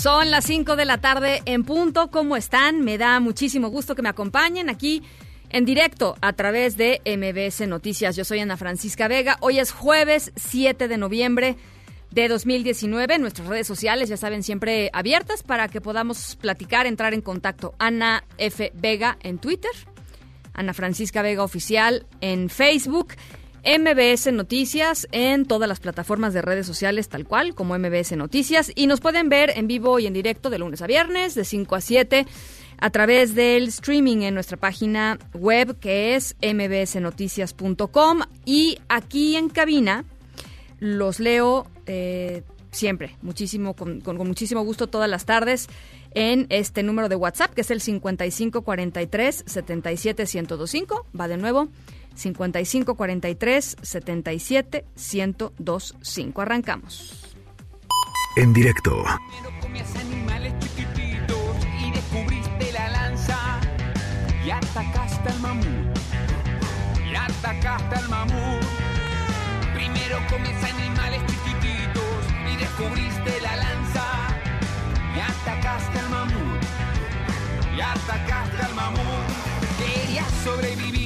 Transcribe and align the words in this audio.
Son 0.00 0.30
las 0.30 0.44
5 0.44 0.76
de 0.76 0.84
la 0.84 0.98
tarde 0.98 1.42
en 1.46 1.64
punto. 1.64 2.10
¿Cómo 2.10 2.36
están? 2.36 2.82
Me 2.82 2.98
da 2.98 3.18
muchísimo 3.18 3.68
gusto 3.68 3.94
que 3.94 4.02
me 4.02 4.10
acompañen 4.10 4.68
aquí 4.68 5.02
en 5.48 5.64
directo 5.64 6.16
a 6.20 6.34
través 6.34 6.76
de 6.76 7.00
MBS 7.06 7.66
Noticias. 7.66 8.14
Yo 8.14 8.24
soy 8.24 8.40
Ana 8.40 8.58
Francisca 8.58 9.08
Vega. 9.08 9.38
Hoy 9.40 9.58
es 9.58 9.72
jueves 9.72 10.32
7 10.36 10.86
de 10.86 10.98
noviembre 10.98 11.56
de 12.10 12.28
2019. 12.28 13.18
Nuestras 13.18 13.48
redes 13.48 13.66
sociales, 13.66 14.10
ya 14.10 14.18
saben, 14.18 14.42
siempre 14.42 14.90
abiertas 14.92 15.42
para 15.42 15.66
que 15.68 15.80
podamos 15.80 16.36
platicar, 16.36 16.86
entrar 16.86 17.14
en 17.14 17.22
contacto. 17.22 17.74
Ana 17.78 18.22
F. 18.36 18.72
Vega 18.74 19.16
en 19.22 19.38
Twitter, 19.38 19.72
Ana 20.52 20.74
Francisca 20.74 21.22
Vega 21.22 21.42
Oficial 21.42 22.06
en 22.20 22.50
Facebook. 22.50 23.14
MBS 23.66 24.32
Noticias 24.32 25.08
en 25.10 25.44
todas 25.44 25.68
las 25.68 25.80
plataformas 25.80 26.32
de 26.32 26.40
redes 26.40 26.66
sociales 26.66 27.08
tal 27.08 27.26
cual 27.26 27.54
como 27.54 27.76
MBS 27.76 28.12
Noticias 28.16 28.70
y 28.74 28.86
nos 28.86 29.00
pueden 29.00 29.28
ver 29.28 29.50
en 29.56 29.66
vivo 29.66 29.98
y 29.98 30.06
en 30.06 30.12
directo 30.12 30.50
de 30.50 30.58
lunes 30.58 30.82
a 30.82 30.86
viernes 30.86 31.34
de 31.34 31.44
5 31.44 31.74
a 31.74 31.80
7 31.80 32.26
a 32.78 32.90
través 32.90 33.34
del 33.34 33.68
streaming 33.68 34.18
en 34.18 34.34
nuestra 34.34 34.56
página 34.56 35.18
web 35.34 35.78
que 35.80 36.14
es 36.14 36.36
mbsnoticias.com 36.40 38.20
y 38.44 38.78
aquí 38.88 39.34
en 39.34 39.48
cabina 39.48 40.04
los 40.78 41.18
leo 41.18 41.66
eh, 41.86 42.42
siempre, 42.76 43.16
muchísimo, 43.22 43.74
con, 43.74 44.02
muchísimo 44.18 44.62
gusto 44.62 44.86
todas 44.86 45.10
las 45.10 45.24
tardes 45.24 45.68
en 46.14 46.46
este 46.50 46.82
número 46.82 47.08
de 47.08 47.16
WhatsApp, 47.16 47.52
que 47.52 47.62
es 47.62 47.70
el 47.70 47.80
5543 47.80 49.44
77 49.46 50.22
1025. 50.22 51.06
Va 51.18 51.28
de 51.28 51.36
nuevo, 51.36 51.68
5543 52.16 53.76
77 53.82 54.84
1025. 54.96 56.42
Arrancamos. 56.42 57.36
En 58.36 58.52
directo 58.52 59.04
Primero 59.04 59.60
comías 59.62 59.96
animales 59.96 60.52
chiquititos 60.58 61.56
y 61.80 61.90
descubriste 61.90 62.72
la 62.72 62.88
lanza 62.90 63.60
y 64.44 64.50
atacaste 64.50 65.28
al 65.30 65.40
mamut. 65.40 65.98
Y 67.10 67.14
atacaste 67.14 67.96
al 67.96 68.08
mamut. 68.08 68.64
Primero 69.74 70.18
comías 70.30 70.64
animales 70.64 71.20
chiquititos 71.26 72.20
y 72.52 72.56
descubriste 72.56 73.40
la 73.40 73.56
lanza 73.56 74.04
y 75.14 75.20
atacaste 75.20 75.98
al 75.98 76.10
mamut. 76.10 76.62
Y 77.76 77.80
atacaste 77.80 78.62
al 78.62 78.74
mamut. 78.74 79.26
Querías 79.78 80.30
sobrevivir. 80.44 81.05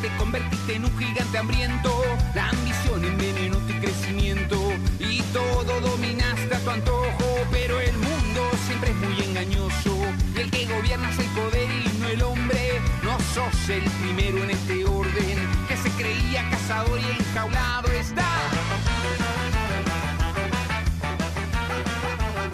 Te 0.00 0.08
convertiste 0.16 0.76
en 0.76 0.86
un 0.86 0.98
gigante 0.98 1.36
hambriento. 1.36 2.02
La 2.34 2.48
ambición 2.48 3.04
envenenó 3.04 3.58
tu 3.58 3.74
crecimiento. 3.80 4.56
Y 4.98 5.20
todo 5.32 5.80
dominaste 5.80 6.54
a 6.54 6.58
tu 6.60 6.70
antojo. 6.70 7.26
Pero 7.50 7.78
el 7.78 7.92
mundo 7.92 8.50
siempre 8.66 8.90
es 8.90 8.96
muy 8.96 9.22
engañoso. 9.24 9.96
Y 10.34 10.40
el 10.40 10.50
que 10.50 10.64
gobierna 10.64 11.10
es 11.10 11.18
el 11.18 11.26
poder 11.26 11.68
y 11.70 11.98
no 11.98 12.08
el 12.08 12.22
hombre. 12.22 12.80
No 13.02 13.18
sos 13.34 13.68
el 13.68 13.82
primero 14.02 14.42
en 14.42 14.50
este 14.50 14.86
orden. 14.86 15.48
Que 15.68 15.76
se 15.76 15.90
creía 15.90 16.48
cazador 16.48 16.98
y 16.98 17.20
enjaulado 17.20 17.92
está. 17.92 18.26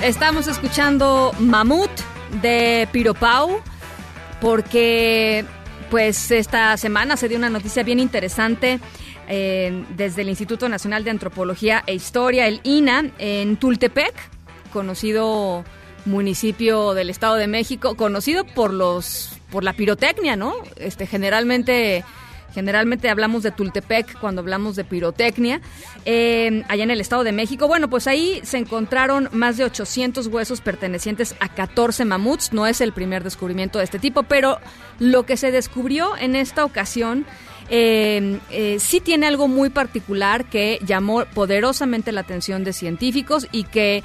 Estamos 0.02 0.48
escuchando 0.48 1.32
Mamut 1.38 1.90
de 2.42 2.88
Piropau 2.90 3.60
porque 4.40 5.44
pues 5.90 6.30
esta 6.30 6.76
semana 6.76 7.16
se 7.16 7.28
dio 7.28 7.38
una 7.38 7.50
noticia 7.50 7.82
bien 7.82 8.00
interesante 8.00 8.80
eh, 9.28 9.84
desde 9.96 10.22
el 10.22 10.28
Instituto 10.28 10.68
Nacional 10.68 11.04
de 11.04 11.10
Antropología 11.10 11.82
e 11.86 11.94
Historia, 11.94 12.46
el 12.46 12.60
INA, 12.64 13.10
en 13.18 13.56
Tultepec, 13.56 14.14
conocido 14.72 15.64
municipio 16.04 16.94
del 16.94 17.10
Estado 17.10 17.36
de 17.36 17.46
México, 17.46 17.96
conocido 17.96 18.44
por 18.44 18.72
los 18.72 19.32
por 19.50 19.64
la 19.64 19.72
pirotecnia, 19.72 20.36
¿no? 20.36 20.54
Este 20.76 21.06
generalmente 21.06 22.04
Generalmente 22.56 23.10
hablamos 23.10 23.42
de 23.42 23.50
Tultepec 23.50 24.18
cuando 24.18 24.40
hablamos 24.40 24.76
de 24.76 24.84
pirotecnia. 24.84 25.60
Eh, 26.06 26.64
allá 26.68 26.84
en 26.84 26.90
el 26.90 27.02
Estado 27.02 27.22
de 27.22 27.30
México, 27.30 27.68
bueno, 27.68 27.90
pues 27.90 28.06
ahí 28.06 28.40
se 28.44 28.56
encontraron 28.56 29.28
más 29.32 29.58
de 29.58 29.64
800 29.64 30.28
huesos 30.28 30.62
pertenecientes 30.62 31.36
a 31.38 31.50
14 31.50 32.06
mamuts. 32.06 32.54
No 32.54 32.66
es 32.66 32.80
el 32.80 32.94
primer 32.94 33.22
descubrimiento 33.22 33.76
de 33.76 33.84
este 33.84 33.98
tipo, 33.98 34.22
pero 34.22 34.58
lo 34.98 35.26
que 35.26 35.36
se 35.36 35.52
descubrió 35.52 36.16
en 36.16 36.34
esta 36.34 36.64
ocasión 36.64 37.26
eh, 37.68 38.38
eh, 38.50 38.78
sí 38.80 39.00
tiene 39.00 39.26
algo 39.26 39.48
muy 39.48 39.68
particular 39.68 40.46
que 40.46 40.78
llamó 40.82 41.26
poderosamente 41.34 42.10
la 42.10 42.22
atención 42.22 42.64
de 42.64 42.72
científicos 42.72 43.48
y 43.52 43.64
que 43.64 44.02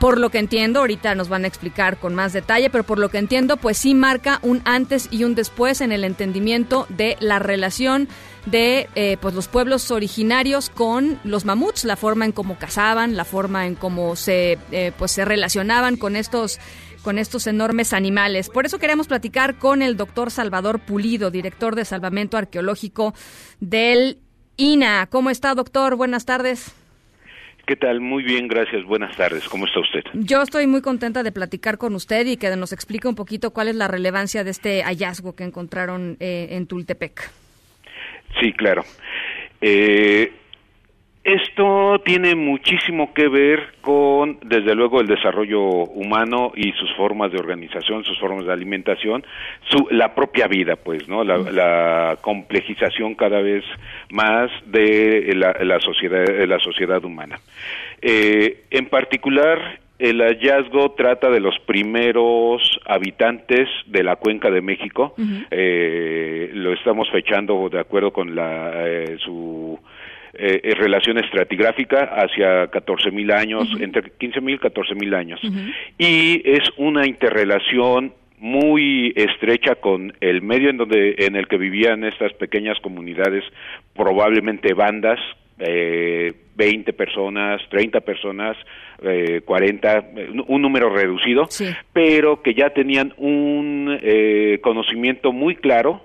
por 0.00 0.18
lo 0.18 0.30
que 0.30 0.38
entiendo, 0.38 0.80
ahorita 0.80 1.14
nos 1.14 1.28
van 1.28 1.44
a 1.44 1.46
explicar 1.46 1.98
con 1.98 2.14
más 2.14 2.32
detalle, 2.32 2.70
pero 2.70 2.84
por 2.84 2.98
lo 2.98 3.10
que 3.10 3.18
entiendo, 3.18 3.58
pues 3.58 3.76
sí 3.76 3.94
marca 3.94 4.38
un 4.40 4.62
antes 4.64 5.08
y 5.10 5.24
un 5.24 5.34
después 5.34 5.82
en 5.82 5.92
el 5.92 6.04
entendimiento 6.04 6.86
de 6.88 7.18
la 7.20 7.38
relación 7.38 8.08
de 8.46 8.88
eh, 8.94 9.18
pues 9.20 9.34
los 9.34 9.46
pueblos 9.46 9.90
originarios 9.90 10.70
con 10.70 11.20
los 11.22 11.44
mamuts, 11.44 11.84
la 11.84 11.96
forma 11.96 12.24
en 12.24 12.32
cómo 12.32 12.58
cazaban, 12.58 13.14
la 13.14 13.26
forma 13.26 13.66
en 13.66 13.74
cómo 13.74 14.16
se 14.16 14.58
eh, 14.72 14.92
pues 14.96 15.12
se 15.12 15.26
relacionaban 15.26 15.98
con 15.98 16.16
estos 16.16 16.58
con 17.02 17.18
estos 17.18 17.46
enormes 17.46 17.92
animales. 17.92 18.48
Por 18.48 18.64
eso 18.64 18.78
queremos 18.78 19.06
platicar 19.06 19.58
con 19.58 19.82
el 19.82 19.98
doctor 19.98 20.30
Salvador 20.30 20.80
Pulido, 20.80 21.30
director 21.30 21.74
de 21.74 21.84
Salvamento 21.84 22.38
Arqueológico 22.38 23.12
del 23.60 24.18
INA. 24.56 25.08
¿Cómo 25.10 25.28
está, 25.28 25.54
doctor? 25.54 25.96
Buenas 25.96 26.24
tardes. 26.24 26.72
¿Qué 27.70 27.76
tal? 27.76 28.00
Muy 28.00 28.24
bien, 28.24 28.48
gracias. 28.48 28.82
Buenas 28.82 29.16
tardes. 29.16 29.48
¿Cómo 29.48 29.64
está 29.64 29.78
usted? 29.78 30.02
Yo 30.12 30.42
estoy 30.42 30.66
muy 30.66 30.82
contenta 30.82 31.22
de 31.22 31.30
platicar 31.30 31.78
con 31.78 31.94
usted 31.94 32.26
y 32.26 32.36
que 32.36 32.56
nos 32.56 32.72
explique 32.72 33.06
un 33.06 33.14
poquito 33.14 33.52
cuál 33.52 33.68
es 33.68 33.76
la 33.76 33.86
relevancia 33.86 34.42
de 34.42 34.50
este 34.50 34.82
hallazgo 34.82 35.36
que 35.36 35.44
encontraron 35.44 36.16
eh, 36.18 36.48
en 36.50 36.66
Tultepec. 36.66 37.30
Sí, 38.40 38.52
claro. 38.54 38.82
Eh, 39.60 40.32
esto 41.34 42.00
tiene 42.04 42.34
muchísimo 42.34 43.12
que 43.14 43.28
ver 43.28 43.74
con, 43.80 44.38
desde 44.42 44.74
luego, 44.74 45.00
el 45.00 45.06
desarrollo 45.06 45.60
humano 45.62 46.52
y 46.54 46.72
sus 46.72 46.92
formas 46.96 47.32
de 47.32 47.38
organización, 47.38 48.04
sus 48.04 48.18
formas 48.18 48.46
de 48.46 48.52
alimentación, 48.52 49.24
su, 49.68 49.86
la 49.90 50.14
propia 50.14 50.46
vida, 50.46 50.76
pues, 50.76 51.08
¿no? 51.08 51.24
La, 51.24 51.38
la 51.38 52.18
complejización 52.20 53.14
cada 53.14 53.40
vez 53.40 53.64
más 54.10 54.50
de 54.66 55.32
la, 55.34 55.52
la 55.64 55.80
sociedad, 55.80 56.24
de 56.24 56.46
la 56.46 56.58
sociedad 56.58 57.04
humana. 57.04 57.38
Eh, 58.02 58.64
en 58.70 58.86
particular, 58.86 59.78
el 59.98 60.22
hallazgo 60.22 60.92
trata 60.92 61.28
de 61.28 61.40
los 61.40 61.58
primeros 61.66 62.62
habitantes 62.86 63.68
de 63.86 64.02
la 64.02 64.16
cuenca 64.16 64.50
de 64.50 64.62
México. 64.62 65.14
Eh, 65.50 66.50
lo 66.54 66.72
estamos 66.72 67.10
fechando 67.10 67.68
de 67.68 67.78
acuerdo 67.78 68.10
con 68.10 68.34
la, 68.34 68.72
eh, 68.88 69.16
su 69.18 69.78
eh, 70.34 70.60
eh, 70.62 70.74
relación 70.74 71.18
estratigráfica 71.18 72.04
hacia 72.04 72.70
14.000 72.70 73.32
años, 73.32 73.68
entre 73.80 74.02
15.000 74.02 74.54
y 74.54 74.58
14.000 74.58 75.14
años. 75.16 75.40
Y 75.98 76.42
es 76.44 76.62
una 76.76 77.06
interrelación 77.06 78.14
muy 78.38 79.12
estrecha 79.16 79.74
con 79.76 80.14
el 80.20 80.40
medio 80.40 80.70
en 80.70 80.78
donde 80.78 81.14
en 81.18 81.36
el 81.36 81.46
que 81.46 81.58
vivían 81.58 82.04
estas 82.04 82.32
pequeñas 82.34 82.78
comunidades, 82.80 83.44
probablemente 83.94 84.72
bandas 84.72 85.18
eh, 85.58 86.32
20 86.56 86.92
personas, 86.94 87.60
30 87.70 88.00
personas, 88.00 88.56
eh, 89.02 89.42
40, 89.44 89.98
eh, 90.16 90.30
un 90.46 90.62
número 90.62 90.88
reducido, 90.94 91.46
Sí. 91.50 91.66
pero 91.92 92.42
que 92.42 92.54
ya 92.54 92.70
tenían 92.70 93.12
un 93.18 93.98
eh, 94.02 94.58
conocimiento 94.62 95.32
muy 95.32 95.56
claro 95.56 96.02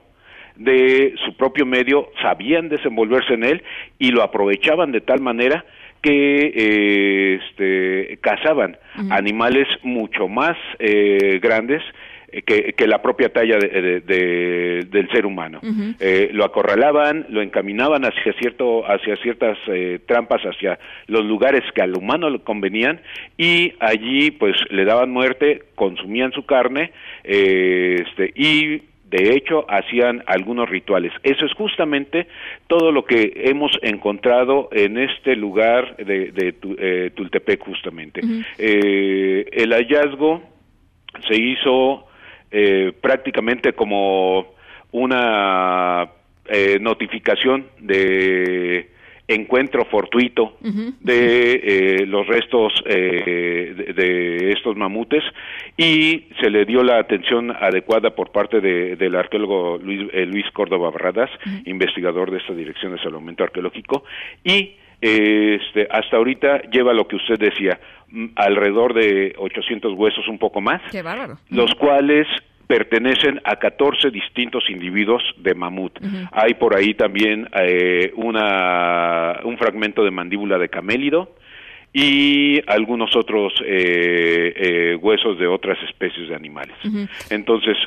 de 0.55 1.13
su 1.25 1.35
propio 1.35 1.65
medio, 1.65 2.09
sabían 2.21 2.69
desenvolverse 2.69 3.33
en 3.33 3.43
él 3.43 3.63
y 3.99 4.11
lo 4.11 4.23
aprovechaban 4.23 4.91
de 4.91 5.01
tal 5.01 5.21
manera 5.21 5.65
que 6.01 6.53
eh, 6.55 7.39
este, 7.41 8.17
cazaban 8.21 8.77
animales 9.09 9.67
mucho 9.83 10.27
más 10.27 10.55
eh, 10.79 11.39
grandes 11.41 11.81
que, 12.43 12.73
que, 12.73 12.87
la 12.87 13.01
propia 13.01 13.29
talla 13.29 13.57
de, 13.57 14.01
de, 14.01 14.85
del 14.89 15.09
ser 15.11 15.25
humano. 15.25 15.61
eh, 15.99 16.29
lo 16.33 16.43
acorralaban, 16.43 17.25
lo 17.29 17.41
encaminaban 17.41 18.03
hacia 18.03 18.33
cierto, 18.33 18.83
hacia 18.85 19.15
ciertas 19.17 19.57
eh, 19.67 19.99
trampas, 20.05 20.41
hacia 20.41 20.79
los 21.07 21.23
lugares 21.25 21.61
que 21.73 21.81
al 21.81 21.95
humano 21.95 22.29
le 22.29 22.39
convenían 22.39 22.99
y 23.37 23.73
allí 23.79 24.31
pues 24.31 24.55
le 24.69 24.85
daban 24.85 25.11
muerte, 25.11 25.63
consumían 25.75 26.31
su 26.33 26.45
carne 26.45 26.91
eh, 27.23 28.03
este, 28.05 28.33
y 28.35 28.81
de 29.15 29.35
hecho 29.35 29.65
hacían 29.69 30.23
algunos 30.25 30.69
rituales. 30.69 31.11
Eso 31.23 31.45
es 31.45 31.53
justamente 31.53 32.27
todo 32.67 32.91
lo 32.91 33.05
que 33.05 33.31
hemos 33.45 33.71
encontrado 33.81 34.69
en 34.71 34.97
este 34.97 35.35
lugar 35.35 35.95
de, 35.97 36.31
de 36.31 36.53
eh, 36.77 37.11
Tultepec 37.15 37.61
justamente. 37.63 38.21
eh, 38.57 39.45
el 39.51 39.71
hallazgo 39.71 40.41
se 41.27 41.35
hizo 41.41 42.07
eh, 42.51 42.91
prácticamente 43.01 43.73
como 43.73 44.53
una 44.91 46.09
eh, 46.47 46.77
notificación 46.79 47.67
de 47.79 48.89
encuentro 49.27 49.85
fortuito 49.85 50.57
de 50.61 51.53
eh, 51.63 52.05
los 52.05 52.27
restos 52.27 52.73
eh, 52.85 53.73
de, 53.75 53.93
de, 53.93 54.51
estos 54.51 54.75
mamutes 54.75 55.23
y 55.77 56.27
se 56.39 56.49
le 56.49 56.65
dio 56.65 56.83
la 56.83 56.99
atención 56.99 57.51
adecuada 57.51 58.11
por 58.15 58.31
parte 58.31 58.61
de, 58.61 58.95
del 58.95 59.15
arqueólogo 59.15 59.79
Luis, 59.79 60.07
eh, 60.13 60.25
Luis 60.25 60.45
Córdoba 60.53 60.91
Barradas, 60.91 61.31
investigador 61.65 62.29
de 62.29 62.37
esta 62.37 62.53
dirección 62.53 62.91
de 62.93 63.01
salvamento 63.01 63.43
arqueológico 63.43 64.03
y 64.43 64.75
este, 65.01 65.87
hasta 65.89 66.17
ahorita 66.17 66.61
lleva 66.71 66.93
lo 66.93 67.07
que 67.07 67.15
usted 67.15 67.37
decía, 67.37 67.79
alrededor 68.35 68.93
de 68.93 69.35
800 69.37 69.93
huesos, 69.93 70.27
un 70.27 70.37
poco 70.37 70.61
más, 70.61 70.81
Qué 70.91 71.01
bárbaro. 71.01 71.37
los 71.49 71.73
cuales 71.75 72.27
pertenecen 72.67 73.41
a 73.43 73.57
14 73.57 74.09
distintos 74.11 74.69
individuos 74.69 75.23
de 75.37 75.53
mamut. 75.53 75.99
Uh 76.01 76.05
-huh. 76.05 76.29
Hay 76.31 76.53
por 76.55 76.75
ahí 76.75 76.93
también 76.93 77.47
eh, 77.53 78.11
una, 78.15 79.39
un 79.43 79.57
fragmento 79.57 80.03
de 80.03 80.11
mandíbula 80.11 80.57
de 80.57 80.69
camélido 80.69 81.35
y 81.93 82.61
algunos 82.67 83.15
otros 83.15 83.53
eh, 83.65 84.53
eh, 84.55 84.95
huesos 84.95 85.37
de 85.37 85.47
otras 85.47 85.77
especies 85.83 86.29
de 86.29 86.35
animales. 86.35 86.75
Uh 86.83 86.89
-huh. 86.89 87.09
Entonces, 87.29 87.77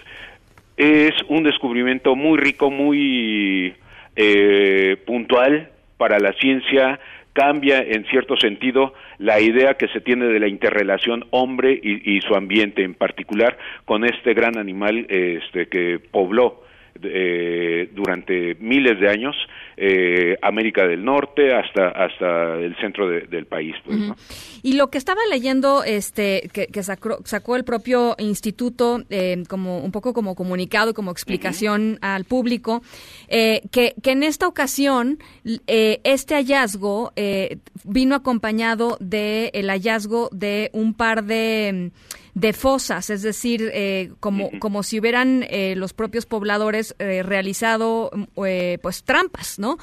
es 0.76 1.14
un 1.28 1.42
descubrimiento 1.42 2.14
muy 2.14 2.38
rico, 2.38 2.70
muy 2.70 3.74
puntual 5.06 5.70
para 5.96 6.18
la 6.18 6.32
ciencia, 6.32 6.98
cambia 7.38 7.78
en 7.78 8.04
cierto 8.06 8.36
sentido 8.36 8.94
la 9.18 9.38
idea 9.38 9.74
que 9.74 9.86
se 9.88 10.00
tiene 10.00 10.26
de 10.26 10.40
la 10.40 10.48
interrelación 10.48 11.24
hombre 11.30 11.78
y, 11.80 12.16
y 12.16 12.20
su 12.20 12.34
ambiente 12.34 12.82
en 12.82 12.94
particular 12.94 13.56
con 13.84 14.04
este 14.04 14.34
gran 14.34 14.58
animal 14.58 15.06
este, 15.08 15.68
que 15.68 16.00
pobló 16.10 16.64
eh, 17.02 17.90
durante 17.94 18.56
miles 18.60 18.98
de 19.00 19.08
años 19.08 19.36
eh, 19.76 20.36
América 20.42 20.86
del 20.86 21.04
Norte 21.04 21.54
hasta 21.54 21.88
hasta 21.88 22.56
el 22.56 22.74
centro 22.76 23.08
de, 23.08 23.22
del 23.22 23.46
país 23.46 23.74
pues, 23.84 23.96
uh 23.96 24.00
-huh. 24.00 24.08
¿no? 24.08 24.16
y 24.62 24.72
lo 24.74 24.88
que 24.88 24.98
estaba 24.98 25.20
leyendo 25.30 25.84
este 25.84 26.48
que, 26.52 26.66
que 26.66 26.82
sacó, 26.82 27.18
sacó, 27.24 27.56
el 27.56 27.64
propio 27.64 28.16
instituto 28.18 29.02
eh, 29.10 29.42
como 29.48 29.78
un 29.78 29.92
poco 29.92 30.12
como 30.12 30.34
comunicado 30.34 30.94
como 30.94 31.10
explicación 31.10 31.92
uh 31.92 31.94
-huh. 31.94 31.98
al 32.02 32.24
público 32.24 32.82
eh, 33.28 33.62
que, 33.70 33.94
que, 34.02 34.12
en 34.12 34.22
esta 34.22 34.48
ocasión 34.48 35.18
eh, 35.66 36.00
este 36.04 36.34
hallazgo 36.34 37.12
vino 37.84 38.14
acompañado 38.14 38.96
de 39.00 39.50
el 39.54 39.68
hallazgo 39.68 40.28
de 40.32 40.70
un 40.72 40.94
par 40.94 41.24
de 41.24 41.90
de 42.34 42.52
fosas, 42.52 43.10
es 43.10 43.22
decir, 43.22 43.70
eh, 43.72 44.10
como, 44.20 44.50
como 44.58 44.82
si 44.82 45.00
hubieran 45.00 45.44
eh, 45.48 45.74
los 45.76 45.92
propios 45.92 46.26
pobladores 46.26 46.94
eh, 46.98 47.22
realizado 47.22 48.10
pues 48.82 49.04
trampas, 49.04 49.58
¿no? 49.58 49.78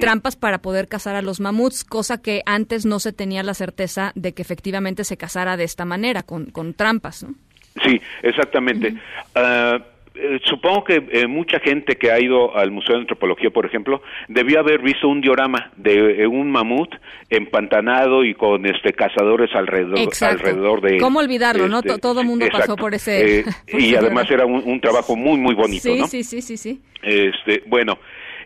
Trampas 0.00 0.36
para 0.36 0.58
poder 0.58 0.88
cazar 0.88 1.16
a 1.16 1.22
los 1.22 1.40
mamuts, 1.40 1.84
cosa 1.84 2.20
que 2.20 2.42
antes 2.46 2.84
no 2.86 2.98
se 2.98 3.12
tenía 3.12 3.42
la 3.42 3.54
certeza 3.54 4.12
de 4.14 4.34
que 4.34 4.42
efectivamente 4.42 5.04
se 5.04 5.16
cazara 5.16 5.56
de 5.56 5.64
esta 5.64 5.84
manera, 5.84 6.22
con, 6.22 6.46
con 6.46 6.74
trampas, 6.74 7.22
¿no? 7.22 7.34
Sí, 7.82 8.00
exactamente. 8.22 8.94
Uh 9.34 9.95
eh, 10.18 10.40
supongo 10.44 10.84
que 10.84 11.06
eh, 11.10 11.26
mucha 11.26 11.58
gente 11.60 11.96
que 11.96 12.10
ha 12.10 12.20
ido 12.20 12.56
al 12.56 12.70
Museo 12.70 12.94
de 12.94 13.02
Antropología, 13.02 13.50
por 13.50 13.66
ejemplo, 13.66 14.02
debió 14.28 14.60
haber 14.60 14.80
visto 14.80 15.08
un 15.08 15.20
diorama 15.20 15.70
de 15.76 16.22
eh, 16.22 16.26
un 16.26 16.50
mamut 16.50 16.94
empantanado 17.30 18.24
y 18.24 18.34
con 18.34 18.66
este 18.66 18.92
cazadores 18.92 19.50
alrededor, 19.54 19.98
alrededor 20.20 20.80
de 20.80 20.98
¿Cómo 20.98 21.18
olvidarlo, 21.18 21.66
este, 21.66 21.88
no? 21.88 21.98
Todo 21.98 22.20
el 22.20 22.26
mundo 22.26 22.44
exacto. 22.44 22.74
pasó 22.74 22.76
por 22.76 22.94
ese... 22.94 23.44
y 23.68 23.94
además 23.94 24.30
era 24.30 24.46
un, 24.46 24.62
un, 24.64 24.80
trabajo 24.80 25.16
muy, 25.16 25.38
muy 25.38 25.54
bonito, 25.54 25.82
sí, 25.82 25.98
¿no? 25.98 26.06
Sí, 26.06 26.22
sí, 26.24 26.40
sí, 26.42 26.56
sí. 26.56 26.80
Este, 27.02 27.62
bueno, 27.66 27.98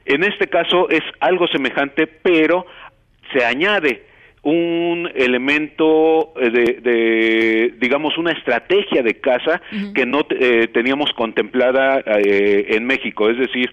en 0.05 0.25
este 0.25 0.49
caso 0.49 0.89
es 0.89 1.03
algo 1.21 1.47
semejante, 1.49 2.07
pero 2.07 2.67
se 3.33 3.45
añade 3.45 4.10
un 4.43 5.11
elemento 5.15 6.33
de, 6.37 6.81
de, 6.81 7.75
digamos, 7.79 8.17
una 8.17 8.33
estrategia 8.33 9.03
de 9.03 9.21
caza 9.21 9.61
uh 9.71 9.77
-huh. 9.77 9.93
que 9.93 10.07
no 10.07 10.27
eh, 10.31 10.69
teníamos 10.73 11.13
contemplada 11.13 12.03
eh, 12.07 12.67
en 12.71 12.87
México. 12.87 13.29
Es 13.29 13.37
decir, 13.39 13.71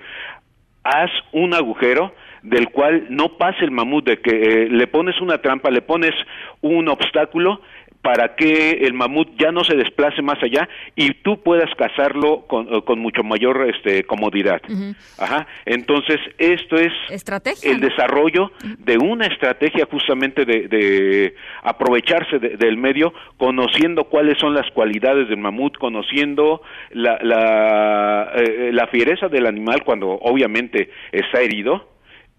haz 0.84 1.12
un 1.32 1.54
agujero 1.54 2.14
del 2.44 2.70
cual 2.70 3.06
no 3.10 3.38
pase 3.38 3.64
el 3.64 3.72
mamut, 3.72 4.06
de 4.06 4.18
que 4.18 4.32
eh, 4.32 4.70
le 4.70 4.88
pones 4.88 5.20
una 5.22 5.40
trampa, 5.40 5.70
le 5.70 5.82
pones 5.82 6.14
un 6.62 6.88
obstáculo 6.88 7.62
para 8.02 8.36
que 8.36 8.72
el 8.84 8.94
mamut 8.94 9.30
ya 9.38 9.52
no 9.52 9.64
se 9.64 9.76
desplace 9.76 10.22
más 10.22 10.42
allá 10.42 10.70
y 10.96 11.14
tú 11.16 11.42
puedas 11.44 11.70
cazarlo 11.76 12.46
con, 12.48 12.82
con 12.82 13.00
mucho 13.00 13.24
mayor 13.24 13.68
este, 13.70 14.04
comodidad. 14.04 14.62
Uh 14.70 14.74
-huh. 14.74 14.96
Ajá. 15.20 15.48
Entonces, 15.66 16.18
esto 16.38 16.78
es 16.78 16.94
¿Estrategia? 17.10 17.70
el 17.72 17.80
desarrollo 17.80 18.52
de 18.80 18.98
una 18.98 19.26
estrategia 19.28 19.88
justamente 19.92 20.46
de, 20.46 20.68
de 20.68 21.36
aprovecharse 21.64 22.40
de, 22.40 22.56
del 22.58 22.78
medio, 22.78 23.14
conociendo 23.38 24.06
cuáles 24.06 24.38
son 24.38 24.54
las 24.54 24.70
cualidades 24.72 25.28
del 25.28 25.38
mamut, 25.38 25.78
conociendo 25.78 26.62
la, 26.92 27.20
la, 27.22 28.32
eh, 28.36 28.70
la 28.72 28.88
fiereza 28.88 29.28
del 29.28 29.46
animal 29.48 29.84
cuando 29.84 30.10
obviamente 30.10 30.90
está 31.12 31.42
herido. 31.42 31.90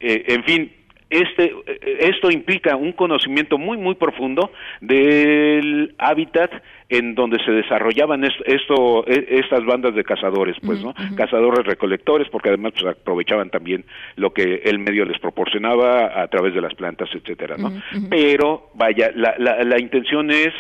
Eh, 0.01 0.25
en 0.29 0.45
fin, 0.45 0.73
este 1.11 1.55
esto 2.01 2.31
implica 2.31 2.77
un 2.77 2.93
conocimiento 2.93 3.57
muy 3.57 3.79
muy 3.79 3.95
profundo 3.95 4.51
del 4.81 5.95
hábitat 5.99 6.53
en 6.91 7.15
donde 7.15 7.43
se 7.45 7.51
desarrollaban 7.51 8.25
esto, 8.25 8.45
esto 8.45 9.07
estas 9.07 9.65
bandas 9.65 9.95
de 9.95 10.05
cazadores 10.05 10.57
pues 10.65 10.83
no 10.83 10.91
uh 10.91 10.93
-huh. 10.93 11.15
cazadores 11.17 11.67
recolectores 11.67 12.29
porque 12.29 12.51
además 12.51 12.73
pues, 12.79 12.85
aprovechaban 12.85 13.49
también 13.51 13.85
lo 14.17 14.33
que 14.33 14.63
el 14.65 14.79
medio 14.79 15.05
les 15.07 15.19
proporcionaba 15.19 16.21
a 16.21 16.29
través 16.29 16.55
de 16.55 16.61
las 16.61 16.75
plantas 16.75 17.09
etcétera 17.15 17.57
no 17.57 17.69
uh 17.69 17.73
-huh. 17.73 18.09
pero 18.11 18.71
vaya 18.75 19.11
la, 19.15 19.35
la, 19.39 19.65
la 19.65 19.81
intención 19.81 20.31
es 20.31 20.53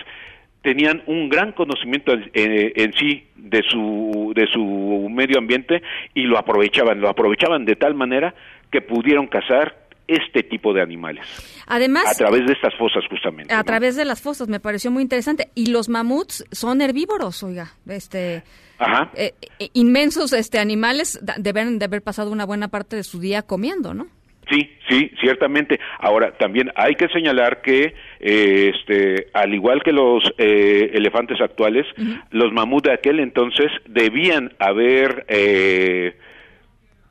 tenían 0.62 1.02
un 1.06 1.28
gran 1.28 1.52
conocimiento 1.52 2.12
en, 2.12 2.30
en, 2.32 2.72
en, 2.74 2.92
sí 2.94 3.26
de 3.36 3.62
su 3.68 4.32
de 4.34 4.46
su 4.46 5.08
medio 5.10 5.38
ambiente 5.38 5.82
y 6.14 6.22
lo 6.22 6.38
aprovechaban 6.38 7.00
lo 7.00 7.08
aprovechaban 7.08 7.66
de 7.66 7.76
tal 7.76 7.94
manera 7.94 8.34
que 8.70 8.80
pudieron 8.80 9.26
cazar 9.26 9.87
este 10.08 10.42
tipo 10.42 10.72
de 10.72 10.82
animales. 10.82 11.24
Además, 11.66 12.06
a 12.10 12.14
través 12.14 12.46
de 12.46 12.52
estas 12.54 12.74
fosas 12.76 13.04
justamente. 13.08 13.54
A 13.54 13.58
¿no? 13.58 13.64
través 13.64 13.94
de 13.94 14.04
las 14.04 14.20
fosas 14.20 14.48
me 14.48 14.58
pareció 14.58 14.90
muy 14.90 15.02
interesante 15.02 15.50
y 15.54 15.66
los 15.66 15.88
mamuts 15.88 16.44
son 16.50 16.80
herbívoros, 16.80 17.42
oiga, 17.42 17.74
este 17.86 18.42
Ajá. 18.78 19.10
Eh, 19.14 19.34
eh, 19.60 19.68
inmensos 19.74 20.32
este 20.32 20.58
animales 20.58 21.20
deben 21.36 21.78
de 21.78 21.84
haber 21.84 22.02
pasado 22.02 22.30
una 22.30 22.46
buena 22.46 22.68
parte 22.68 22.96
de 22.96 23.04
su 23.04 23.20
día 23.20 23.42
comiendo, 23.42 23.94
¿no? 23.94 24.06
Sí, 24.50 24.70
sí, 24.88 25.10
ciertamente. 25.20 25.78
Ahora, 25.98 26.32
también 26.38 26.70
hay 26.74 26.94
que 26.94 27.08
señalar 27.08 27.60
que, 27.60 27.94
eh, 28.20 28.72
este, 28.74 29.26
al 29.34 29.52
igual 29.54 29.82
que 29.82 29.92
los 29.92 30.24
eh, 30.38 30.90
elefantes 30.94 31.40
actuales, 31.40 31.86
uh 31.98 32.02
-huh. 32.02 32.22
los 32.30 32.52
mamut 32.52 32.84
de 32.86 32.92
aquel 32.92 33.20
entonces 33.20 33.70
debían 33.86 34.54
haber 34.58 35.26
eh, 35.28 36.16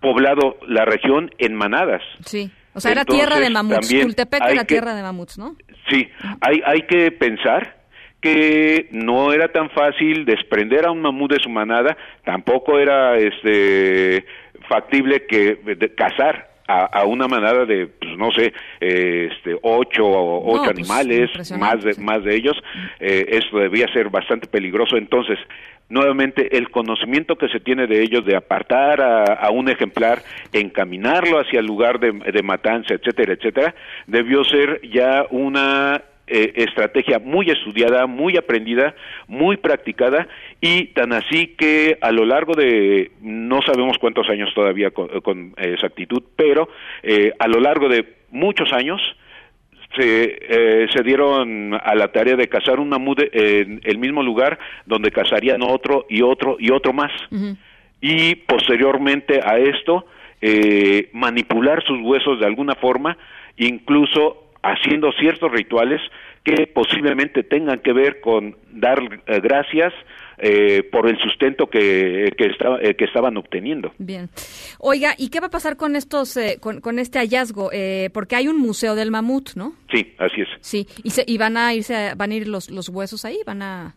poblado 0.02 0.58
la 0.68 0.86
región 0.86 1.32
en 1.38 1.54
manadas. 1.54 2.02
Sí. 2.26 2.50
O 2.74 2.80
sea, 2.80 2.92
Entonces, 2.92 3.16
era 3.16 3.26
tierra 3.26 3.40
de 3.40 3.50
mamuts. 3.50 3.90
Tultepec 3.90 4.44
era 4.44 4.62
que, 4.62 4.66
tierra 4.66 4.94
de 4.94 5.02
mamuts, 5.02 5.38
¿no? 5.38 5.56
Sí, 5.90 6.08
hay, 6.42 6.62
hay 6.66 6.82
que 6.84 7.12
pensar 7.12 7.78
que 8.22 8.90
no 8.92 9.32
era 9.32 9.48
tan 9.52 9.70
fácil 9.70 10.26
desprender 10.26 10.86
a 10.86 10.92
un 10.92 11.02
mamut 11.02 11.32
de 11.32 11.40
su 11.40 11.50
manada, 11.50 11.96
tampoco 12.26 12.80
era 12.80 13.18
este 13.18 14.26
factible 14.68 15.26
que 15.28 15.56
de, 15.56 15.96
cazar 15.96 16.50
a, 16.68 16.86
a, 16.86 17.06
una 17.06 17.28
manada 17.28 17.66
de, 17.66 17.88
pues, 17.88 18.18
no 18.18 18.32
sé, 18.32 18.54
este, 18.82 19.58
ocho 19.62 20.06
o 20.06 20.54
ocho 20.54 20.66
no, 20.66 20.70
animales, 20.70 21.30
pues, 21.34 21.52
más 21.58 21.82
de, 21.84 21.94
sí. 21.94 22.02
más 22.02 22.24
de 22.24 22.36
ellos, 22.36 22.58
eh, 23.00 23.26
esto 23.30 23.60
debía 23.60 23.88
ser 23.94 24.10
bastante 24.10 24.48
peligroso. 24.48 24.98
Entonces, 24.98 25.40
nuevamente, 25.90 26.58
el 26.58 26.70
conocimiento 26.70 27.38
que 27.38 27.48
se 27.50 27.60
tiene 27.60 27.88
de 27.88 28.02
ellos, 28.02 28.26
de 28.26 28.36
apartar 28.36 29.02
a, 29.02 29.50
un 29.52 29.70
ejemplar, 29.70 30.22
encaminarlo 30.52 31.40
hacia 31.40 31.60
el 31.60 31.66
lugar 31.66 32.00
de, 32.00 32.44
matanza, 32.44 32.94
etcétera, 32.94 33.34
etcétera, 33.34 33.76
debió 34.06 34.44
ser 34.44 34.82
ya 34.90 35.26
una 35.30 36.02
eh, 36.28 36.54
estrategia 36.56 37.20
muy 37.20 37.50
estudiada, 37.50 38.06
muy 38.06 38.38
aprendida, 38.38 38.96
muy 39.28 39.58
practicada 39.58 40.28
y 40.60 40.88
tan 40.88 41.14
así 41.14 41.56
que 41.58 41.98
a 42.02 42.12
lo 42.12 42.26
largo 42.26 42.54
de 42.54 43.12
no 43.22 43.62
sabemos 43.62 43.98
cuántos 43.98 44.30
años 44.30 44.54
todavía 44.54 44.92
con, 44.92 45.54
exactitud, 45.58 46.24
pero 46.36 46.70
eh, 47.04 47.32
a 47.40 47.48
lo 47.48 47.60
largo 47.60 47.88
de 47.88 48.06
muchos 48.30 48.74
años 48.74 49.02
se, 49.98 50.40
eh, 50.42 50.88
se 50.94 51.04
dieron 51.04 51.74
a 51.74 51.96
la 51.96 52.10
tarea 52.10 52.36
de 52.36 52.48
cazar 52.48 52.80
un 52.80 52.90
mamut 52.90 53.20
en 53.34 53.82
el 53.84 53.98
mismo 53.98 54.24
lugar 54.24 54.58
donde 54.86 55.12
cazarían 55.12 55.62
otro 55.62 56.06
y 56.10 56.22
otro 56.22 56.58
y 56.60 56.72
otro 56.72 56.94
más. 56.94 57.12
Y 58.00 58.36
posteriormente 58.36 59.42
a 59.44 59.58
esto, 59.58 60.06
eh, 60.42 61.10
manipular 61.14 61.84
sus 61.84 62.00
huesos 62.02 62.40
de 62.40 62.46
alguna 62.46 62.76
forma, 62.76 63.18
incluso 63.58 64.52
haciendo 64.62 65.12
ciertos 65.14 65.52
rituales 65.52 66.02
que 66.44 66.68
posiblemente 66.68 67.44
tengan 67.44 67.80
que 67.80 67.94
ver 67.94 68.22
con 68.22 68.56
dar 68.72 69.00
eh, 69.02 69.40
gracias 69.42 69.94
eh, 70.38 70.84
por 70.92 71.08
el 71.08 71.18
sustento 71.20 71.68
que, 71.68 72.32
que, 72.38 72.46
estaba, 72.46 72.80
que 72.80 73.06
estaban 73.06 73.38
obteniendo. 73.38 73.94
Bien. 73.98 74.30
Oiga, 74.80 75.16
¿y 75.18 75.30
qué 75.30 75.40
va 75.40 75.48
a 75.48 75.52
pasar 75.52 75.78
con 75.78 75.96
estos, 75.96 76.38
con, 76.60 76.82
con, 76.82 77.00
este 77.00 77.20
hallazgo? 77.20 77.72
porque 78.14 78.36
hay 78.36 78.48
un 78.48 78.58
museo 78.58 78.96
del 78.96 79.12
mamut, 79.12 79.56
¿no? 79.56 79.74
Sí, 79.92 80.14
así 80.18 80.42
es. 80.42 80.50
Sí, 80.62 80.88
y, 81.04 81.10
se, 81.12 81.24
y 81.28 81.38
van 81.38 81.58
a 81.58 81.74
irse, 81.74 82.14
van 82.16 82.32
a 82.32 82.36
ir 82.36 82.48
los, 82.48 82.70
los 82.70 82.90
huesos 82.90 83.26
ahí, 83.26 83.40
van 83.46 83.62
a, 83.62 83.96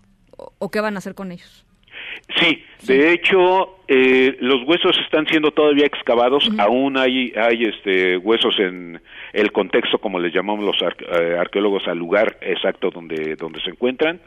o 0.58 0.70
qué 0.70 0.80
van 0.80 0.94
a 0.94 0.98
hacer 0.98 1.14
con 1.14 1.32
ellos? 1.32 1.64
Sí, 2.38 2.64
de 2.86 3.12
hecho, 3.12 3.78
eh, 3.88 4.36
los 4.40 4.62
huesos 4.66 4.96
están 5.04 5.26
siendo 5.26 5.50
todavía 5.50 5.84
excavados, 5.84 6.48
aún 6.58 6.96
hay, 6.96 7.32
hay 7.36 7.64
este, 7.64 8.16
huesos 8.16 8.58
en 8.58 9.00
el 9.32 9.52
contexto, 9.52 9.98
como 9.98 10.18
les 10.18 10.32
llamamos 10.32 10.64
los 10.64 10.76
eh, 10.82 11.36
arqueólogos, 11.38 11.86
al 11.88 11.98
lugar 11.98 12.38
exacto 12.40 12.90
donde, 12.90 13.36
donde 13.36 13.60
se 13.60 13.70
encuentran, 13.70 14.20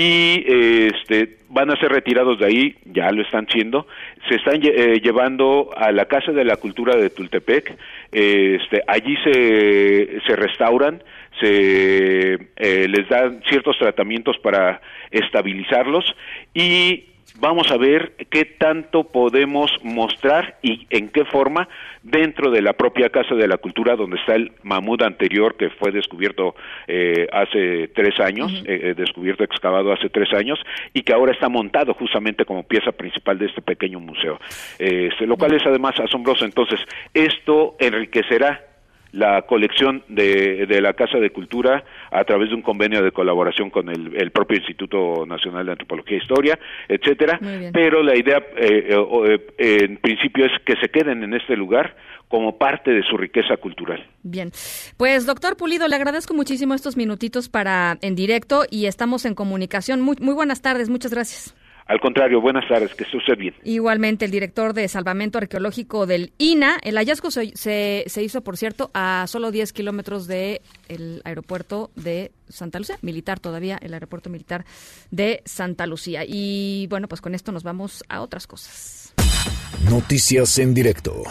y 0.00 0.44
este, 0.46 1.38
van 1.48 1.72
a 1.72 1.80
ser 1.80 1.90
retirados 1.90 2.38
de 2.38 2.46
ahí, 2.46 2.76
ya 2.84 3.10
lo 3.10 3.20
están 3.22 3.48
siendo, 3.48 3.88
se 4.28 4.36
están 4.36 4.60
eh, 4.62 5.00
llevando 5.02 5.70
a 5.76 5.90
la 5.90 6.04
Casa 6.04 6.30
de 6.30 6.44
la 6.44 6.54
Cultura 6.54 6.96
de 6.96 7.10
Tultepec, 7.10 7.76
este, 8.12 8.80
allí 8.86 9.16
se, 9.24 10.20
se 10.24 10.36
restauran, 10.36 11.02
se 11.40 12.38
les 12.56 13.08
dan 13.08 13.42
ciertos 13.48 13.76
tratamientos 13.76 14.38
para 14.38 14.80
estabilizarlos 15.10 16.14
y 16.54 17.06
vamos 17.36 17.70
a 17.70 17.76
ver 17.76 18.12
qué 18.30 18.44
tanto 18.44 19.04
podemos 19.04 19.70
mostrar 19.82 20.58
y 20.62 20.86
en 20.90 21.08
qué 21.08 21.24
forma 21.24 21.68
dentro 22.02 22.50
de 22.50 22.62
la 22.62 22.72
propia 22.72 23.10
Casa 23.10 23.34
de 23.34 23.48
la 23.48 23.58
Cultura, 23.58 23.96
donde 23.96 24.16
está 24.16 24.34
el 24.34 24.52
mamut 24.62 25.02
anterior 25.02 25.56
que 25.56 25.70
fue 25.70 25.92
descubierto 25.92 26.54
eh, 26.86 27.26
hace 27.32 27.88
tres 27.88 28.18
años, 28.20 28.52
eh, 28.66 28.80
eh, 28.82 28.94
descubierto, 28.96 29.44
excavado 29.44 29.92
hace 29.92 30.08
tres 30.08 30.32
años, 30.32 30.58
y 30.94 31.02
que 31.02 31.12
ahora 31.12 31.32
está 31.32 31.48
montado 31.48 31.94
justamente 31.94 32.44
como 32.44 32.62
pieza 32.62 32.92
principal 32.92 33.38
de 33.38 33.46
este 33.46 33.62
pequeño 33.62 34.00
museo, 34.00 34.40
este, 34.78 35.26
lo 35.26 35.36
cual 35.36 35.54
es 35.54 35.66
además 35.66 35.98
asombroso. 36.00 36.44
Entonces, 36.44 36.80
esto 37.12 37.76
enriquecerá 37.78 38.67
la 39.12 39.42
colección 39.42 40.02
de, 40.08 40.66
de, 40.66 40.80
la 40.80 40.92
Casa 40.92 41.18
de 41.18 41.30
Cultura 41.30 41.84
a 42.10 42.24
través 42.24 42.50
de 42.50 42.54
un 42.54 42.62
convenio 42.62 43.02
de 43.02 43.12
colaboración 43.12 43.70
con 43.70 43.88
el, 43.88 44.30
propio 44.30 44.58
Instituto 44.58 45.24
Nacional 45.26 45.66
de 45.66 45.72
Antropología 45.72 46.18
e 46.18 46.20
Historia, 46.20 46.58
etcétera. 46.88 47.40
Pero 47.72 48.02
la 48.02 48.16
idea, 48.16 48.38
eh, 48.56 48.88
eh, 48.90 49.46
eh, 49.58 49.78
en 49.82 49.96
principio, 49.96 50.44
es 50.44 50.52
que 50.64 50.74
se 50.80 50.88
queden 50.90 51.22
en 51.22 51.34
este 51.34 51.56
lugar 51.56 51.96
como 52.28 52.58
parte 52.58 52.90
de 52.90 53.02
su 53.02 53.16
riqueza 53.16 53.56
cultural. 53.56 54.06
Bien, 54.22 54.50
pues 54.98 55.24
doctor 55.24 55.56
Pulido, 55.56 55.88
le 55.88 55.96
agradezco 55.96 56.34
muchísimo 56.34 56.74
estos 56.74 56.96
minutitos 56.96 57.48
para 57.48 57.96
en 58.02 58.14
directo 58.14 58.64
y 58.70 58.86
estamos 58.86 59.24
en 59.24 59.34
comunicación. 59.34 60.02
Muy, 60.02 60.16
muy 60.20 60.34
buenas 60.34 60.60
tardes, 60.60 60.90
muchas 60.90 61.12
gracias. 61.12 61.54
Al 61.88 62.00
contrario, 62.00 62.42
buenas 62.42 62.68
tardes, 62.68 62.94
que 62.94 63.04
esté 63.04 63.16
usted 63.16 63.38
bien. 63.38 63.54
Igualmente, 63.64 64.26
el 64.26 64.30
director 64.30 64.74
de 64.74 64.86
Salvamento 64.88 65.38
Arqueológico 65.38 66.06
del 66.06 66.32
INA. 66.36 66.76
El 66.82 66.96
hallazgo 66.96 67.30
se, 67.30 67.52
se, 67.54 68.22
hizo, 68.22 68.42
por 68.42 68.58
cierto, 68.58 68.90
a 68.92 69.24
solo 69.26 69.50
10 69.50 69.72
kilómetros 69.72 70.26
del 70.26 70.60
el 70.88 71.22
aeropuerto 71.24 71.90
de 71.96 72.30
Santa 72.50 72.78
Lucía, 72.78 72.98
militar 73.00 73.40
todavía, 73.40 73.78
el 73.80 73.94
aeropuerto 73.94 74.28
militar 74.28 74.66
de 75.10 75.40
Santa 75.46 75.86
Lucía. 75.86 76.24
Y 76.26 76.86
bueno, 76.90 77.08
pues 77.08 77.22
con 77.22 77.34
esto 77.34 77.52
nos 77.52 77.62
vamos 77.62 78.04
a 78.10 78.20
otras 78.20 78.46
cosas. 78.46 79.14
Noticias 79.88 80.58
en 80.58 80.74
directo. 80.74 81.22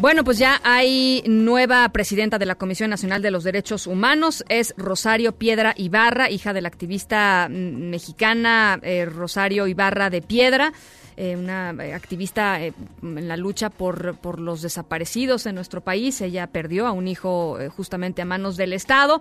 Bueno, 0.00 0.22
pues 0.22 0.38
ya 0.38 0.60
hay 0.62 1.24
nueva 1.26 1.88
presidenta 1.88 2.38
de 2.38 2.46
la 2.46 2.54
Comisión 2.54 2.88
Nacional 2.88 3.20
de 3.20 3.32
los 3.32 3.42
Derechos 3.42 3.88
Humanos, 3.88 4.44
es 4.48 4.72
Rosario 4.76 5.32
Piedra 5.32 5.74
Ibarra, 5.76 6.30
hija 6.30 6.52
de 6.52 6.60
la 6.60 6.68
activista 6.68 7.48
mm, 7.50 7.90
mexicana 7.90 8.78
eh, 8.82 9.06
Rosario 9.06 9.66
Ibarra 9.66 10.08
de 10.08 10.22
Piedra. 10.22 10.72
Eh, 11.16 11.34
una 11.34 11.74
eh, 11.80 11.94
activista 11.94 12.60
en 12.62 13.26
la 13.26 13.36
lucha 13.36 13.70
por, 13.70 14.16
por 14.18 14.38
los 14.38 14.62
desaparecidos 14.62 15.46
en 15.46 15.56
nuestro 15.56 15.80
país. 15.80 16.20
Ella 16.20 16.46
perdió 16.46 16.86
a 16.86 16.92
un 16.92 17.08
hijo 17.08 17.58
justamente 17.76 18.22
a 18.22 18.24
manos 18.24 18.56
del 18.56 18.74
Estado 18.74 19.20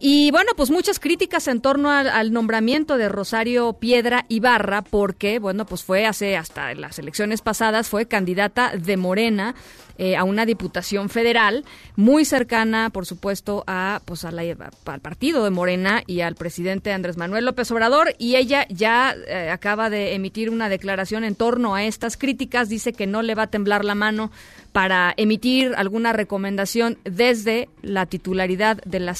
y 0.00 0.30
bueno, 0.30 0.52
pues 0.56 0.70
muchas 0.70 0.98
críticas 0.98 1.48
en 1.48 1.60
torno 1.60 1.90
al, 1.90 2.32
nombramiento 2.32 2.96
de 2.96 3.08
Rosario 3.08 3.74
Piedra 3.74 4.26
Ibarra, 4.28 4.82
porque, 4.82 5.38
bueno, 5.38 5.66
pues 5.66 5.82
fue 5.82 6.06
hace 6.06 6.36
hasta 6.36 6.74
las 6.74 6.98
elecciones 6.98 7.42
pasadas, 7.42 7.88
fue 7.88 8.06
candidata 8.06 8.72
de 8.76 8.96
Morena 8.96 9.54
eh, 9.96 10.16
a 10.16 10.24
una 10.24 10.44
diputación 10.44 11.08
federal, 11.08 11.64
muy 11.94 12.24
cercana, 12.24 12.90
por 12.90 13.06
supuesto, 13.06 13.62
a, 13.68 14.02
pues 14.04 14.24
a 14.24 14.32
la, 14.32 14.42
al 14.42 15.00
partido 15.00 15.44
de 15.44 15.50
Morena 15.50 16.02
y 16.04 16.20
al 16.20 16.34
presidente 16.34 16.92
Andrés 16.92 17.16
Manuel 17.16 17.44
López 17.44 17.70
Obrador. 17.70 18.12
Y 18.18 18.34
ella 18.34 18.66
ya 18.68 19.14
eh, 19.28 19.50
acaba 19.50 19.90
de 19.90 20.14
emitir 20.14 20.50
una 20.50 20.68
declaración 20.68 21.22
en 21.22 21.36
torno 21.36 21.76
a 21.76 21.84
estas 21.84 22.16
críticas, 22.16 22.68
dice 22.68 22.92
que 22.92 23.06
no 23.06 23.22
le 23.22 23.36
va 23.36 23.44
a 23.44 23.50
temblar 23.50 23.84
la 23.84 23.94
mano 23.94 24.32
para 24.72 25.14
emitir 25.16 25.72
alguna 25.76 26.12
recomendación 26.12 26.98
desde 27.04 27.68
la 27.80 28.06
titularidad 28.06 28.78
de 28.84 28.98
la 28.98 29.14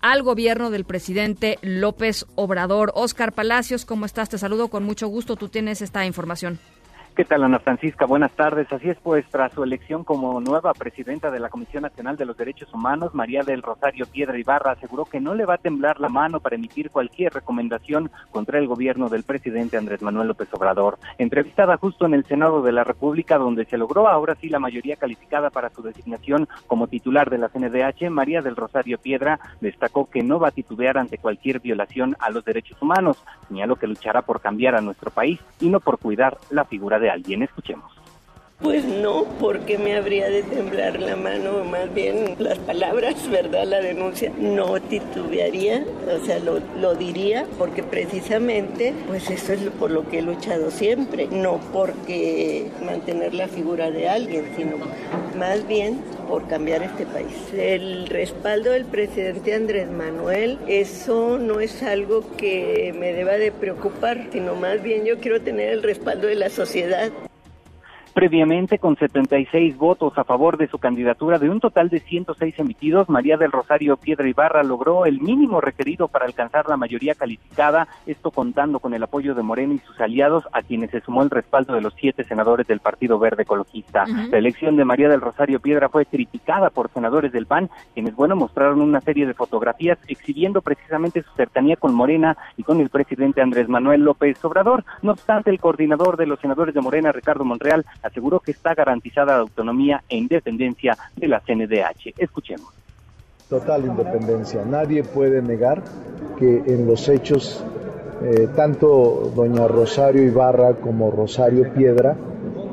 Al 0.00 0.22
gobierno 0.22 0.70
del 0.70 0.84
presidente 0.84 1.58
López 1.62 2.26
Obrador. 2.34 2.92
Oscar 2.94 3.32
Palacios, 3.32 3.84
¿cómo 3.84 4.06
estás? 4.06 4.28
Te 4.28 4.38
saludo 4.38 4.68
con 4.68 4.84
mucho 4.84 5.08
gusto. 5.08 5.36
Tú 5.36 5.48
tienes 5.48 5.82
esta 5.82 6.06
información. 6.06 6.58
¿Qué 7.14 7.26
tal, 7.26 7.44
Ana 7.44 7.58
Francisca? 7.58 8.06
Buenas 8.06 8.32
tardes. 8.32 8.72
Así 8.72 8.88
es, 8.88 8.96
pues, 9.02 9.26
tras 9.30 9.52
su 9.52 9.62
elección 9.62 10.02
como 10.02 10.40
nueva 10.40 10.72
presidenta 10.72 11.30
de 11.30 11.40
la 11.40 11.50
Comisión 11.50 11.82
Nacional 11.82 12.16
de 12.16 12.24
los 12.24 12.38
Derechos 12.38 12.72
Humanos, 12.72 13.14
María 13.14 13.42
del 13.42 13.60
Rosario 13.60 14.06
Piedra 14.06 14.38
Ibarra 14.38 14.72
aseguró 14.72 15.04
que 15.04 15.20
no 15.20 15.34
le 15.34 15.44
va 15.44 15.56
a 15.56 15.58
temblar 15.58 16.00
la 16.00 16.08
mano 16.08 16.40
para 16.40 16.56
emitir 16.56 16.88
cualquier 16.88 17.34
recomendación 17.34 18.10
contra 18.30 18.58
el 18.58 18.66
gobierno 18.66 19.10
del 19.10 19.24
presidente 19.24 19.76
Andrés 19.76 20.00
Manuel 20.00 20.28
López 20.28 20.48
Obrador. 20.54 20.98
Entrevistada 21.18 21.76
justo 21.76 22.06
en 22.06 22.14
el 22.14 22.24
Senado 22.24 22.62
de 22.62 22.72
la 22.72 22.82
República, 22.82 23.36
donde 23.36 23.66
se 23.66 23.76
logró 23.76 24.08
ahora 24.08 24.34
sí 24.36 24.48
la 24.48 24.58
mayoría 24.58 24.96
calificada 24.96 25.50
para 25.50 25.68
su 25.68 25.82
designación 25.82 26.48
como 26.66 26.86
titular 26.86 27.28
de 27.28 27.36
la 27.36 27.50
CNDH, 27.50 28.08
María 28.08 28.40
del 28.40 28.56
Rosario 28.56 28.96
Piedra 28.96 29.38
destacó 29.60 30.08
que 30.08 30.22
no 30.22 30.40
va 30.40 30.48
a 30.48 30.52
titubear 30.52 30.96
ante 30.96 31.18
cualquier 31.18 31.60
violación 31.60 32.16
a 32.20 32.30
los 32.30 32.42
derechos 32.42 32.80
humanos. 32.80 33.22
Señaló 33.48 33.76
que 33.76 33.86
luchará 33.86 34.22
por 34.22 34.40
cambiar 34.40 34.76
a 34.76 34.80
nuestro 34.80 35.10
país 35.10 35.38
y 35.60 35.68
no 35.68 35.78
por 35.78 35.98
cuidar 35.98 36.38
la 36.48 36.64
figura 36.64 37.01
de 37.02 37.10
alguien. 37.10 37.42
Escuchemos. 37.42 38.01
Pues 38.62 38.84
no, 38.84 39.26
porque 39.40 39.76
me 39.76 39.96
habría 39.96 40.30
de 40.30 40.44
temblar 40.44 41.00
la 41.00 41.16
mano, 41.16 41.64
más 41.64 41.92
bien 41.92 42.36
las 42.38 42.58
palabras, 42.58 43.28
¿verdad? 43.28 43.64
La 43.64 43.80
denuncia, 43.80 44.30
no 44.38 44.80
titubearía, 44.80 45.84
o 46.08 46.24
sea, 46.24 46.38
lo, 46.38 46.60
lo 46.80 46.94
diría, 46.94 47.44
porque 47.58 47.82
precisamente, 47.82 48.94
pues 49.08 49.28
eso 49.30 49.52
es 49.54 49.60
por 49.80 49.90
lo 49.90 50.08
que 50.08 50.20
he 50.20 50.22
luchado 50.22 50.70
siempre, 50.70 51.26
no 51.26 51.58
porque 51.72 52.70
mantener 52.86 53.34
la 53.34 53.48
figura 53.48 53.90
de 53.90 54.08
alguien, 54.08 54.44
sino 54.56 54.76
más 55.36 55.66
bien 55.66 56.00
por 56.28 56.46
cambiar 56.46 56.84
este 56.84 57.04
país. 57.04 57.34
El 57.52 58.06
respaldo 58.06 58.70
del 58.70 58.84
presidente 58.84 59.54
Andrés 59.54 59.90
Manuel, 59.90 60.58
eso 60.68 61.36
no 61.36 61.58
es 61.58 61.82
algo 61.82 62.24
que 62.36 62.94
me 62.96 63.12
deba 63.12 63.32
de 63.32 63.50
preocupar, 63.50 64.28
sino 64.30 64.54
más 64.54 64.80
bien 64.84 65.04
yo 65.04 65.18
quiero 65.18 65.40
tener 65.40 65.70
el 65.70 65.82
respaldo 65.82 66.28
de 66.28 66.36
la 66.36 66.48
sociedad. 66.48 67.10
Previamente, 68.14 68.78
con 68.78 68.96
76 68.96 69.78
votos 69.78 70.12
a 70.18 70.24
favor 70.24 70.58
de 70.58 70.68
su 70.68 70.78
candidatura 70.78 71.38
de 71.38 71.48
un 71.48 71.60
total 71.60 71.88
de 71.88 71.98
106 71.98 72.58
emitidos, 72.58 73.08
María 73.08 73.38
del 73.38 73.50
Rosario 73.50 73.96
Piedra 73.96 74.28
Ibarra 74.28 74.62
logró 74.62 75.06
el 75.06 75.20
mínimo 75.20 75.62
requerido 75.62 76.08
para 76.08 76.26
alcanzar 76.26 76.68
la 76.68 76.76
mayoría 76.76 77.14
calificada, 77.14 77.88
esto 78.06 78.30
contando 78.30 78.80
con 78.80 78.92
el 78.92 79.02
apoyo 79.02 79.34
de 79.34 79.42
Morena 79.42 79.74
y 79.74 79.78
sus 79.78 79.98
aliados, 79.98 80.44
a 80.52 80.60
quienes 80.60 80.90
se 80.90 81.00
sumó 81.00 81.22
el 81.22 81.30
respaldo 81.30 81.74
de 81.74 81.80
los 81.80 81.94
siete 81.94 82.22
senadores 82.24 82.66
del 82.66 82.80
Partido 82.80 83.18
Verde 83.18 83.44
Ecologista. 83.44 84.04
La 84.30 84.36
elección 84.36 84.76
de 84.76 84.84
María 84.84 85.08
del 85.08 85.22
Rosario 85.22 85.60
Piedra 85.60 85.88
fue 85.88 86.04
criticada 86.04 86.68
por 86.68 86.90
senadores 86.90 87.32
del 87.32 87.46
PAN, 87.46 87.70
quienes, 87.94 88.14
bueno, 88.14 88.36
mostraron 88.36 88.82
una 88.82 89.00
serie 89.00 89.26
de 89.26 89.32
fotografías 89.32 89.98
exhibiendo 90.06 90.60
precisamente 90.60 91.22
su 91.22 91.30
cercanía 91.32 91.76
con 91.76 91.94
Morena 91.94 92.36
y 92.58 92.62
con 92.62 92.80
el 92.80 92.90
presidente 92.90 93.40
Andrés 93.40 93.70
Manuel 93.70 94.02
López 94.02 94.44
Obrador. 94.44 94.84
No 95.00 95.12
obstante, 95.12 95.48
el 95.48 95.60
coordinador 95.60 96.18
de 96.18 96.26
los 96.26 96.40
senadores 96.40 96.74
de 96.74 96.82
Morena, 96.82 97.10
Ricardo 97.10 97.44
Monreal, 97.44 97.86
aseguró 98.02 98.40
que 98.40 98.52
está 98.52 98.74
garantizada 98.74 99.34
la 99.34 99.40
autonomía 99.40 100.02
e 100.08 100.16
independencia 100.16 100.96
de 101.16 101.28
la 101.28 101.40
CNDH. 101.40 102.14
Escuchemos 102.18 102.82
Total 103.52 103.84
independencia. 103.84 104.64
Nadie 104.64 105.04
puede 105.04 105.42
negar 105.42 105.82
que 106.38 106.62
en 106.66 106.86
los 106.86 107.06
hechos, 107.10 107.62
eh, 108.22 108.48
tanto 108.56 109.30
doña 109.36 109.68
Rosario 109.68 110.22
Ibarra 110.22 110.76
como 110.76 111.10
Rosario 111.10 111.70
Piedra, 111.74 112.16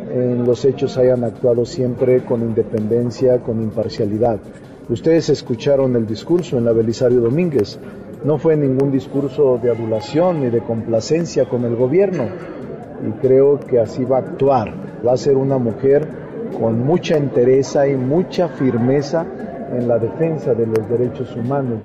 en 0.09 0.45
los 0.45 0.63
hechos 0.63 0.97
hayan 0.97 1.25
actuado 1.25 1.65
siempre 1.65 2.23
con 2.23 2.43
independencia, 2.43 3.39
con 3.39 3.61
imparcialidad. 3.61 4.39
Ustedes 4.87 5.29
escucharon 5.29 5.97
el 5.97 6.07
discurso 6.07 6.57
en 6.57 6.63
la 6.63 6.71
Belisario 6.71 7.19
Domínguez. 7.19 7.77
No 8.23 8.37
fue 8.37 8.55
ningún 8.55 8.89
discurso 8.89 9.59
de 9.61 9.71
adulación 9.71 10.39
ni 10.41 10.49
de 10.49 10.61
complacencia 10.61 11.49
con 11.49 11.65
el 11.65 11.75
gobierno. 11.75 12.29
Y 13.07 13.11
creo 13.21 13.59
que 13.59 13.79
así 13.79 14.03
va 14.03 14.17
a 14.17 14.21
actuar. 14.21 14.73
Va 15.05 15.13
a 15.13 15.17
ser 15.17 15.37
una 15.37 15.57
mujer 15.57 16.07
con 16.59 16.85
mucha 16.85 17.17
entereza 17.17 17.87
y 17.87 17.95
mucha 17.95 18.49
firmeza 18.49 19.25
en 19.77 19.87
la 19.87 19.97
defensa 19.97 20.53
de 20.53 20.65
los 20.65 20.89
derechos 20.89 21.35
humanos. 21.35 21.81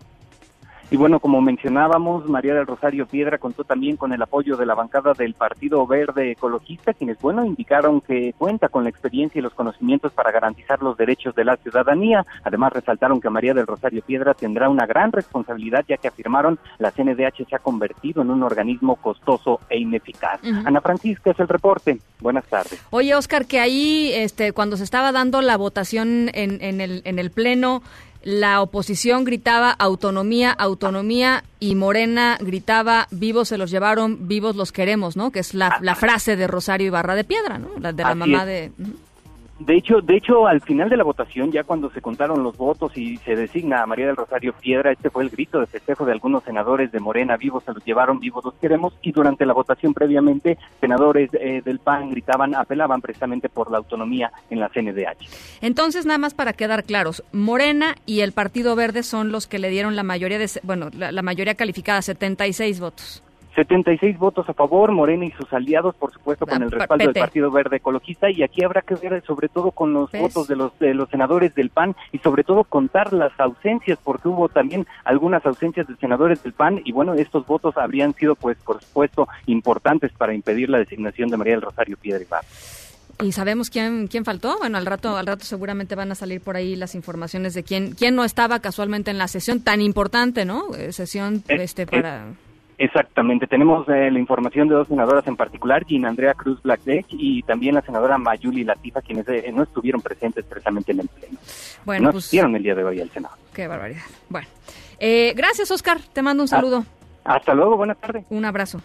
Y 0.95 0.97
bueno, 0.97 1.19
como 1.19 1.41
mencionábamos, 1.41 2.29
María 2.29 2.55
del 2.55 2.69
Rosario 2.69 3.09
Piedra 3.09 3.39
contó 3.39 3.65
también 3.65 3.97
con 3.97 4.13
el 4.13 4.23
apoyo 4.23 4.57
de 4.57 4.65
la 4.65 4.77
bancada 4.77 5.13
del 5.13 5.35
Partido 5.35 5.85
Verde 5.89 6.31
Ecologista, 6.31 6.95
quienes, 6.95 7.19
bueno, 7.19 7.45
indicaron 7.45 8.01
que 8.01 8.33
cuenta 8.39 8.69
con 8.69 8.85
la 8.85 8.91
experiencia 8.91 9.41
y 9.41 9.43
los 9.43 9.55
conocimientos 9.55 10.13
para 10.13 10.31
garantizar 10.31 10.81
los 10.85 10.97
derechos 10.97 11.35
de 11.35 11.47
la 11.47 11.57
ciudadanía. 11.57 12.25
Además, 12.45 12.75
resaltaron 12.75 13.21
que 13.21 13.29
María 13.29 13.55
del 13.55 13.67
Rosario 13.67 14.03
Piedra 14.03 14.35
tendrá 14.35 14.69
una 14.69 14.87
gran 14.87 15.11
responsabilidad, 15.11 15.85
ya 15.89 15.97
que 15.97 16.07
afirmaron 16.07 16.61
la 16.79 16.93
CNDH 16.93 17.49
se 17.51 17.57
ha 17.57 17.59
convertido 17.59 18.23
en 18.23 18.31
un 18.31 18.45
organismo 18.45 18.95
costoso 18.95 19.59
e 19.69 19.81
ineficaz. 19.81 20.39
Ana 20.65 20.81
Francisca 20.81 21.33
es 21.33 21.41
el 21.41 21.49
reporte. 21.49 21.99
Buenas 22.21 22.45
tardes. 22.45 22.81
Oye, 22.91 23.17
Oscar, 23.17 23.47
que 23.47 23.59
ahí, 23.59 24.13
este, 24.15 24.53
cuando 24.53 24.77
se 24.77 24.85
estaba 24.85 25.11
dando 25.11 25.43
la 25.43 25.57
votación 25.57 26.31
en, 26.35 26.63
en, 26.63 26.81
el, 26.81 27.03
en 27.05 27.19
el 27.19 27.33
Pleno, 27.33 27.83
la 28.25 28.63
oposición 28.63 29.25
gritaba 29.25 29.71
autonomía, 29.71 30.51
autonomía 30.51 31.45
y 31.61 31.75
Morena 31.75 32.39
gritaba 32.41 33.07
vivos 33.11 33.49
se 33.49 33.59
los 33.59 33.71
llevaron, 33.71 34.27
vivos 34.29 34.57
los 34.57 34.73
queremos, 34.73 35.17
¿no? 35.17 35.31
Que 35.31 35.41
es 35.41 35.55
la, 35.55 35.79
la 35.83 35.95
frase 35.95 36.35
de 36.37 36.47
Rosario 36.47 36.87
Ibarra 36.89 37.15
de 37.15 37.25
Piedra, 37.25 37.59
¿no? 37.59 37.69
La 37.79 37.93
de 37.93 38.03
la 38.03 38.15
mamá 38.15 38.47
de... 38.47 38.73
De 39.59 39.77
hecho, 39.77 40.01
de 40.01 40.17
hecho, 40.17 40.49
al 40.49 40.61
final 40.61 40.89
de 40.89 40.97
la 40.97 41.05
votación, 41.05 41.53
ya 41.53 41.63
cuando 41.63 41.89
se 41.91 42.01
contaron 42.01 42.43
los 42.43 42.57
votos 42.57 42.97
y 42.97 43.19
se 43.19 43.37
designa 43.37 43.83
a 43.83 43.87
María 43.87 44.07
del 44.07 44.17
Rosario 44.17 44.53
Piedra, 44.53 44.91
este 44.91 45.11
fue 45.11 45.23
el 45.23 45.31
grito 45.31 45.61
de 45.61 45.67
festejo 45.67 46.05
de 46.05 46.11
algunos 46.11 46.43
senadores 46.43 46.91
de 46.91 46.99
Morena, 46.99 47.37
vivos 47.37 47.63
se 47.63 47.73
los 47.73 47.85
llevaron, 47.85 48.19
vivos 48.19 48.45
los 48.45 48.55
queremos, 48.55 48.95
y 49.01 49.13
durante 49.13 49.47
la 49.47 49.53
votación 49.53 49.95
previamente, 49.95 50.59
senadores 50.81 51.31
eh, 51.35 51.63
del 51.65 51.79
PAN 51.79 52.11
gritaban, 52.11 52.55
apelaban 52.57 53.01
precisamente 53.01 53.49
por 53.49 53.71
la 53.71 53.79
autonomía 53.79 54.33
en 54.51 54.59
la 54.59 54.69
CNDH. 54.71 55.29
Entonces, 55.61 56.05
nada 56.05 56.19
más 56.19 56.35
para 56.35 56.53
quedar 56.53 56.83
claros, 56.83 57.23
Morena 57.33 57.95
y 58.07 58.21
el 58.21 58.33
Partido 58.33 58.75
Verde 58.75 59.05
son 59.05 59.31
los 59.31 59.47
que 59.47 59.61
le 59.61 59.71
dieron 59.71 59.95
la 59.95 60.03
mayoría 60.03 60.39
de, 60.39 60.51
bueno, 60.65 60.91
la, 60.93 61.13
la 61.13 61.23
mayoría 61.23 61.55
calificada, 61.55 62.03
76 62.03 62.81
votos. 62.81 63.23
76 63.55 64.19
votos 64.19 64.49
a 64.49 64.55
favor, 64.55 64.93
Morena 64.93 65.25
y 65.25 65.31
sus 65.33 65.53
aliados, 65.53 65.95
por 65.95 66.13
supuesto, 66.13 66.47
con 66.47 66.63
el 66.63 66.71
respaldo 66.71 67.05
del 67.05 67.15
Partido 67.15 67.51
Verde 67.51 67.77
Ecologista, 67.77 68.31
y 68.31 68.43
aquí 68.43 68.65
habrá 68.65 68.83
que 68.83 68.95
ver 68.97 69.23
sobre 69.25 69.49
todo 69.49 69.71
con 69.71 69.93
los 69.93 70.11
votos 70.13 70.49
de 70.49 70.57
los, 70.57 70.77
de 70.79 70.95
los 70.95 71.09
senadores 71.09 71.55
del 71.55 71.71
PAN 71.71 71.95
y 72.13 72.19
sobre 72.19 72.45
todo 72.45 72.65
contar 72.65 73.13
las 73.13 73.39
ausencias, 73.39 73.99
porque 74.03 74.29
hubo 74.29 74.49
también 74.49 74.87
algunas 75.05 75.45
ausencias 75.47 75.87
de 75.87 75.97
senadores 75.97 76.43
del 76.43 76.53
PAN, 76.53 76.81
y 76.85 76.93
bueno, 76.93 77.15
estos 77.15 77.47
votos 77.47 77.77
habrían 77.77 78.15
sido, 78.15 78.35
pues, 78.35 78.57
por 78.59 78.83
supuesto, 78.83 79.29
importantes 79.47 80.13
para 80.13 80.35
impedir 80.35 80.69
la 80.71 80.79
designación 80.79 81.29
de 81.29 81.37
María 81.37 81.55
del 81.55 81.63
Rosario 81.63 81.97
Piedra 81.97 82.15
¿Y 83.23 83.33
sabemos 83.33 83.71
quién, 83.71 84.09
quién 84.09 84.25
faltó? 84.25 84.59
Bueno, 84.59 84.77
al 84.77 84.87
rato, 84.87 85.17
al 85.17 85.27
rato 85.27 85.45
seguramente 85.45 85.95
van 85.95 86.11
a 86.11 86.15
salir 86.15 86.41
por 86.41 86.57
ahí 86.57 86.75
las 86.75 86.95
informaciones 86.95 87.55
de 87.55 87.63
quién, 87.63 87.93
quién 87.93 88.17
no 88.17 88.25
estaba 88.25 88.59
casualmente 88.61 89.11
en 89.11 89.19
la 89.19 89.29
sesión 89.29 89.61
tan 89.61 89.81
importante, 89.81 90.45
¿no? 90.45 90.75
Eh, 90.75 90.93
sesión 90.93 91.45
este 91.49 91.87
para... 91.87 92.27
Exactamente, 92.77 93.47
tenemos 93.47 93.89
eh, 93.89 94.11
la 94.11 94.19
información 94.19 94.69
de 94.69 94.75
dos 94.75 94.89
senadoras 94.89 95.27
en 95.29 95.37
particular, 95.37 95.85
Jean 95.87 96.07
Andrea 96.07 96.35
Cruz 96.35 96.61
Blackdeck 96.63 97.07
y 97.11 97.43
también 97.43 97.77
la 97.77 97.83
senadora 97.83 98.19
Mayuli 98.19 98.65
Latifa, 98.65 99.01
quienes 99.01 99.29
eh, 99.29 99.51
no 99.55 99.63
estuvieron 99.63 100.01
presentes 100.01 100.45
precisamente 100.45 100.93
en 100.93 101.01
el 101.01 101.09
pleno. 101.09 101.39
Bueno, 101.85 102.07
no 102.07 102.13
pues, 102.13 102.33
el 102.33 102.63
día 102.63 102.75
de 102.75 102.85
hoy 102.85 103.01
al 103.01 103.11
Senado. 103.11 103.37
Qué 103.53 103.69
barbaridad. 103.69 104.03
Bueno, 104.29 104.49
eh, 104.99 105.35
gracias 105.37 105.71
Oscar, 105.71 105.99
te 106.13 106.23
mando 106.23 106.43
un 106.43 106.49
saludo. 106.49 106.85
hasta 107.23 107.55
luego, 107.55 107.77
buenas 107.77 107.99
tardes. 107.99 108.25
Un 108.31 108.45
abrazo. 108.45 108.81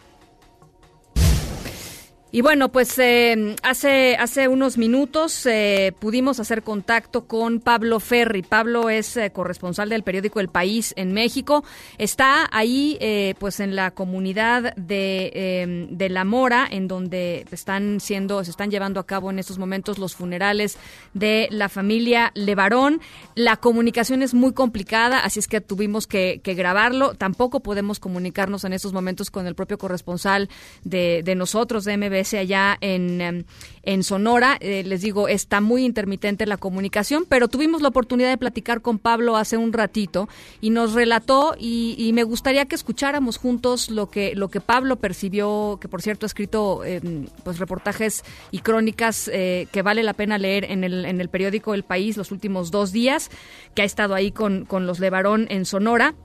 Y 2.32 2.42
bueno, 2.42 2.70
pues 2.70 3.00
eh, 3.00 3.56
hace, 3.64 4.16
hace 4.16 4.48
unos 4.48 4.78
minutos 4.78 5.48
eh, 5.48 5.94
pudimos 5.98 6.40
hacer 6.40 6.62
contacto 6.62 7.26
con 7.26 7.60
Pablo 7.60 8.00
Ferri. 8.00 8.44
Pablo 8.44 8.92
es 8.92 9.18
eh, 9.18 9.32
corresponsal 9.32 9.90
del 9.90 10.04
periódico 10.04 10.40
El 10.40 10.48
País 10.48 10.94
en 10.96 11.12
México. 11.12 11.64
Está 11.98 12.48
ahí 12.52 13.00
pues 13.40 13.60
en 13.60 13.76
la 13.76 13.92
comunidad 13.92 14.76
de, 14.76 15.88
de, 15.90 16.10
La 16.10 16.24
Mora, 16.24 16.68
en 16.70 16.88
donde 16.88 17.46
están 17.52 18.00
siendo, 18.00 18.44
se 18.44 18.52
están 18.52 18.70
llevando 18.70 19.00
a 19.00 19.08
cabo 19.08 19.32
en 19.32 19.40
estos 19.40 19.58
momentos 19.58 19.98
los 19.98 20.16
funerales 20.16 20.78
de 21.16 21.48
la 21.50 21.68
familia 21.68 22.32
Levarón. 22.36 23.02
La 23.34 23.58
comunicación 23.58 24.22
es 24.22 24.36
muy 24.36 24.54
complicada, 24.54 25.20
así 25.20 25.40
es 25.40 25.48
que 25.48 25.62
tuvimos 25.62 26.06
que, 26.06 26.42
que 26.44 26.54
grabarlo. 26.54 27.16
Tampoco 27.16 27.62
podemos 27.62 28.00
comunicarnos 28.00 28.64
en 28.66 28.74
estos 28.74 28.94
momentos 28.94 29.32
con 29.32 29.48
el 29.48 29.56
propio 29.56 29.80
corresponsal 29.80 30.50
de, 30.84 31.22
de 31.24 31.36
nosotros, 31.36 31.86
de 31.86 31.98
MB 31.98 32.19
allá 32.38 32.78
en, 32.82 33.22
em, 33.22 33.44
en 33.84 34.04
Sonora. 34.04 34.58
Eh, 34.60 34.84
les 34.84 35.02
digo, 35.02 35.28
está 35.28 35.62
muy 35.62 35.86
intermitente 35.86 36.46
la 36.46 36.58
comunicación, 36.58 37.26
pero 37.28 37.48
tuvimos 37.48 37.82
la 37.82 37.88
oportunidad 37.90 38.30
de 38.30 38.38
platicar 38.38 38.82
con 38.82 39.00
Pablo 39.00 39.38
hace 39.38 39.58
un 39.58 39.74
ratito 39.74 40.30
y 40.62 40.70
nos 40.70 40.94
relató 40.94 41.56
y, 41.58 42.12
me 42.14 42.24
gustaría 42.24 42.66
que 42.66 42.76
escucháramos 42.76 43.38
juntos 43.38 43.90
lo 43.90 44.10
que, 44.10 44.36
lo 44.36 44.50
que 44.50 44.62
Pablo 44.62 44.98
percibió, 44.98 45.78
que 45.80 45.88
por 45.88 46.02
cierto 46.02 46.26
ha 46.26 46.28
escrito 46.28 46.84
em, 46.84 47.28
pues 47.44 47.60
reportajes 47.60 48.24
y 48.52 48.60
crónicas 48.60 49.30
eh, 49.32 49.68
que 49.72 49.82
vale 49.82 50.04
la 50.04 50.14
pena 50.14 50.38
leer 50.38 50.66
en 50.66 50.84
el, 50.84 51.06
en 51.06 51.22
el 51.22 51.30
periódico 51.30 51.74
El 51.74 51.84
País 51.84 52.18
los 52.18 52.32
últimos 52.32 52.72
dos 52.72 52.92
días, 52.92 53.30
que 53.74 53.84
ha 53.84 53.86
estado 53.86 54.16
ahí 54.16 54.32
con, 54.32 54.66
con 54.66 54.86
los 54.86 55.00
Levarón 55.00 55.48
en 55.50 55.66
Sonora. 55.66 56.16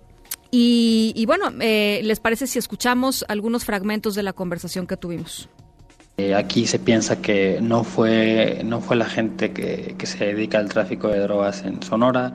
Y, 0.57 1.24
bueno, 1.26 1.50
eh, 1.61 2.00
¿les 2.04 2.20
parece 2.20 2.46
si 2.46 2.61
escuchamos 2.61 3.24
algunos 3.26 3.64
fragmentos 3.64 4.14
de 4.14 4.22
la 4.22 4.33
conversación 4.33 4.87
que 4.87 4.96
tuvimos? 4.96 5.48
Eh, 6.16 6.33
aquí 6.37 6.68
se 6.68 6.79
piensa 6.79 7.20
que 7.20 7.59
no 7.61 7.83
fue, 7.83 8.62
no 8.64 8.81
fue 8.81 8.94
la 8.94 9.07
gente 9.07 9.53
que, 9.53 9.96
que 9.98 10.07
se 10.07 10.27
dedica 10.27 10.59
al 10.59 10.68
tráfico 10.68 11.09
de 11.09 11.18
drogas 11.18 11.64
en 11.64 11.83
Sonora. 11.83 12.33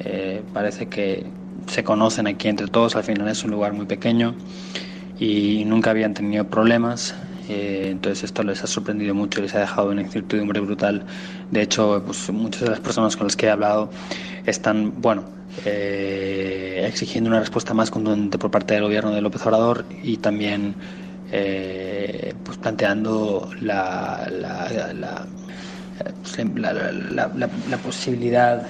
Eh, 0.00 0.42
parece 0.52 0.88
que 0.88 1.24
se 1.68 1.84
conocen 1.84 2.26
aquí 2.26 2.48
entre 2.48 2.66
todos, 2.66 2.96
al 2.96 3.04
final 3.04 3.28
es 3.28 3.44
un 3.44 3.52
lugar 3.52 3.74
muy 3.74 3.86
pequeño 3.86 4.34
y 5.20 5.64
nunca 5.66 5.90
habían 5.90 6.14
tenido 6.14 6.48
problemas. 6.48 7.14
Eh, 7.48 7.90
entonces 7.92 8.24
esto 8.24 8.42
les 8.42 8.64
ha 8.64 8.66
sorprendido 8.66 9.14
mucho 9.14 9.38
y 9.38 9.42
les 9.42 9.54
ha 9.54 9.60
dejado 9.60 9.90
una 9.90 10.02
incertidumbre 10.02 10.58
brutal. 10.58 11.04
De 11.52 11.62
hecho, 11.62 12.02
pues, 12.04 12.28
muchas 12.30 12.62
de 12.62 12.70
las 12.70 12.80
personas 12.80 13.16
con 13.16 13.28
las 13.28 13.36
que 13.36 13.46
he 13.46 13.50
hablado 13.50 13.90
están, 14.46 15.00
bueno, 15.00 15.22
exigiendo 15.64 17.30
una 17.30 17.38
respuesta 17.38 17.72
más 17.72 17.90
contundente 17.90 18.38
por 18.38 18.50
parte 18.50 18.74
del 18.74 18.82
gobierno 18.82 19.12
de 19.12 19.20
López 19.20 19.46
Obrador 19.46 19.84
y 20.02 20.16
también 20.16 20.74
eh, 21.34 22.34
pues 22.44 22.58
planteando 22.58 23.50
la, 23.62 24.28
la, 24.30 25.26
la, 27.70 27.78
posibilidad 27.78 28.66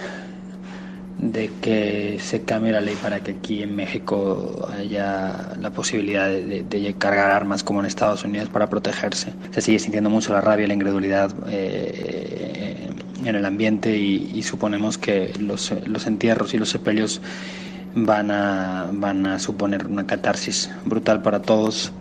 de 1.18 1.51
que 1.61 2.18
se 2.20 2.42
cambie 2.42 2.70
la 2.70 2.81
ley 2.81 2.94
para 3.03 3.18
que 3.18 3.33
aquí 3.33 3.64
en 3.64 3.75
México 3.75 4.68
haya 4.79 5.57
la 5.61 5.70
posibilidad 5.70 6.29
de, 6.29 6.94
cargar 6.98 7.33
armas 7.33 7.64
como 7.64 7.81
en 7.81 7.87
Estados 7.87 8.22
Unidos 8.22 8.48
para 8.48 8.68
protegerse. 8.68 9.33
Se 9.51 9.61
sigue 9.61 9.81
sintiendo 9.81 10.09
mucho 10.09 10.33
la 10.33 10.40
rabia 10.40 10.64
y 10.64 10.68
la 10.68 10.75
incredulidad 10.75 11.35
eh, 11.48 12.90
en 13.25 13.35
el 13.35 13.44
ambiente 13.44 13.96
y, 13.96 14.40
suponemos 14.44 14.98
que 14.98 15.33
los, 15.40 15.72
los 15.87 16.07
entierros 16.07 16.55
y 16.55 16.59
los 16.59 16.68
sepelios 16.68 17.20
van 17.96 18.31
a, 18.31 18.88
van 18.92 19.27
a 19.27 19.38
suponer 19.40 19.87
una 19.87 20.07
catarsis 20.07 20.70
brutal 20.85 21.22
para 21.22 21.42
todos. 21.42 21.92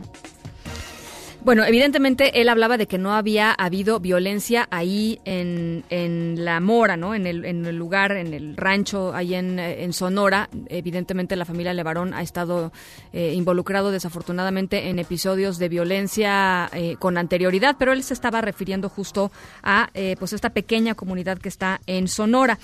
Bueno, 1.43 1.65
evidentemente 1.65 2.39
él 2.39 2.49
hablaba 2.49 2.77
de 2.77 2.85
que 2.85 2.99
no 2.99 3.15
había 3.15 3.51
habido 3.51 3.99
violencia 3.99 4.67
ahí 4.69 5.19
en, 5.25 5.83
en 5.89 6.45
La 6.45 6.59
Mora, 6.59 6.97
¿no? 6.97 7.15
En 7.15 7.25
el, 7.25 7.45
en 7.45 7.65
el 7.65 7.75
lugar, 7.75 8.11
en 8.11 8.35
el 8.35 8.55
rancho, 8.55 9.11
ahí 9.15 9.33
en, 9.33 9.57
en 9.57 9.91
Sonora. 9.91 10.49
Evidentemente 10.67 11.35
la 11.35 11.45
familia 11.45 11.73
Levarón 11.73 12.13
ha 12.13 12.21
estado 12.21 12.71
eh, 13.11 13.33
involucrado 13.33 13.89
desafortunadamente 13.89 14.89
en 14.89 14.99
episodios 14.99 15.57
de 15.57 15.67
violencia 15.67 16.69
eh, 16.73 16.95
con 16.99 17.17
anterioridad, 17.17 17.75
pero 17.79 17.91
él 17.91 18.03
se 18.03 18.13
estaba 18.13 18.41
refiriendo 18.41 18.87
justo 18.87 19.31
a 19.63 19.89
eh, 19.95 20.15
pues 20.19 20.33
esta 20.33 20.51
pequeña 20.51 20.93
comunidad 20.93 21.39
que 21.39 21.49
está 21.49 21.81
en 21.87 22.07
Sonora. 22.07 22.59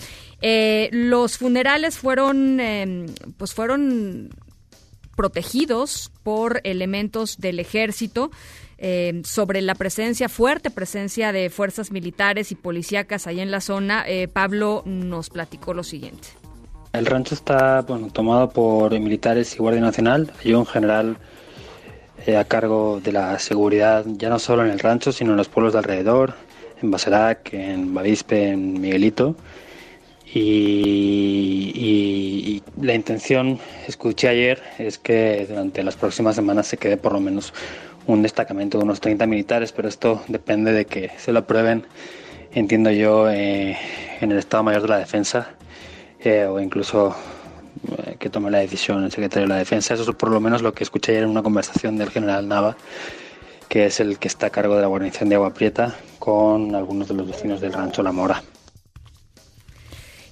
los 0.92 1.40
funerales 1.40 1.98
fueron, 1.98 2.60
em, 2.60 3.08
pues 3.38 3.56
fueron 3.56 4.30
protegidos 5.16 6.12
por 6.22 6.62
elementos 6.64 7.38
del 7.40 7.60
ejército. 7.60 8.30
Eh, 8.80 9.22
sobre 9.24 9.62
la 9.62 9.74
presencia, 9.74 10.30
fuerte 10.30 10.70
presencia 10.70 11.32
de 11.32 11.50
fuerzas 11.50 11.92
militares 11.92 12.52
y 12.52 12.56
policíacas 12.56 13.26
ahí 13.26 13.40
en 13.40 13.50
la 13.50 13.60
zona, 13.60 14.04
eh, 14.08 14.28
Pablo 14.28 14.84
nos 14.86 15.30
platicó 15.30 15.74
lo 15.74 15.84
siguiente. 15.84 16.28
El 16.94 17.06
rancho 17.06 17.34
está 17.34 17.82
bueno, 17.82 18.10
tomado 18.12 18.50
por 18.50 18.98
militares 19.00 19.56
y 19.56 19.58
Guardia 19.58 19.82
Nacional. 19.82 20.32
Hay 20.44 20.54
un 20.54 20.66
general 20.66 21.18
eh, 22.26 22.38
a 22.38 22.44
cargo 22.44 23.00
de 23.04 23.12
la 23.12 23.40
seguridad, 23.40 24.06
ya 24.06 24.30
no 24.30 24.38
solo 24.38 24.64
en 24.66 24.72
el 24.72 24.80
rancho, 24.80 25.12
sino 25.12 25.32
en 25.32 25.38
los 25.38 25.48
pueblos 25.48 25.74
de 25.74 25.80
alrededor, 25.80 26.36
en 26.82 26.92
Basarac, 26.92 27.54
en 27.54 27.94
Bavispe, 27.94 28.50
en 28.50 28.80
Miguelito. 28.80 29.36
Y, 30.34 31.82
la 32.82 32.94
intención, 32.94 33.60
escuché 33.88 34.28
ayer, 34.28 34.62
es 34.78 34.98
que 34.98 35.46
durante 35.48 35.84
las 35.84 35.96
próximas 35.96 36.36
semanas 36.36 36.68
se 36.68 36.78
quede 36.78 36.98
por 36.98 37.14
lo 37.14 37.20
menos 37.20 37.54
un 38.08 38.22
destacamento 38.22 38.78
de 38.78 38.86
unos 38.86 39.02
30 39.02 39.28
militares, 39.28 39.72
pero 39.72 39.88
esto 39.88 40.24
depende 40.28 40.72
de 40.72 40.86
que 40.86 41.12
se 41.18 41.32
lo 41.32 41.40
aprueben, 41.40 41.86
entiendo 42.54 42.90
yo, 42.90 43.30
eh, 43.30 43.78
en 44.22 44.32
el 44.32 44.40
Estado 44.40 44.64
Mayor 44.64 44.82
de 44.84 44.88
la 44.88 44.98
Defensa 44.98 45.50
eh, 46.20 46.46
o 46.46 46.60
incluso 46.60 47.16
eh, 47.98 48.16
que 48.18 48.30
tome 48.30 48.50
la 48.50 48.60
decisión 48.60 49.04
el 49.04 49.12
secretario 49.12 49.48
de 49.48 49.54
la 49.54 49.60
Defensa. 49.60 49.94
Eso 49.94 50.10
es 50.10 50.16
por 50.16 50.32
lo 50.32 50.40
menos 50.40 50.62
lo 50.62 50.74
que 50.74 50.84
escuché 50.84 51.12
ayer 51.12 51.24
en 51.24 51.30
una 51.30 51.44
conversación 51.44 51.98
del 51.98 52.10
general 52.10 52.48
Nava, 52.48 52.78
que 53.70 53.86
es 53.86 54.00
el 54.00 54.18
que 54.18 54.28
está 54.28 54.48
a 54.48 54.50
cargo 54.50 54.76
de 54.76 54.82
la 54.82 54.88
guarnición 54.88 55.30
de 55.30 55.36
Agua 55.36 55.54
Prieta, 55.54 55.96
con 56.18 56.74
algunos 56.74 57.10
de 57.10 57.14
los 57.14 57.28
vecinos 57.28 57.62
del 57.62 57.74
rancho 57.74 58.02
La 58.02 58.12
Mora. 58.12 58.42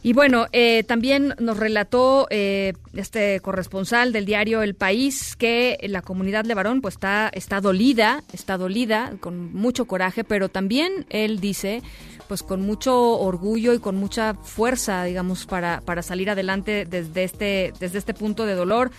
Y 0.06 0.14
bueno, 0.14 0.46
eh, 0.52 0.84
también 0.84 1.34
nos 1.40 1.58
relató 1.58 2.28
eh, 2.30 2.74
este 2.94 3.40
corresponsal 3.40 4.14
del 4.14 4.28
diario 4.28 4.62
El 4.62 4.76
País 4.76 5.36
que 5.36 5.80
la 5.82 6.04
comunidad 6.04 6.46
Levarón 6.46 6.82
pues 6.82 6.94
está, 6.94 7.28
está 7.34 7.60
dolida, 7.60 8.24
está 8.32 8.56
dolida, 8.56 9.14
con 9.20 9.52
mucho 9.52 9.86
coraje, 9.86 10.24
pero 10.24 10.48
también 10.48 11.08
él 11.10 11.40
dice 11.40 11.82
pues 12.28 12.44
con 12.44 12.62
mucho 12.62 13.20
orgullo 13.20 13.74
y 13.74 13.80
con 13.80 13.96
mucha 13.96 14.36
fuerza, 14.36 15.04
digamos, 15.04 15.46
para, 15.46 15.82
para 15.82 16.02
salir 16.02 16.30
adelante 16.30 16.86
desde 16.86 17.24
este, 17.24 17.74
desde 17.80 17.98
este 17.98 18.14
punto 18.14 18.46
de 18.46 18.56
dolor, 18.56 18.92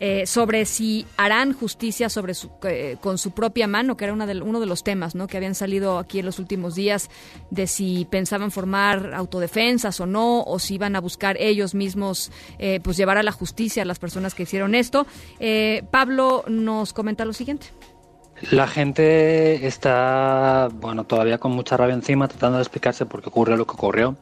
eh, 0.00 0.26
sobre 0.26 0.64
si 0.66 1.06
harán 1.16 1.52
justicia 1.52 2.08
sobre 2.08 2.34
su, 2.34 2.50
eh, 2.64 2.96
con 3.00 3.16
su 3.16 3.30
propia 3.30 3.68
mano, 3.68 3.96
que 3.96 4.04
era 4.04 4.12
uno 4.12 4.60
de 4.60 4.66
los 4.66 4.82
temas 4.82 5.14
¿no? 5.14 5.28
que 5.28 5.36
habían 5.36 5.54
salido 5.54 5.98
aquí 5.98 6.18
en 6.18 6.26
los 6.26 6.38
últimos 6.38 6.74
días, 6.74 7.10
de 7.50 7.66
si 7.66 8.06
pensaban 8.10 8.50
formar 8.50 9.14
autodefensas 9.14 10.00
o 10.00 10.06
no, 10.06 10.42
o 10.42 10.58
si 10.58 10.74
iban 10.74 10.96
a 10.96 11.00
buscar 11.00 11.36
ellos 11.38 11.74
mismos 11.74 12.32
eh, 12.58 12.80
pues 12.82 12.96
llevar 12.96 13.18
a 13.18 13.22
la 13.22 13.32
justicia 13.32 13.82
a 13.82 13.86
las 13.86 13.98
personas 13.98 14.34
que 14.34 14.42
hicieron 14.44 14.74
esto. 14.74 15.06
Pablo 15.90 16.44
nos 16.48 16.92
comenta 16.92 17.24
lo 17.24 17.32
siguiente. 17.32 17.66
La 18.50 18.66
gente 18.66 19.66
está, 19.66 20.68
bueno, 20.72 21.04
todavía 21.04 21.38
con 21.38 21.52
mucha 21.52 21.76
rabia 21.76 21.94
encima, 21.94 22.26
tratando 22.26 22.58
de 22.58 22.62
explicarse 22.62 23.06
por 23.06 23.22
qué 23.22 23.28
ocurrió 23.28 23.56
lo 23.56 23.66
que 23.66 23.72
ocurrió. 23.72 24.16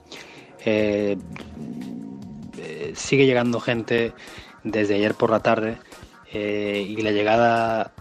Sigue 2.94 3.26
llegando 3.26 3.58
gente 3.58 4.12
desde 4.64 4.94
ayer 4.94 5.14
por 5.14 5.31
la 5.31 5.40
tarde 5.40 5.79
eh, 6.33 6.87
y 6.88 6.96
la 7.03 7.11
llegada 7.11 7.92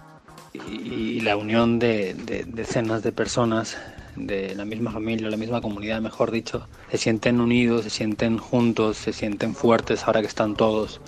y 0.54 1.21
la 1.21 1.38
unión 1.38 1.80
de, 1.80 2.13
decenas 2.47 3.04
de 3.04 3.12
personas 3.12 3.78
de 4.15 4.54
la 4.56 4.65
misma 4.65 4.91
familia, 4.91 5.30
la 5.30 5.38
misma 5.38 5.62
comunidad, 5.62 6.02
mejor 6.02 6.32
dicho, 6.32 6.67
se 6.89 6.97
sienten 6.97 7.39
unidos, 7.39 7.84
se 7.84 7.89
sienten 7.89 8.38
juntos, 8.38 8.97
se 8.97 9.13
sienten 9.13 9.56
fuertes 9.56 10.04
ahora 10.04 10.21
que 10.21 10.28
están 10.28 10.56
todos. 10.56 11.00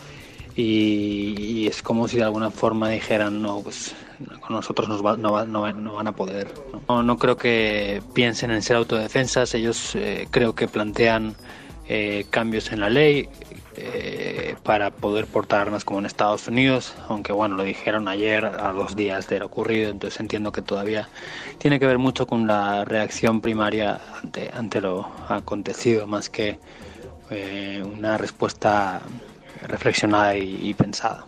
Y, 0.55 1.67
es 1.67 1.81
como 1.81 2.07
si 2.07 2.17
de 2.17 2.23
alguna 2.23 2.51
forma 2.51 2.89
dijeran, 2.89 3.41
no, 3.41 3.61
pues 3.61 3.95
con 4.39 4.55
nosotros 4.55 4.87
nos 4.87 5.01
no, 5.17 5.31
van 5.31 6.07
a 6.07 6.15
poder. 6.15 6.47
¿no? 6.87 7.03
no 7.03 7.17
creo 7.17 7.35
que 7.35 8.01
piensen 8.13 8.51
en 8.51 8.61
ser 8.61 8.77
autodefensas, 8.77 9.53
ellos 9.55 9.95
eh, 9.95 10.27
creo 10.29 10.53
que 10.53 10.67
plantean 10.67 11.35
eh, 11.89 12.25
cambios 12.29 12.71
en 12.71 12.81
la 12.81 12.89
ley 12.89 13.27
eh, 13.75 14.55
para 14.63 14.91
poder 14.91 15.27
portar 15.27 15.61
armas 15.61 15.83
como 15.83 15.99
en 15.99 16.05
Estados 16.05 16.47
Unidos, 16.47 16.93
aunque 17.09 17.33
bueno, 17.33 17.55
lo 17.55 17.63
dijeron 17.63 18.07
ayer 18.07 18.45
a 18.45 18.71
dos 18.71 18.95
días 18.95 19.27
de 19.27 19.39
lo 19.39 19.47
ocurrido, 19.47 19.89
entonces 19.89 20.19
entiendo 20.19 20.51
que 20.51 20.61
todavía 20.61 21.09
tiene 21.57 21.79
que 21.79 21.87
ver 21.87 21.97
mucho 21.97 22.27
con 22.27 22.47
la 22.47 22.85
reacción 22.85 23.41
primaria 23.41 23.99
ante, 24.21 24.51
ante 24.53 24.81
lo 24.81 25.09
acontecido, 25.29 26.07
más 26.07 26.29
que 26.29 26.59
una 27.83 28.19
respuesta 28.19 29.01
reflexionada 29.67 30.37
y 30.37 30.71
pensada. 30.75 31.25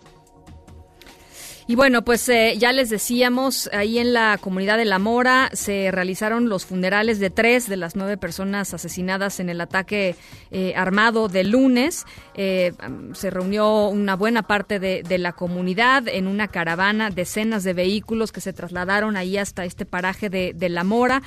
Y 1.67 1.73
bueno, 1.75 2.03
pues 2.03 2.29
eh, 2.29 2.57
ya 2.59 2.71
les 2.73 2.91
decíamos, 2.91 3.71
ahí 3.73 3.97
en 3.97 4.13
la 4.13 4.37
comunidad 4.39 4.77
de 4.77 4.85
La 4.85 4.99
Mora 4.99 5.49
se 5.53 5.89
realizaron 5.89 6.47
los 6.47 6.63
funerales 6.63 7.17
de 7.17 7.31
tres 7.31 7.67
de 7.67 7.75
las 7.75 7.95
nueve 7.95 8.17
personas 8.17 8.71
asesinadas 8.75 9.39
en 9.39 9.49
el 9.49 9.59
ataque 9.59 10.15
eh, 10.51 10.73
armado 10.75 11.27
de 11.27 11.43
lunes. 11.43 12.05
Eh, 12.35 12.73
se 13.13 13.31
reunió 13.31 13.87
una 13.87 14.15
buena 14.15 14.43
parte 14.43 14.79
de, 14.79 15.17
la 15.17 15.31
comunidad 15.31 16.07
en 16.07 16.27
una 16.27 16.49
caravana, 16.49 17.09
decenas 17.09 17.63
de 17.63 17.73
vehículos 17.73 18.31
que 18.31 18.41
se 18.41 18.53
trasladaron 18.53 19.17
ahí 19.17 19.37
hasta 19.37 19.65
este 19.65 19.85
paraje 19.85 20.29
de, 20.29 20.53
de 20.53 20.69
La 20.69 20.83
Mora. 20.83 21.23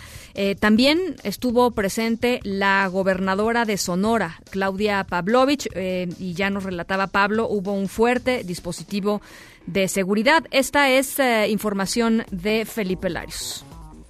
también 0.61 1.17
estuvo 1.25 1.71
presente 1.73 2.39
la 2.45 2.87
gobernadora 2.87 3.65
de 3.65 3.77
Sonora, 3.77 4.41
Claudia 4.51 5.05
Pavlovich, 5.05 5.69
y 5.75 6.35
ya 6.35 6.51
nos 6.51 6.65
relataba 6.65 7.07
Pablo, 7.07 7.49
hubo 7.49 7.73
un 7.73 7.89
fuerte 7.89 8.45
dispositivo 8.45 9.23
de 9.73 9.87
seguridad. 9.89 10.45
Esta 10.51 10.89
es 10.89 11.19
eh, 11.19 11.49
información 11.49 12.25
de 12.31 12.65
Felipe 12.65 13.11
Larios. 13.11 13.65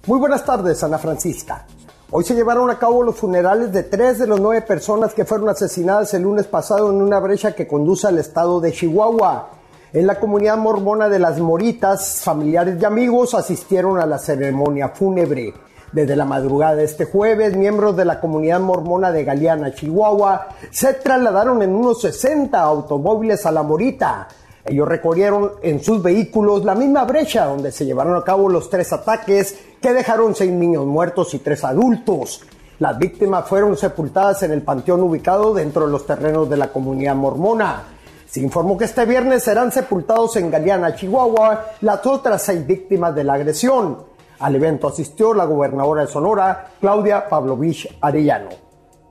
Muy 0.07 0.17
buenas 0.17 0.45
tardes, 0.45 0.83
Ana 0.83 0.97
Francisca. 0.97 1.65
Hoy 2.11 2.23
se 2.23 2.33
llevaron 2.33 2.69
a 2.71 2.79
cabo 2.79 3.03
los 3.03 3.17
funerales 3.17 3.71
de 3.71 3.83
tres 3.83 4.17
de 4.19 4.27
las 4.27 4.39
nueve 4.39 4.61
personas 4.61 5.13
que 5.13 5.25
fueron 5.25 5.49
asesinadas 5.49 6.13
el 6.13 6.23
lunes 6.23 6.47
pasado 6.47 6.89
en 6.89 7.01
una 7.01 7.19
brecha 7.19 7.53
que 7.53 7.67
conduce 7.67 8.07
al 8.07 8.17
estado 8.17 8.59
de 8.61 8.71
Chihuahua. 8.71 9.49
En 9.91 10.07
la 10.07 10.19
comunidad 10.19 10.57
mormona 10.57 11.09
de 11.09 11.19
las 11.19 11.39
Moritas, 11.39 12.21
familiares 12.23 12.77
y 12.81 12.85
amigos 12.85 13.33
asistieron 13.33 13.99
a 13.99 14.05
la 14.05 14.17
ceremonia 14.17 14.89
fúnebre. 14.89 15.53
Desde 15.91 16.15
la 16.15 16.25
madrugada 16.25 16.75
de 16.75 16.83
este 16.85 17.05
jueves, 17.05 17.55
miembros 17.55 17.97
de 17.97 18.05
la 18.05 18.19
comunidad 18.19 18.59
mormona 18.59 19.11
de 19.11 19.23
Galeana, 19.23 19.73
Chihuahua, 19.73 20.47
se 20.71 20.93
trasladaron 20.93 21.61
en 21.61 21.75
unos 21.75 22.01
60 22.01 22.59
automóviles 22.59 23.45
a 23.45 23.51
la 23.51 23.63
Morita 23.63 24.27
ellos 24.69 24.87
recorrieron 24.87 25.51
en 25.61 25.83
sus 25.83 26.01
vehículos 26.01 26.63
la 26.63 26.75
misma 26.75 27.03
brecha 27.05 27.45
donde 27.45 27.71
se 27.71 27.85
llevaron 27.85 28.15
a 28.15 28.23
cabo 28.23 28.49
los 28.49 28.69
tres 28.69 28.93
ataques 28.93 29.57
que 29.81 29.93
dejaron 29.93 30.35
seis 30.35 30.51
niños 30.51 30.85
muertos 30.85 31.33
y 31.33 31.39
tres 31.39 31.63
adultos. 31.63 32.43
Las 32.79 32.97
víctimas 32.97 33.47
fueron 33.47 33.75
sepultadas 33.75 34.43
en 34.43 34.51
el 34.51 34.61
panteón 34.61 35.01
ubicado 35.01 35.53
dentro 35.53 35.85
de 35.85 35.91
los 35.91 36.05
terrenos 36.05 36.49
de 36.49 36.57
la 36.57 36.71
comunidad 36.71 37.15
mormona. 37.15 37.83
Se 38.25 38.39
informó 38.39 38.77
que 38.77 38.85
este 38.85 39.05
viernes 39.05 39.43
serán 39.43 39.71
sepultados 39.71 40.35
en 40.37 40.51
Galeana, 40.51 40.95
Chihuahua, 40.95 41.65
las 41.81 42.05
otras 42.05 42.43
seis 42.43 42.65
víctimas 42.65 43.13
de 43.15 43.23
la 43.23 43.33
agresión. 43.33 44.03
Al 44.39 44.55
evento 44.55 44.87
asistió 44.87 45.33
la 45.33 45.45
gobernadora 45.45 46.03
de 46.03 46.07
Sonora, 46.07 46.71
Claudia 46.79 47.27
Pavlovich 47.27 47.97
Arellano. 47.99 48.49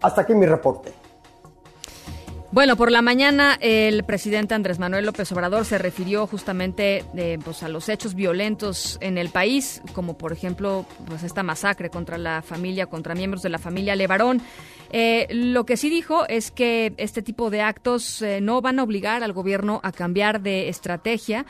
Hasta 0.01 0.23
aquí 0.23 0.35
mi 0.35 0.47
reporte. 0.47 0.98
Bueno, 2.51 2.77
por 2.77 2.91
la 2.91 3.03
mañana 3.03 3.59
el 3.61 4.05
presidente 4.05 4.55
Andrés 4.55 4.79
Manuel 4.79 5.05
López 5.05 5.31
Obrador 5.33 5.67
se 5.67 5.77
refirió 5.77 6.27
justamente 6.27 7.05
eh, 7.15 7.39
pues, 7.45 7.63
a 7.63 7.69
los 7.69 7.91
hechos 7.91 8.15
violentos 8.15 8.97
en 9.03 9.19
el 9.19 9.29
país, 9.29 9.83
como 9.93 10.17
por 10.17 10.33
ejemplo 10.33 10.87
pues, 11.07 11.25
esta 11.25 11.43
masacre 11.43 11.91
contra 11.91 12.17
la 12.17 12.41
familia, 12.41 12.87
contra 12.87 13.15
miembros 13.15 13.43
de 13.43 13.51
la 13.51 13.59
familia 13.59 13.95
Levarón. 13.97 14.41
Eh, 14.91 15.27
lo 15.31 15.67
que 15.67 15.77
sí 15.77 15.91
dijo 15.91 16.27
es 16.27 16.51
que 16.51 16.95
este 16.97 17.21
tipo 17.21 17.51
de 17.51 17.61
actos 17.61 18.23
eh, 18.23 18.41
no 18.41 18.63
van 18.63 18.79
a 18.79 18.83
obligar 18.83 19.23
al 19.23 19.35
gobierno 19.35 19.81
a 19.83 19.93
cambiar 19.93 20.41
de 20.41 20.71
estrategia, 20.71 21.45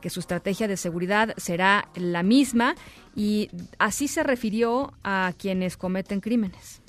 que 0.00 0.10
su 0.10 0.18
estrategia 0.18 0.66
de 0.66 0.76
seguridad 0.76 1.34
será 1.36 1.88
la 1.94 2.24
misma 2.24 2.74
y 3.14 3.48
así 3.78 4.08
se 4.08 4.24
refirió 4.24 4.92
a 5.04 5.32
quienes 5.38 5.76
cometen 5.76 6.18
crímenes. 6.18 6.82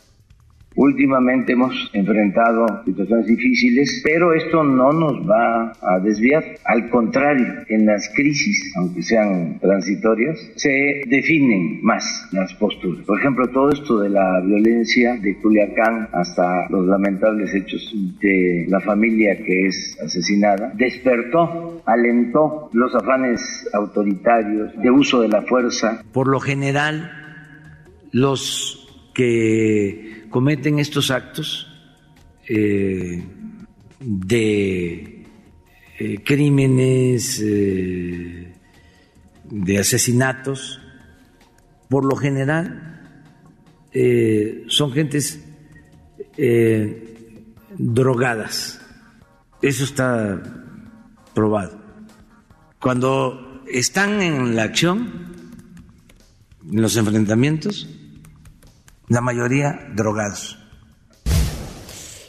Últimamente 0.75 1.53
hemos 1.53 1.73
enfrentado 1.93 2.84
situaciones 2.86 3.25
difíciles, 3.25 4.01
pero 4.03 4.34
esto 4.34 4.63
no 4.63 4.91
nos 4.91 5.27
va 5.29 5.73
a 5.82 5.99
desviar. 5.99 6.43
Al 6.63 6.89
contrario, 6.89 7.65
en 7.67 7.86
las 7.86 8.10
crisis, 8.15 8.73
aunque 8.77 9.01
sean 9.01 9.60
transitorias, 9.60 10.39
se 10.55 11.01
definen 11.08 11.82
más 11.82 12.27
las 12.32 12.53
posturas. 12.53 13.03
Por 13.05 13.19
ejemplo, 13.19 13.47
todo 13.47 13.71
esto 13.71 13.99
de 13.99 14.10
la 14.10 14.39
violencia 14.41 15.17
de 15.17 15.38
Culiacán 15.41 16.08
hasta 16.13 16.69
los 16.69 16.86
lamentables 16.86 17.53
hechos 17.53 17.93
de 18.21 18.65
la 18.69 18.79
familia 18.79 19.38
que 19.43 19.67
es 19.67 19.97
asesinada, 20.01 20.71
despertó, 20.75 21.82
alentó 21.86 22.69
los 22.73 22.93
afanes 22.95 23.67
autoritarios 23.73 24.71
de 24.79 24.91
uso 24.91 25.21
de 25.21 25.29
la 25.29 25.41
fuerza. 25.41 26.03
Por 26.13 26.27
lo 26.27 26.39
general, 26.39 27.12
los 28.12 28.88
que 29.13 30.09
cometen 30.30 30.80
estos 30.80 31.12
actos 31.12 31.68
eh, 32.48 33.24
de 34.00 35.26
eh, 36.00 36.24
crímenes, 36.24 37.42
eh, 37.44 38.54
de 39.44 39.78
asesinatos, 39.78 40.80
por 41.89 42.06
lo 42.06 42.15
general 42.15 42.86
son 44.68 44.92
gentes 44.92 45.44
drogadas, 47.76 48.80
Eso 49.63 49.84
está 49.84 50.42
probado. 51.34 51.82
Cuando 52.80 53.63
están 53.68 54.22
en 54.22 54.56
la 54.56 54.63
acción, 54.63 55.34
en 56.72 56.82
los 56.82 56.96
enfrentamientos, 56.98 57.89
la 59.10 59.22
mayoría 59.22 59.80
drogados. 59.95 60.58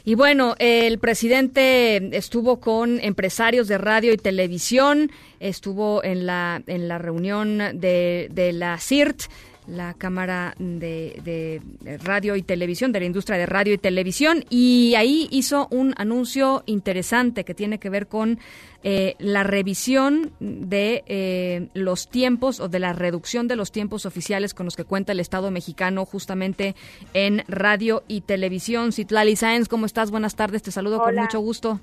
Y 0.03 0.15
bueno, 0.15 0.55
el 0.57 0.97
presidente 0.97 2.17
estuvo 2.17 2.59
con 2.59 2.99
empresarios 2.99 3.67
de 3.67 3.77
radio 3.77 4.11
y 4.13 4.17
televisión, 4.17 5.11
estuvo 5.39 6.03
en 6.03 6.25
la, 6.25 6.63
en 6.65 6.87
la 6.87 6.97
reunión 6.97 7.59
de, 7.75 8.27
de 8.31 8.51
la 8.51 8.79
CIRT 8.79 9.23
la 9.67 9.93
Cámara 9.93 10.55
de, 10.57 11.61
Radio 12.03 12.35
y 12.35 12.41
Televisión, 12.41 12.91
de 12.91 12.99
la 12.99 13.05
industria 13.05 13.37
de 13.37 13.45
radio 13.45 13.73
y 13.73 13.77
televisión, 13.77 14.43
y 14.49 14.95
ahí 14.95 15.27
hizo 15.31 15.67
un 15.71 15.93
anuncio 15.97 16.63
interesante 16.65 17.43
que 17.43 17.53
tiene 17.53 17.79
que 17.79 17.89
ver 17.89 18.07
con 18.07 18.39
eh, 18.83 19.15
la 19.19 19.43
revisión 19.43 20.31
de 20.39 21.03
eh, 21.05 21.67
los 21.73 22.09
tiempos 22.09 22.59
o 22.59 22.67
de 22.67 22.79
la 22.79 22.93
reducción 22.93 23.47
de 23.47 23.55
los 23.55 23.71
tiempos 23.71 24.05
oficiales 24.05 24.53
con 24.53 24.65
los 24.65 24.75
que 24.75 24.83
cuenta 24.83 25.11
el 25.11 25.19
Estado 25.19 25.51
mexicano 25.51 26.05
justamente 26.05 26.75
en 27.13 27.43
radio 27.47 28.03
y 28.07 28.21
televisión. 28.21 28.91
Citlali 28.91 29.35
Sáenz, 29.35 29.67
¿cómo 29.67 29.85
estás? 29.85 30.11
Buenas 30.11 30.35
tardes, 30.35 30.63
te 30.63 30.71
saludo 30.71 30.99
con 30.99 31.15
mucho 31.15 31.39
gusto. 31.39 31.79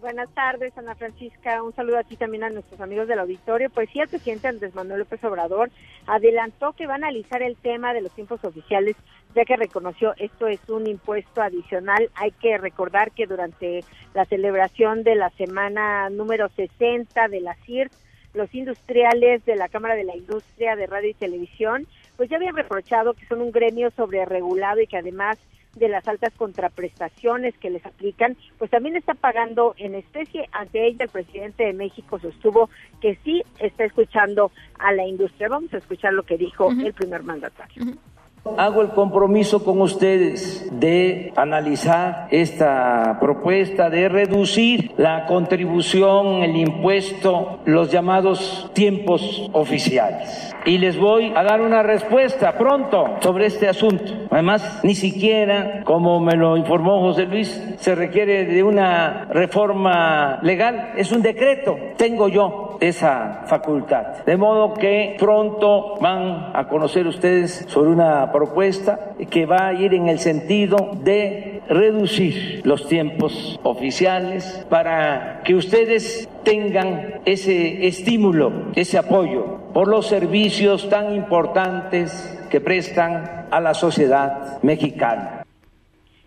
Buenas 0.00 0.32
tardes, 0.32 0.78
Ana 0.78 0.94
Francisca. 0.94 1.60
Un 1.60 1.74
saludo 1.74 1.98
a 1.98 2.04
ti 2.04 2.16
también 2.16 2.44
a 2.44 2.50
nuestros 2.50 2.80
amigos 2.80 3.08
del 3.08 3.18
auditorio. 3.18 3.68
Pues 3.68 3.90
sí, 3.90 3.98
el 3.98 4.08
presidente 4.08 4.46
Andrés 4.46 4.72
Manuel 4.72 5.00
López 5.00 5.22
Obrador 5.24 5.70
adelantó 6.06 6.72
que 6.72 6.86
va 6.86 6.92
a 6.92 6.96
analizar 6.96 7.42
el 7.42 7.56
tema 7.56 7.92
de 7.92 8.02
los 8.02 8.12
tiempos 8.12 8.44
oficiales, 8.44 8.94
ya 9.34 9.44
que 9.44 9.56
reconoció 9.56 10.14
esto 10.18 10.46
es 10.46 10.60
un 10.68 10.86
impuesto 10.86 11.42
adicional. 11.42 12.10
Hay 12.14 12.30
que 12.30 12.58
recordar 12.58 13.10
que 13.10 13.26
durante 13.26 13.82
la 14.14 14.24
celebración 14.24 15.02
de 15.02 15.16
la 15.16 15.30
semana 15.30 16.10
número 16.10 16.48
60 16.50 17.26
de 17.26 17.40
la 17.40 17.56
CIR, 17.66 17.90
los 18.34 18.54
industriales 18.54 19.44
de 19.46 19.56
la 19.56 19.68
Cámara 19.68 19.96
de 19.96 20.04
la 20.04 20.16
Industria 20.16 20.76
de 20.76 20.86
Radio 20.86 21.10
y 21.10 21.14
Televisión, 21.14 21.88
pues 22.16 22.30
ya 22.30 22.36
habían 22.36 22.54
reprochado 22.54 23.14
que 23.14 23.26
son 23.26 23.42
un 23.42 23.50
gremio 23.50 23.90
sobreregulado 23.90 24.80
y 24.80 24.86
que 24.86 24.98
además 24.98 25.38
de 25.76 25.88
las 25.88 26.06
altas 26.08 26.32
contraprestaciones 26.34 27.56
que 27.58 27.70
les 27.70 27.84
aplican, 27.84 28.36
pues 28.58 28.70
también 28.70 28.96
está 28.96 29.14
pagando 29.14 29.74
en 29.78 29.94
especie. 29.94 30.48
Ante 30.52 30.86
ella, 30.86 31.04
el 31.04 31.10
presidente 31.10 31.64
de 31.64 31.72
México 31.72 32.18
sostuvo 32.18 32.68
que 33.00 33.16
sí 33.24 33.42
está 33.58 33.84
escuchando 33.84 34.50
a 34.78 34.92
la 34.92 35.06
industria. 35.06 35.48
Vamos 35.48 35.72
a 35.74 35.78
escuchar 35.78 36.12
lo 36.12 36.24
que 36.24 36.36
dijo 36.36 36.70
el 36.70 36.92
primer 36.94 37.22
mandatario. 37.22 37.84
Hago 38.56 38.82
el 38.82 38.88
compromiso 38.88 39.64
con 39.64 39.80
ustedes 39.80 40.68
de 40.72 41.32
analizar 41.36 42.28
esta 42.30 43.18
propuesta 43.20 43.90
de 43.90 44.08
reducir 44.08 44.92
la 44.96 45.26
contribución, 45.26 46.42
el 46.42 46.56
impuesto, 46.56 47.60
los 47.64 47.90
llamados 47.90 48.70
tiempos 48.74 49.48
oficiales. 49.52 50.54
Y 50.64 50.78
les 50.78 50.98
voy 50.98 51.32
a 51.34 51.42
dar 51.44 51.60
una 51.60 51.82
respuesta 51.82 52.56
pronto 52.58 53.16
sobre 53.20 53.46
este 53.46 53.68
asunto. 53.68 54.12
Además, 54.30 54.80
ni 54.82 54.94
siquiera, 54.94 55.82
como 55.84 56.20
me 56.20 56.36
lo 56.36 56.56
informó 56.56 57.00
José 57.00 57.26
Luis, 57.26 57.76
se 57.78 57.94
requiere 57.94 58.44
de 58.44 58.62
una 58.62 59.26
reforma 59.30 60.40
legal, 60.42 60.92
es 60.96 61.12
un 61.12 61.22
decreto. 61.22 61.76
Tengo 61.96 62.28
yo 62.28 62.76
esa 62.80 63.42
facultad. 63.46 64.24
De 64.24 64.36
modo 64.36 64.74
que 64.74 65.16
pronto 65.18 65.96
van 66.00 66.50
a 66.54 66.68
conocer 66.68 67.06
ustedes 67.06 67.64
sobre 67.68 67.90
una 67.90 68.27
propuesta 68.32 69.14
que 69.30 69.46
va 69.46 69.68
a 69.68 69.74
ir 69.74 69.94
en 69.94 70.08
el 70.08 70.18
sentido 70.18 70.90
de 71.02 71.62
reducir 71.68 72.62
los 72.64 72.88
tiempos 72.88 73.58
oficiales 73.62 74.66
para 74.70 75.42
que 75.44 75.54
ustedes 75.54 76.28
tengan 76.44 77.20
ese 77.24 77.86
estímulo, 77.86 78.52
ese 78.74 78.98
apoyo 78.98 79.58
por 79.72 79.88
los 79.88 80.06
servicios 80.06 80.88
tan 80.88 81.14
importantes 81.14 82.38
que 82.50 82.60
prestan 82.60 83.46
a 83.50 83.60
la 83.60 83.74
sociedad 83.74 84.62
mexicana. 84.62 85.44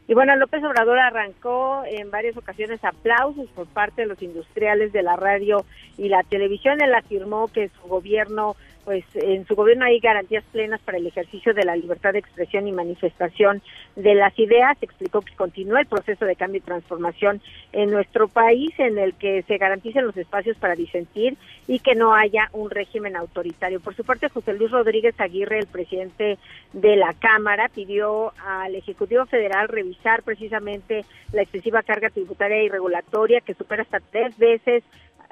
Y 0.08 0.14
bueno, 0.14 0.36
López 0.36 0.62
Obrador 0.66 1.00
arrancó 1.00 1.84
en 1.86 2.12
varias 2.12 2.36
ocasiones 2.36 2.84
aplausos 2.84 3.48
por 3.56 3.66
parte 3.68 4.02
de 4.02 4.08
los 4.08 4.22
industriales 4.22 4.92
de 4.92 5.04
la 5.04 5.16
radio 5.16 5.64
y 5.98 6.10
la 6.10 6.22
televisión. 6.24 6.82
Él 6.82 6.94
afirmó 6.94 7.48
que 7.48 7.70
su 7.70 7.88
gobierno 7.88 8.58
pues 8.84 9.04
en 9.14 9.46
su 9.46 9.56
gobierno 9.56 9.86
hay 9.86 10.00
garantías 10.00 10.44
plenas 10.52 10.82
para 10.82 10.98
el 10.98 11.08
ejercicio 11.08 11.54
de 11.54 11.64
la 11.64 11.76
libertad 11.76 12.14
de 12.14 12.20
expresión 12.20 12.68
y 12.68 12.72
manifestación 12.72 13.62
de 13.96 14.16
las 14.16 14.38
ideas. 14.40 14.78
Explicó 14.82 15.22
que 15.22 15.36
continúa 15.36 15.82
el 15.82 15.88
proceso 15.88 16.26
de 16.26 16.36
cambio 16.36 16.60
y 16.60 16.66
transformación 16.66 17.42
en 17.72 17.92
nuestro 17.92 18.28
país 18.28 18.72
en 18.80 18.98
el 18.98 19.14
que 19.14 19.44
se 19.44 19.58
garanticen 19.58 20.06
los 20.06 20.18
espacios 20.18 20.58
para 20.58 20.76
disentir 20.76 21.38
y 21.68 21.80
que 21.80 21.96
no 21.96 22.14
haya 22.14 22.50
un 22.54 22.70
régimen 22.70 23.16
autoritario. 23.16 23.80
Por 23.80 23.96
su 23.96 24.04
parte, 24.04 24.30
José 24.30 24.54
Luis 24.54 24.72
Rodríguez 24.72 25.20
Aguirre, 25.20 25.60
el 25.60 25.68
presidente 25.68 26.38
de 26.74 26.96
la 26.96 27.14
Cámara, 27.14 27.70
pidió 27.70 28.34
al 28.46 28.76
Ejecutivo 28.76 29.26
Federal 29.26 29.68
revisar 29.68 30.24
precisamente 30.24 31.06
la 31.32 31.44
excesiva 31.44 31.84
carga 31.84 32.10
tributaria 32.10 32.64
y 32.64 32.70
regulatoria 32.70 33.42
que 33.42 33.54
supera 33.54 33.84
hasta 33.84 34.00
tres 34.00 34.38
veces 34.38 34.84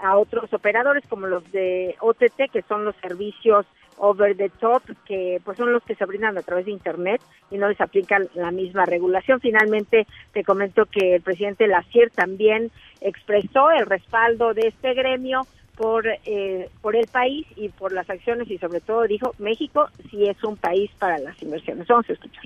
a 0.01 0.17
otros 0.17 0.51
operadores 0.53 1.03
como 1.07 1.27
los 1.27 1.49
de 1.51 1.95
OTT, 1.99 2.51
que 2.51 2.63
son 2.67 2.85
los 2.85 2.95
servicios 2.97 3.65
over 3.99 4.35
the 4.35 4.49
top, 4.49 4.81
que 5.05 5.41
pues 5.43 5.57
son 5.57 5.73
los 5.73 5.83
que 5.83 5.95
se 5.95 6.05
brindan 6.05 6.37
a 6.37 6.41
través 6.41 6.65
de 6.65 6.71
Internet 6.71 7.21
y 7.51 7.57
no 7.57 7.67
les 7.67 7.79
aplican 7.81 8.29
la 8.33 8.51
misma 8.51 8.85
regulación. 8.85 9.39
Finalmente, 9.41 10.07
te 10.33 10.43
comento 10.43 10.85
que 10.85 11.15
el 11.15 11.21
presidente 11.21 11.67
Lacier 11.67 12.09
también 12.09 12.71
expresó 13.01 13.71
el 13.71 13.85
respaldo 13.85 14.53
de 14.53 14.69
este 14.69 14.93
gremio 14.93 15.45
por, 15.75 16.05
eh, 16.07 16.69
por 16.81 16.95
el 16.95 17.07
país 17.07 17.45
y 17.55 17.69
por 17.69 17.93
las 17.93 18.09
acciones 18.09 18.49
y 18.49 18.57
sobre 18.57 18.81
todo 18.81 19.03
dijo, 19.03 19.33
México 19.37 19.87
sí 20.09 20.27
es 20.27 20.43
un 20.43 20.57
país 20.57 20.89
para 20.97 21.17
las 21.19 21.41
inversiones. 21.41 21.87
Vamos 21.87 22.09
a 22.09 22.13
escuchar. 22.13 22.43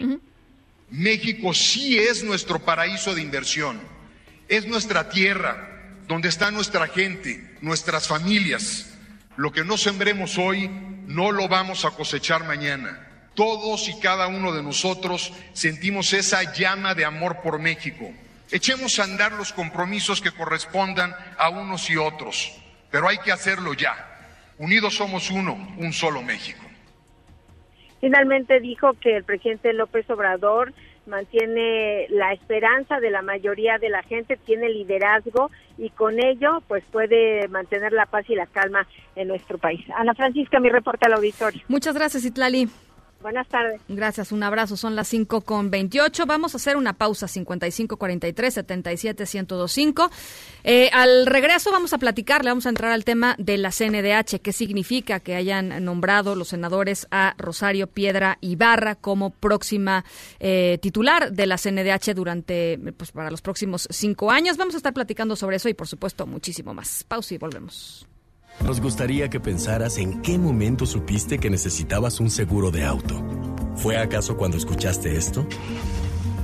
México 0.89 1.53
sí 1.53 1.97
es 1.97 2.23
nuestro 2.23 2.59
paraíso 2.59 3.15
de 3.15 3.21
inversión, 3.21 3.79
es 4.47 4.67
nuestra 4.67 5.09
tierra, 5.09 5.72
donde 6.07 6.29
está 6.29 6.51
nuestra 6.51 6.87
gente, 6.87 7.57
nuestras 7.61 8.07
familias. 8.07 8.97
Lo 9.35 9.51
que 9.51 9.63
no 9.63 9.77
sembremos 9.77 10.37
hoy, 10.37 10.69
no 11.07 11.31
lo 11.31 11.47
vamos 11.47 11.85
a 11.85 11.91
cosechar 11.91 12.45
mañana. 12.45 13.07
Todos 13.35 13.89
y 13.89 13.99
cada 13.99 14.27
uno 14.27 14.53
de 14.53 14.61
nosotros 14.61 15.33
sentimos 15.53 16.13
esa 16.13 16.53
llama 16.53 16.93
de 16.93 17.05
amor 17.05 17.41
por 17.41 17.59
México. 17.59 18.11
Echemos 18.51 18.99
a 18.99 19.05
andar 19.05 19.31
los 19.31 19.51
compromisos 19.51 20.21
que 20.21 20.31
correspondan 20.31 21.15
a 21.37 21.49
unos 21.49 21.89
y 21.89 21.97
otros, 21.97 22.53
pero 22.91 23.07
hay 23.07 23.17
que 23.17 23.31
hacerlo 23.31 23.73
ya. 23.73 23.95
Unidos 24.59 24.95
somos 24.95 25.31
uno, 25.31 25.73
un 25.77 25.91
solo 25.93 26.21
México. 26.21 26.63
Finalmente 27.99 28.59
dijo 28.59 28.93
que 28.99 29.17
el 29.17 29.23
presidente 29.23 29.73
López 29.73 30.07
Obrador 30.09 30.73
mantiene 31.05 32.07
la 32.09 32.33
esperanza 32.33 32.99
de 32.99 33.11
la 33.11 33.21
mayoría 33.21 33.77
de 33.77 33.89
la 33.89 34.03
gente, 34.03 34.37
tiene 34.37 34.69
liderazgo 34.69 35.51
y 35.77 35.89
con 35.89 36.23
ello 36.23 36.61
pues 36.67 36.83
puede 36.91 37.47
mantener 37.47 37.93
la 37.93 38.05
paz 38.05 38.29
y 38.29 38.35
la 38.35 38.45
calma 38.45 38.87
en 39.15 39.27
nuestro 39.27 39.57
país. 39.57 39.85
Ana 39.95 40.13
Francisca, 40.13 40.59
mi 40.59 40.69
reporte 40.69 41.05
al 41.05 41.13
auditorio. 41.13 41.61
Muchas 41.67 41.95
gracias, 41.95 42.25
Itlali. 42.25 42.69
Buenas 43.23 43.47
tardes. 43.47 43.79
Gracias, 43.87 44.33
un 44.33 44.43
abrazo. 44.43 44.75
Son 44.75 44.97
las 44.97 45.07
5 45.07 45.41
con 45.41 45.71
28. 45.71 46.25
Vamos 46.25 46.53
a 46.53 46.57
hacer 46.57 46.75
una 46.75 46.91
pausa 46.91 47.29
55 47.29 47.95
43 47.95 48.53
77 48.53 49.23
1025. 49.23 50.11
Eh, 50.65 50.89
al 50.91 51.25
regreso 51.25 51.71
vamos 51.71 51.93
a 51.93 51.97
platicar, 51.97 52.43
le 52.43 52.51
vamos 52.51 52.65
a 52.65 52.69
entrar 52.69 52.91
al 52.91 53.05
tema 53.05 53.35
de 53.39 53.57
la 53.57 53.71
CNDH. 53.71 54.41
¿Qué 54.41 54.51
significa 54.51 55.21
que 55.21 55.35
hayan 55.35 55.85
nombrado 55.85 56.35
los 56.35 56.49
senadores 56.49 57.07
a 57.11 57.33
Rosario 57.37 57.87
Piedra 57.87 58.37
Ibarra 58.41 58.95
como 58.95 59.29
próxima 59.29 60.03
eh, 60.41 60.77
titular 60.81 61.31
de 61.31 61.47
la 61.47 61.57
CNDH 61.57 62.13
durante, 62.13 62.77
pues 62.97 63.13
para 63.13 63.31
los 63.31 63.41
próximos 63.41 63.87
cinco 63.89 64.31
años? 64.31 64.57
Vamos 64.57 64.73
a 64.73 64.77
estar 64.77 64.93
platicando 64.93 65.37
sobre 65.37 65.55
eso 65.55 65.69
y, 65.69 65.73
por 65.73 65.87
supuesto, 65.87 66.27
muchísimo 66.27 66.73
más. 66.73 67.05
Pausa 67.05 67.35
y 67.35 67.37
volvemos. 67.37 68.05
Nos 68.65 68.79
gustaría 68.79 69.29
que 69.29 69.39
pensaras 69.39 69.97
en 69.97 70.21
qué 70.21 70.37
momento 70.37 70.85
supiste 70.85 71.37
que 71.37 71.49
necesitabas 71.49 72.19
un 72.19 72.29
seguro 72.29 72.71
de 72.71 72.85
auto. 72.85 73.21
¿Fue 73.75 73.97
acaso 73.97 74.37
cuando 74.37 74.57
escuchaste 74.57 75.17
esto? 75.17 75.45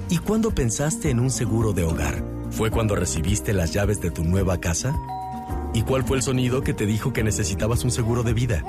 ¿Y 0.10 0.18
cuándo 0.18 0.52
pensaste 0.52 1.10
en 1.10 1.20
un 1.20 1.30
seguro 1.30 1.74
de 1.74 1.84
hogar? 1.84 2.24
¿Fue 2.52 2.72
cuando 2.72 2.96
recibiste 2.96 3.54
las 3.54 3.74
llaves 3.74 4.02
de 4.02 4.12
tu 4.12 4.24
nueva 4.24 4.60
casa? 4.60 5.00
¿Y 5.74 5.84
cuál 5.84 6.04
fue 6.04 6.18
el 6.18 6.24
sonido 6.24 6.62
que 6.62 6.74
te 6.74 6.86
dijo 6.86 7.14
que 7.14 7.24
necesitabas 7.24 7.84
un 7.84 7.92
seguro 7.92 8.24
de 8.24 8.34
vida? 8.34 8.64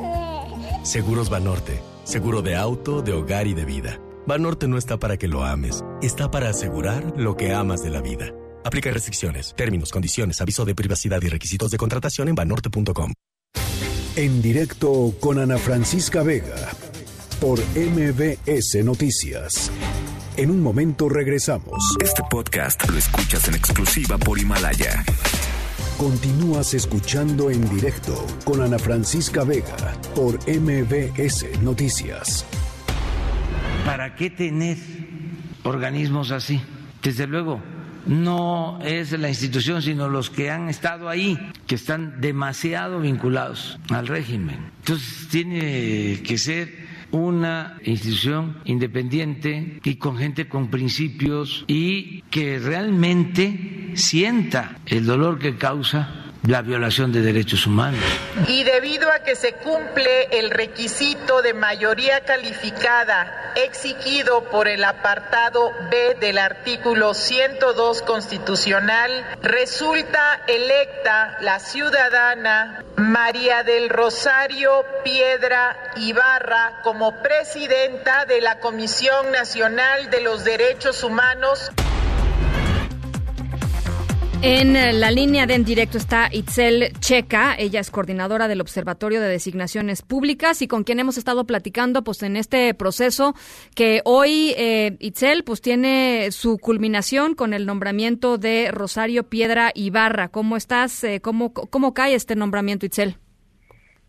Seguros 0.82 1.30
Banorte. 1.30 1.80
Seguro 2.04 2.42
de 2.42 2.56
auto, 2.56 3.02
de 3.02 3.12
hogar 3.12 3.46
y 3.46 3.54
de 3.54 3.64
vida. 3.64 4.00
Banorte 4.26 4.68
no 4.68 4.78
está 4.78 4.98
para 4.98 5.16
que 5.16 5.28
lo 5.28 5.44
ames, 5.44 5.84
está 6.02 6.30
para 6.30 6.50
asegurar 6.50 7.14
lo 7.16 7.36
que 7.36 7.54
amas 7.54 7.82
de 7.82 7.90
la 7.90 8.00
vida. 8.00 8.32
Aplica 8.64 8.90
restricciones, 8.90 9.54
términos, 9.56 9.90
condiciones, 9.90 10.40
aviso 10.40 10.64
de 10.64 10.74
privacidad 10.74 11.20
y 11.22 11.28
requisitos 11.28 11.70
de 11.70 11.78
contratación 11.78 12.28
en 12.28 12.34
banorte.com. 12.34 13.12
En 14.16 14.42
directo 14.42 15.14
con 15.20 15.38
Ana 15.38 15.56
Francisca 15.56 16.24
Vega 16.24 16.68
por 17.40 17.60
MBS 17.76 18.84
Noticias. 18.84 19.70
En 20.36 20.50
un 20.50 20.60
momento 20.60 21.08
regresamos. 21.08 21.96
Este 22.02 22.22
podcast 22.28 22.90
lo 22.90 22.98
escuchas 22.98 23.46
en 23.48 23.54
exclusiva 23.54 24.18
por 24.18 24.38
Himalaya. 24.38 25.04
Continúas 25.96 26.74
escuchando 26.74 27.50
en 27.50 27.68
directo 27.70 28.26
con 28.44 28.60
Ana 28.62 28.80
Francisca 28.80 29.44
Vega 29.44 29.94
por 30.14 30.38
MBS 30.48 31.60
Noticias. 31.62 32.44
¿Para 33.86 34.16
qué 34.16 34.28
tener 34.28 34.76
organismos 35.62 36.32
así? 36.32 36.60
Desde 37.00 37.28
luego, 37.28 37.62
no 38.06 38.78
es 38.82 39.12
la 39.12 39.28
institución, 39.28 39.82
sino 39.82 40.08
los 40.08 40.30
que 40.30 40.50
han 40.50 40.68
estado 40.68 41.08
ahí, 41.08 41.38
que 41.66 41.74
están 41.74 42.20
demasiado 42.20 43.00
vinculados 43.00 43.78
al 43.90 44.06
régimen. 44.06 44.58
Entonces 44.80 45.28
tiene 45.30 46.22
que 46.22 46.38
ser 46.38 46.90
una 47.12 47.78
institución 47.84 48.58
independiente 48.64 49.80
y 49.82 49.96
con 49.96 50.16
gente 50.16 50.48
con 50.48 50.68
principios 50.68 51.64
y 51.66 52.22
que 52.30 52.58
realmente 52.58 53.92
sienta 53.94 54.76
el 54.86 55.06
dolor 55.06 55.38
que 55.38 55.56
causa 55.56 56.29
la 56.46 56.62
violación 56.62 57.12
de 57.12 57.20
derechos 57.20 57.66
humanos. 57.66 58.00
Y 58.48 58.64
debido 58.64 59.10
a 59.10 59.20
que 59.20 59.36
se 59.36 59.54
cumple 59.54 60.38
el 60.38 60.50
requisito 60.50 61.42
de 61.42 61.54
mayoría 61.54 62.20
calificada 62.20 63.52
exigido 63.56 64.44
por 64.44 64.68
el 64.68 64.84
apartado 64.84 65.72
B 65.90 66.16
del 66.20 66.38
artículo 66.38 67.14
102 67.14 68.02
constitucional, 68.02 69.24
resulta 69.42 70.40
electa 70.46 71.36
la 71.40 71.58
ciudadana 71.58 72.84
María 72.96 73.62
del 73.62 73.88
Rosario 73.88 74.84
Piedra 75.04 75.92
Ibarra 75.96 76.80
como 76.82 77.22
presidenta 77.22 78.24
de 78.24 78.40
la 78.40 78.60
Comisión 78.60 79.32
Nacional 79.32 80.10
de 80.10 80.20
los 80.20 80.44
Derechos 80.44 81.02
Humanos. 81.02 81.70
En 84.42 84.72
la 84.72 85.10
línea 85.10 85.46
de 85.46 85.54
en 85.54 85.64
directo 85.64 85.98
está 85.98 86.30
Itzel 86.32 86.94
Checa, 86.98 87.54
ella 87.58 87.78
es 87.78 87.90
coordinadora 87.90 88.48
del 88.48 88.62
Observatorio 88.62 89.20
de 89.20 89.28
Designaciones 89.28 90.00
Públicas 90.00 90.62
y 90.62 90.66
con 90.66 90.82
quien 90.82 90.98
hemos 90.98 91.18
estado 91.18 91.44
platicando 91.44 92.02
pues 92.02 92.22
en 92.22 92.36
este 92.36 92.72
proceso 92.72 93.34
que 93.76 94.00
hoy 94.06 94.54
eh, 94.56 94.96
Itzel 94.98 95.44
pues 95.44 95.60
tiene 95.60 96.28
su 96.30 96.56
culminación 96.56 97.34
con 97.34 97.52
el 97.52 97.66
nombramiento 97.66 98.38
de 98.38 98.70
Rosario 98.72 99.24
Piedra 99.24 99.72
Ibarra. 99.74 100.28
¿Cómo 100.28 100.56
estás? 100.56 101.04
Eh, 101.04 101.20
¿cómo, 101.20 101.52
¿Cómo 101.52 101.92
cae 101.92 102.14
este 102.14 102.34
nombramiento 102.34 102.86
Itzel? 102.86 103.16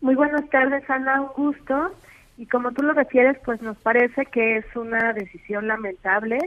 Muy 0.00 0.14
buenas 0.14 0.48
tardes 0.48 0.88
Ana, 0.88 1.20
un 1.20 1.28
gusto. 1.50 1.92
Y 2.38 2.46
como 2.46 2.72
tú 2.72 2.82
lo 2.82 2.94
refieres 2.94 3.36
pues 3.44 3.60
nos 3.60 3.76
parece 3.82 4.24
que 4.24 4.56
es 4.56 4.76
una 4.76 5.12
decisión 5.12 5.68
lamentable 5.68 6.38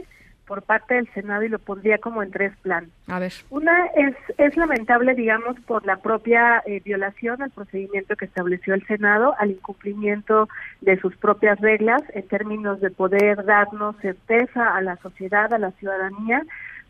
por 0.46 0.62
parte 0.62 0.94
del 0.94 1.08
Senado 1.12 1.42
y 1.42 1.48
lo 1.48 1.58
pondría 1.58 1.98
como 1.98 2.22
en 2.22 2.30
tres 2.30 2.52
planos. 2.62 2.90
A 3.08 3.18
ver. 3.18 3.32
Una 3.50 3.86
es, 3.96 4.14
es 4.38 4.56
lamentable, 4.56 5.14
digamos, 5.14 5.58
por 5.60 5.84
la 5.84 5.96
propia 5.96 6.62
eh, 6.66 6.80
violación 6.84 7.42
al 7.42 7.50
procedimiento 7.50 8.16
que 8.16 8.26
estableció 8.26 8.74
el 8.74 8.86
Senado, 8.86 9.34
al 9.38 9.50
incumplimiento 9.50 10.48
de 10.80 10.98
sus 11.00 11.16
propias 11.16 11.60
reglas 11.60 12.02
en 12.14 12.26
términos 12.28 12.80
de 12.80 12.90
poder 12.90 13.44
darnos 13.44 13.96
certeza 13.96 14.76
a 14.76 14.80
la 14.80 14.96
sociedad, 14.96 15.52
a 15.52 15.58
la 15.58 15.72
ciudadanía, 15.72 16.42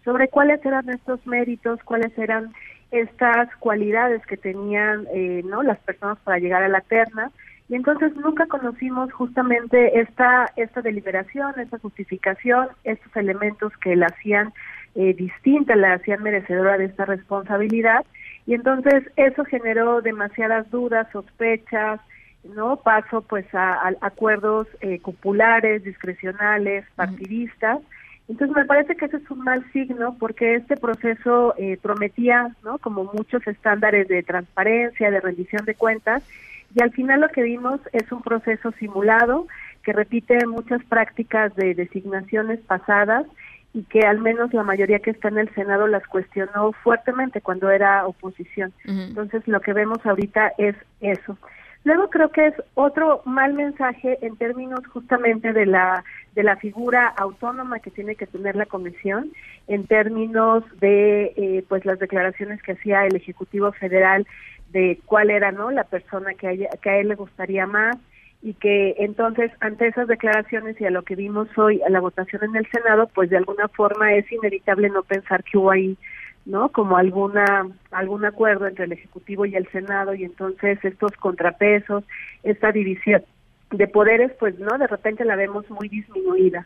sobre 0.05 0.29
cuáles 0.29 0.65
eran 0.65 0.89
estos 0.91 1.27
méritos, 1.27 1.83
cuáles 1.83 2.17
eran 2.19 2.53
estas 2.91 3.55
cualidades 3.57 4.25
que 4.27 4.37
tenían 4.37 5.07
eh, 5.13 5.43
no 5.45 5.63
las 5.63 5.79
personas 5.79 6.19
para 6.19 6.39
llegar 6.39 6.63
a 6.63 6.69
la 6.69 6.81
terna 6.83 7.31
y 7.69 7.75
entonces 7.75 8.15
nunca 8.17 8.47
conocimos 8.47 9.13
justamente 9.13 10.01
esta, 10.01 10.53
esta 10.57 10.83
deliberación, 10.83 11.59
esta 11.59 11.79
justificación, 11.79 12.69
estos 12.85 13.15
elementos 13.17 13.73
que 13.79 13.97
la 13.97 14.07
hacían 14.07 14.53
eh, 14.95 15.15
distinta, 15.15 15.75
la 15.75 15.95
hacían 15.95 16.23
merecedora 16.23 16.79
de 16.79 16.85
esta 16.85 17.07
responsabilidad. 17.07 18.05
Y 18.47 18.55
entonces 18.55 19.03
eso 19.17 19.45
generó 19.45 20.01
demasiadas 20.01 20.71
dudas, 20.71 21.09
sospechas, 21.13 22.01
no 22.45 22.77
paso 22.77 23.23
pues 23.23 23.47
a, 23.53 23.93
acuerdos 24.01 24.69
eh, 24.81 25.01
cupulares, 25.01 25.83
discrecionales, 25.83 26.85
partidistas. 26.95 27.81
Entonces 28.29 28.57
me 28.57 28.65
parece 28.65 28.95
que 28.95 29.07
ese 29.07 29.17
es 29.17 29.31
un 29.31 29.41
mal 29.41 29.65
signo 29.73 30.17
porque 30.19 30.55
este 30.55 30.77
proceso 30.77 31.55
eh, 31.59 31.79
prometía, 31.83 32.55
¿no? 32.65 32.79
Como 32.79 33.05
muchos 33.13 33.45
estándares 33.47 34.07
de 34.07 34.23
transparencia, 34.23 35.11
de 35.11 35.21
rendición 35.21 35.65
de 35.65 35.75
cuentas, 35.75 36.23
y 36.77 36.83
al 36.83 36.93
final 36.93 37.23
lo 37.23 37.29
que 37.31 37.43
vimos 37.43 37.81
es 37.93 38.13
un 38.13 38.21
proceso 38.21 38.71
simulado 38.73 39.47
que 39.83 39.95
repite 39.95 40.47
muchas 40.47 40.85
prácticas 40.85 41.57
de 41.57 41.75
designaciones 41.75 42.61
pasadas 42.61 43.25
y 43.73 43.85
que 43.85 44.01
al 44.01 44.19
menos 44.19 44.53
la 44.53 44.63
mayoría 44.63 44.99
que 44.99 45.11
está 45.11 45.29
en 45.29 45.39
el 45.39 45.49
Senado 45.55 45.87
las 45.87 46.07
cuestionó 46.07 46.73
fuertemente 46.73 47.41
cuando 47.41 47.71
era 47.71 48.07
oposición. 48.07 48.75
Entonces 48.85 49.49
lo 49.49 49.61
que 49.61 49.73
vemos 49.73 50.05
ahorita 50.05 50.53
es 50.59 50.77
eso. 51.01 51.39
Luego 51.85 52.11
creo 52.11 52.31
que 52.31 52.49
es 52.49 52.55
otro 52.75 53.23
mal 53.25 53.55
mensaje 53.55 54.19
en 54.21 54.37
términos 54.37 54.81
justamente 54.89 55.55
de 55.55 55.65
la 55.65 56.05
de 56.35 56.43
la 56.43 56.57
figura 56.57 57.07
autónoma 57.07 57.79
que 57.79 57.91
tiene 57.91 58.17
que 58.17 58.27
tener 58.27 58.57
la 58.57 58.67
comisión, 58.67 59.33
en 59.69 59.87
términos 59.87 60.65
de 60.81 61.33
eh, 61.37 61.65
pues 61.69 61.87
las 61.87 61.99
declaraciones 61.99 62.61
que 62.63 62.73
hacía 62.73 63.07
el 63.07 63.17
ejecutivo 63.17 63.73
federal 63.73 64.27
de 64.77 65.01
cuál 65.07 65.31
era 65.31 65.53
no 65.53 65.71
la 65.71 65.85
persona 65.85 66.35
que 66.35 66.49
a, 66.49 66.77
que 66.77 66.91
a 66.91 66.99
él 66.99 67.09
le 67.09 67.15
gustaría 67.15 67.67
más 67.67 67.97
y 68.43 68.53
que 68.53 68.95
entonces 68.99 69.51
ante 69.61 69.87
esas 69.87 70.07
declaraciones 70.07 70.79
y 70.79 70.85
a 70.85 70.91
lo 70.91 71.03
que 71.03 71.17
vimos 71.17 71.49
hoy 71.57 71.81
a 71.81 71.89
la 71.89 71.99
votación 71.99 72.45
en 72.45 72.57
el 72.57 72.67
Senado, 72.71 73.09
pues 73.15 73.31
de 73.31 73.39
alguna 73.39 73.69
forma 73.69 74.13
es 74.13 74.31
inevitable 74.31 74.91
no 74.91 75.03
pensar 75.03 75.43
que 75.45 75.57
hubo 75.57 75.71
ahí 75.71 75.97
no 76.45 76.69
como 76.69 76.99
alguna 76.99 77.67
algún 77.91 78.27
acuerdo 78.27 78.67
entre 78.67 78.85
el 78.85 78.93
ejecutivo 78.93 79.47
y 79.47 79.57
el 79.57 79.67
Senado 79.69 80.13
y 80.13 80.25
entonces 80.25 80.79
estos 80.85 81.13
contrapesos, 81.13 82.05
esta 82.43 82.71
división 82.71 83.23
de 83.71 83.89
poderes, 83.89 84.31
pues 84.39 84.59
no, 84.59 84.79
de 84.79 84.87
repente 84.87 85.25
la 85.25 85.35
vemos 85.35 85.69
muy 85.71 85.89
disminuida. 85.89 86.65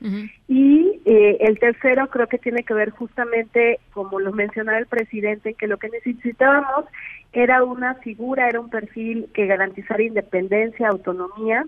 Y 0.49 1.01
eh, 1.07 1.39
el 1.41 1.59
tercero 1.59 2.09
creo 2.09 2.27
que 2.27 2.37
tiene 2.37 2.63
que 2.63 2.75
ver 2.75 2.91
justamente, 2.91 3.81
como 3.95 4.21
lo 4.21 4.33
mencionaba 4.33 4.79
el 4.79 4.87
presidente, 4.87 5.55
que 5.55 5.67
lo 5.67 5.79
que 5.79 5.89
necesitábamos 5.89 6.85
era 7.33 7.63
una 7.65 7.95
figura, 7.95 8.49
era 8.49 8.61
un 8.61 8.71
perfil 8.71 9.29
que 9.33 9.47
garantizara 9.47 10.03
independencia, 10.03 10.89
autonomía, 10.89 11.65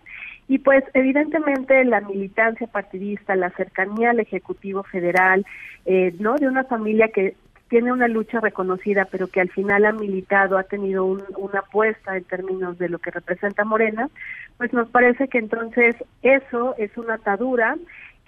y 0.48 0.58
pues 0.58 0.84
evidentemente 0.94 1.84
la 1.84 2.00
militancia 2.00 2.66
partidista, 2.66 3.36
la 3.36 3.50
cercanía 3.50 4.10
al 4.10 4.20
Ejecutivo 4.20 4.82
Federal, 4.82 5.46
eh, 5.86 6.14
¿no? 6.18 6.36
De 6.36 6.48
una 6.48 6.64
familia 6.64 7.08
que 7.08 7.36
tiene 7.68 7.90
una 7.90 8.06
lucha 8.06 8.38
reconocida, 8.38 9.06
pero 9.06 9.28
que 9.28 9.40
al 9.40 9.48
final 9.48 9.86
ha 9.86 9.92
militado, 9.92 10.58
ha 10.58 10.64
tenido 10.64 11.06
una 11.06 11.60
apuesta 11.60 12.18
en 12.18 12.24
términos 12.24 12.76
de 12.76 12.90
lo 12.90 12.98
que 12.98 13.10
representa 13.10 13.64
Morena, 13.64 14.10
pues 14.58 14.74
nos 14.74 14.90
parece 14.90 15.28
que 15.28 15.38
entonces 15.38 15.96
eso 16.20 16.74
es 16.76 16.94
una 16.98 17.14
atadura 17.14 17.76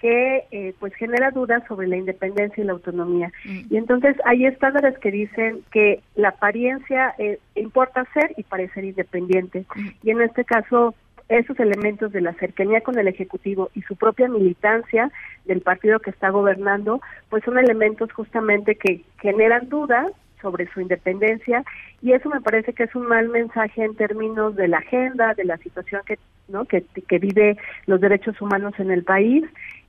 que 0.05 0.43
eh, 0.51 0.75
pues 0.79 0.93
genera 0.93 1.31
dudas 1.31 1.63
sobre 1.67 1.87
la 1.87 1.97
independencia 1.97 2.61
y 2.61 2.67
la 2.67 2.73
autonomía. 2.73 3.31
Mm. 3.43 3.61
Y 3.71 3.77
entonces 3.77 4.15
hay 4.23 4.45
estándares 4.45 4.95
que 4.99 5.09
dicen 5.09 5.63
que 5.71 6.03
la 6.13 6.29
apariencia 6.29 7.15
eh, 7.17 7.39
importa 7.55 8.05
ser 8.13 8.31
y 8.37 8.43
parecer 8.43 8.83
independiente. 8.83 9.65
Mm. 9.75 9.87
Y 10.03 10.11
en 10.11 10.21
este 10.21 10.45
caso 10.45 10.93
esos 11.27 11.59
elementos 11.59 12.11
de 12.11 12.21
la 12.21 12.33
cercanía 12.33 12.81
con 12.81 12.99
el 12.99 13.07
Ejecutivo 13.07 13.71
y 13.73 13.81
su 13.81 13.95
propia 13.95 14.27
militancia 14.27 15.11
del 15.45 15.61
partido 15.61 15.97
que 15.97 16.11
está 16.11 16.29
gobernando, 16.29 17.01
pues 17.31 17.43
son 17.43 17.57
elementos 17.57 18.13
justamente 18.13 18.75
que 18.75 19.01
generan 19.19 19.69
dudas 19.69 20.11
sobre 20.39 20.71
su 20.71 20.81
independencia 20.81 21.63
y 22.03 22.11
eso 22.11 22.29
me 22.29 22.41
parece 22.41 22.73
que 22.73 22.83
es 22.83 22.93
un 22.93 23.07
mal 23.07 23.29
mensaje 23.29 23.83
en 23.83 23.95
términos 23.95 24.55
de 24.55 24.67
la 24.67 24.77
agenda, 24.77 25.33
de 25.33 25.45
la 25.45 25.57
situación 25.57 26.03
que 26.05 26.19
no 26.47 26.65
que, 26.65 26.85
que 27.07 27.17
vive 27.17 27.57
los 27.87 27.99
derechos 27.99 28.39
humanos 28.39 28.75
en 28.77 28.91
el 28.91 29.03
país 29.03 29.43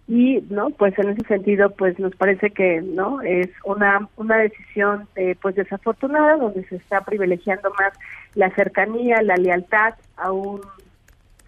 y 0.09 0.41
no 0.51 0.71
pues 0.71 0.97
en 0.99 1.11
ese 1.11 1.27
sentido 1.27 1.71
pues 1.71 1.99
nos 1.99 2.15
parece 2.15 2.51
que 2.51 2.81
no 2.81 3.21
es 3.23 3.49
una 3.65 4.09
una 4.17 4.39
decisión 4.39 5.09
eh, 5.17 5.35
pues 5.43 5.57
desafortunada 5.57 6.37
donde 6.37 6.65
se 6.69 6.77
está 6.77 7.01
privilegiando 7.01 7.71
más 7.79 7.93
la 8.35 8.51
cercanía 8.55 9.21
la 9.23 9.37
lealtad 9.37 9.95
a 10.17 10.31
un 10.31 10.61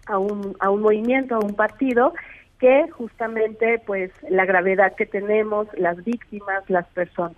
a 0.09 0.17
un, 0.17 0.55
a 0.59 0.69
un 0.69 0.81
movimiento, 0.81 1.35
a 1.35 1.39
un 1.39 1.53
partido, 1.53 2.13
que 2.59 2.89
justamente 2.91 3.81
pues 3.85 4.11
la 4.29 4.45
gravedad 4.45 4.95
que 4.95 5.05
tenemos, 5.05 5.67
las 5.77 6.03
víctimas, 6.03 6.63
las 6.67 6.87
personas. 6.87 7.37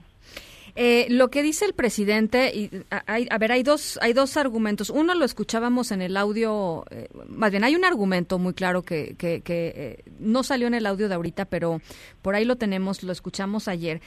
Eh, 0.76 1.08
lo 1.10 1.30
que 1.30 1.44
dice 1.44 1.66
el 1.66 1.74
presidente, 1.74 2.52
y, 2.56 2.70
a, 2.90 3.38
ver, 3.38 3.52
hay 3.52 3.64
dos, 3.64 4.00
hay 4.02 4.14
dos 4.14 4.38
argumentos. 4.38 4.90
Uno 4.90 5.14
lo 5.16 5.26
escuchábamos 5.26 5.92
en 5.92 6.02
el 6.02 6.16
audio, 6.16 6.86
eh, 6.92 7.08
más 7.28 7.52
bien 7.52 7.64
hay 7.64 7.76
un 7.76 7.84
argumento 7.84 8.40
muy 8.40 8.54
claro 8.54 8.84
que, 8.84 9.16
que, 9.18 9.42
eh, 9.48 10.04
no 10.20 10.44
salió 10.44 10.68
en 10.68 10.74
el 10.74 10.86
audio 10.86 11.10
de 11.10 11.16
ahorita, 11.16 11.46
pero 11.46 11.82
por 12.22 12.36
ahí 12.36 12.46
lo 12.46 12.56
tenemos, 12.56 13.04
lo 13.04 13.12
escuchamos 13.12 13.68
ayer. 13.68 14.02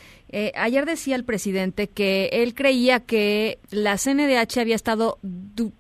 ayer 0.55 0.87
decía 0.87 1.17
el 1.17 1.25
presidente 1.25 1.89
que 1.89 2.31
él 2.33 2.55
creía 2.55 3.01
que 3.01 3.59
la 3.71 3.99
CNDH 3.99 4.59
había 4.59 4.77
estado 4.77 5.19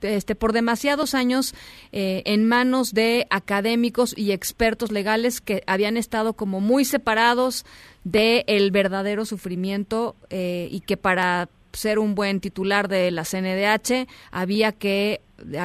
este, 0.03 0.35
por 0.35 0.53
demasiados 0.53 1.14
años 1.14 1.55
en 1.93 2.47
manos 2.47 2.93
de 2.93 3.27
académicos 3.31 4.14
y 4.16 4.33
expertos 4.33 4.93
legales 4.93 5.41
que 5.41 5.62
habían 5.66 5.97
estado 5.97 6.35
como 6.35 6.61
muy 6.61 6.85
separados 6.85 7.64
de 8.05 8.45
el 8.47 8.71
verdadero 8.71 9.25
sufrimiento 9.25 10.15
eh, 10.31 10.69
y 10.71 10.81
que 10.81 10.97
para 10.97 11.49
ser 11.73 11.99
un 11.99 12.15
buen 12.15 12.41
titular 12.41 12.89
de 12.89 13.11
la 13.11 13.25
CNDH 13.25 14.07
había 14.31 14.73
que 14.73 15.21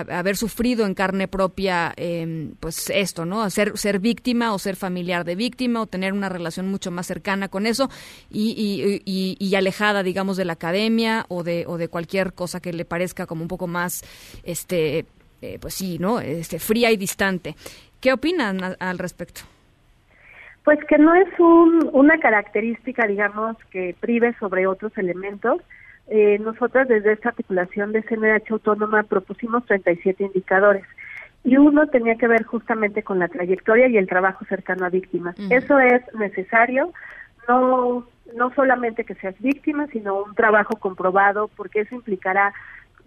haber 0.09 0.35
sufrido 0.35 0.85
en 0.85 0.95
carne 0.95 1.27
propia 1.27 1.93
em, 1.95 2.55
pues 2.59 2.89
esto 2.89 3.25
no 3.25 3.47
ser 3.51 3.77
ser 3.77 3.99
víctima 3.99 4.53
o 4.53 4.59
ser 4.59 4.75
familiar 4.75 5.23
de 5.25 5.35
víctima 5.35 5.81
o 5.81 5.85
tener 5.85 6.13
una 6.13 6.27
relación 6.27 6.67
mucho 6.67 6.89
más 6.89 7.05
cercana 7.05 7.49
con 7.49 7.67
eso 7.67 7.89
y, 8.31 9.53
alejada 9.55 10.01
digamos 10.01 10.37
de 10.37 10.45
la 10.45 10.53
academia 10.53 11.25
o 11.29 11.43
de 11.43 11.65
o 11.67 11.77
de 11.77 11.87
cualquier 11.87 12.33
cosa 12.33 12.59
que 12.59 12.73
le 12.73 12.85
parezca 12.85 13.27
como 13.27 13.43
un 13.43 13.47
poco 13.47 13.67
más 13.67 14.03
este 14.43 15.05
eh, 15.41 15.57
pues 15.61 15.75
sí 15.75 15.99
no 15.99 16.19
este 16.19 16.59
fría 16.59 16.91
y 16.91 16.97
distante. 16.97 17.55
Qué 17.99 18.13
opinan 18.13 18.77
al 18.79 18.97
respecto 18.97 19.41
pues 20.69 20.85
que 20.85 20.99
no 20.99 21.15
es 21.15 21.27
un, 21.39 21.89
una 21.93 22.19
característica 22.19 23.07
digamos 23.07 23.57
que 23.71 23.95
prive 23.99 24.35
sobre 24.39 24.67
otros 24.67 24.95
elementos 24.99 25.63
eh, 26.09 26.37
nosotras 26.37 26.87
desde 26.87 27.13
esta 27.13 27.29
articulación 27.29 27.91
de 27.91 28.03
CNH 28.03 28.51
autónoma 28.51 29.01
propusimos 29.01 29.65
37 29.65 30.25
indicadores 30.25 30.83
y 31.43 31.57
uno 31.57 31.87
tenía 31.87 32.17
que 32.17 32.27
ver 32.27 32.43
justamente 32.43 33.01
con 33.01 33.17
la 33.17 33.29
trayectoria 33.29 33.87
y 33.87 33.97
el 33.97 34.05
trabajo 34.05 34.45
cercano 34.45 34.85
a 34.85 34.89
víctimas. 34.89 35.35
Eso 35.49 35.79
es 35.79 36.03
necesario, 36.13 36.93
no 37.47 38.05
no 38.35 38.53
solamente 38.53 39.05
que 39.05 39.15
seas 39.15 39.33
víctima, 39.39 39.87
sino 39.87 40.21
un 40.21 40.35
trabajo 40.35 40.75
comprobado, 40.75 41.49
porque 41.55 41.79
eso 41.79 41.95
implicará 41.95 42.53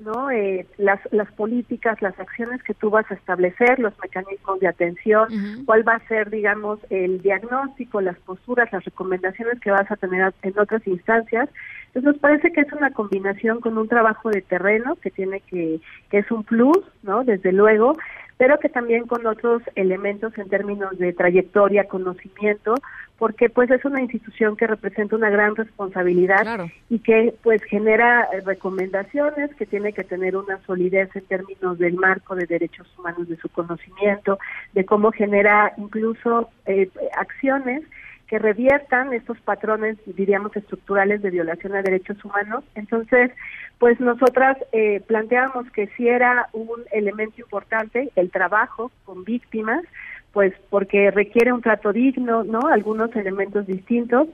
¿no? 0.05 0.31
Eh, 0.31 0.67
las, 0.79 1.01
las 1.13 1.31
políticas, 1.33 2.01
las 2.03 2.19
acciones 2.19 2.63
que 2.63 2.75
tú 2.75 2.91
vas 2.91 3.11
a 3.11 3.15
establecer, 3.15 3.79
los 3.79 3.93
mecanismos 4.01 4.61
de 4.61 4.69
atención, 4.69 5.65
cuál 5.65 5.87
va 5.87 5.95
a 5.95 6.09
ser, 6.09 6.31
digamos, 6.31 6.81
el 6.91 7.23
diagnóstico, 7.23 8.01
las 8.01 8.19
posturas, 8.19 8.73
las 8.73 8.85
recomendaciones 8.85 9.61
que 9.61 9.71
vas 9.71 9.91
a 9.91 9.97
tener 9.97 10.33
en 10.43 10.59
otras 10.59 10.87
instancias. 10.87 11.49
Entonces 11.89 12.13
nos 12.13 12.19
parece 12.19 12.53
que 12.53 12.63
es 12.63 12.73
una 12.73 12.91
combinación 12.91 13.61
con 13.61 13.77
un 13.77 13.89
trabajo 13.89 14.31
de 14.31 14.41
terreno 14.41 14.97
que 14.97 15.11
tiene 15.11 15.41
que, 15.41 15.81
que 16.11 16.19
es 16.19 16.31
un 16.31 16.43
plus, 16.43 16.81
¿no? 17.03 17.23
Desde 17.25 17.53
luego, 17.53 17.97
pero 18.43 18.59
que 18.59 18.69
también 18.69 19.07
con 19.07 19.25
otros 19.25 19.63
elementos 19.77 20.37
en 20.37 20.49
términos 20.49 20.99
de 20.99 21.13
trayectoria, 21.13 21.87
conocimiento, 21.87 22.75
porque 23.17 23.49
pues 23.49 23.71
es 23.71 23.85
una 23.85 24.03
institución 24.03 24.57
que 24.57 24.67
representa 24.67 25.15
una 25.15 25.31
gran 25.31 25.55
responsabilidad 25.55 26.67
y 26.91 26.99
que 26.99 27.37
pues 27.45 27.63
genera 27.63 28.27
eh, 28.33 28.41
recomendaciones, 28.45 29.55
que 29.55 29.65
tiene 29.65 29.93
que 29.93 30.03
tener 30.03 30.37
una 30.37 30.59
solidez 30.67 31.15
en 31.15 31.25
términos 31.27 31.79
del 31.79 31.95
marco 31.95 32.35
de 32.35 32.47
derechos 32.47 32.93
humanos, 32.99 33.29
de 33.29 33.37
su 33.37 33.49
conocimiento, 33.49 34.41
de 34.73 34.85
cómo 34.87 35.13
genera 35.13 35.73
incluso 35.77 36.51
eh, 36.67 36.91
acciones 37.17 37.85
que 38.33 38.39
reviertan 38.39 39.13
estos 39.13 39.39
patrones, 39.43 39.99
diríamos, 40.07 40.57
estructurales 40.57 41.21
de 41.21 41.29
violación 41.29 41.75
a 41.75 41.83
derechos 41.83 42.25
humanos. 42.25 42.65
Entonces, 42.75 43.31
pues 43.79 44.01
nosotras 44.01 44.57
eh, 44.73 45.03
planteamos 45.07 45.71
que 45.71 45.89
si 45.89 46.09
era 46.09 46.49
un 46.55 46.81
elemento 46.93 47.43
importante 47.43 48.11
el 48.17 48.31
trabajo 48.31 48.91
con 49.05 49.25
víctimas, 49.25 49.85
pues 50.33 50.55
porque 50.71 51.11
requiere 51.11 51.53
un 51.53 51.61
trato 51.61 51.93
digno, 51.93 52.43
¿no? 52.43 52.69
Algunos 52.69 53.15
elementos 53.17 53.67
distintos, 53.67 54.29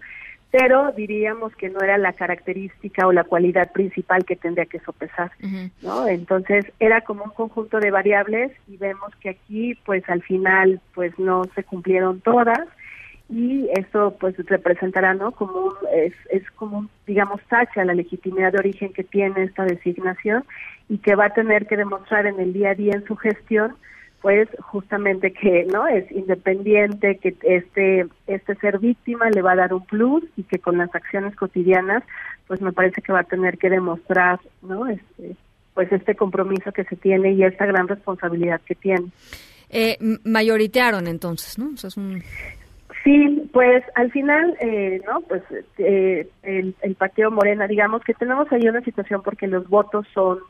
pero 0.52 0.92
diríamos 0.92 1.56
que 1.56 1.68
no 1.68 1.80
era 1.80 1.98
la 1.98 2.12
característica 2.12 3.04
o 3.04 3.10
la 3.10 3.24
cualidad 3.24 3.72
principal 3.72 4.24
que 4.24 4.36
tendría 4.36 4.66
que 4.66 4.78
sopesar, 4.78 5.32
¿no? 5.82 6.06
Entonces 6.06 6.66
era 6.78 7.00
como 7.00 7.24
un 7.24 7.30
conjunto 7.30 7.80
de 7.80 7.90
variables 7.90 8.52
y 8.68 8.76
vemos 8.76 9.12
que 9.16 9.30
aquí, 9.30 9.74
pues 9.84 10.08
al 10.08 10.22
final, 10.22 10.80
pues 10.94 11.18
no 11.18 11.42
se 11.56 11.64
cumplieron 11.64 12.20
todas 12.20 12.60
y 13.30 13.68
esto 13.74 14.16
pues 14.18 14.34
representará 14.46 15.12
no 15.14 15.32
como 15.32 15.74
es, 15.92 16.14
es 16.30 16.50
como 16.52 16.78
un, 16.78 16.90
digamos 17.06 17.42
tacha 17.48 17.84
la 17.84 17.94
legitimidad 17.94 18.52
de 18.52 18.58
origen 18.58 18.92
que 18.92 19.04
tiene 19.04 19.44
esta 19.44 19.64
designación 19.64 20.44
y 20.88 20.98
que 20.98 21.14
va 21.14 21.26
a 21.26 21.34
tener 21.34 21.66
que 21.66 21.76
demostrar 21.76 22.26
en 22.26 22.40
el 22.40 22.52
día 22.52 22.70
a 22.70 22.74
día 22.74 22.92
en 22.94 23.04
su 23.04 23.16
gestión 23.16 23.76
pues 24.22 24.48
justamente 24.60 25.32
que 25.32 25.66
no 25.70 25.86
es 25.86 26.10
independiente 26.10 27.18
que 27.18 27.36
este 27.42 28.06
este 28.26 28.54
ser 28.56 28.78
víctima 28.78 29.28
le 29.28 29.42
va 29.42 29.52
a 29.52 29.56
dar 29.56 29.74
un 29.74 29.84
plus 29.84 30.24
y 30.36 30.44
que 30.44 30.58
con 30.58 30.78
las 30.78 30.94
acciones 30.94 31.36
cotidianas 31.36 32.02
pues 32.46 32.62
me 32.62 32.72
parece 32.72 33.02
que 33.02 33.12
va 33.12 33.20
a 33.20 33.24
tener 33.24 33.58
que 33.58 33.68
demostrar 33.68 34.40
no 34.62 34.88
este 34.88 35.36
pues 35.74 35.92
este 35.92 36.16
compromiso 36.16 36.72
que 36.72 36.84
se 36.84 36.96
tiene 36.96 37.32
y 37.32 37.44
esta 37.44 37.64
gran 37.64 37.86
responsabilidad 37.86 38.60
que 38.62 38.74
tiene. 38.74 39.06
Eh, 39.70 39.96
mayoritearon 40.24 41.06
entonces 41.06 41.56
no 41.58 41.70
es 41.74 41.96
un 41.96 42.22
Sí, 43.08 43.48
pues 43.54 43.82
al 43.94 44.12
final, 44.12 44.54
eh, 44.60 45.00
¿no? 45.06 45.22
Pues 45.22 45.42
eh, 45.78 46.28
el, 46.42 46.74
el 46.82 46.94
Partido 46.94 47.30
Morena, 47.30 47.66
digamos 47.66 48.04
que 48.04 48.12
tenemos 48.12 48.52
ahí 48.52 48.68
una 48.68 48.82
situación 48.82 49.22
porque 49.22 49.46
los 49.46 49.66
votos 49.66 50.06
son 50.12 50.40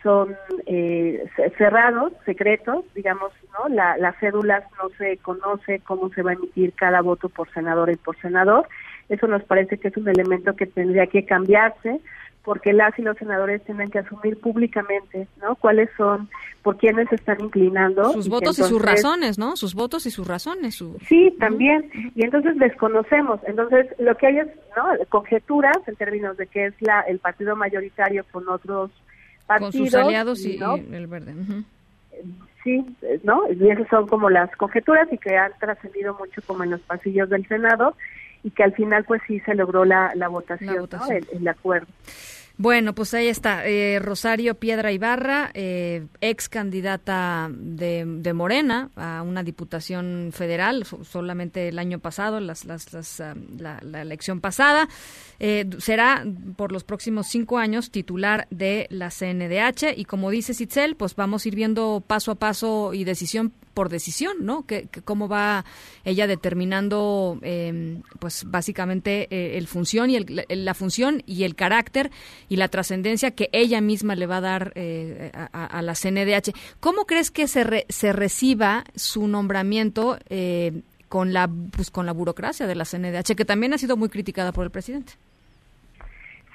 son 0.00 0.36
eh, 0.66 1.24
cerrados, 1.58 2.12
secretos, 2.26 2.84
digamos, 2.94 3.32
¿no? 3.58 3.74
La, 3.74 3.96
las 3.96 4.16
cédulas 4.20 4.62
no 4.80 4.88
se 4.98 5.16
conoce 5.16 5.80
cómo 5.80 6.10
se 6.10 6.22
va 6.22 6.30
a 6.30 6.34
emitir 6.34 6.74
cada 6.74 7.00
voto 7.00 7.28
por 7.28 7.52
senador 7.52 7.90
y 7.90 7.96
por 7.96 8.16
senador. 8.20 8.68
Eso 9.08 9.26
nos 9.26 9.42
parece 9.42 9.76
que 9.78 9.88
es 9.88 9.96
un 9.96 10.08
elemento 10.08 10.54
que 10.54 10.66
tendría 10.66 11.08
que 11.08 11.24
cambiarse 11.24 12.00
porque 12.44 12.74
las 12.74 12.96
y 12.98 13.02
los 13.02 13.16
senadores 13.16 13.64
tienen 13.64 13.90
que 13.90 14.00
asumir 14.00 14.38
públicamente, 14.38 15.26
¿no? 15.40 15.56
Cuáles 15.56 15.88
son, 15.96 16.28
por 16.62 16.76
quiénes 16.76 17.08
se 17.08 17.16
están 17.16 17.40
inclinando. 17.40 18.12
Sus 18.12 18.28
votos 18.28 18.58
y 18.58 18.62
sus 18.62 18.80
razones, 18.80 19.38
¿no? 19.38 19.56
Sus 19.56 19.74
votos 19.74 20.04
y 20.04 20.10
sus 20.10 20.28
razones. 20.28 20.82
Sí, 21.08 21.34
también. 21.40 21.90
Y 22.14 22.22
entonces 22.22 22.56
desconocemos. 22.58 23.40
Entonces, 23.46 23.86
lo 23.98 24.14
que 24.16 24.26
hay 24.26 24.38
es, 24.38 24.48
¿no? 24.76 24.84
Conjeturas 25.08 25.78
en 25.86 25.96
términos 25.96 26.36
de 26.36 26.46
qué 26.46 26.66
es 26.66 26.74
la 26.80 27.00
el 27.00 27.18
partido 27.18 27.56
mayoritario 27.56 28.24
con 28.30 28.46
otros 28.48 28.90
partidos. 29.46 29.74
Con 29.74 29.84
sus 29.86 29.94
aliados 29.94 30.44
y, 30.44 30.58
el 30.92 31.06
verde. 31.06 31.34
Sí, 32.62 32.84
¿no? 33.22 33.42
Y 33.52 33.70
esas 33.70 33.88
son 33.88 34.06
como 34.06 34.28
las 34.28 34.54
conjeturas 34.56 35.10
y 35.10 35.16
que 35.16 35.36
han 35.36 35.52
trascendido 35.58 36.14
mucho 36.18 36.42
como 36.46 36.64
en 36.64 36.70
los 36.70 36.80
pasillos 36.82 37.30
del 37.30 37.46
Senado 37.46 37.96
y 38.44 38.50
que 38.50 38.62
al 38.62 38.74
final 38.74 39.04
pues 39.04 39.20
sí 39.26 39.40
se 39.40 39.54
logró 39.54 39.84
la, 39.84 40.12
la 40.14 40.28
votación, 40.28 40.88
¿no? 40.90 41.08
el 41.32 41.48
acuerdo. 41.48 41.88
Bueno, 42.56 42.94
pues 42.94 43.12
ahí 43.14 43.26
está. 43.26 43.66
Eh, 43.66 43.98
Rosario 43.98 44.54
Piedra 44.54 44.92
Ibarra, 44.92 45.50
eh, 45.54 46.06
ex 46.20 46.48
candidata 46.48 47.50
de, 47.50 48.04
de, 48.06 48.32
Morena 48.32 48.90
a 48.94 49.22
una 49.22 49.42
diputación 49.42 50.30
federal, 50.32 50.84
solamente 50.84 51.66
el 51.66 51.80
año 51.80 51.98
pasado, 51.98 52.38
las, 52.38 52.64
las, 52.64 52.92
las, 52.92 53.20
ah, 53.20 53.34
la, 53.58 53.80
la, 53.82 54.02
elección 54.02 54.40
pasada. 54.40 54.88
Eh, 55.40 55.68
será 55.78 56.24
por 56.54 56.70
los 56.70 56.84
próximos 56.84 57.26
cinco 57.26 57.58
años 57.58 57.90
titular 57.90 58.46
de 58.50 58.86
la 58.88 59.10
CNDH 59.10 59.96
y 59.96 60.04
como 60.04 60.30
dice 60.30 60.54
Sitzel, 60.54 60.94
pues 60.94 61.16
vamos 61.16 61.44
a 61.44 61.48
ir 61.48 61.56
viendo 61.56 62.04
paso 62.06 62.30
a 62.30 62.34
paso 62.36 62.94
y 62.94 63.02
decisión 63.02 63.52
por 63.74 63.88
decisión, 63.88 64.36
¿no? 64.40 64.64
Que, 64.66 64.88
cómo 65.04 65.28
va 65.28 65.64
ella 66.04 66.26
determinando, 66.26 67.38
em, 67.42 68.02
pues 68.20 68.44
básicamente 68.46 69.26
eh, 69.30 69.58
el 69.58 69.66
función 69.66 70.10
y 70.10 70.16
el, 70.16 70.46
la 70.48 70.74
función 70.74 71.22
y 71.26 71.44
el 71.44 71.56
carácter 71.56 72.10
y 72.48 72.56
la 72.56 72.68
trascendencia 72.68 73.32
que 73.32 73.50
ella 73.52 73.80
misma 73.80 74.14
le 74.14 74.26
va 74.26 74.38
a 74.38 74.40
dar 74.40 74.72
eh, 74.76 75.30
a, 75.34 75.82
la 75.82 75.94
CNDH. 75.94 76.52
¿Cómo 76.80 77.04
crees 77.04 77.30
que 77.30 77.48
se, 77.48 77.84
se 77.88 78.12
reciba 78.12 78.84
su 78.94 79.26
nombramiento 79.26 80.18
eh, 80.30 80.82
con 81.08 81.32
la 81.32 81.48
pues, 81.76 81.90
con 81.90 82.06
la 82.06 82.12
burocracia 82.12 82.66
de 82.66 82.74
la 82.74 82.84
CNDH, 82.84 83.34
que 83.36 83.44
también 83.44 83.74
ha 83.74 83.78
sido 83.78 83.96
muy 83.96 84.08
criticada 84.08 84.52
por 84.52 84.64
el 84.64 84.70
presidente? 84.70 85.14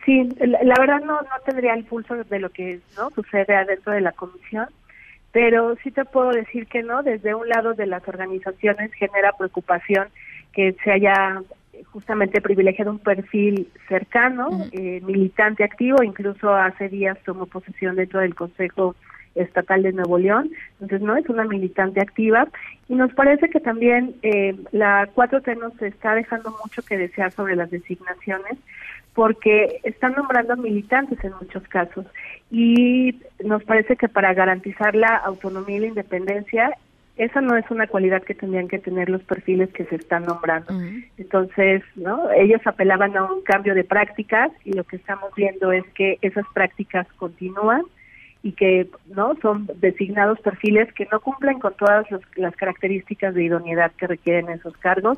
Sí, 0.05 0.23
la, 0.39 0.75
verdad 0.79 1.01
no, 1.01 1.21
no 1.21 1.29
tendría 1.45 1.73
el 1.73 1.83
pulso 1.83 2.15
de 2.15 2.39
lo 2.39 2.49
que 2.49 2.79
no 2.97 3.09
sucede 3.11 3.55
adentro 3.55 3.91
de 3.93 4.01
la 4.01 4.11
comisión 4.13 4.67
pero 5.31 5.75
sí 5.83 5.91
te 5.91 6.05
puedo 6.05 6.31
decir 6.31 6.67
que 6.67 6.83
no, 6.83 7.03
desde 7.03 7.35
un 7.35 7.47
lado 7.47 7.73
de 7.73 7.85
las 7.85 8.07
organizaciones 8.07 8.93
genera 8.93 9.33
preocupación 9.37 10.07
que 10.53 10.75
se 10.83 10.91
haya 10.91 11.41
justamente 11.91 12.41
privilegiado 12.41 12.91
un 12.91 12.99
perfil 12.99 13.69
cercano, 13.87 14.49
eh, 14.71 15.01
militante 15.03 15.63
activo, 15.63 16.03
incluso 16.03 16.53
hace 16.53 16.89
días 16.89 17.17
tomó 17.23 17.45
posesión 17.45 17.95
dentro 17.95 18.19
del 18.19 18.35
Consejo 18.35 18.95
Estatal 19.35 19.83
de 19.83 19.93
Nuevo 19.93 20.17
León, 20.17 20.49
entonces 20.73 21.01
no 21.01 21.15
es 21.15 21.29
una 21.29 21.45
militante 21.45 22.01
activa 22.01 22.47
y 22.89 22.95
nos 22.95 23.13
parece 23.13 23.49
que 23.49 23.59
también 23.59 24.15
eh, 24.23 24.55
la 24.71 25.07
4T 25.13 25.57
nos 25.57 25.79
está 25.81 26.15
dejando 26.15 26.53
mucho 26.63 26.81
que 26.81 26.97
desear 26.97 27.31
sobre 27.31 27.55
las 27.55 27.69
designaciones 27.69 28.57
porque 29.13 29.79
están 29.83 30.13
nombrando 30.13 30.57
militantes 30.57 31.23
en 31.23 31.33
muchos 31.39 31.63
casos 31.67 32.05
y 32.51 33.19
nos 33.43 33.63
parece 33.63 33.95
que 33.95 34.09
para 34.09 34.33
garantizar 34.33 34.95
la 34.95 35.15
autonomía 35.15 35.77
y 35.77 35.79
la 35.81 35.87
independencia 35.87 36.75
esa 37.19 37.41
no 37.41 37.57
es 37.57 37.69
una 37.69 37.85
cualidad 37.85 38.23
que 38.23 38.33
tendrían 38.33 38.69
que 38.69 38.79
tener 38.79 39.09
los 39.09 39.21
perfiles 39.23 39.69
que 39.71 39.83
se 39.83 39.95
están 39.95 40.23
nombrando. 40.23 40.73
Entonces, 41.17 41.83
¿no? 41.95 42.31
Ellos 42.31 42.61
apelaban 42.63 43.15
a 43.17 43.25
un 43.25 43.41
cambio 43.41 43.75
de 43.75 43.83
prácticas 43.83 44.51
y 44.63 44.71
lo 44.71 44.85
que 44.85 44.95
estamos 44.95 45.29
viendo 45.35 45.73
es 45.73 45.83
que 45.95 46.17
esas 46.21 46.45
prácticas 46.53 47.05
continúan 47.17 47.81
y 48.41 48.53
que 48.53 48.87
no 49.13 49.35
son 49.41 49.69
designados 49.81 50.39
perfiles 50.39 50.93
que 50.93 51.09
no 51.11 51.19
cumplen 51.19 51.59
con 51.59 51.73
todas 51.73 52.07
las 52.37 52.55
características 52.55 53.35
de 53.35 53.43
idoneidad 53.43 53.91
que 53.97 54.07
requieren 54.07 54.49
esos 54.49 54.77
cargos 54.77 55.17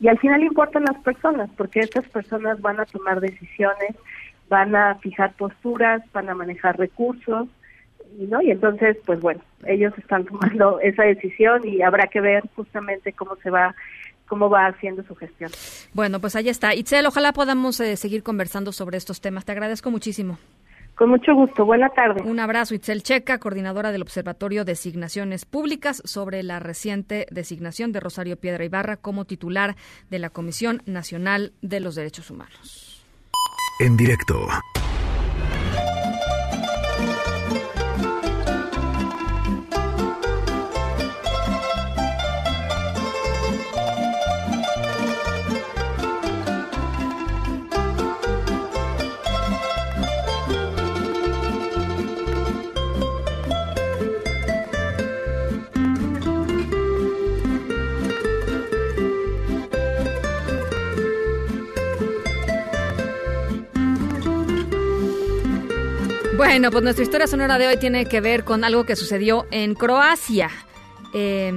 y 0.00 0.08
al 0.08 0.18
final 0.18 0.42
importan 0.42 0.82
las 0.84 1.00
personas 1.04 1.48
porque 1.56 1.78
estas 1.78 2.08
personas 2.08 2.60
van 2.60 2.80
a 2.80 2.86
tomar 2.86 3.20
decisiones 3.20 3.94
van 4.48 4.74
a 4.76 4.96
fijar 4.96 5.34
posturas, 5.34 6.02
van 6.12 6.28
a 6.28 6.34
manejar 6.34 6.78
recursos, 6.78 7.48
y 8.18 8.24
no 8.26 8.40
y 8.40 8.50
entonces 8.50 8.96
pues 9.04 9.20
bueno 9.20 9.40
ellos 9.66 9.92
están 9.98 10.24
tomando 10.24 10.80
esa 10.82 11.02
decisión 11.04 11.66
y 11.66 11.82
habrá 11.82 12.06
que 12.06 12.20
ver 12.20 12.44
justamente 12.54 13.12
cómo 13.12 13.36
se 13.36 13.50
va 13.50 13.74
cómo 14.26 14.50
va 14.50 14.66
haciendo 14.66 15.04
su 15.04 15.14
gestión. 15.14 15.50
Bueno, 15.94 16.20
pues 16.20 16.34
ahí 16.34 16.48
está. 16.48 16.74
Itzel, 16.74 17.06
ojalá 17.06 17.32
podamos 17.32 17.78
eh, 17.78 17.96
seguir 17.96 18.24
conversando 18.24 18.72
sobre 18.72 18.96
estos 18.96 19.20
temas. 19.20 19.44
Te 19.44 19.52
agradezco 19.52 19.92
muchísimo. 19.92 20.36
Con 20.96 21.10
mucho 21.10 21.34
gusto. 21.34 21.64
Buena 21.64 21.90
tarde. 21.90 22.22
Un 22.22 22.40
abrazo, 22.40 22.74
Itzel 22.74 23.02
Checa, 23.02 23.38
coordinadora 23.38 23.92
del 23.92 24.02
Observatorio 24.02 24.64
de 24.64 24.72
Designaciones 24.72 25.44
Públicas, 25.44 26.02
sobre 26.06 26.42
la 26.42 26.58
reciente 26.58 27.26
designación 27.30 27.92
de 27.92 28.00
Rosario 28.00 28.36
Piedra 28.36 28.64
Ibarra 28.64 28.96
como 28.96 29.26
titular 29.26 29.76
de 30.10 30.18
la 30.18 30.30
Comisión 30.30 30.82
Nacional 30.86 31.52
de 31.60 31.80
los 31.80 31.94
Derechos 31.94 32.30
Humanos. 32.30 32.85
En 33.78 33.94
directo. 33.94 34.48
Bueno, 66.56 66.70
pues 66.70 66.84
nuestra 66.84 67.02
historia 67.04 67.26
sonora 67.26 67.58
de 67.58 67.66
hoy 67.66 67.76
tiene 67.76 68.06
que 68.06 68.22
ver 68.22 68.42
con 68.42 68.64
algo 68.64 68.84
que 68.84 68.96
sucedió 68.96 69.46
en 69.50 69.74
Croacia. 69.74 70.48
Eh, 71.12 71.52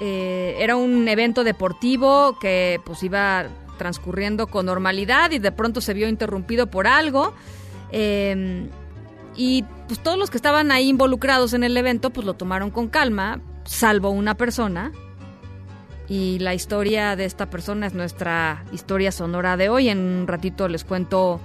eh, 0.00 0.56
era 0.60 0.76
un 0.76 1.08
evento 1.08 1.42
deportivo 1.42 2.38
que 2.38 2.80
pues 2.84 3.02
iba 3.02 3.46
transcurriendo 3.76 4.46
con 4.46 4.66
normalidad 4.66 5.32
y 5.32 5.40
de 5.40 5.50
pronto 5.50 5.80
se 5.80 5.92
vio 5.92 6.08
interrumpido 6.08 6.68
por 6.68 6.86
algo. 6.86 7.34
Eh, 7.90 8.68
y 9.34 9.64
pues 9.88 9.98
todos 9.98 10.18
los 10.18 10.30
que 10.30 10.36
estaban 10.36 10.70
ahí 10.70 10.88
involucrados 10.88 11.52
en 11.52 11.64
el 11.64 11.76
evento 11.76 12.10
pues 12.10 12.24
lo 12.24 12.34
tomaron 12.34 12.70
con 12.70 12.86
calma, 12.86 13.40
salvo 13.64 14.10
una 14.10 14.36
persona. 14.36 14.92
Y 16.08 16.38
la 16.38 16.54
historia 16.54 17.16
de 17.16 17.24
esta 17.24 17.50
persona 17.50 17.88
es 17.88 17.94
nuestra 17.94 18.64
historia 18.70 19.10
sonora 19.10 19.56
de 19.56 19.68
hoy. 19.68 19.88
En 19.88 19.98
un 19.98 20.26
ratito 20.28 20.68
les 20.68 20.84
cuento 20.84 21.40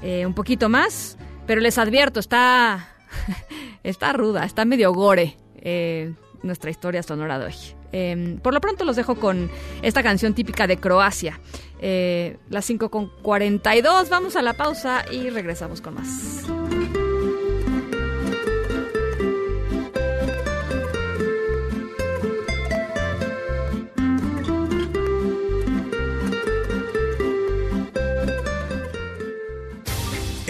eh, 0.00 0.24
un 0.24 0.32
poquito 0.32 0.70
más. 0.70 1.18
Pero 1.50 1.62
les 1.62 1.78
advierto, 1.78 2.20
está, 2.20 2.94
está 3.82 4.12
ruda, 4.12 4.44
está 4.44 4.64
medio 4.64 4.92
gore 4.92 5.36
eh, 5.56 6.14
nuestra 6.44 6.70
historia 6.70 7.02
sonora 7.02 7.40
de 7.40 7.46
hoy. 7.46 7.54
Eh, 7.90 8.38
por 8.40 8.54
lo 8.54 8.60
pronto 8.60 8.84
los 8.84 8.94
dejo 8.94 9.16
con 9.16 9.50
esta 9.82 10.04
canción 10.04 10.32
típica 10.32 10.68
de 10.68 10.76
Croacia. 10.76 11.40
Eh, 11.80 12.38
las 12.50 12.66
5 12.66 12.88
con 12.88 13.10
42, 13.22 14.10
vamos 14.10 14.36
a 14.36 14.42
la 14.42 14.52
pausa 14.52 15.04
y 15.10 15.28
regresamos 15.28 15.80
con 15.80 15.94
más. 15.94 16.44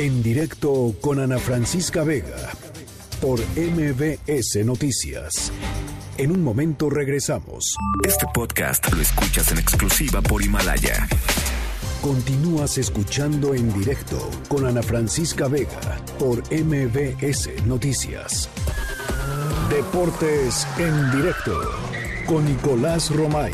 En 0.01 0.23
directo 0.23 0.95
con 1.03 1.21
Ana 1.21 1.39
Francisca 1.39 2.05
Vega 2.05 2.49
por 3.21 3.39
MBS 3.55 4.65
Noticias. 4.65 5.53
En 6.17 6.31
un 6.31 6.43
momento 6.43 6.89
regresamos. 6.89 7.77
Este 8.09 8.25
podcast 8.33 8.91
lo 8.95 9.03
escuchas 9.03 9.53
en 9.53 9.59
exclusiva 9.59 10.23
por 10.23 10.43
Himalaya. 10.43 11.07
Continúas 12.01 12.79
escuchando 12.79 13.55
en 13.55 13.71
directo 13.79 14.31
con 14.49 14.65
Ana 14.65 14.83
Francisca 14.83 15.49
Vega 15.49 16.01
por 16.19 16.39
MBS 16.51 17.63
Noticias. 17.67 18.49
Deportes 19.69 20.67
en 20.79 21.11
directo 21.11 21.61
con 22.25 22.47
Nicolás 22.47 23.15
Romay. 23.15 23.53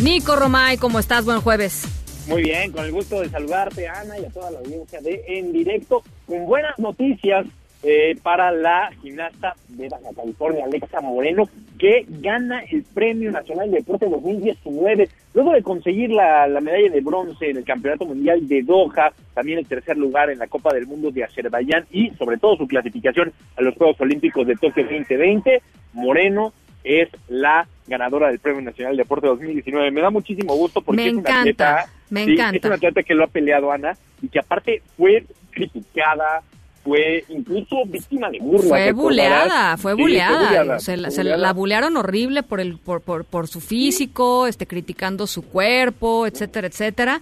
Nico 0.00 0.36
Romay, 0.36 0.78
¿cómo 0.78 0.98
estás? 0.98 1.26
Buen 1.26 1.42
jueves. 1.42 1.97
Muy 2.28 2.42
bien, 2.42 2.72
con 2.72 2.84
el 2.84 2.92
gusto 2.92 3.22
de 3.22 3.30
saludarte, 3.30 3.88
Ana, 3.88 4.18
y 4.18 4.24
a 4.26 4.28
toda 4.28 4.50
la 4.50 4.58
audiencia 4.58 5.00
de 5.00 5.24
En 5.26 5.50
Directo, 5.50 6.02
con 6.26 6.44
buenas 6.44 6.78
noticias 6.78 7.46
eh, 7.82 8.18
para 8.22 8.52
la 8.52 8.90
gimnasta 9.00 9.54
de 9.68 9.88
Baja 9.88 10.10
California, 10.14 10.66
Alexa 10.66 11.00
Moreno, 11.00 11.48
que 11.78 12.04
gana 12.06 12.60
el 12.70 12.82
Premio 12.82 13.30
Nacional 13.30 13.70
de 13.70 13.78
Deporte 13.78 14.06
2019, 14.10 15.08
luego 15.32 15.52
de 15.52 15.62
conseguir 15.62 16.10
la, 16.10 16.46
la 16.48 16.60
medalla 16.60 16.90
de 16.90 17.00
bronce 17.00 17.48
en 17.48 17.56
el 17.56 17.64
Campeonato 17.64 18.04
Mundial 18.04 18.46
de 18.46 18.62
Doha, 18.62 19.12
también 19.32 19.60
el 19.60 19.66
tercer 19.66 19.96
lugar 19.96 20.28
en 20.28 20.38
la 20.38 20.48
Copa 20.48 20.74
del 20.74 20.86
Mundo 20.86 21.10
de 21.10 21.24
Azerbaiyán 21.24 21.86
y 21.90 22.10
sobre 22.18 22.36
todo 22.36 22.56
su 22.58 22.68
clasificación 22.68 23.32
a 23.56 23.62
los 23.62 23.74
Juegos 23.76 23.98
Olímpicos 24.00 24.46
de 24.46 24.56
Tokio 24.56 24.82
2020. 24.84 25.62
Moreno 25.94 26.52
es 26.84 27.08
la 27.28 27.66
ganadora 27.86 28.28
del 28.28 28.38
Premio 28.38 28.60
Nacional 28.60 28.96
de 28.96 29.02
Deporte 29.04 29.28
2019. 29.28 29.90
Me 29.90 30.00
da 30.02 30.10
muchísimo 30.10 30.54
gusto 30.56 30.82
porque 30.82 31.02
Me 31.02 31.08
es 31.08 31.14
una 31.14 31.40
atleta, 31.40 31.86
me 32.10 32.24
sí, 32.24 32.32
encanta. 32.32 32.56
es 32.58 32.64
una 32.64 32.74
atleta 32.76 33.02
que 33.02 33.14
lo 33.14 33.24
ha 33.24 33.28
peleado 33.28 33.70
Ana 33.70 33.96
y 34.22 34.28
que 34.28 34.38
aparte 34.38 34.82
fue 34.96 35.24
criticada, 35.50 36.42
fue 36.84 37.24
incluso 37.28 37.84
víctima 37.86 38.30
de 38.30 38.38
burla. 38.38 38.68
Fue 38.68 38.84
¿te 38.86 38.92
buleada, 38.92 39.76
fue 39.76 39.94
buleada. 39.94 40.78
Se, 40.78 40.96
fue 40.96 41.10
se 41.10 41.22
buleada. 41.22 41.36
la 41.36 41.52
bulearon 41.52 41.96
horrible 41.96 42.42
por 42.42 42.60
el 42.60 42.78
por, 42.78 43.02
por, 43.02 43.24
por 43.24 43.48
su 43.48 43.60
físico, 43.60 44.46
este 44.46 44.66
criticando 44.66 45.26
su 45.26 45.42
cuerpo, 45.42 46.26
etcétera, 46.26 46.68
etcétera. 46.68 47.20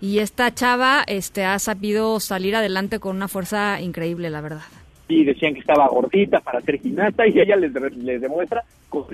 Y 0.00 0.18
esta 0.18 0.52
chava 0.52 1.02
este 1.06 1.44
ha 1.44 1.58
sabido 1.58 2.20
salir 2.20 2.56
adelante 2.56 2.98
con 2.98 3.16
una 3.16 3.28
fuerza 3.28 3.80
increíble, 3.80 4.28
la 4.30 4.40
verdad. 4.40 4.62
Sí, 5.08 5.24
decían 5.24 5.54
que 5.54 5.60
estaba 5.60 5.86
gordita 5.88 6.40
para 6.40 6.60
ser 6.62 6.80
gimnasta 6.80 7.26
y 7.26 7.38
ella 7.38 7.56
les, 7.56 7.72
les 7.72 8.20
demuestra 8.20 8.64
con 8.88 9.04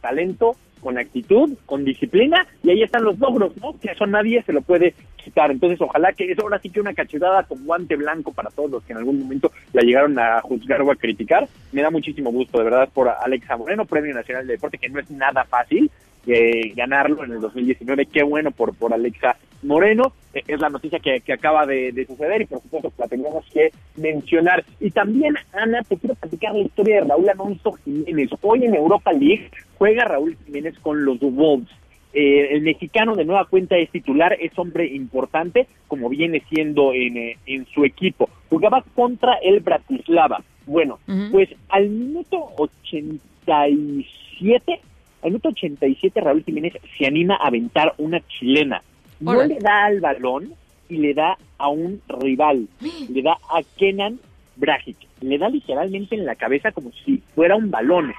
talento, 0.00 0.56
con 0.80 0.98
actitud, 0.98 1.56
con 1.66 1.84
disciplina 1.84 2.46
y 2.62 2.70
ahí 2.70 2.82
están 2.82 3.04
los 3.04 3.18
logros, 3.18 3.56
¿no? 3.56 3.78
Que 3.80 3.92
eso 3.92 4.06
nadie 4.06 4.42
se 4.42 4.52
lo 4.52 4.62
puede 4.62 4.94
quitar. 5.16 5.50
Entonces, 5.50 5.80
ojalá 5.80 6.12
que 6.12 6.30
es 6.30 6.38
ahora 6.38 6.58
sí 6.58 6.70
que 6.70 6.80
una 6.80 6.94
cachetada 6.94 7.42
con 7.44 7.64
guante 7.64 7.96
blanco 7.96 8.32
para 8.32 8.50
todos 8.50 8.70
los 8.70 8.84
que 8.84 8.92
en 8.92 8.98
algún 8.98 9.20
momento 9.20 9.50
la 9.72 9.82
llegaron 9.82 10.18
a 10.18 10.40
juzgar 10.40 10.82
o 10.82 10.90
a 10.90 10.96
criticar. 10.96 11.48
Me 11.72 11.82
da 11.82 11.90
muchísimo 11.90 12.30
gusto, 12.30 12.58
de 12.58 12.64
verdad, 12.64 12.88
por 12.92 13.08
Alexa 13.08 13.56
Moreno, 13.56 13.84
Premio 13.84 14.14
Nacional 14.14 14.46
de 14.46 14.54
Deporte, 14.54 14.78
que 14.78 14.88
no 14.88 15.00
es 15.00 15.10
nada 15.10 15.44
fácil 15.44 15.90
eh, 16.26 16.72
ganarlo 16.74 17.24
en 17.24 17.32
el 17.32 17.40
2019. 17.40 18.06
Qué 18.06 18.22
bueno 18.22 18.50
por, 18.50 18.74
por 18.74 18.92
Alexa 18.92 19.36
Moreno. 19.62 20.12
Eh, 20.34 20.42
es 20.46 20.60
la 20.60 20.68
noticia 20.68 20.98
que, 20.98 21.20
que 21.20 21.32
acaba 21.32 21.66
de, 21.66 21.92
de 21.92 22.06
suceder 22.06 22.42
y 22.42 22.46
por 22.46 22.62
supuesto 22.62 22.92
la 22.98 23.08
tenemos 23.08 23.44
que 23.52 23.70
mencionar. 23.96 24.64
Y 24.80 24.90
también, 24.90 25.36
Ana, 25.52 25.82
te 25.82 25.96
quiero 25.96 26.14
platicar 26.14 26.54
la 26.54 26.62
historia 26.62 26.96
de 26.96 27.08
Raúl 27.08 27.28
Alonso 27.28 27.72
Jiménez. 27.84 28.30
Hoy 28.42 28.64
en 28.64 28.74
Europa 28.74 29.12
League 29.12 29.50
juega 29.78 30.04
Raúl 30.04 30.36
Jiménez 30.44 30.78
con 30.80 31.04
los 31.04 31.18
Wolves. 31.20 31.70
Eh, 32.18 32.54
el 32.54 32.62
mexicano 32.62 33.14
de 33.14 33.26
nueva 33.26 33.44
cuenta 33.44 33.76
es 33.76 33.90
titular, 33.90 34.38
es 34.40 34.58
hombre 34.58 34.86
importante, 34.86 35.66
como 35.86 36.08
viene 36.08 36.42
siendo 36.48 36.94
en, 36.94 37.18
eh, 37.18 37.36
en 37.44 37.66
su 37.66 37.84
equipo. 37.84 38.30
Jugaba 38.48 38.82
contra 38.94 39.34
el 39.42 39.60
Bratislava. 39.60 40.42
Bueno, 40.64 40.98
pues 41.30 41.50
al 41.68 41.90
minuto 41.90 42.52
87, 42.56 44.80
al 45.26 45.32
minuto 45.32 45.48
87 45.50 46.20
Raúl 46.20 46.44
Jiménez 46.44 46.74
se 46.96 47.06
anima 47.06 47.34
a 47.36 47.48
aventar 47.48 47.94
una 47.98 48.20
chilena. 48.26 48.82
No 49.20 49.32
le 49.48 49.58
da 49.58 49.84
al 49.86 50.00
balón 50.00 50.52
y 50.88 50.96
le 50.98 51.14
da 51.14 51.36
a 51.58 51.68
un 51.68 52.00
rival, 52.08 52.68
le 53.08 53.22
da 53.22 53.32
a 53.50 53.60
Kenan 53.76 54.18
Brajic, 54.56 54.96
le 55.20 55.36
da 55.38 55.48
literalmente 55.48 56.14
en 56.14 56.24
la 56.24 56.34
cabeza 56.36 56.72
como 56.72 56.90
si 57.04 57.22
fuera 57.34 57.56
un 57.56 57.70
balón. 57.70 58.12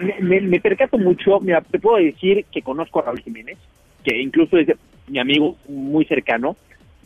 Me, 0.00 0.14
me- 0.20 0.40
me 0.40 0.60
percato 0.60 0.98
mucho, 0.98 1.40
mira, 1.40 1.60
te 1.60 1.78
puedo 1.78 1.96
decir 2.02 2.44
que 2.52 2.62
conozco 2.62 2.98
a 3.00 3.02
Raúl 3.02 3.20
Jiménez, 3.20 3.58
que 4.04 4.20
incluso 4.20 4.56
es 4.58 4.68
mi 5.08 5.18
amigo 5.18 5.56
muy 5.68 6.04
cercano. 6.04 6.56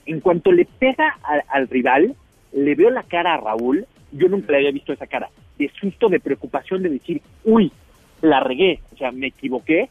En 0.07 0.21
cuanto 0.21 0.51
le 0.51 0.65
pega 0.65 1.17
al, 1.23 1.43
al 1.49 1.69
rival, 1.69 2.15
le 2.53 2.75
veo 2.75 2.91
la 2.91 3.03
cara 3.05 3.35
a 3.35 3.39
Raúl, 3.39 3.87
yo 4.13 4.29
nunca 4.29 4.53
le 4.53 4.59
había 4.59 4.73
visto 4.73 4.93
esa 4.93 5.07
cara, 5.07 5.29
de 5.59 5.71
susto, 5.81 6.09
de 6.09 6.21
preocupación, 6.21 6.83
de 6.83 6.91
decir, 6.91 7.23
uy, 7.45 7.71
la 8.23 8.41
regué, 8.41 8.81
o 8.93 8.97
sea, 8.97 9.13
me 9.13 9.27
equivoqué. 9.29 9.89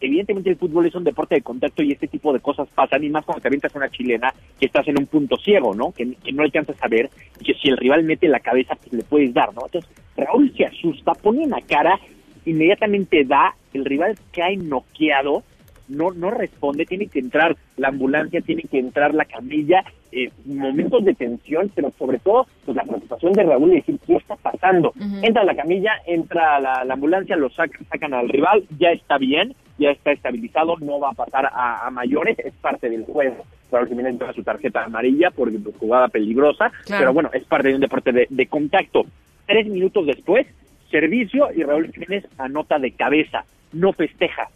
Evidentemente 0.00 0.50
el 0.50 0.56
fútbol 0.56 0.86
es 0.86 0.94
un 0.94 1.04
deporte 1.04 1.36
de 1.36 1.42
contacto 1.42 1.82
y 1.82 1.92
este 1.92 2.08
tipo 2.08 2.32
de 2.32 2.40
cosas 2.40 2.68
pasan, 2.74 3.04
y 3.04 3.08
más 3.08 3.24
cuando 3.24 3.42
te 3.42 3.48
avientas 3.48 3.74
una 3.74 3.90
chilena 3.90 4.34
que 4.58 4.66
estás 4.66 4.88
en 4.88 4.98
un 4.98 5.06
punto 5.06 5.36
ciego, 5.36 5.74
¿no? 5.74 5.92
Que, 5.92 6.16
no 6.32 6.42
alcanzas 6.42 6.76
a 6.80 6.88
ver, 6.88 7.10
y 7.40 7.44
que 7.44 7.54
si 7.54 7.68
el 7.68 7.76
rival 7.76 8.02
mete 8.02 8.26
la 8.26 8.40
cabeza, 8.40 8.74
pues 8.74 8.92
le 8.92 9.04
puedes 9.04 9.32
dar, 9.32 9.54
¿no? 9.54 9.62
Entonces, 9.66 9.90
Raúl 10.16 10.52
se 10.56 10.64
asusta, 10.64 11.12
pone 11.12 11.44
una 11.44 11.60
cara, 11.60 12.00
inmediatamente 12.44 13.24
da, 13.24 13.54
el 13.72 13.84
rival 13.84 14.16
cae 14.32 14.56
noqueado, 14.56 15.44
no, 15.88 16.10
no 16.12 16.30
responde, 16.30 16.86
tiene 16.86 17.06
que 17.06 17.18
entrar 17.18 17.56
la 17.76 17.88
ambulancia, 17.88 18.40
tiene 18.40 18.62
que 18.62 18.78
entrar 18.78 19.14
la 19.14 19.24
camilla, 19.24 19.84
eh, 20.12 20.30
momentos 20.44 21.04
de 21.04 21.14
tensión, 21.14 21.70
pero 21.74 21.92
sobre 21.98 22.18
todo 22.18 22.46
pues, 22.64 22.76
la 22.76 22.84
preocupación 22.84 23.32
de 23.32 23.42
Raúl 23.44 23.72
y 23.72 23.76
decir, 23.76 23.98
¿qué 24.06 24.16
está 24.16 24.36
pasando? 24.36 24.92
Entra 25.22 25.44
la 25.44 25.54
camilla, 25.56 25.92
entra 26.06 26.60
la, 26.60 26.84
la 26.84 26.94
ambulancia, 26.94 27.36
lo 27.36 27.50
sacan, 27.50 27.84
sacan 27.90 28.14
al 28.14 28.28
rival, 28.28 28.64
ya 28.78 28.90
está 28.90 29.18
bien, 29.18 29.54
ya 29.78 29.90
está 29.90 30.12
estabilizado, 30.12 30.76
no 30.80 31.00
va 31.00 31.10
a 31.10 31.14
pasar 31.14 31.46
a, 31.46 31.86
a 31.86 31.90
mayores, 31.90 32.38
es 32.38 32.52
parte 32.54 32.88
del 32.90 33.04
juego. 33.04 33.44
Raúl 33.70 33.88
Jiménez 33.88 34.18
toma 34.18 34.34
su 34.34 34.42
tarjeta 34.42 34.84
amarilla 34.84 35.30
pues, 35.30 35.54
jugada 35.78 36.08
peligrosa, 36.08 36.70
Claro. 36.84 37.00
pero 37.00 37.12
bueno, 37.14 37.30
es 37.32 37.44
parte 37.44 37.68
de 37.68 37.74
un 37.76 37.80
deporte 37.80 38.12
de, 38.12 38.26
de 38.28 38.46
contacto. 38.46 39.06
Tres 39.46 39.66
minutos 39.66 40.06
después, 40.06 40.46
servicio 40.90 41.48
y 41.56 41.62
Raúl 41.62 41.90
Jiménez 41.90 42.26
anota 42.38 42.78
de 42.78 42.92
cabeza, 42.92 43.44
no 43.72 43.94
festeja, 43.94 44.48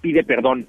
pide 0.00 0.24
perdón. 0.24 0.66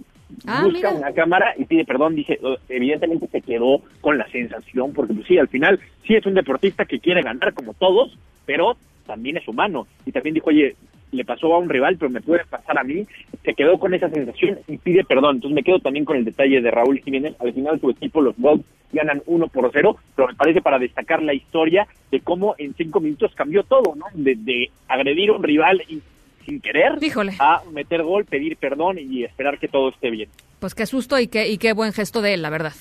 Ah, 0.47 0.61
Busca 0.63 0.91
mira. 0.91 0.93
una 0.93 1.11
cámara 1.13 1.53
y 1.57 1.65
pide 1.65 1.83
perdón, 1.85 2.15
dice, 2.15 2.39
"Oh, 2.41 2.55
evidentemente 2.69 3.27
se 3.27 3.41
quedó 3.41 3.81
con 3.99 4.17
la 4.17 4.27
sensación, 4.31 4.93
porque 4.93 5.13
pues 5.13 5.27
sí, 5.27 5.37
al 5.37 5.49
final 5.49 5.79
sí 6.07 6.15
es 6.15 6.25
un 6.25 6.33
deportista 6.35 6.85
que 6.85 6.99
quiere 6.99 7.21
ganar 7.21 7.53
como 7.53 7.73
todos, 7.73 8.17
pero 8.45 8.77
también 9.05 9.37
es 9.37 9.47
humano. 9.47 9.87
Y 10.05 10.11
también 10.11 10.33
dijo, 10.35 10.49
oye, 10.49 10.75
le 11.11 11.25
pasó 11.25 11.53
a 11.53 11.57
un 11.59 11.67
rival, 11.67 11.97
pero 11.97 12.09
me 12.09 12.21
puede 12.21 12.45
pasar 12.45 12.79
a 12.79 12.83
mí. 12.85 13.05
Se 13.43 13.53
quedó 13.53 13.77
con 13.77 13.93
esa 13.93 14.09
sensación 14.09 14.59
y 14.69 14.77
pide 14.77 15.03
perdón. 15.03 15.35
Entonces 15.35 15.55
me 15.55 15.63
quedo 15.63 15.79
también 15.79 16.05
con 16.05 16.15
el 16.15 16.23
detalle 16.23 16.61
de 16.61 16.71
Raúl 16.71 17.01
Jiménez. 17.03 17.35
Al 17.41 17.51
final 17.51 17.81
su 17.81 17.89
equipo, 17.89 18.21
los 18.21 18.37
Wolves, 18.37 18.65
ganan 18.93 19.21
uno 19.25 19.47
por 19.47 19.69
cero, 19.73 19.97
pero 20.15 20.29
me 20.29 20.35
parece 20.35 20.61
para 20.61 20.79
destacar 20.79 21.21
la 21.23 21.33
historia 21.33 21.87
de 22.09 22.21
cómo 22.21 22.55
en 22.57 22.73
cinco 22.75 23.01
minutos 23.01 23.33
cambió 23.35 23.63
todo, 23.63 23.95
¿no? 23.95 24.05
De, 24.13 24.35
de 24.35 24.69
agredir 24.87 25.29
a 25.29 25.33
un 25.33 25.43
rival 25.43 25.81
y- 25.89 26.01
sin 26.45 26.61
querer 26.61 26.93
a 27.39 27.61
meter 27.71 28.03
gol, 28.03 28.25
pedir 28.25 28.57
perdón 28.57 28.97
y 28.99 29.23
esperar 29.23 29.59
que 29.59 29.67
todo 29.67 29.89
esté 29.89 30.09
bien. 30.09 30.29
Pues 30.59 30.75
qué 30.75 30.85
susto 30.85 31.19
y 31.19 31.27
qué, 31.27 31.49
y 31.49 31.57
qué 31.57 31.73
buen 31.73 31.93
gesto 31.93 32.21
de 32.21 32.33
él, 32.33 32.41
la 32.41 32.49
verdad. 32.49 32.73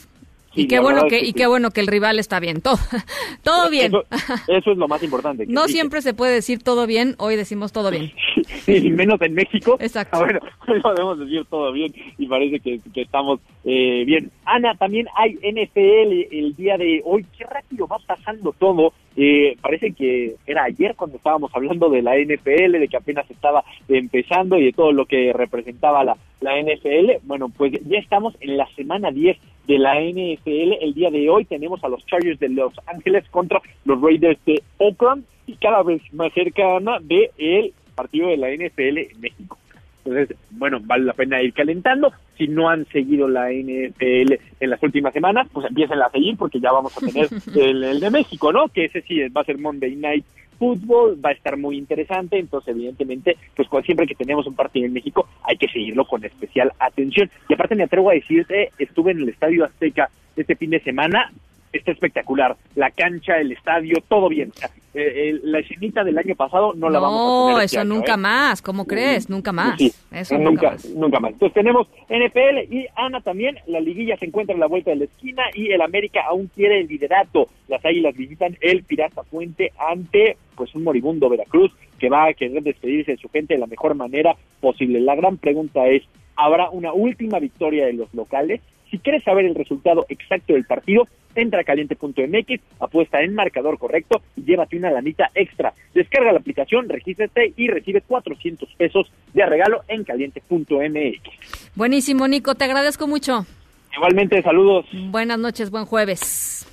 Sí, 0.54 0.62
y 0.62 0.66
qué 0.66 0.80
bueno 0.80 1.06
que, 1.08 1.20
y 1.20 1.32
qué 1.32 1.46
bueno 1.46 1.70
que 1.70 1.80
el 1.80 1.86
rival 1.86 2.18
está 2.18 2.40
bien. 2.40 2.61
Todo, 2.61 2.76
todo 3.44 3.70
bien. 3.70 3.86
Eso, 3.86 4.04
eso 4.48 4.72
es 4.72 4.78
lo 4.78 4.88
más 4.88 5.02
importante. 5.02 5.46
No 5.46 5.68
siempre 5.68 6.02
se 6.02 6.12
puede 6.12 6.32
decir 6.32 6.61
todo 6.62 6.88
bien, 6.88 7.14
hoy 7.18 7.36
decimos 7.36 7.72
todo 7.72 7.90
bien. 7.90 8.11
y 8.66 8.90
menos 8.90 9.20
en 9.22 9.34
México. 9.34 9.76
Exacto. 9.80 10.16
Ah, 10.16 10.24
bueno, 10.24 10.40
podemos 10.82 11.18
decir 11.20 11.44
todo 11.48 11.70
bien 11.72 11.92
y 12.18 12.26
parece 12.26 12.58
que, 12.58 12.80
que 12.92 13.02
estamos 13.02 13.38
eh, 13.64 14.02
bien. 14.04 14.30
Ana, 14.44 14.74
también 14.74 15.06
hay 15.16 15.34
NFL 15.34 16.36
el 16.36 16.54
día 16.56 16.76
de 16.76 17.00
hoy. 17.04 17.24
Qué 17.36 17.44
rápido 17.44 17.86
va 17.86 17.98
pasando 18.04 18.52
todo. 18.58 18.92
Eh, 19.16 19.56
parece 19.61 19.92
que 19.92 20.36
era 20.46 20.64
ayer 20.64 20.94
cuando 20.94 21.16
estábamos 21.16 21.50
hablando 21.54 21.90
de 21.90 22.02
la 22.02 22.16
NFL, 22.16 22.78
de 22.78 22.88
que 22.88 22.96
apenas 22.96 23.30
estaba 23.30 23.64
empezando 23.88 24.56
y 24.56 24.66
de 24.66 24.72
todo 24.72 24.92
lo 24.92 25.06
que 25.06 25.32
representaba 25.32 26.04
la, 26.04 26.16
la 26.40 26.61
NFL. 26.61 27.24
Bueno, 27.24 27.48
pues 27.48 27.72
ya 27.86 27.98
estamos 27.98 28.34
en 28.40 28.56
la 28.56 28.68
semana 28.76 29.11
10 29.11 29.36
de 29.66 29.78
la 29.78 30.00
NFL. 30.00 30.78
El 30.80 30.94
día 30.94 31.11
de 31.11 31.28
hoy 31.28 31.44
tenemos 31.44 31.82
a 31.84 31.88
los 31.88 32.04
Chargers 32.06 32.38
de 32.40 32.48
Los 32.50 32.72
Ángeles 32.86 33.24
contra 33.30 33.61
los 33.84 34.00
Raiders 34.00 34.38
de 34.44 34.62
Oakland 34.78 35.24
y 35.46 35.56
cada 35.56 35.82
vez 35.82 36.02
más 36.12 36.32
cercana 36.32 36.98
de 37.00 37.30
el 37.38 37.72
partido 37.94 38.28
de 38.28 38.36
la 38.36 38.50
NFL 38.50 38.98
en 38.98 39.20
México. 39.20 39.58
Entonces, 40.04 40.36
bueno, 40.50 40.78
vale 40.82 41.04
la 41.04 41.12
pena 41.12 41.42
ir 41.42 41.52
calentando. 41.52 42.12
Si 42.41 42.49
no 42.49 42.70
han 42.70 42.86
seguido 42.86 43.28
la 43.28 43.51
NFL 43.51 44.32
en 44.61 44.70
las 44.70 44.82
últimas 44.82 45.12
semanas, 45.12 45.47
pues 45.53 45.66
empiecen 45.66 46.01
a 46.01 46.09
seguir 46.09 46.38
porque 46.38 46.59
ya 46.59 46.72
vamos 46.72 46.97
a 46.97 47.07
tener 47.07 47.28
el, 47.55 47.84
el 47.84 48.01
de 48.01 48.11
México, 48.11 48.51
¿no? 48.51 48.68
Que 48.68 48.86
ese 48.86 49.03
sí 49.03 49.20
va 49.28 49.43
a 49.43 49.45
ser 49.45 49.59
Monday 49.59 49.95
Night 49.95 50.24
Football, 50.59 51.18
va 51.22 51.30
a 51.30 51.32
estar 51.32 51.59
muy 51.59 51.76
interesante. 51.76 52.38
Entonces, 52.38 52.74
evidentemente, 52.74 53.36
pues 53.55 53.68
siempre 53.84 54.07
que 54.07 54.14
tenemos 54.14 54.47
un 54.47 54.55
partido 54.55 54.86
en 54.86 54.95
México, 54.95 55.28
hay 55.43 55.59
que 55.59 55.68
seguirlo 55.68 56.07
con 56.07 56.24
especial 56.24 56.72
atención. 56.78 57.30
Y 57.47 57.53
aparte, 57.53 57.74
me 57.74 57.82
atrevo 57.82 58.09
a 58.09 58.14
decirte, 58.14 58.70
estuve 58.78 59.11
en 59.12 59.20
el 59.20 59.28
Estadio 59.28 59.66
Azteca 59.66 60.09
este 60.34 60.57
fin 60.57 60.70
de 60.70 60.80
semana. 60.80 61.30
Está 61.72 61.92
espectacular. 61.92 62.56
La 62.74 62.90
cancha, 62.90 63.38
el 63.38 63.52
estadio, 63.52 63.98
todo 64.08 64.28
bien. 64.28 64.52
Eh, 64.92 65.30
eh, 65.30 65.40
la 65.44 65.60
escenita 65.60 66.02
del 66.02 66.18
año 66.18 66.34
pasado 66.34 66.72
no, 66.74 66.90
la 66.90 66.98
vamos 66.98 67.20
a 67.20 67.22
No, 67.22 67.46
tener 67.50 67.64
este 67.66 67.76
eso 67.76 67.84
nunca 67.84 68.14
¿eh? 68.14 68.16
más. 68.16 68.60
¿Cómo 68.60 68.86
crees? 68.86 69.30
Nunca 69.30 69.52
más. 69.52 69.78
Sí, 69.78 69.92
Eso 70.10 70.36
nunca, 70.36 70.50
nunca 70.50 70.70
más. 70.72 70.84
nunca 70.96 71.20
más. 71.20 71.32
Entonces 71.34 71.54
tenemos 71.54 71.86
NFL 72.08 72.74
y 72.74 72.86
Ana 72.96 73.20
también, 73.20 73.56
la 73.68 73.78
liguilla 73.78 74.16
se 74.16 74.24
encuentra 74.26 74.56
a 74.56 74.58
la 74.58 74.66
vuelta 74.66 74.90
de 74.90 74.96
la 74.96 75.04
esquina 75.04 75.44
y 75.54 75.70
el 75.70 75.80
América 75.80 76.22
aún 76.28 76.50
quiere 76.52 76.80
el 76.80 76.88
liderato. 76.88 77.46
Las 77.68 77.84
Águilas 77.84 78.16
visitan 78.16 78.56
el 78.60 78.82
Pirata 78.82 79.22
Fuente 79.22 79.72
ante 79.78 80.36
pues 80.56 80.74
un 80.74 80.82
moribundo 80.82 81.28
Veracruz 81.28 81.72
que 82.00 82.08
va 82.08 82.26
a 82.26 82.34
querer 82.34 82.62
despedirse 82.64 83.12
de 83.12 83.18
su 83.18 83.28
gente 83.28 83.54
de 83.54 83.60
la 83.60 83.66
mejor 83.68 83.94
manera 83.94 84.34
posible. 84.60 84.98
La 85.00 85.14
gran 85.14 85.36
pregunta 85.36 85.86
es, 85.86 86.02
¿habrá 86.34 86.68
una 86.70 86.92
última 86.92 87.38
victoria 87.38 87.86
de 87.86 87.92
los 87.92 88.12
locales? 88.12 88.60
Si 88.90 88.98
quieres 88.98 89.22
saber 89.22 89.44
el 89.44 89.54
resultado 89.54 90.04
exacto 90.08 90.54
del 90.54 90.64
partido, 90.64 91.06
entra 91.34 91.60
a 91.60 91.64
caliente.mx, 91.64 92.60
apuesta 92.80 93.22
en 93.22 93.34
marcador 93.34 93.78
correcto 93.78 94.22
y 94.36 94.42
llévate 94.42 94.76
una 94.76 94.90
lanita 94.90 95.30
extra. 95.34 95.72
Descarga 95.94 96.32
la 96.32 96.38
aplicación, 96.38 96.88
regístrate 96.88 97.52
y 97.56 97.68
recibe 97.68 98.00
400 98.02 98.68
pesos 98.76 99.10
de 99.32 99.46
regalo 99.46 99.82
en 99.88 100.04
caliente.mx. 100.04 101.74
Buenísimo, 101.74 102.28
Nico, 102.28 102.54
te 102.54 102.64
agradezco 102.64 103.06
mucho. 103.06 103.46
Igualmente, 103.94 104.42
saludos. 104.42 104.86
Buenas 105.10 105.38
noches, 105.38 105.70
buen 105.70 105.84
jueves. 105.84 106.66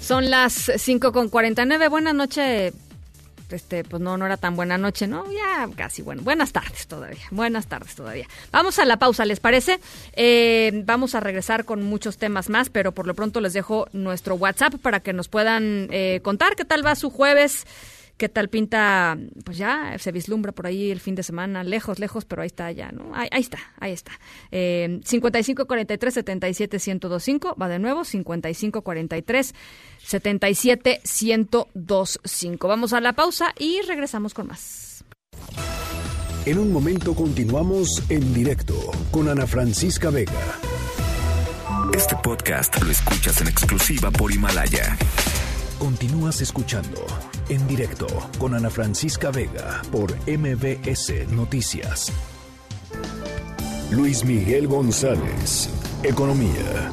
Son 0.00 0.30
las 0.30 0.72
5 0.74 1.12
con 1.12 1.28
49. 1.28 1.88
Buenas 1.88 2.14
noches. 2.14 2.72
Este, 3.50 3.82
pues 3.84 4.02
no, 4.02 4.16
no 4.18 4.26
era 4.26 4.36
tan 4.36 4.56
buena 4.56 4.76
noche, 4.76 5.06
¿no? 5.06 5.24
Ya 5.32 5.68
casi, 5.74 6.02
bueno. 6.02 6.22
Buenas 6.22 6.52
tardes 6.52 6.86
todavía. 6.86 7.24
Buenas 7.30 7.66
tardes 7.66 7.94
todavía. 7.94 8.26
Vamos 8.52 8.78
a 8.78 8.84
la 8.84 8.98
pausa, 8.98 9.24
¿les 9.24 9.40
parece? 9.40 9.80
Eh, 10.12 10.82
vamos 10.84 11.14
a 11.14 11.20
regresar 11.20 11.64
con 11.64 11.82
muchos 11.82 12.18
temas 12.18 12.50
más, 12.50 12.68
pero 12.68 12.92
por 12.92 13.06
lo 13.06 13.14
pronto 13.14 13.40
les 13.40 13.54
dejo 13.54 13.88
nuestro 13.92 14.34
WhatsApp 14.34 14.74
para 14.76 15.00
que 15.00 15.12
nos 15.12 15.28
puedan 15.28 15.88
eh, 15.90 16.20
contar 16.22 16.56
qué 16.56 16.64
tal 16.64 16.84
va 16.84 16.94
su 16.94 17.10
jueves. 17.10 17.66
¿Qué 18.18 18.28
tal 18.28 18.48
pinta? 18.48 19.16
Pues 19.44 19.58
ya 19.58 19.96
se 19.98 20.10
vislumbra 20.10 20.50
por 20.50 20.66
ahí 20.66 20.90
el 20.90 20.98
fin 20.98 21.14
de 21.14 21.22
semana, 21.22 21.62
lejos, 21.62 22.00
lejos, 22.00 22.24
pero 22.24 22.42
ahí 22.42 22.46
está 22.46 22.72
ya, 22.72 22.90
¿no? 22.90 23.14
Ahí, 23.14 23.28
ahí 23.30 23.40
está, 23.40 23.58
ahí 23.78 23.92
está. 23.92 24.10
Eh, 24.50 25.00
5543 25.04 26.14
77 26.14 26.78
1025, 26.78 27.54
va 27.54 27.68
de 27.68 27.78
nuevo, 27.78 28.04
5543 28.04 29.54
77 30.04 31.00
1025. 31.22 32.68
Vamos 32.68 32.92
a 32.92 33.00
la 33.00 33.12
pausa 33.12 33.54
y 33.56 33.82
regresamos 33.82 34.34
con 34.34 34.48
más. 34.48 35.04
En 36.44 36.58
un 36.58 36.72
momento 36.72 37.14
continuamos 37.14 38.02
en 38.10 38.34
directo 38.34 38.74
con 39.12 39.28
Ana 39.28 39.46
Francisca 39.46 40.10
Vega. 40.10 40.58
Este 41.94 42.16
podcast 42.16 42.82
lo 42.82 42.90
escuchas 42.90 43.40
en 43.42 43.46
exclusiva 43.46 44.10
por 44.10 44.32
Himalaya. 44.32 44.96
Continúas 45.78 46.40
escuchando 46.40 47.06
en 47.48 47.64
directo 47.68 48.08
con 48.40 48.52
Ana 48.52 48.68
Francisca 48.68 49.30
Vega 49.30 49.80
por 49.92 50.12
MBS 50.26 51.28
Noticias. 51.30 52.12
Luis 53.92 54.24
Miguel 54.24 54.66
González, 54.66 55.70
Economía. 56.02 56.90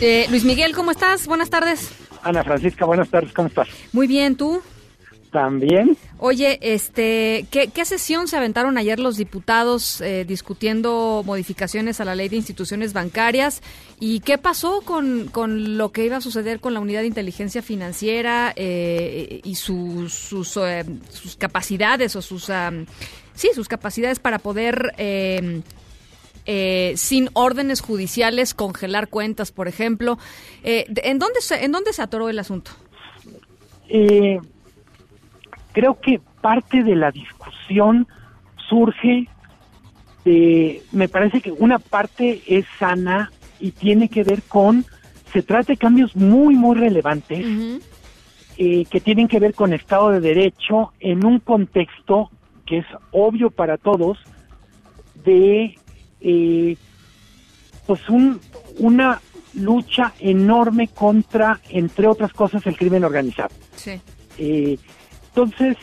Eh, 0.00 0.26
Luis 0.30 0.44
Miguel, 0.44 0.74
¿cómo 0.74 0.90
estás? 0.90 1.28
Buenas 1.28 1.48
tardes. 1.48 1.92
Ana 2.24 2.42
Francisca, 2.42 2.84
buenas 2.84 3.08
tardes, 3.08 3.32
¿cómo 3.32 3.46
estás? 3.46 3.68
Muy 3.92 4.08
bien, 4.08 4.34
¿tú? 4.36 4.60
También. 5.30 5.96
Oye, 6.18 6.58
este, 6.60 7.46
¿qué, 7.52 7.68
qué 7.68 7.84
sesión 7.84 8.26
se 8.26 8.36
aventaron 8.36 8.76
ayer 8.78 8.98
los 8.98 9.16
diputados 9.16 10.00
eh, 10.00 10.24
discutiendo 10.26 11.22
modificaciones 11.24 12.00
a 12.00 12.04
la 12.04 12.16
ley 12.16 12.28
de 12.28 12.36
instituciones 12.36 12.92
bancarias? 12.92 13.62
¿Y 14.00 14.20
qué 14.20 14.38
pasó 14.38 14.80
con, 14.80 15.28
con 15.28 15.78
lo 15.78 15.92
que 15.92 16.04
iba 16.04 16.16
a 16.16 16.20
suceder 16.20 16.58
con 16.58 16.74
la 16.74 16.80
unidad 16.80 17.02
de 17.02 17.06
inteligencia 17.06 17.62
financiera 17.62 18.52
eh, 18.56 19.40
y 19.44 19.54
sus, 19.54 20.12
sus, 20.12 20.56
eh, 20.56 20.84
sus 21.10 21.36
capacidades 21.36 22.16
o 22.16 22.22
sus, 22.22 22.50
am, 22.50 22.86
sí, 23.34 23.50
sus 23.54 23.68
capacidades 23.68 24.18
para 24.18 24.38
poder... 24.40 24.92
eh, 24.98 25.62
eh, 26.46 26.94
sin 26.96 27.28
órdenes 27.34 27.80
judiciales 27.80 28.54
congelar 28.54 29.08
cuentas, 29.08 29.52
por 29.52 29.68
ejemplo. 29.68 30.18
Eh, 30.64 30.86
¿En 31.04 31.18
dónde 31.18 31.40
se, 31.42 31.64
en 31.64 31.70
dónde 31.70 31.92
se 31.92 32.02
atoró 32.02 32.28
el 32.28 32.38
asunto? 32.38 32.72
Eh, 33.88 34.38
creo 35.72 36.00
que 36.00 36.20
parte 36.40 36.82
de 36.82 36.96
la 36.96 37.10
discusión 37.10 38.06
surge 38.68 39.28
de, 40.24 40.82
me 40.92 41.08
parece 41.08 41.40
que 41.40 41.52
una 41.52 41.78
parte 41.78 42.42
es 42.46 42.66
sana 42.78 43.30
y 43.58 43.72
tiene 43.72 44.08
que 44.08 44.22
ver 44.22 44.42
con, 44.42 44.84
se 45.32 45.42
trata 45.42 45.72
de 45.72 45.76
cambios 45.76 46.14
muy, 46.16 46.54
muy 46.54 46.76
relevantes 46.76 47.44
eh, 48.56 48.84
que 48.90 49.00
tienen 49.00 49.28
que 49.28 49.40
ver 49.40 49.54
con 49.54 49.72
Estado 49.72 50.10
de 50.10 50.20
Derecho 50.20 50.92
en 51.00 51.24
un 51.24 51.40
contexto 51.40 52.30
que 52.66 52.78
es 52.78 52.86
obvio 53.10 53.50
para 53.50 53.78
todos 53.78 54.18
de 55.24 55.76
eh, 56.20 56.76
pues 57.86 58.08
un, 58.08 58.40
una 58.78 59.20
lucha 59.54 60.12
enorme 60.20 60.88
contra, 60.88 61.60
entre 61.70 62.06
otras 62.06 62.32
cosas, 62.32 62.64
el 62.66 62.76
crimen 62.76 63.04
organizado. 63.04 63.50
Sí. 63.74 64.00
Eh, 64.38 64.78
entonces, 65.30 65.76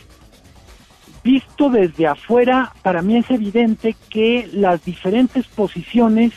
visto 1.24 1.70
desde 1.70 2.06
afuera, 2.06 2.72
para 2.82 3.02
mí 3.02 3.16
es 3.16 3.30
evidente 3.30 3.96
que 4.10 4.48
las 4.52 4.84
diferentes 4.84 5.46
posiciones 5.46 6.32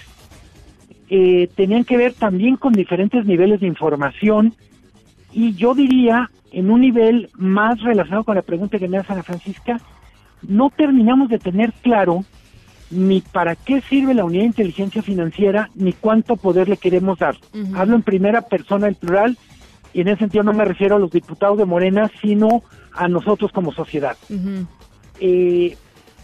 eh, 1.09 1.49
tenían 1.55 1.83
que 1.83 1.97
ver 1.97 2.13
también 2.13 2.55
con 2.55 2.73
diferentes 2.73 3.25
niveles 3.25 3.59
de 3.59 3.67
información 3.67 4.55
y 5.33 5.53
yo 5.55 5.75
diría, 5.75 6.29
en 6.51 6.71
un 6.71 6.81
nivel 6.81 7.29
más 7.35 7.81
relacionado 7.81 8.23
con 8.23 8.35
la 8.35 8.41
pregunta 8.41 8.79
que 8.79 8.87
me 8.87 8.97
hace 8.97 9.13
Ana 9.13 9.23
Francisca, 9.23 9.79
no 10.41 10.69
terminamos 10.69 11.29
de 11.29 11.39
tener 11.39 11.73
claro 11.73 12.25
ni 12.89 13.21
para 13.21 13.55
qué 13.55 13.81
sirve 13.81 14.13
la 14.13 14.25
unidad 14.25 14.41
de 14.41 14.47
inteligencia 14.47 15.01
financiera, 15.01 15.69
ni 15.75 15.93
cuánto 15.93 16.35
poder 16.35 16.67
le 16.67 16.75
queremos 16.75 17.19
dar. 17.19 17.37
Hablo 17.73 17.95
en 17.95 18.03
primera 18.03 18.41
persona 18.41 18.87
el 18.87 18.95
plural, 18.95 19.37
y 19.93 20.01
en 20.01 20.09
ese 20.09 20.19
sentido 20.19 20.43
no 20.43 20.53
me 20.53 20.65
refiero 20.65 20.95
a 20.95 20.99
los 20.99 21.11
diputados 21.11 21.57
de 21.57 21.65
Morena, 21.65 22.11
sino 22.21 22.63
a 22.93 23.07
nosotros 23.07 23.51
como 23.51 23.71
sociedad. 23.71 24.17
Eh, 25.19 25.77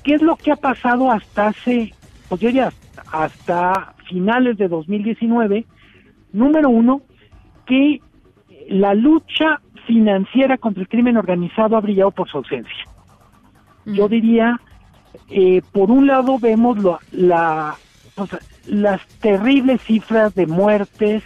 ¿Qué 0.03 0.13
es 0.13 0.22
lo 0.22 0.36
que 0.36 0.51
ha 0.51 0.55
pasado 0.55 1.11
hasta 1.11 1.47
hace, 1.47 1.93
pues 2.30 2.41
yo 2.41 2.49
ya 2.49 2.72
hasta 3.11 3.93
finales 4.09 4.57
de 4.57 4.68
2019? 4.68 5.65
Número 6.34 6.70
uno, 6.70 7.01
que 7.65 8.01
la 8.70 8.93
lucha 8.93 9.61
financiera 9.86 10.57
contra 10.57 10.82
el 10.82 10.89
crimen 10.89 11.18
organizado 11.18 11.78
ha 11.78 11.82
brillado 11.82 12.11
por 12.11 12.30
su 12.30 12.38
ausencia. 12.38 12.86
Yo 13.86 14.09
diría 14.09 14.59
eh, 15.30 15.61
por 15.72 15.91
un 15.91 16.07
lado 16.07 16.39
vemos 16.39 16.78
la, 17.11 17.76
las 18.68 19.07
terribles 19.20 19.82
cifras 19.82 20.34
de 20.36 20.47
muertes, 20.47 21.24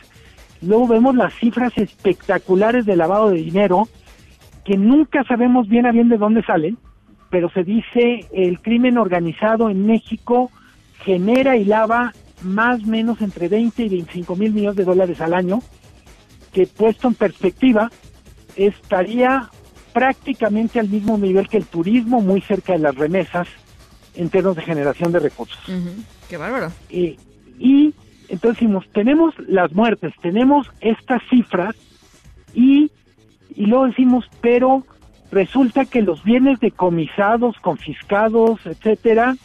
luego 0.62 0.88
vemos 0.88 1.16
las 1.16 1.34
cifras 1.36 1.78
espectaculares 1.78 2.86
de 2.86 2.96
lavado 2.96 3.30
de 3.30 3.38
dinero, 3.38 3.88
que 4.72 4.78
nunca 4.78 5.26
sabemos 5.26 5.68
bien 5.68 5.86
a 5.86 5.92
bien 5.92 6.08
de 6.08 6.18
dónde 6.18 6.44
salen, 6.44 6.78
pero 7.30 7.50
se 7.50 7.66
dice 7.66 8.26
el 8.32 8.62
crimen 8.62 8.98
organizado 8.98 9.70
en 9.70 9.86
México 9.86 10.50
genera 11.04 11.58
y 11.58 11.66
lava 11.66 12.14
más 12.42 12.82
o 12.82 12.88
menos 12.88 13.20
entre 13.20 13.50
20 13.50 13.84
y 13.84 13.90
25 13.90 14.34
mil 14.38 14.54
millones 14.54 14.78
de 14.78 14.86
dólares 14.86 15.20
al 15.20 15.34
año, 15.34 15.60
que 16.54 16.68
puesto 16.68 17.10
en 17.10 17.16
perspectiva 17.16 17.92
estaría 18.56 19.50
prácticamente 19.92 20.80
al 20.80 20.88
mismo 20.88 21.18
nivel 21.18 21.50
que 21.50 21.58
el 21.58 21.66
turismo, 21.66 22.22
muy 22.22 22.40
cerca 22.40 22.72
de 22.72 22.80
las 22.80 22.96
remesas, 22.96 23.50
en 24.16 24.30
términos 24.30 24.56
de 24.56 24.62
generación 24.62 25.12
de 25.12 25.20
recursos. 25.20 25.60
Qué 26.30 26.38
bárbaro. 26.38 26.72
y 26.90 27.94
entonces 28.30 28.62
decimos, 28.62 28.86
tenemos 28.94 29.36
las 29.50 29.74
muertes, 29.74 30.14
tenemos 30.22 30.72
estas 30.80 31.22
cifras 31.30 31.76
y, 32.54 32.90
y 33.56 33.66
luego 33.66 33.88
decimos, 33.88 34.30
pero 34.42 34.84
resulta 35.32 35.86
que 35.86 36.02
los 36.02 36.24
bienes 36.24 36.60
decomisados, 36.60 37.58
confiscados, 37.60 38.66
etcétera, 38.66 39.36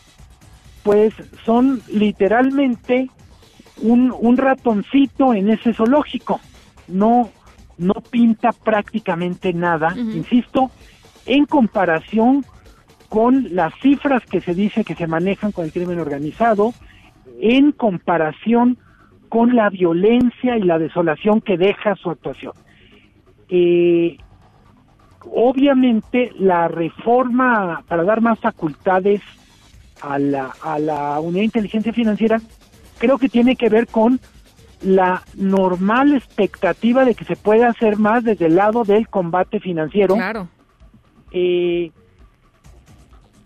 pues 0.82 1.14
son 1.44 1.80
literalmente 1.92 3.10
un, 3.82 4.14
un 4.18 4.36
ratoncito 4.36 5.34
en 5.34 5.50
ese 5.50 5.74
zoológico. 5.74 6.40
No, 6.88 7.30
no 7.78 7.94
pinta 7.94 8.52
prácticamente 8.52 9.52
nada, 9.52 9.94
insisto, 9.96 10.70
en 11.26 11.44
comparación 11.46 12.44
con 13.08 13.54
las 13.54 13.74
cifras 13.80 14.24
que 14.24 14.40
se 14.40 14.54
dice 14.54 14.84
que 14.84 14.94
se 14.94 15.06
manejan 15.06 15.52
con 15.52 15.64
el 15.64 15.72
crimen 15.72 16.00
organizado 16.00 16.72
en 17.40 17.72
comparación 17.72 18.78
con 19.28 19.54
la 19.54 19.70
violencia 19.70 20.56
y 20.56 20.62
la 20.62 20.78
desolación 20.78 21.40
que 21.40 21.56
deja 21.56 21.94
su 21.96 22.10
actuación. 22.10 22.52
Eh, 23.48 24.16
obviamente 25.32 26.32
la 26.38 26.68
reforma 26.68 27.82
para 27.88 28.04
dar 28.04 28.20
más 28.20 28.38
facultades 28.38 29.20
a 30.00 30.18
la, 30.18 30.52
a 30.62 30.78
la 30.78 31.20
unidad 31.20 31.40
de 31.40 31.44
inteligencia 31.44 31.92
financiera 31.92 32.40
creo 32.98 33.18
que 33.18 33.28
tiene 33.28 33.56
que 33.56 33.68
ver 33.68 33.86
con 33.86 34.20
la 34.82 35.22
normal 35.34 36.14
expectativa 36.14 37.04
de 37.04 37.14
que 37.14 37.24
se 37.24 37.36
puede 37.36 37.64
hacer 37.64 37.98
más 37.98 38.24
desde 38.24 38.46
el 38.46 38.56
lado 38.56 38.84
del 38.84 39.08
combate 39.08 39.58
financiero. 39.60 40.14
Claro. 40.14 40.48
Eh, 41.32 41.90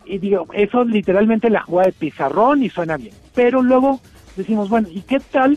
y 0.04 0.18
digo, 0.18 0.46
eso 0.52 0.82
es 0.82 0.88
literalmente 0.88 1.50
la 1.50 1.62
jugada 1.62 1.86
de 1.88 1.92
pizarrón 1.92 2.62
y 2.62 2.68
suena 2.68 2.96
bien. 2.96 3.14
Pero 3.34 3.62
luego 3.62 4.00
decimos, 4.36 4.68
bueno, 4.68 4.88
¿y 4.90 5.02
qué 5.02 5.20
tal 5.20 5.56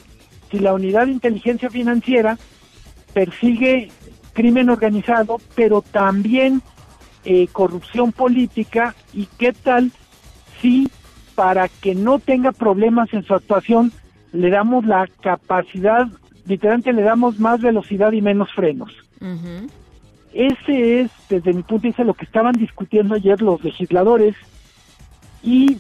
si 0.51 0.59
la 0.59 0.73
unidad 0.73 1.07
de 1.07 1.13
inteligencia 1.13 1.69
financiera 1.69 2.37
persigue 3.13 3.89
crimen 4.33 4.69
organizado, 4.69 5.37
pero 5.55 5.81
también 5.81 6.61
eh, 7.25 7.47
corrupción 7.47 8.11
política? 8.11 8.95
¿Y 9.13 9.27
qué 9.37 9.53
tal 9.53 9.91
si 10.61 10.89
para 11.35 11.67
que 11.67 11.95
no 11.95 12.19
tenga 12.19 12.51
problemas 12.51 13.13
en 13.13 13.23
su 13.23 13.33
actuación 13.33 13.91
le 14.31 14.49
damos 14.49 14.85
la 14.85 15.07
capacidad, 15.21 16.07
literalmente 16.45 16.93
le 16.93 17.03
damos 17.03 17.39
más 17.39 17.61
velocidad 17.61 18.11
y 18.11 18.21
menos 18.21 18.51
frenos? 18.53 18.91
Ese 20.33 21.01
es, 21.01 21.11
desde 21.29 21.53
mi 21.53 21.61
punto 21.61 21.83
de 21.83 21.89
vista, 21.89 22.03
lo 22.03 22.15
que 22.15 22.25
estaban 22.25 22.53
discutiendo 22.53 23.15
ayer 23.15 23.41
los 23.41 23.63
legisladores 23.63 24.35
y 25.43 25.77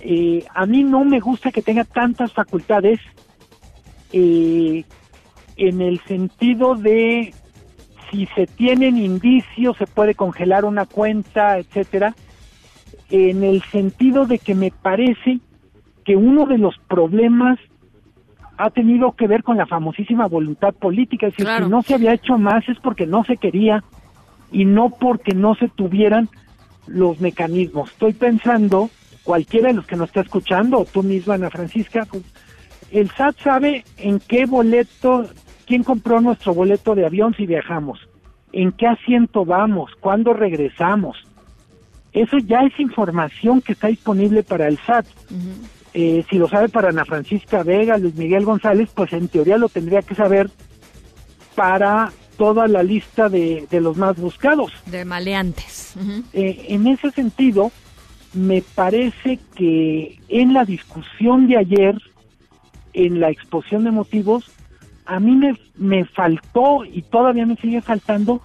eh, 0.00 0.44
a 0.54 0.66
mí 0.66 0.82
no 0.82 1.04
me 1.04 1.20
gusta 1.20 1.50
que 1.50 1.62
tenga 1.62 1.84
tantas 1.84 2.32
facultades 2.32 3.00
eh, 4.12 4.84
en 5.56 5.80
el 5.80 6.00
sentido 6.00 6.74
de 6.74 7.34
si 8.10 8.26
se 8.34 8.46
tienen 8.46 8.98
indicios 8.98 9.76
se 9.78 9.86
puede 9.86 10.14
congelar 10.14 10.64
una 10.64 10.86
cuenta, 10.86 11.58
etcétera, 11.58 12.14
en 13.10 13.42
el 13.42 13.62
sentido 13.62 14.26
de 14.26 14.38
que 14.38 14.54
me 14.54 14.70
parece 14.70 15.40
que 16.04 16.16
uno 16.16 16.46
de 16.46 16.58
los 16.58 16.76
problemas 16.88 17.58
ha 18.58 18.70
tenido 18.70 19.12
que 19.12 19.26
ver 19.26 19.42
con 19.42 19.56
la 19.56 19.66
famosísima 19.66 20.26
voluntad 20.26 20.74
política, 20.74 21.26
es 21.26 21.36
decir, 21.36 21.50
si 21.64 21.70
no 21.70 21.82
se 21.82 21.94
había 21.94 22.12
hecho 22.12 22.38
más 22.38 22.68
es 22.68 22.78
porque 22.80 23.06
no 23.06 23.24
se 23.24 23.36
quería 23.36 23.82
y 24.50 24.64
no 24.64 24.90
porque 24.90 25.34
no 25.34 25.54
se 25.54 25.68
tuvieran 25.68 26.28
los 26.86 27.20
mecanismos. 27.20 27.90
Estoy 27.90 28.12
pensando, 28.12 28.90
cualquiera 29.24 29.68
de 29.68 29.74
los 29.74 29.86
que 29.86 29.96
nos 29.96 30.08
está 30.08 30.20
escuchando, 30.20 30.80
o 30.80 30.84
tú 30.84 31.02
misma, 31.02 31.34
Ana 31.34 31.50
Francisca, 31.50 32.06
el 32.92 33.10
SAT 33.10 33.38
sabe 33.42 33.84
en 33.96 34.20
qué 34.20 34.46
boleto, 34.46 35.26
quién 35.66 35.82
compró 35.82 36.20
nuestro 36.20 36.54
boleto 36.54 36.94
de 36.94 37.06
avión 37.06 37.34
si 37.34 37.46
viajamos, 37.46 38.00
en 38.52 38.72
qué 38.72 38.86
asiento 38.86 39.44
vamos, 39.44 39.90
cuándo 40.00 40.32
regresamos. 40.32 41.16
Eso 42.12 42.36
ya 42.38 42.60
es 42.60 42.78
información 42.78 43.62
que 43.62 43.72
está 43.72 43.88
disponible 43.88 44.42
para 44.42 44.68
el 44.68 44.78
SAT. 44.78 45.06
Eh, 45.94 46.24
si 46.28 46.36
lo 46.36 46.48
sabe 46.48 46.68
para 46.68 46.90
Ana 46.90 47.04
Francisca 47.04 47.62
Vega, 47.62 47.96
Luis 47.96 48.14
Miguel 48.14 48.44
González, 48.44 48.90
pues 48.94 49.12
en 49.12 49.28
teoría 49.28 49.56
lo 49.56 49.68
tendría 49.68 50.02
que 50.02 50.14
saber 50.14 50.50
para 51.54 52.12
toda 52.36 52.66
la 52.66 52.82
lista 52.82 53.28
de, 53.28 53.66
los 53.70 53.96
más 53.96 54.16
buscados. 54.16 54.72
De 54.86 55.04
maleantes. 55.04 55.94
Eh, 56.32 56.66
en 56.68 56.86
ese 56.86 57.10
sentido, 57.10 57.70
me 58.34 58.62
parece 58.62 59.38
que 59.54 60.18
en 60.28 60.52
la 60.52 60.64
discusión 60.64 61.46
de 61.46 61.58
ayer, 61.58 61.96
en 62.92 63.20
la 63.20 63.30
exposición 63.30 63.84
de 63.84 63.90
motivos, 63.90 64.50
a 65.06 65.20
mí 65.20 65.32
me, 65.32 65.58
me 65.76 66.04
faltó 66.04 66.84
y 66.84 67.02
todavía 67.02 67.46
me 67.46 67.56
sigue 67.56 67.80
faltando 67.80 68.40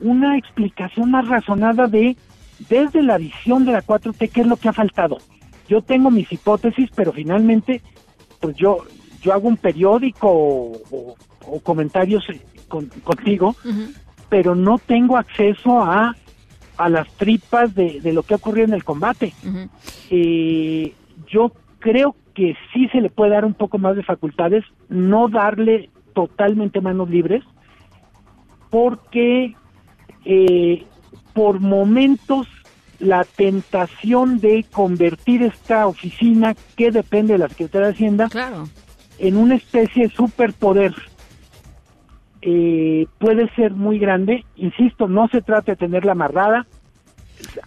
una 0.00 0.36
explicación 0.36 1.10
más 1.10 1.28
razonada 1.28 1.86
de 1.86 2.16
desde 2.68 3.02
la 3.02 3.18
visión 3.18 3.64
de 3.64 3.72
la 3.72 3.82
4T 3.82 4.30
qué 4.30 4.40
es 4.42 4.46
lo 4.46 4.56
que 4.56 4.68
ha 4.68 4.72
faltado. 4.72 5.18
Yo 5.68 5.82
tengo 5.82 6.10
mis 6.10 6.30
hipótesis, 6.32 6.90
pero 6.94 7.12
finalmente, 7.12 7.82
pues 8.40 8.56
yo, 8.56 8.84
yo 9.20 9.32
hago 9.32 9.48
un 9.48 9.56
periódico 9.56 10.28
o, 10.30 11.16
comentarios 11.62 12.24
eh, 12.30 12.40
contigo, 13.02 13.56
pero 14.28 14.54
no 14.54 14.78
tengo 14.78 15.16
acceso 15.16 15.82
a, 15.82 16.16
a 16.76 16.88
las 16.88 17.08
tripas 17.14 17.74
de, 17.74 18.00
lo 18.12 18.22
que 18.22 18.34
ha 18.34 18.36
ocurrido 18.36 18.66
en 18.66 18.74
el 18.74 18.84
combate. 18.84 19.34
Eh, 20.10 20.94
yo 21.28 21.52
creo 21.78 22.14
que 22.34 22.56
sí 22.72 22.88
se 22.88 23.00
le 23.00 23.10
puede 23.10 23.32
dar 23.32 23.44
un 23.44 23.54
poco 23.54 23.78
más 23.78 23.96
de 23.96 24.02
facultades, 24.02 24.64
no 24.88 25.28
darle 25.28 25.90
totalmente 26.14 26.80
manos 26.80 27.10
libres, 27.10 27.42
porque 28.70 29.54
eh, 30.24 30.86
por 31.34 31.60
momentos 31.60 32.46
la 32.98 33.24
tentación 33.24 34.38
de 34.38 34.64
convertir 34.70 35.42
esta 35.42 35.86
oficina, 35.86 36.54
que 36.76 36.90
depende 36.90 37.34
de 37.34 37.38
la 37.38 37.48
Secretaría 37.48 37.88
de 37.88 37.92
Hacienda, 37.94 38.28
en 39.18 39.36
una 39.36 39.56
especie 39.56 40.04
de 40.04 40.14
superpoder. 40.14 40.94
Eh, 42.42 43.06
puede 43.18 43.48
ser 43.54 43.72
muy 43.72 43.98
grande, 43.98 44.44
insisto, 44.56 45.08
no 45.08 45.28
se 45.28 45.42
trata 45.42 45.72
de 45.72 45.76
tenerla 45.76 46.12
amarrada, 46.12 46.66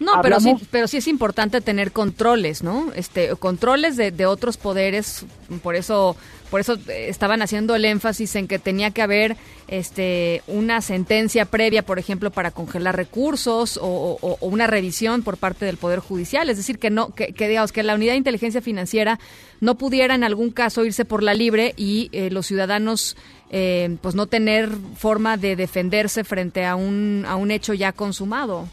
No, 0.00 0.12
pero 0.22 0.36
sí, 0.40 0.66
pero 0.70 0.88
sí 0.88 0.96
es 0.96 1.06
importante 1.06 1.60
tener 1.60 1.92
controles, 1.92 2.62
¿no? 2.62 2.92
Este, 2.94 3.34
controles 3.36 3.96
de, 3.96 4.10
de 4.10 4.24
otros 4.26 4.56
poderes, 4.56 5.26
por 5.62 5.76
eso, 5.76 6.16
por 6.50 6.60
eso 6.60 6.78
estaban 6.88 7.42
haciendo 7.42 7.74
el 7.74 7.84
énfasis 7.84 8.36
en 8.36 8.48
que 8.48 8.58
tenía 8.58 8.90
que 8.90 9.02
haber, 9.02 9.36
este, 9.68 10.42
una 10.46 10.80
sentencia 10.80 11.44
previa, 11.44 11.82
por 11.84 11.98
ejemplo, 11.98 12.30
para 12.30 12.50
congelar 12.52 12.96
recursos 12.96 13.76
o, 13.76 14.18
o- 14.20 14.38
o 14.40 14.46
una 14.46 14.66
revisión 14.66 15.22
por 15.22 15.36
parte 15.36 15.66
del 15.66 15.76
poder 15.76 15.98
judicial, 16.00 16.48
es 16.48 16.56
decir, 16.56 16.78
que 16.78 16.88
no, 16.90 17.14
que, 17.14 17.32
que 17.34 17.46
digamos 17.48 17.72
que 17.72 17.82
la 17.82 17.94
unidad 17.94 18.12
de 18.12 18.18
inteligencia 18.18 18.62
financiera 18.62 19.18
no 19.60 19.76
pudiera 19.76 20.14
en 20.14 20.24
algún 20.24 20.50
caso 20.50 20.84
irse 20.84 21.04
por 21.04 21.22
la 21.22 21.34
libre 21.34 21.74
y 21.76 22.08
eh, 22.12 22.30
los 22.30 22.46
ciudadanos 22.46 23.16
eh, 23.50 23.96
pues 24.00 24.14
no 24.14 24.26
tener 24.26 24.70
forma 24.96 25.36
de 25.36 25.54
defenderse 25.54 26.24
frente 26.24 26.64
a 26.64 26.76
un, 26.76 27.24
a 27.28 27.36
un 27.36 27.50
hecho 27.50 27.74
ya 27.74 27.92
consumado. 27.92 28.68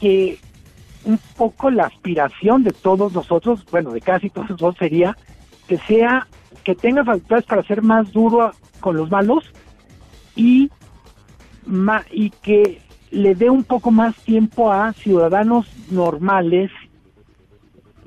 Que 0.00 0.38
un 1.04 1.18
poco 1.36 1.70
la 1.70 1.84
aspiración 1.84 2.62
de 2.64 2.72
todos 2.72 3.12
nosotros, 3.12 3.64
bueno, 3.70 3.92
de 3.92 4.00
casi 4.00 4.28
todos 4.30 4.50
nosotros 4.50 4.76
sería 4.78 5.16
que 5.68 5.78
sea, 5.78 6.26
que 6.64 6.74
tenga 6.74 7.04
facultades 7.04 7.44
para 7.46 7.62
ser 7.62 7.82
más 7.82 8.12
duro 8.12 8.52
con 8.80 8.96
los 8.96 9.10
malos 9.10 9.44
y, 10.34 10.70
ma- 11.64 12.04
y 12.10 12.30
que 12.30 12.80
le 13.10 13.34
dé 13.34 13.50
un 13.50 13.64
poco 13.64 13.90
más 13.90 14.16
tiempo 14.24 14.72
a 14.72 14.92
ciudadanos 14.94 15.66
normales, 15.90 16.70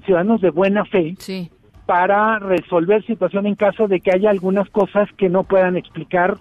ciudadanos 0.06 0.42
de 0.42 0.50
buena 0.50 0.86
fe, 0.86 1.16
para 1.86 2.38
resolver 2.40 3.04
situación 3.06 3.46
en 3.48 3.56
caso 3.56 3.88
de 3.88 4.00
que 4.00 4.12
haya 4.12 4.30
algunas 4.30 4.70
cosas 4.70 5.10
que 5.18 5.30
no 5.30 5.44
puedan 5.44 5.76
explicar 5.78 6.38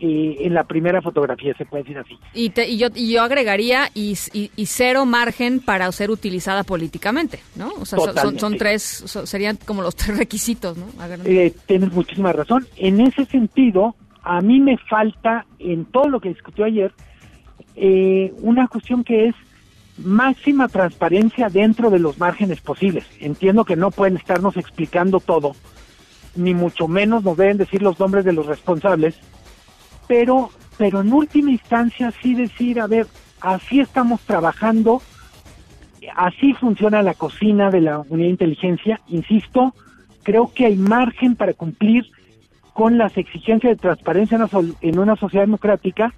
eh, 0.00 0.36
en 0.40 0.54
la 0.54 0.64
primera 0.64 1.02
fotografía, 1.02 1.54
se 1.56 1.64
puede 1.64 1.82
decir 1.82 1.98
así. 1.98 2.18
Y, 2.34 2.50
te- 2.50 2.68
y 2.68 2.78
yo, 2.78 2.88
y 2.94 3.12
yo 3.12 3.22
agregaría 3.22 3.90
y, 3.94 4.16
y- 4.32 4.50
y 4.54 4.66
cero 4.66 5.04
margen 5.06 5.60
para 5.60 5.90
ser 5.92 6.10
utilizada 6.10 6.62
políticamente, 6.64 7.40
¿no? 7.56 7.72
O 7.80 7.84
sea, 7.84 7.98
son- 8.38 8.56
tres, 8.58 8.82
son- 8.82 9.26
serían 9.26 9.56
como 9.64 9.82
los 9.82 9.96
tres 9.96 10.16
requisitos, 10.18 10.76
¿no? 10.76 10.86
Eh, 11.24 11.52
tienes 11.66 11.92
muchísima 11.92 12.32
razón. 12.32 12.66
En 12.76 13.00
ese 13.00 13.24
sentido, 13.24 13.96
a 14.22 14.40
mí 14.40 14.60
me 14.60 14.76
falta 14.78 15.46
en 15.58 15.84
todo 15.86 16.08
lo 16.08 16.20
que 16.20 16.28
discutió 16.28 16.64
ayer 16.64 16.92
eh, 17.76 18.32
una 18.42 18.66
cuestión 18.68 19.04
que 19.04 19.28
es 19.28 19.34
máxima 19.98 20.68
transparencia 20.68 21.48
dentro 21.48 21.90
de 21.90 21.98
los 21.98 22.18
márgenes 22.18 22.60
posibles. 22.60 23.04
Entiendo 23.20 23.64
que 23.64 23.76
no 23.76 23.90
pueden 23.90 24.16
estarnos 24.16 24.56
explicando 24.56 25.18
todo, 25.20 25.54
ni 26.36 26.54
mucho 26.54 26.86
menos 26.88 27.24
nos 27.24 27.36
deben 27.36 27.56
decir 27.56 27.82
los 27.82 27.98
nombres 27.98 28.24
de 28.24 28.32
los 28.32 28.46
responsables, 28.46 29.16
pero, 30.08 30.50
pero 30.76 31.02
en 31.02 31.12
última 31.12 31.50
instancia 31.52 32.12
sí 32.22 32.34
decir, 32.34 32.80
a 32.80 32.86
ver, 32.86 33.06
así 33.40 33.78
estamos 33.80 34.20
trabajando, 34.22 35.00
así 36.16 36.54
funciona 36.54 37.02
la 37.02 37.14
cocina 37.14 37.70
de 37.70 37.82
la 37.82 37.98
unidad 38.00 38.26
de 38.26 38.30
inteligencia, 38.30 39.00
insisto, 39.08 39.74
creo 40.22 40.52
que 40.52 40.66
hay 40.66 40.76
margen 40.76 41.36
para 41.36 41.52
cumplir 41.52 42.06
con 42.72 42.96
las 42.98 43.16
exigencias 43.16 43.72
de 43.72 43.76
transparencia 43.80 44.36
en 44.36 44.42
una, 44.42 44.50
sol- 44.50 44.76
en 44.80 44.98
una 44.98 45.16
sociedad 45.16 45.44
democrática 45.44 46.14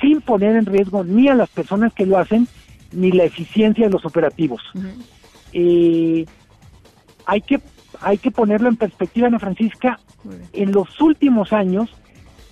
sin 0.00 0.20
poner 0.20 0.56
en 0.56 0.66
riesgo 0.66 1.04
ni 1.04 1.28
a 1.28 1.34
las 1.34 1.50
personas 1.50 1.92
que 1.92 2.06
lo 2.06 2.18
hacen 2.18 2.48
ni 2.92 3.10
la 3.12 3.24
eficiencia 3.24 3.86
de 3.86 3.90
los 3.92 4.04
operativos. 4.04 4.62
Eh, 5.52 6.24
hay 7.26 7.40
que 7.40 7.60
hay 8.00 8.18
que 8.18 8.30
ponerlo 8.30 8.68
en 8.68 8.76
perspectiva, 8.76 9.28
Ana 9.28 9.38
Francisca. 9.38 9.98
En 10.52 10.72
los 10.72 11.00
últimos 11.00 11.52
años, 11.52 11.90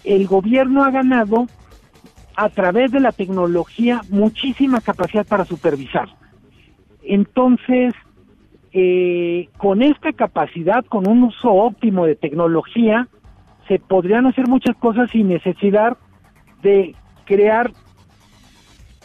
el 0.05 0.26
gobierno 0.26 0.84
ha 0.84 0.90
ganado 0.90 1.46
a 2.36 2.48
través 2.48 2.90
de 2.92 3.00
la 3.00 3.12
tecnología 3.12 4.00
muchísima 4.09 4.80
capacidad 4.80 5.26
para 5.26 5.44
supervisar. 5.44 6.09
Entonces, 7.03 7.94
eh, 8.72 9.48
con 9.59 9.82
esta 9.82 10.12
capacidad, 10.12 10.84
con 10.86 11.07
un 11.07 11.24
uso 11.24 11.50
óptimo 11.50 12.07
de 12.07 12.16
tecnología, 12.16 13.09
se 13.68 13.78
podrían 13.78 14.26
hacer 14.26 14.48
muchas 14.48 14.76
cosas 14.76 15.11
sin 15.11 15.28
necesidad 15.28 15.96
de 16.62 16.94
crear 17.24 17.70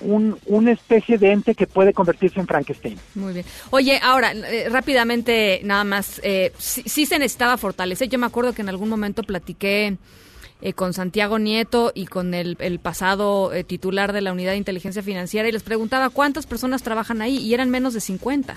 un, 0.02 0.38
una 0.46 0.72
especie 0.72 1.18
de 1.18 1.32
ente 1.32 1.56
que 1.56 1.68
puede 1.68 1.92
convertirse 1.92 2.40
en 2.40 2.48
Frankenstein. 2.48 2.98
Muy 3.16 3.34
bien. 3.34 3.46
Oye, 3.72 4.00
ahora, 4.02 4.32
eh, 4.32 4.70
rápidamente, 4.70 5.62
nada 5.64 5.84
más, 5.84 6.22
eh, 6.24 6.54
sí, 6.58 6.84
sí 6.86 7.06
se 7.06 7.18
necesitaba 7.18 7.58
fortalecer. 7.58 8.08
Yo 8.08 8.20
me 8.20 8.28
acuerdo 8.28 8.54
que 8.54 8.62
en 8.62 8.70
algún 8.70 8.90
momento 8.90 9.24
platiqué 9.24 9.98
eh, 10.62 10.74
con 10.74 10.94
Santiago 10.94 11.38
Nieto 11.38 11.92
y 11.94 12.08
con 12.08 12.34
el, 12.34 12.58
el 12.60 12.80
pasado 12.80 13.54
eh, 13.54 13.64
titular 13.64 14.12
de 14.12 14.22
la 14.22 14.32
Unidad 14.32 14.52
de 14.52 14.58
Inteligencia 14.58 15.04
Financiera 15.04 15.48
y 15.48 15.52
les 15.52 15.64
preguntaba 15.64 16.10
cuántas 16.10 16.48
personas 16.48 16.82
trabajan 16.82 17.22
ahí 17.22 17.38
y 17.38 17.54
eran 17.54 17.70
menos 17.70 17.94
de 17.94 18.02
50. 18.02 18.56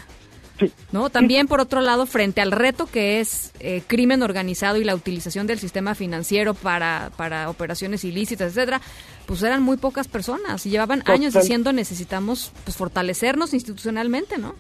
¿No? 0.93 1.09
También, 1.09 1.47
por 1.47 1.61
otro 1.61 1.81
lado, 1.81 2.05
frente 2.05 2.43
al 2.43 2.53
reto 2.53 2.87
que 2.87 3.21
es 3.21 3.53
eh, 3.61 3.83
crimen 3.87 4.23
organizado 4.23 4.79
y 4.79 4.85
la 4.85 4.95
utilización 4.95 5.47
del 5.47 5.59
sistema 5.59 5.95
financiero 5.95 6.53
para, 6.53 7.11
para 7.17 7.49
operaciones 7.49 8.05
ilícitas, 8.05 8.49
etcétera, 8.49 8.81
pues 9.27 9.43
eran 9.43 9.63
muy 9.63 9.79
pocas 9.79 10.09
personas 10.09 10.67
y 10.67 10.71
llevaban 10.71 11.03
años 11.07 11.33
diciendo 11.33 11.73
necesitamos 11.73 12.53
pues 12.65 12.77
fortalecernos 12.77 13.55
institucionalmente, 13.55 14.37
¿no? 14.37 14.55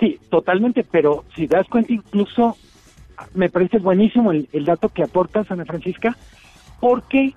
Sí, 0.00 0.18
totalmente, 0.30 0.84
pero 0.90 1.24
si 1.34 1.46
das 1.46 1.66
cuenta, 1.68 1.92
incluso 1.92 2.56
me 3.34 3.48
parece 3.48 3.78
buenísimo 3.78 4.32
el, 4.32 4.48
el 4.52 4.64
dato 4.64 4.88
que 4.88 5.02
aportas, 5.02 5.50
Ana 5.50 5.64
Francisca, 5.64 6.16
porque 6.80 7.34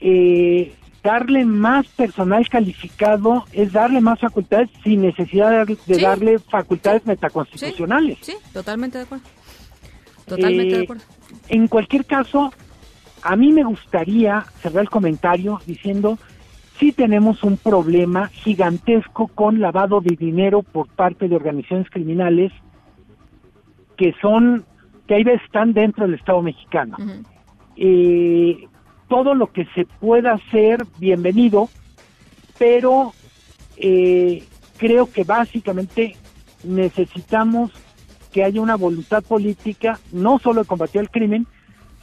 eh, 0.00 0.74
darle 1.02 1.44
más 1.44 1.86
personal 1.88 2.48
calificado 2.48 3.44
es 3.52 3.72
darle 3.72 4.00
más 4.00 4.18
facultades 4.20 4.68
sin 4.82 5.02
necesidad 5.02 5.66
de, 5.66 5.76
de 5.86 5.94
Sí. 5.94 6.00
darle 6.02 6.38
facultades 6.38 7.04
metaconstitucionales. 7.06 8.18
Sí, 8.22 8.34
totalmente 8.52 8.98
de 8.98 9.04
acuerdo. 9.04 9.24
Totalmente 10.26 10.74
de 10.74 10.80
Eh, 10.80 10.84
acuerdo. 10.84 11.04
En 11.48 11.68
cualquier 11.68 12.04
caso, 12.06 12.52
a 13.22 13.36
mí 13.36 13.52
me 13.52 13.64
gustaría 13.64 14.44
cerrar 14.62 14.82
el 14.82 14.90
comentario 14.90 15.60
diciendo, 15.66 16.18
sí 16.78 16.92
tenemos 16.92 17.42
un 17.42 17.56
problema 17.56 18.28
gigantesco 18.28 19.28
con 19.28 19.60
lavado 19.60 20.00
de 20.00 20.16
dinero 20.16 20.62
por 20.62 20.88
parte 20.88 21.28
de 21.28 21.36
organizaciones 21.36 21.90
criminales 21.90 22.52
que 23.96 24.14
son, 24.22 24.64
que 25.06 25.14
ahí 25.14 25.24
están 25.44 25.72
dentro 25.74 26.06
del 26.06 26.14
Estado 26.14 26.40
mexicano. 26.42 26.96
Eh, 27.82 28.68
todo 29.08 29.34
lo 29.34 29.50
que 29.50 29.64
se 29.74 29.86
pueda 29.86 30.34
hacer, 30.34 30.84
bienvenido, 30.98 31.70
pero 32.58 33.14
eh, 33.78 34.44
creo 34.76 35.10
que 35.10 35.24
básicamente 35.24 36.14
necesitamos 36.62 37.72
que 38.32 38.44
haya 38.44 38.60
una 38.60 38.76
voluntad 38.76 39.22
política, 39.24 39.98
no 40.12 40.38
solo 40.38 40.60
de 40.60 40.68
combatir 40.68 41.00
el 41.00 41.10
crimen, 41.10 41.46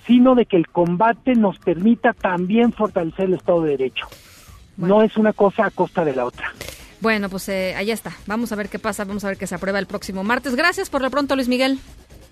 sino 0.07 0.33
de 0.33 0.47
que 0.47 0.57
el 0.57 0.67
combate 0.67 1.35
nos 1.35 1.59
permita 1.59 2.13
también 2.13 2.73
fortalecer 2.73 3.25
el 3.25 3.35
Estado 3.35 3.61
de 3.61 3.77
Derecho. 3.77 4.07
No 4.77 5.03
es 5.03 5.15
una 5.15 5.31
cosa 5.31 5.67
a 5.67 5.69
costa 5.69 6.03
de 6.03 6.15
la 6.15 6.25
otra. 6.25 6.51
Bueno, 7.01 7.29
pues 7.29 7.49
eh, 7.49 7.75
allá 7.75 7.93
está. 7.93 8.13
Vamos 8.25 8.51
a 8.51 8.55
ver 8.55 8.69
qué 8.69 8.79
pasa. 8.79 9.05
Vamos 9.05 9.23
a 9.23 9.27
ver 9.27 9.37
qué 9.37 9.45
se 9.45 9.53
aprueba 9.53 9.77
el 9.77 9.85
próximo 9.85 10.23
martes. 10.23 10.55
Gracias 10.55 10.89
por 10.89 11.03
lo 11.03 11.11
pronto, 11.11 11.35
Luis 11.35 11.47
Miguel. 11.47 11.79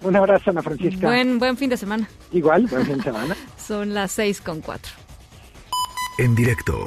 Un 0.06 0.16
abrazo, 0.16 0.52
Ana 0.52 0.62
Francisca. 0.62 1.08
Buen, 1.08 1.40
buen 1.40 1.58
fin 1.58 1.68
de 1.68 1.78
semana. 1.78 2.08
Igual, 2.32 2.68
buen 2.68 2.86
fin 2.86 2.98
de 2.98 3.04
semana. 3.04 3.36
Son 3.58 3.92
las 3.92 4.12
seis 4.12 4.40
con 4.40 4.62
cuatro. 4.62 4.92
En 6.20 6.36
directo. 6.36 6.86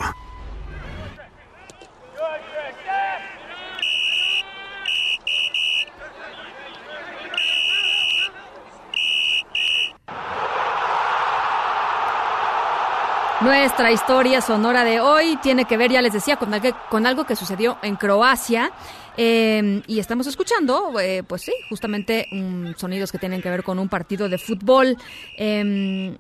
Nuestra 13.41 13.91
historia 13.91 14.41
sonora 14.41 14.85
de 14.85 15.01
hoy 15.01 15.37
tiene 15.43 15.65
que 15.65 15.77
ver, 15.77 15.91
ya 15.91 16.03
les 16.03 16.13
decía, 16.13 16.37
con 16.37 16.55
algo, 16.55 16.71
con 16.89 17.07
algo 17.07 17.25
que 17.25 17.35
sucedió 17.35 17.79
en 17.83 17.97
Croacia. 17.97 18.71
Eh, 19.19 19.83
y 19.87 19.99
estamos 19.99 20.27
escuchando, 20.27 20.99
eh, 21.01 21.25
pues 21.27 21.43
sí, 21.43 21.53
justamente 21.69 22.27
mm, 22.31 22.75
sonidos 22.77 23.11
que 23.13 23.19
tienen 23.19 23.43
que 23.43 23.51
ver 23.51 23.65
con 23.65 23.79
un 23.79 23.89
partido 23.89 24.29
de 24.29 24.39
fútbol. 24.39 24.97
Eh, 25.37 26.17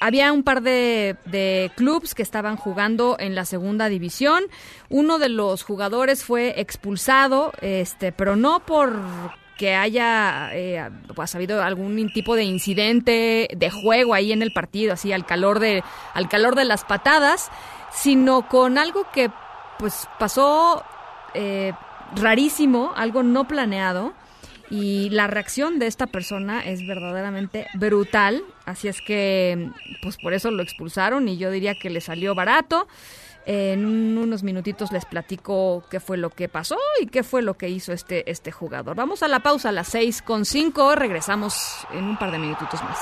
había 0.00 0.32
un 0.32 0.42
par 0.42 0.62
de, 0.62 1.16
de 1.26 1.70
clubs 1.74 2.14
que 2.14 2.22
estaban 2.22 2.56
jugando 2.56 3.16
en 3.18 3.34
la 3.34 3.44
segunda 3.44 3.88
división. 3.88 4.44
Uno 4.88 5.18
de 5.18 5.28
los 5.28 5.62
jugadores 5.64 6.24
fue 6.24 6.60
expulsado, 6.60 7.52
este, 7.60 8.12
pero 8.12 8.36
no 8.36 8.60
por 8.60 8.96
que 9.56 9.74
haya 9.74 10.50
eh, 10.52 10.90
pues, 11.14 11.34
habido 11.34 11.62
algún 11.62 12.12
tipo 12.12 12.36
de 12.36 12.44
incidente 12.44 13.48
de 13.56 13.70
juego 13.70 14.14
ahí 14.14 14.32
en 14.32 14.42
el 14.42 14.52
partido, 14.52 14.92
así 14.92 15.12
al 15.12 15.26
calor 15.26 15.58
de 15.60 15.82
al 16.14 16.28
calor 16.28 16.54
de 16.54 16.66
las 16.66 16.84
patadas, 16.84 17.50
sino 17.90 18.48
con 18.48 18.78
algo 18.78 19.06
que 19.12 19.30
pues 19.78 20.08
pasó 20.18 20.84
eh, 21.36 21.72
rarísimo, 22.14 22.92
algo 22.96 23.22
no 23.22 23.46
planeado 23.46 24.12
y 24.70 25.10
la 25.10 25.26
reacción 25.26 25.78
de 25.78 25.86
esta 25.86 26.06
persona 26.06 26.64
es 26.64 26.86
verdaderamente 26.86 27.66
brutal, 27.74 28.42
así 28.64 28.88
es 28.88 29.00
que 29.00 29.70
pues 30.02 30.16
por 30.16 30.32
eso 30.32 30.50
lo 30.50 30.62
expulsaron 30.62 31.28
y 31.28 31.36
yo 31.36 31.50
diría 31.50 31.74
que 31.74 31.90
le 31.90 32.00
salió 32.00 32.34
barato. 32.34 32.88
En 33.48 33.86
unos 34.18 34.42
minutitos 34.42 34.90
les 34.90 35.04
platico 35.04 35.84
qué 35.88 36.00
fue 36.00 36.16
lo 36.16 36.30
que 36.30 36.48
pasó 36.48 36.76
y 37.00 37.06
qué 37.06 37.22
fue 37.22 37.42
lo 37.42 37.54
que 37.54 37.68
hizo 37.68 37.92
este, 37.92 38.28
este 38.28 38.50
jugador. 38.50 38.96
Vamos 38.96 39.22
a 39.22 39.28
la 39.28 39.38
pausa 39.38 39.68
a 39.68 39.72
las 39.72 39.86
seis 39.86 40.20
con 40.20 40.44
cinco. 40.44 40.96
Regresamos 40.96 41.86
en 41.92 42.06
un 42.06 42.18
par 42.18 42.32
de 42.32 42.38
minutitos 42.38 42.82
más. 42.82 42.98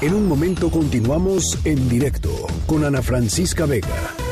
En 0.00 0.12
un 0.12 0.26
momento 0.26 0.72
continuamos 0.72 1.64
en 1.64 1.88
directo 1.88 2.30
con 2.66 2.84
Ana 2.84 3.00
Francisca 3.00 3.64
Vega. 3.64 4.31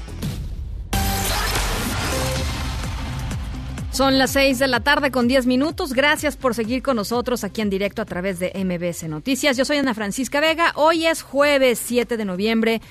Son 3.91 4.17
las 4.17 4.31
6 4.31 4.57
de 4.57 4.69
la 4.69 4.79
tarde 4.79 5.11
con 5.11 5.27
10 5.27 5.47
minutos. 5.47 5.91
Gracias 5.91 6.37
por 6.37 6.55
seguir 6.55 6.81
con 6.81 6.95
nosotros 6.95 7.43
aquí 7.43 7.59
en 7.59 7.69
directo 7.69 8.01
a 8.01 8.05
través 8.05 8.39
de 8.39 8.53
MBS 8.55 9.03
Noticias. 9.09 9.57
Yo 9.57 9.65
soy 9.65 9.77
Ana 9.77 9.93
Francisca 9.93 10.39
Vega. 10.39 10.71
Hoy 10.75 11.07
es 11.07 11.21
jueves 11.21 11.77
7 11.77 12.15
de 12.15 12.23
noviembre 12.23 12.81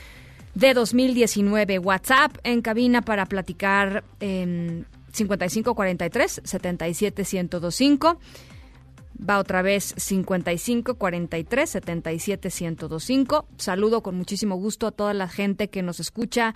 de 0.54 0.74
2019. 0.74 1.78
WhatsApp 1.78 2.36
en 2.44 2.60
cabina 2.60 3.00
para 3.00 3.24
platicar 3.24 4.04
en 4.20 4.86
5543 5.12 6.42
77125. 6.44 8.20
Va 9.28 9.38
otra 9.38 9.62
vez 9.62 9.94
55 9.96 10.96
43 10.96 11.70
77 11.70 12.50
1025. 12.50 13.46
Saludo 13.56 14.02
con 14.02 14.16
muchísimo 14.16 14.56
gusto 14.56 14.86
a 14.86 14.92
toda 14.92 15.14
la 15.14 15.28
gente 15.28 15.68
que 15.70 15.80
nos 15.80 15.98
escucha 15.98 16.54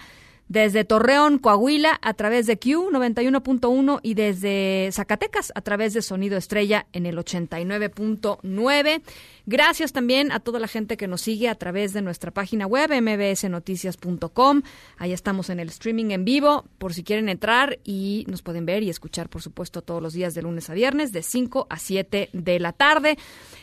desde 0.49 0.85
Torreón, 0.85 1.39
Coahuila, 1.39 1.99
a 2.03 2.15
través 2.15 2.47
de 2.47 2.59
Q 2.59 2.91
91.1 2.93 4.01
y 4.03 4.15
desde 4.15 4.91
Zacatecas 4.93 5.53
a 5.55 5.61
través 5.63 5.95
de 5.95 6.03
Sonido 6.03 6.37
Estrella 6.37 6.87
en 6.93 7.07
el 7.07 7.17
89.9. 7.17 9.03
Gracias 9.47 9.93
también 9.93 10.33
a 10.33 10.41
toda 10.41 10.59
la 10.59 10.69
gente 10.69 10.97
que 10.97 11.07
nos 11.07 11.21
sigue 11.21 11.51
a 11.51 11.55
través 11.55 11.93
de 11.93 12.01
nuestra 12.01 12.31
página 12.31 12.67
web 12.67 12.91
mbsnoticias.com. 12.91 14.63
Ahí 14.97 15.13
estamos 15.13 15.51
en 15.51 15.61
el 15.61 15.69
streaming 15.69 16.13
en 16.13 16.25
vivo 16.25 16.65
por 16.79 16.95
si 16.95 17.05
quieren 17.05 17.29
entrar 17.29 17.79
y 17.85 18.25
nos 18.27 18.41
pueden 18.41 18.65
ver 18.65 18.83
y 18.83 18.89
escuchar, 18.89 19.29
por 19.29 19.43
supuesto, 19.43 19.83
todos 19.83 20.01
los 20.01 20.15
días 20.15 20.33
de 20.35 20.41
lunes 20.41 20.71
a 20.71 20.75
viernes 20.75 21.13
de 21.13 21.23
5 21.23 21.67
a 21.69 21.79
7 21.79 22.31
de 22.33 22.59
la 22.59 22.73
tarde. 22.73 23.19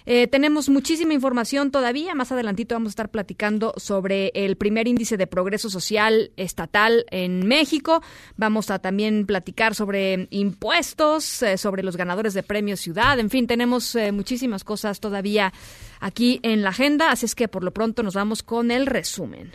Eh, 0.05 0.27
tenemos 0.27 0.69
muchísima 0.69 1.13
información 1.13 1.71
todavía. 1.71 2.13
Más 2.13 2.31
adelantito 2.31 2.75
vamos 2.75 2.89
a 2.89 2.91
estar 2.91 3.09
platicando 3.09 3.73
sobre 3.77 4.31
el 4.35 4.57
primer 4.57 4.87
índice 4.87 5.17
de 5.17 5.25
progreso 5.25 5.71
social 5.71 6.31
estatal 6.37 7.05
en 7.09 7.47
México. 7.47 8.03
Vamos 8.37 8.69
a 8.69 8.77
también 8.77 9.25
platicar 9.25 9.73
sobre 9.73 10.27
impuestos, 10.29 11.41
eh, 11.41 11.57
sobre 11.57 11.81
los 11.81 11.97
ganadores 11.97 12.35
de 12.35 12.43
Premio 12.43 12.77
Ciudad. 12.77 13.17
En 13.17 13.31
fin, 13.31 13.47
tenemos 13.47 13.95
eh, 13.95 14.11
muchísimas 14.11 14.63
cosas 14.63 14.99
todavía 14.99 15.51
aquí 15.99 16.39
en 16.43 16.61
la 16.61 16.69
agenda, 16.69 17.11
así 17.11 17.25
es 17.25 17.35
que 17.35 17.47
por 17.47 17.63
lo 17.63 17.71
pronto 17.71 18.03
nos 18.03 18.15
vamos 18.15 18.43
con 18.43 18.71
el 18.71 18.85
resumen. 18.85 19.51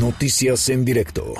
Noticias 0.00 0.68
en 0.68 0.84
directo. 0.84 1.34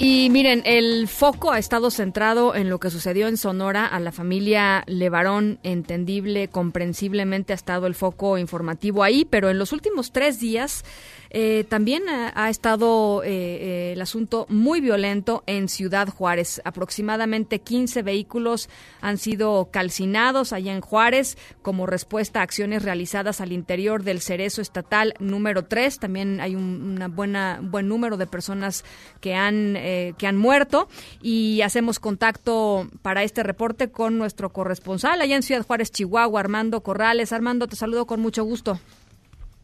Y 0.00 0.28
miren, 0.30 0.62
el 0.64 1.08
foco 1.08 1.50
ha 1.50 1.58
estado 1.58 1.90
centrado 1.90 2.54
en 2.54 2.70
lo 2.70 2.78
que 2.78 2.88
sucedió 2.88 3.26
en 3.26 3.36
Sonora 3.36 3.84
a 3.84 3.98
la 3.98 4.12
familia 4.12 4.84
Levarón, 4.86 5.58
entendible, 5.64 6.46
comprensiblemente 6.46 7.52
ha 7.52 7.56
estado 7.56 7.88
el 7.88 7.96
foco 7.96 8.38
informativo 8.38 9.02
ahí, 9.02 9.24
pero 9.24 9.50
en 9.50 9.58
los 9.58 9.72
últimos 9.72 10.12
tres 10.12 10.38
días 10.38 10.84
eh, 11.30 11.64
también 11.68 12.08
ha, 12.08 12.32
ha 12.34 12.50
estado 12.50 13.22
eh, 13.22 13.28
eh, 13.28 13.92
el 13.92 14.00
asunto 14.00 14.46
muy 14.48 14.80
violento 14.80 15.42
en 15.46 15.68
Ciudad 15.68 16.08
Juárez. 16.08 16.60
Aproximadamente 16.64 17.60
15 17.60 18.02
vehículos 18.02 18.68
han 19.00 19.18
sido 19.18 19.70
calcinados 19.70 20.52
allá 20.52 20.72
en 20.72 20.80
Juárez 20.80 21.36
como 21.62 21.86
respuesta 21.86 22.40
a 22.40 22.42
acciones 22.42 22.82
realizadas 22.82 23.40
al 23.40 23.52
interior 23.52 24.02
del 24.02 24.20
Cerezo 24.20 24.62
Estatal 24.62 25.14
número 25.18 25.64
3. 25.64 25.98
También 25.98 26.40
hay 26.40 26.54
un 26.54 26.68
una 26.98 27.08
buena, 27.08 27.60
buen 27.62 27.88
número 27.88 28.16
de 28.16 28.26
personas 28.26 28.84
que 29.20 29.34
han, 29.34 29.76
eh, 29.76 30.14
que 30.18 30.26
han 30.26 30.36
muerto 30.36 30.88
y 31.22 31.62
hacemos 31.62 31.98
contacto 31.98 32.88
para 33.02 33.22
este 33.22 33.42
reporte 33.42 33.90
con 33.90 34.18
nuestro 34.18 34.50
corresponsal 34.50 35.20
allá 35.20 35.36
en 35.36 35.42
Ciudad 35.42 35.66
Juárez, 35.66 35.90
Chihuahua, 35.90 36.40
Armando 36.40 36.82
Corrales. 36.82 37.32
Armando, 37.32 37.66
te 37.66 37.76
saludo 37.76 38.06
con 38.06 38.20
mucho 38.20 38.44
gusto. 38.44 38.78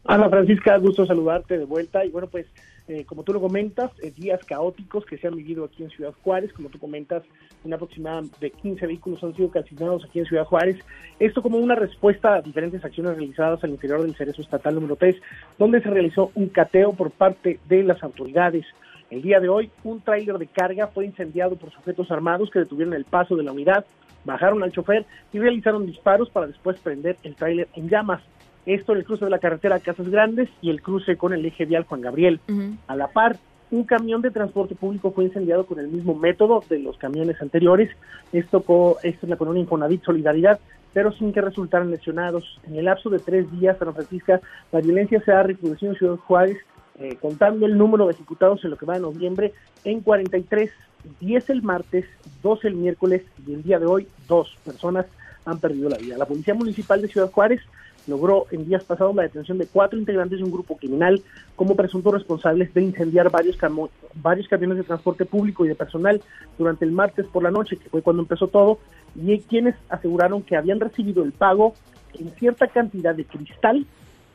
Ana 0.07 0.29
Francisca, 0.29 0.77
gusto 0.77 1.05
saludarte 1.05 1.57
de 1.57 1.65
vuelta. 1.65 2.05
Y 2.05 2.09
bueno, 2.09 2.27
pues 2.27 2.45
eh, 2.87 3.05
como 3.05 3.23
tú 3.23 3.33
lo 3.33 3.41
comentas, 3.41 3.91
eh, 4.03 4.11
días 4.11 4.39
caóticos 4.45 5.03
que 5.03 5.17
se 5.17 5.27
han 5.27 5.35
vivido 5.35 5.65
aquí 5.65 5.83
en 5.83 5.89
Ciudad 5.89 6.13
Juárez. 6.23 6.53
Como 6.53 6.69
tú 6.69 6.77
comentas, 6.77 7.23
un 7.63 7.73
aproximado 7.73 8.21
de 8.39 8.51
15 8.51 8.85
vehículos 8.85 9.23
han 9.23 9.35
sido 9.35 9.49
calcinados 9.49 10.05
aquí 10.05 10.19
en 10.19 10.25
Ciudad 10.25 10.45
Juárez. 10.45 10.77
Esto 11.19 11.41
como 11.41 11.57
una 11.57 11.73
respuesta 11.73 12.35
a 12.35 12.41
diferentes 12.41 12.85
acciones 12.85 13.17
realizadas 13.17 13.63
al 13.63 13.71
interior 13.71 14.03
del 14.03 14.15
Cerezo 14.15 14.43
Estatal 14.43 14.75
número 14.75 14.95
3, 14.95 15.15
donde 15.57 15.81
se 15.81 15.89
realizó 15.89 16.31
un 16.35 16.49
cateo 16.49 16.93
por 16.93 17.09
parte 17.09 17.59
de 17.67 17.83
las 17.83 18.03
autoridades. 18.03 18.65
El 19.09 19.23
día 19.23 19.39
de 19.39 19.49
hoy, 19.49 19.71
un 19.83 20.01
tráiler 20.01 20.37
de 20.37 20.47
carga 20.47 20.87
fue 20.87 21.05
incendiado 21.05 21.55
por 21.55 21.71
sujetos 21.71 22.11
armados 22.11 22.51
que 22.51 22.59
detuvieron 22.59 22.93
el 22.93 23.05
paso 23.05 23.35
de 23.35 23.43
la 23.43 23.51
unidad, 23.51 23.85
bajaron 24.23 24.61
al 24.61 24.71
chofer 24.71 25.05
y 25.33 25.39
realizaron 25.39 25.87
disparos 25.87 26.29
para 26.29 26.45
después 26.45 26.79
prender 26.79 27.17
el 27.23 27.35
tráiler 27.35 27.67
en 27.75 27.89
llamas. 27.89 28.21
Esto 28.65 28.93
en 28.93 28.99
el 28.99 29.05
cruce 29.05 29.25
de 29.25 29.31
la 29.31 29.39
carretera 29.39 29.79
Casas 29.79 30.09
Grandes 30.09 30.49
y 30.61 30.69
el 30.69 30.81
cruce 30.81 31.17
con 31.17 31.33
el 31.33 31.45
eje 31.45 31.65
vial 31.65 31.83
Juan 31.83 32.01
Gabriel. 32.01 32.39
A 32.87 32.95
la 32.95 33.07
par, 33.07 33.37
un 33.71 33.83
camión 33.83 34.21
de 34.21 34.31
transporte 34.31 34.75
público 34.75 35.11
fue 35.11 35.25
incendiado 35.25 35.65
con 35.65 35.79
el 35.79 35.87
mismo 35.87 36.15
método 36.15 36.63
de 36.69 36.79
los 36.79 36.97
camiones 36.97 37.41
anteriores. 37.41 37.89
Esto, 38.31 38.61
co 38.61 38.97
esto 39.03 39.25
es 39.25 39.29
la 39.29 39.37
colonia 39.37 39.61
Infonavit 39.61 40.03
Solidaridad, 40.03 40.59
pero 40.93 41.11
sin 41.11 41.33
que 41.33 41.41
resultaran 41.41 41.91
lesionados. 41.91 42.59
En 42.67 42.75
el 42.75 42.85
lapso 42.85 43.09
de 43.09 43.19
tres 43.19 43.51
días, 43.59 43.77
San 43.77 43.93
Francisco, 43.93 44.39
la 44.71 44.81
violencia 44.81 45.21
se 45.21 45.31
ha 45.31 45.43
recrudecido 45.43 45.91
en 45.91 45.97
Ciudad 45.97 46.15
Juárez, 46.17 46.57
eh, 46.97 47.17
contando 47.21 47.65
el 47.65 47.77
número 47.77 48.05
de 48.05 48.13
ejecutados 48.13 48.63
en 48.63 48.69
lo 48.71 48.77
que 48.77 48.85
va 48.85 48.93
de 48.93 49.01
noviembre 49.01 49.53
en 49.83 49.99
43, 49.99 50.71
10 51.19 51.49
el 51.49 51.61
martes, 51.61 52.05
2 52.41 52.65
el 52.65 52.75
miércoles 52.75 53.23
y 53.45 53.53
el 53.53 53.63
día 53.63 53.79
de 53.79 53.85
hoy 53.85 54.07
dos 54.27 54.55
personas 54.63 55.05
han 55.43 55.59
perdido 55.59 55.89
la 55.89 55.97
vida. 55.97 56.17
La 56.17 56.25
Policía 56.25 56.53
Municipal 56.53 57.01
de 57.01 57.07
Ciudad 57.07 57.29
Juárez 57.31 57.61
logró 58.07 58.45
en 58.51 58.65
días 58.65 58.83
pasados 58.83 59.15
la 59.15 59.23
detención 59.23 59.57
de 59.57 59.67
cuatro 59.67 59.97
integrantes 59.99 60.39
de 60.39 60.43
un 60.43 60.51
grupo 60.51 60.77
criminal 60.77 61.21
como 61.55 61.75
presuntos 61.75 62.13
responsables 62.13 62.73
de 62.73 62.81
incendiar 62.81 63.29
varios, 63.31 63.57
camo- 63.57 63.89
varios 64.15 64.47
camiones 64.47 64.77
de 64.77 64.83
transporte 64.83 65.25
público 65.25 65.65
y 65.65 65.69
de 65.69 65.75
personal 65.75 66.21
durante 66.57 66.85
el 66.85 66.91
martes 66.91 67.25
por 67.27 67.43
la 67.43 67.51
noche, 67.51 67.77
que 67.77 67.89
fue 67.89 68.01
cuando 68.01 68.21
empezó 68.21 68.47
todo, 68.47 68.79
y 69.15 69.39
quienes 69.39 69.75
aseguraron 69.89 70.43
que 70.43 70.55
habían 70.57 70.79
recibido 70.79 71.23
el 71.23 71.31
pago 71.31 71.73
en 72.19 72.29
cierta 72.31 72.67
cantidad 72.67 73.15
de 73.15 73.25
cristal 73.25 73.85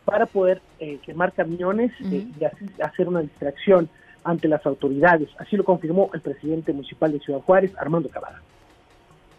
para 0.05 0.27
poder 0.27 0.61
eh, 0.81 0.99
quemar 1.05 1.33
camiones 1.33 1.93
eh, 2.13 2.27
y 2.41 2.45
así 2.45 2.67
hacer 2.83 3.09
una 3.09 3.21
distracción 3.21 3.89
ante 4.25 4.49
las 4.49 4.65
autoridades. 4.67 5.29
Así 5.39 5.57
lo 5.57 5.65
confirmó 5.65 6.11
el 6.13 6.21
presidente 6.21 6.73
municipal 6.73 7.13
de 7.13 7.21
Ciudad 7.21 7.41
Juárez, 7.41 7.73
Armando 7.79 8.09
Cavada. 8.09 8.43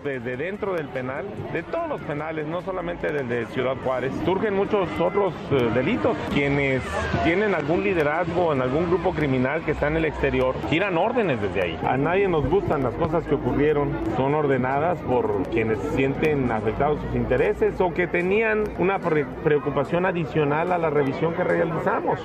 Desde 0.04 0.36
dentro 0.36 0.74
del 0.74 0.88
penal, 0.88 1.26
de 1.54 1.62
todos 1.62 1.88
los 1.88 2.02
penales, 2.02 2.48
no 2.48 2.62
solamente 2.62 3.12
del 3.12 3.30
de 3.30 3.46
Ciudad 3.48 3.76
Juárez, 3.84 4.12
surgen 4.26 4.56
muchos 4.56 4.90
otros 5.00 5.32
eh, 5.52 5.70
delitos. 5.76 6.18
Quienes 6.34 6.82
tienen 7.24 7.54
algún 7.54 7.84
liderazgo 7.84 8.52
en 8.52 8.64
algún 8.64 8.88
grupo 8.90 9.14
criminal 9.14 9.62
que 9.64 9.72
está 9.72 9.90
en 9.90 9.98
el 9.98 10.06
exterior, 10.06 10.56
giran 10.72 10.98
órdenes 10.98 11.40
desde 11.40 11.62
ahí. 11.62 11.80
A 11.84 11.98
nadie 11.98 12.28
nos 12.28 12.50
gustan 12.50 12.82
las 12.82 12.96
cosas 12.96 13.24
que 13.28 13.36
ocurrieron, 13.36 13.92
son 14.18 14.34
ordenadas 14.34 14.98
por 15.02 15.44
quienes 15.50 15.78
sienten 15.96 16.52
afectados 16.52 17.00
sus 17.02 17.16
intereses 17.16 17.80
o 17.80 17.94
que 17.94 18.08
tenían 18.08 18.64
una 18.80 18.98
pre- 18.98 19.26
preocupación 19.44 20.08
adicional 20.08 20.72
a 20.72 20.80
la 20.80 20.90
revisión 20.90 21.36
que 21.36 21.44
realizamos. 21.44 22.20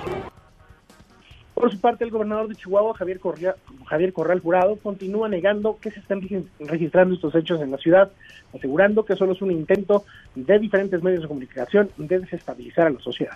Por 1.59 1.71
su 1.71 1.79
parte, 1.81 2.03
el 2.03 2.11
gobernador 2.11 2.47
de 2.49 2.55
Chihuahua, 2.55 2.93
Javier, 2.95 3.19
Correa- 3.19 3.55
Javier 3.87 4.13
Corral 4.13 4.39
Jurado, 4.41 4.75
continúa 4.75 5.27
negando 5.27 5.77
que 5.81 5.89
se 5.89 5.99
están 5.99 6.21
regi- 6.21 6.45
registrando 6.59 7.15
estos 7.15 7.33
hechos 7.33 7.59
en 7.61 7.71
la 7.71 7.77
ciudad, 7.77 8.11
asegurando 8.55 9.03
que 9.03 9.15
solo 9.15 9.33
es 9.33 9.41
un 9.41 9.51
intento 9.51 10.05
de 10.35 10.59
diferentes 10.59 11.01
medios 11.01 11.23
de 11.23 11.27
comunicación 11.27 11.89
de 11.97 12.19
desestabilizar 12.19 12.87
a 12.87 12.89
la 12.91 12.99
sociedad. 12.99 13.35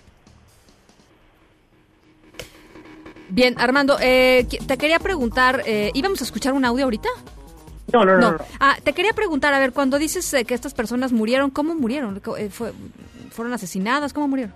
Bien, 3.30 3.56
Armando, 3.58 3.98
eh, 4.00 4.46
te 4.68 4.78
quería 4.78 5.00
preguntar, 5.00 5.64
eh, 5.66 5.90
¿íbamos 5.94 6.22
a 6.22 6.26
escuchar 6.26 6.54
un 6.54 6.66
audio 6.66 6.84
ahorita? 6.84 7.10
No, 7.94 8.06
no, 8.06 8.18
no. 8.18 8.32
no. 8.34 8.38
Ah, 8.60 8.76
te 8.84 8.94
quería 8.94 9.14
preguntar, 9.14 9.54
a 9.54 9.60
ver, 9.60 9.72
cuando 9.72 9.98
dices 9.98 10.32
eh, 10.34 10.46
que 10.46 10.54
estas 10.54 10.74
personas 10.74 11.12
murieron, 11.12 11.50
¿cómo 11.50 11.74
murieron? 11.74 12.22
Fue- 12.52 12.74
fueron 13.32 13.54
asesinadas? 13.54 14.14
¿Cómo 14.14 14.28
murieron? 14.28 14.54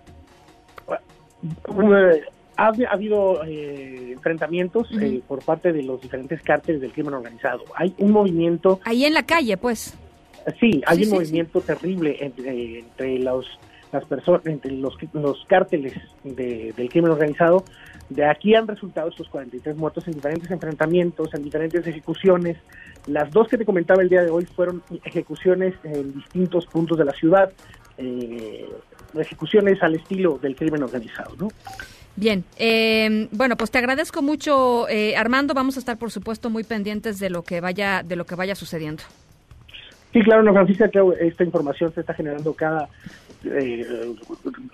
Ha, 2.58 2.72
habido 2.90 3.44
eh, 3.46 4.12
enfrentamientes 4.14 4.84
eh, 5.00 5.22
por 5.28 5.44
parte 5.44 5.74
de 5.74 5.84
los 5.84 6.02
diferentes 6.02 6.42
cárteles 6.42 6.82
del 6.82 6.92
crimen 6.92 7.14
organizado. 7.14 7.64
Hay 7.76 7.94
un 7.98 8.12
movimiento... 8.12 8.80
Ahí 8.84 9.06
en 9.06 9.14
la 9.14 9.24
calle, 9.24 9.58
pues. 9.58 9.98
Sí, 10.60 10.82
hay 10.86 11.04
un 11.04 11.10
movimiento 11.10 11.60
terrible 11.62 12.18
entre, 12.22 12.80
entre 12.80 13.20
los 13.20 13.46
las 13.96 14.06
personas, 14.06 14.46
entre 14.46 14.72
los, 14.72 14.96
los 15.14 15.46
cárteles 15.48 15.94
del 16.24 16.90
crimen 16.90 17.12
organizado. 17.12 17.64
De 18.10 18.26
aquí 18.26 18.54
han 18.54 18.68
resultado 18.68 19.10
estos 19.10 19.30
43 19.30 19.76
muertos 19.76 20.08
en 20.08 20.14
diferentes 20.14 20.52
enfrentamientos, 20.52 21.34
en 21.34 21.44
diferentes 21.44 21.88
ejecuciones. 21.88 22.58
Las 23.08 23.32
dos 23.32 23.48
que 23.48 23.58
te 23.58 23.66
comentaba 23.66 24.02
el 24.02 24.10
día 24.10 24.24
de 24.24 24.30
hoy 24.30 24.46
fueron 24.46 24.84
ejecuciones 25.04 25.74
en 25.84 26.14
distintos 26.14 26.68
puntos 26.68 26.98
de 26.98 27.06
la 27.06 27.14
ciudad, 27.14 27.52
eh, 27.98 28.70
ejecuciones 29.16 29.82
al 29.82 29.96
estilo 29.96 30.38
del 30.38 30.56
crimen 30.56 30.84
organizado, 30.84 31.36
¿no? 31.40 31.48
Bien, 32.16 32.46
eh, 32.58 33.28
bueno, 33.32 33.58
pues 33.58 33.72
te 33.72 33.78
agradezco 33.78 34.22
mucho, 34.22 34.88
eh, 34.88 35.18
Armando. 35.18 35.54
Vamos 35.54 35.76
a 35.76 35.80
estar, 35.80 35.98
por 35.98 36.12
supuesto, 36.12 36.50
muy 36.50 36.64
pendientes 36.64 37.20
de 37.20 37.30
lo 37.30 37.44
que 37.44 37.60
vaya, 37.60 38.04
de 38.04 38.16
lo 38.16 38.26
que 38.26 38.36
vaya 38.36 38.56
sucediendo. 38.56 39.04
Sí, 40.14 40.22
claro, 40.22 40.44
no, 40.44 40.54
Francisca, 40.54 40.88
que 40.88 41.02
esta 41.20 41.44
información 41.44 41.94
se 41.94 42.00
está 42.00 42.14
generando 42.14 42.54
cada 42.54 42.88
eh, 43.46 44.16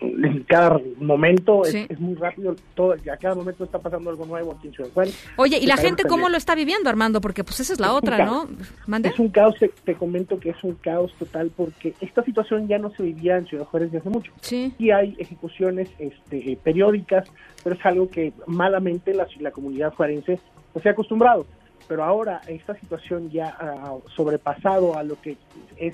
en 0.02 0.44
cada 0.44 0.80
momento 1.00 1.66
es, 1.66 2.00
muy 2.00 2.16
rápido, 2.16 2.56
todo, 2.76 2.94
a 2.94 3.18
cada 3.18 3.36
momento 3.36 3.64
está 3.64 3.80
pasando 3.80 4.10
algo 4.10 4.26
nuevo 4.26 4.54
aquí 4.54 4.68
en 4.68 4.74
Ciudad 4.74 4.92
Oye, 5.38 5.58
¿y 5.58 5.66
la 5.66 5.78
gente 5.78 6.04
cómo 6.04 6.30
lo 6.30 6.38
está 6.38 6.56
viviendo, 6.56 6.90
Armando? 6.90 7.22
Porque 7.22 7.44
pues 7.44 7.60
esa 7.60 7.74
es 7.74 7.80
la 7.80 7.94
otra, 7.94 8.26
¿no? 8.26 8.48
Es 9.04 9.20
un 9.20 9.30
caos, 9.30 9.56
te, 9.84 9.96
comento 9.96 10.40
que 10.40 10.52
es 10.52 10.64
un 10.64 10.76
caos 10.76 11.14
total 11.20 11.52
porque 11.56 11.94
esta 12.02 12.24
situación 12.24 12.68
ya 12.68 12.78
no 12.78 12.92
se 12.92 13.04
vivía 13.04 13.38
en 13.38 13.46
Ciudad 13.48 13.66
Juárez 13.66 13.92
desde 13.92 14.02
hace 14.02 14.10
mucho. 14.10 14.32
Sí. 14.42 14.74
Y 14.78 14.92
hay 14.92 15.16
ejecuciones 15.20 15.90
este, 16.00 16.58
periódicas, 16.64 17.30
pero 17.64 17.76
es 17.76 17.86
algo 17.86 18.10
que 18.10 18.34
malamente 18.48 19.14
la, 19.14 19.28
la 19.40 19.52
comunidad 19.52 19.94
juarense 19.94 20.40
pues, 20.74 20.84
se 20.84 20.90
ha 20.90 20.92
acostumbrado 20.94 21.46
pero 21.88 22.06
ahora 22.06 22.40
esta 22.48 22.74
situación 22.76 23.30
ya 23.32 23.50
ha 23.50 23.94
sobrepasado 24.16 24.98
a 24.98 25.04
lo 25.04 25.20
que 25.20 25.36
es 25.76 25.94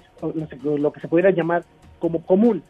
lo 0.61 0.91
que 0.91 0.99
se 0.99 1.07
pudiera 1.07 1.31
llamar 1.31 1.63
como 1.99 2.25
común, 2.25 2.63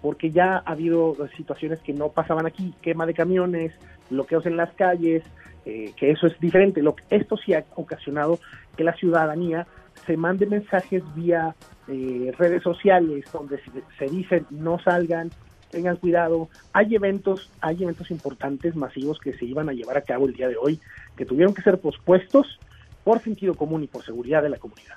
porque 0.00 0.30
ya 0.30 0.56
ha 0.56 0.72
habido 0.72 1.16
situaciones 1.36 1.80
que 1.80 1.92
no 1.92 2.08
pasaban 2.08 2.46
aquí, 2.46 2.74
quema 2.82 3.06
de 3.06 3.14
camiones, 3.14 3.72
bloqueos 4.10 4.46
en 4.46 4.56
las 4.56 4.72
calles, 4.74 5.22
eh, 5.64 5.92
que 5.96 6.10
eso 6.10 6.26
es 6.26 6.38
diferente. 6.40 6.82
Lo, 6.82 6.96
esto 7.10 7.36
sí 7.36 7.54
ha 7.54 7.64
ocasionado 7.76 8.38
que 8.76 8.84
la 8.84 8.94
ciudadanía 8.94 9.66
se 10.06 10.16
mande 10.16 10.46
mensajes 10.46 11.02
vía 11.14 11.54
eh, 11.88 12.32
redes 12.36 12.62
sociales 12.62 13.24
donde 13.32 13.58
se, 13.58 13.70
se 13.98 14.12
dicen 14.12 14.46
no 14.50 14.78
salgan, 14.80 15.30
tengan 15.70 15.96
cuidado. 15.96 16.48
Hay 16.72 16.94
eventos, 16.94 17.50
hay 17.60 17.82
eventos 17.82 18.10
importantes, 18.10 18.76
masivos 18.76 19.18
que 19.18 19.32
se 19.34 19.44
iban 19.44 19.68
a 19.68 19.72
llevar 19.72 19.96
a 19.96 20.02
cabo 20.02 20.26
el 20.26 20.34
día 20.34 20.48
de 20.48 20.56
hoy, 20.56 20.80
que 21.16 21.26
tuvieron 21.26 21.54
que 21.54 21.62
ser 21.62 21.80
pospuestos 21.80 22.58
por 23.04 23.20
sentido 23.20 23.54
común 23.54 23.82
y 23.82 23.86
por 23.88 24.04
seguridad 24.04 24.42
de 24.42 24.50
la 24.50 24.58
comunidad. 24.58 24.96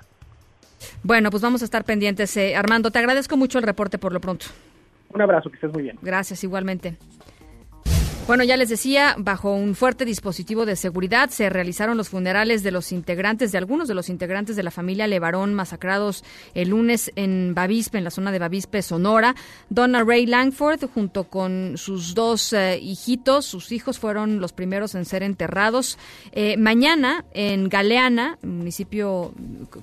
Bueno, 1.02 1.30
pues 1.30 1.42
vamos 1.42 1.62
a 1.62 1.64
estar 1.64 1.84
pendientes. 1.84 2.36
Eh, 2.36 2.56
Armando, 2.56 2.90
te 2.90 2.98
agradezco 2.98 3.36
mucho 3.36 3.58
el 3.58 3.64
reporte 3.64 3.98
por 3.98 4.12
lo 4.12 4.20
pronto. 4.20 4.46
Un 5.14 5.22
abrazo, 5.22 5.50
que 5.50 5.56
estés 5.56 5.72
muy 5.72 5.82
bien. 5.82 5.98
Gracias, 6.02 6.42
igualmente. 6.44 6.96
Bueno, 8.26 8.42
ya 8.42 8.56
les 8.56 8.68
decía, 8.68 9.14
bajo 9.16 9.54
un 9.54 9.76
fuerte 9.76 10.04
dispositivo 10.04 10.66
de 10.66 10.74
seguridad 10.74 11.30
se 11.30 11.48
realizaron 11.48 11.96
los 11.96 12.08
funerales 12.08 12.64
de 12.64 12.72
los 12.72 12.90
integrantes, 12.90 13.52
de 13.52 13.58
algunos 13.58 13.86
de 13.86 13.94
los 13.94 14.08
integrantes 14.08 14.56
de 14.56 14.64
la 14.64 14.72
familia 14.72 15.06
Levarón 15.06 15.54
masacrados 15.54 16.24
el 16.52 16.70
lunes 16.70 17.12
en 17.14 17.54
Bavispe, 17.54 17.98
en 17.98 18.02
la 18.02 18.10
zona 18.10 18.32
de 18.32 18.40
Bavispe, 18.40 18.82
Sonora. 18.82 19.36
Donna 19.70 20.02
Ray 20.02 20.26
Langford, 20.26 20.90
junto 20.92 21.28
con 21.28 21.74
sus 21.76 22.16
dos 22.16 22.52
eh, 22.52 22.80
hijitos, 22.82 23.46
sus 23.46 23.70
hijos 23.70 24.00
fueron 24.00 24.40
los 24.40 24.52
primeros 24.52 24.96
en 24.96 25.04
ser 25.04 25.22
enterrados. 25.22 25.96
Eh, 26.32 26.56
mañana, 26.56 27.24
en 27.32 27.68
Galeana, 27.68 28.40
municipio 28.42 29.34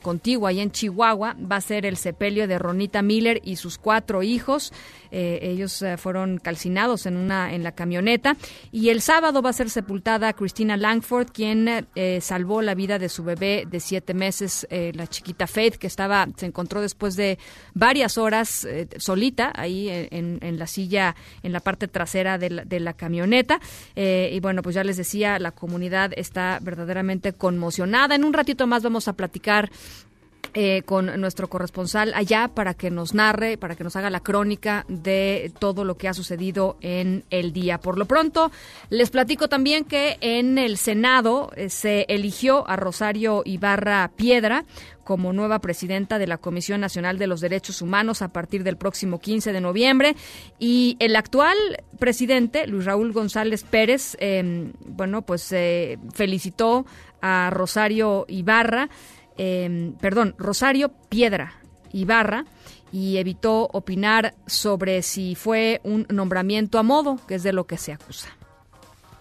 contiguo, 0.02 0.48
allá 0.48 0.64
en 0.64 0.72
Chihuahua, 0.72 1.38
va 1.50 1.56
a 1.56 1.62
ser 1.62 1.86
el 1.86 1.96
sepelio 1.96 2.46
de 2.50 2.60
Ronita 2.60 3.04
Miller 3.04 3.40
y 3.42 3.56
sus 3.56 3.78
cuatro 3.78 4.22
hijos. 4.22 4.74
Eh, 5.12 5.40
ellos 5.44 5.82
fueron 5.98 6.40
calcinados 6.40 7.06
en 7.06 7.16
una 7.16 7.54
en 7.54 7.64
la 7.64 7.72
camioneta 7.72 8.33
y 8.72 8.90
el 8.90 9.02
sábado 9.02 9.42
va 9.42 9.50
a 9.50 9.54
ser 9.54 9.70
sepultada 9.70 10.34
Christina 10.34 10.78
Langford, 10.78 11.28
quien 11.32 11.88
eh, 11.96 12.20
salvó 12.22 12.62
la 12.62 12.76
vida 12.76 13.00
de 13.00 13.10
su 13.10 13.24
bebé 13.24 13.66
de 13.70 13.80
siete 13.80 14.14
meses, 14.14 14.68
eh, 14.70 14.92
la 14.96 15.08
chiquita 15.08 15.48
Faith, 15.48 15.76
que 15.76 15.88
estaba, 15.88 16.28
se 16.36 16.46
encontró 16.46 16.82
después 16.82 17.16
de 17.16 17.38
varias 17.74 18.18
horas 18.18 18.66
eh, 18.66 18.88
solita 18.98 19.52
ahí 19.56 19.90
en, 19.90 20.60
la 20.60 20.68
silla, 20.68 21.16
en 21.42 21.52
la 21.52 21.60
parte 21.60 21.88
trasera 21.88 22.38
de 22.38 22.50
la, 22.50 22.66
de 22.66 22.80
la 22.80 22.94
camioneta. 22.94 23.60
y 23.96 24.40
bueno, 24.40 24.62
pues 24.62 24.76
ya 24.76 24.84
les 24.84 24.98
decía, 24.98 25.40
la 25.40 25.52
comunidad 25.52 26.12
está 26.16 26.60
verdaderamente 26.62 27.34
conmocionada. 27.34 28.16
En 28.16 28.24
un 28.24 28.34
ratito 28.34 28.68
más 28.68 28.84
vamos 28.84 29.08
a 29.08 29.14
platicar 29.14 29.70
eh, 30.54 30.84
con 30.84 31.20
nuestro 31.20 31.50
corresponsal 31.50 32.14
allá 32.14 32.48
para 32.48 32.76
que 32.76 32.92
nos 32.92 33.14
narre, 33.14 33.58
para 33.58 33.76
que 33.76 33.84
nos 33.84 33.96
haga 33.96 34.10
la 34.10 34.20
crónica 34.20 34.86
de 34.88 35.52
todo 35.58 35.84
lo 35.84 35.98
que 35.98 36.08
ha 36.08 36.14
sucedido 36.14 36.78
en 36.82 37.24
el 37.32 37.54
día. 37.54 37.80
Por 37.80 37.98
lo 37.98 38.06
pronto, 38.06 38.52
les 38.90 39.10
platico 39.10 39.50
también 39.50 39.84
que 39.84 40.18
en 40.22 40.58
el 40.58 40.78
Senado 40.78 41.52
eh, 41.56 41.70
se 41.70 42.06
eligió 42.08 42.70
a 42.70 42.76
Rosario 42.76 43.42
Ibarra 43.46 44.12
Piedra 44.16 44.66
como 45.04 45.34
nueva 45.34 45.60
presidenta 45.60 46.20
de 46.20 46.28
la 46.28 46.38
Comisión 46.38 46.82
Nacional 46.82 47.18
de 47.18 47.28
los 47.28 47.42
Derechos 47.42 47.82
Humanos 47.82 48.22
a 48.22 48.30
partir 48.30 48.64
del 48.64 48.78
próximo 48.78 49.20
15 49.20 49.54
de 49.54 49.62
noviembre. 49.62 50.16
Y 50.60 50.98
el 51.00 51.16
actual 51.16 51.58
presidente, 52.00 52.68
Luis 52.68 52.86
Raúl 52.86 53.12
González 53.12 53.64
Pérez, 53.64 54.16
em, 54.20 54.74
bueno, 54.86 55.24
pues 55.24 55.52
eh, 55.52 55.98
felicitó 56.14 56.86
a 57.22 57.50
Rosario 57.52 58.26
Ibarra 58.28 58.90
Em, 59.38 59.94
perdón, 59.94 60.36
Rosario 60.38 60.92
Piedra 61.10 61.54
Ibarra 61.92 62.46
y 62.92 63.18
evitó 63.18 63.70
opinar 63.72 64.36
sobre 64.46 65.02
si 65.02 65.36
fue 65.36 65.82
un 65.84 66.06
nombramiento 66.10 66.78
a 66.78 66.84
modo, 66.84 67.20
que 67.28 67.36
es 67.36 67.44
de 67.44 67.54
lo 67.54 67.66
que 67.66 67.78
se 67.78 67.94
acusa. 67.94 68.30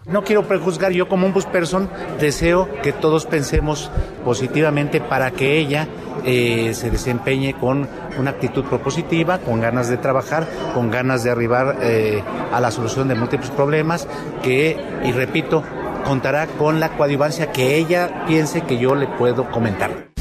No 0.04 0.24
quiero 0.24 0.48
prejuzgar, 0.48 0.90
yo 0.90 1.08
como 1.08 1.28
un 1.28 1.32
person 1.32 1.88
deseo 2.18 2.68
que 2.82 2.92
todos 2.92 3.24
pensemos 3.24 3.88
positivamente 4.24 5.00
para 5.00 5.30
que 5.30 5.58
ella 5.58 5.86
eh, 6.24 6.74
se 6.74 6.90
desempeñe 6.90 7.54
con 7.54 7.88
una 8.18 8.30
actitud 8.30 8.64
propositiva, 8.64 9.38
con 9.38 9.60
ganas 9.60 9.88
de 9.88 9.98
trabajar, 9.98 10.48
con 10.74 10.90
ganas 10.90 11.22
de 11.22 11.30
arribar 11.30 11.78
eh, 11.82 12.20
a 12.52 12.60
la 12.60 12.72
solución 12.72 13.06
de 13.06 13.14
múltiples 13.14 13.50
problemas, 13.50 14.08
que, 14.42 14.76
y 15.04 15.12
repito, 15.12 15.62
contará 16.03 16.46
con 16.46 16.80
la 16.80 16.96
coadyuvancia 16.96 17.53
que 17.53 17.76
ella 17.76 18.24
piense 18.26 18.62
que 18.62 18.78
yo 18.78 18.94
le 18.94 19.07
puedo 19.07 19.50
comentar. 19.50 20.11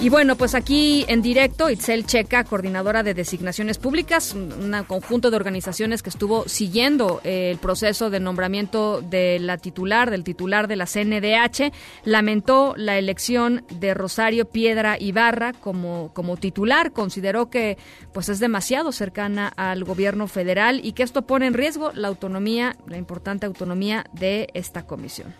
Y 0.00 0.10
bueno, 0.10 0.36
pues 0.36 0.54
aquí 0.54 1.04
en 1.08 1.22
directo, 1.22 1.68
Itzel 1.70 2.06
Checa, 2.06 2.44
coordinadora 2.44 3.02
de 3.02 3.14
designaciones 3.14 3.78
públicas, 3.78 4.32
un 4.32 4.72
conjunto 4.86 5.28
de 5.28 5.36
organizaciones 5.36 6.04
que 6.04 6.10
estuvo 6.10 6.48
siguiendo 6.48 7.20
eh, 7.24 7.50
el 7.50 7.58
proceso 7.58 8.08
de 8.08 8.20
nombramiento 8.20 9.02
de 9.02 9.40
la 9.40 9.58
titular, 9.58 10.12
del 10.12 10.22
titular 10.22 10.68
de 10.68 10.76
la 10.76 10.86
CNDH, 10.86 11.72
lamentó 12.04 12.74
la 12.76 12.96
elección 12.96 13.64
de 13.70 13.92
Rosario 13.92 14.44
Piedra 14.44 14.96
Ibarra 15.00 15.52
como, 15.52 16.12
como 16.14 16.36
titular, 16.36 16.92
consideró 16.92 17.50
que 17.50 17.76
pues 18.12 18.28
es 18.28 18.38
demasiado 18.38 18.92
cercana 18.92 19.48
al 19.48 19.82
gobierno 19.82 20.28
federal 20.28 20.80
y 20.80 20.92
que 20.92 21.02
esto 21.02 21.22
pone 21.22 21.48
en 21.48 21.54
riesgo 21.54 21.90
la 21.92 22.06
autonomía, 22.06 22.76
la 22.86 22.98
importante 22.98 23.46
autonomía 23.46 24.06
de 24.12 24.46
esta 24.54 24.86
comisión 24.86 25.34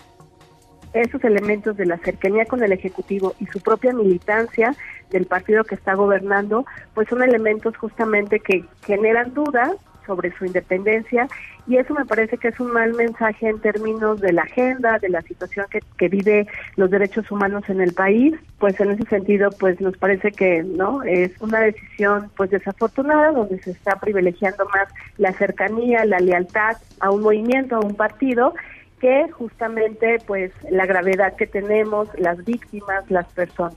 esos 0.93 1.23
elementos 1.24 1.77
de 1.77 1.86
la 1.86 1.98
cercanía 1.98 2.44
con 2.47 2.62
el 2.62 2.73
Ejecutivo 2.73 3.35
y 3.40 3.47
su 3.47 3.60
propia 3.60 3.93
militancia 3.93 4.74
del 5.10 5.27
partido 5.27 5.65
que 5.65 5.74
está 5.74 5.94
gobernando, 5.94 6.65
pues 6.94 7.09
son 7.09 7.23
elementos 7.23 7.77
justamente 7.77 8.40
que 8.40 8.65
generan 8.85 9.35
dudas 9.35 9.73
sobre 10.09 10.32
su 10.36 10.47
independencia 10.47 11.28
y 11.69 11.77
eso 11.77 11.93
me 11.93 12.06
parece 12.06 12.39
que 12.39 12.48
es 12.48 12.59
un 12.59 12.73
mal 12.73 12.94
mensaje 12.94 13.47
en 13.47 13.60
términos 13.60 14.20
de 14.23 14.32
la 14.32 14.43
agenda, 14.43 14.98
de 14.98 15.10
la 15.10 15.20
situación 15.20 15.66
que, 15.70 15.81
que 15.98 16.09
vive 16.09 16.47
los 16.77 16.90
derechos 16.90 17.31
humanos 17.31 17.65
en 17.69 17.82
el 17.82 17.93
país, 17.93 18.35
pues 18.59 18.81
en 18.81 18.93
ese 18.93 19.05
sentido 19.05 19.51
pues 19.60 19.78
nos 19.82 19.97
parece 19.98 20.32
que 20.32 20.62
no 20.62 21.02
es 21.02 21.31
una 21.40 21.60
decisión 21.60 22.31
pues 22.39 22.51
desafortunada 22.51 23.32
donde 23.32 23.62
se 23.62 23.73
está 23.73 23.97
privilegiando 23.97 24.65
más 24.73 24.89
la 25.19 25.32
cercanía, 25.35 26.06
la 26.06 26.20
lealtad 26.20 26.78
a 27.01 27.10
un 27.10 27.23
movimiento, 27.23 27.77
a 27.77 27.81
un 27.81 27.94
partido 27.94 28.55
que 28.98 29.30
justamente 29.32 30.18
pues 30.26 30.52
la 30.70 30.86
gravedad 30.86 31.36
que 31.36 31.46
tenemos, 31.46 32.08
las 32.18 32.44
víctimas, 32.44 33.10
las 33.10 33.26
personas. 33.32 33.76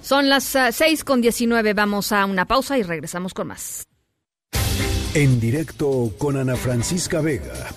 Son 0.00 0.28
las 0.28 0.44
6 0.44 0.80
ah, 0.80 1.04
con 1.04 1.20
19, 1.20 1.74
vamos 1.74 2.12
a 2.12 2.24
una 2.26 2.44
pausa 2.44 2.78
y 2.78 2.82
regresamos 2.82 3.34
con 3.34 3.48
más. 3.48 3.86
En 5.14 5.40
directo 5.40 6.12
con 6.18 6.36
Ana 6.36 6.56
Francisca 6.56 7.20
Vega 7.20 7.70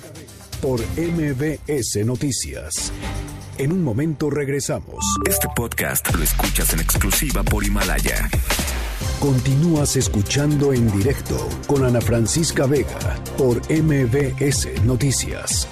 por 0.61 0.81
MBS 0.97 2.05
Noticias. 2.05 2.91
En 3.57 3.71
un 3.71 3.83
momento 3.83 4.29
regresamos. 4.29 5.03
Este 5.25 5.47
podcast 5.55 6.13
lo 6.13 6.23
escuchas 6.23 6.73
en 6.73 6.81
exclusiva 6.81 7.43
por 7.43 7.63
Himalaya. 7.63 8.29
Continúas 9.19 9.95
escuchando 9.95 10.71
en 10.71 10.91
directo 10.91 11.35
con 11.67 11.83
Ana 11.83 11.99
Francisca 11.99 12.65
Vega 12.65 13.17
por 13.37 13.57
MBS 13.69 14.83
Noticias. 14.83 15.67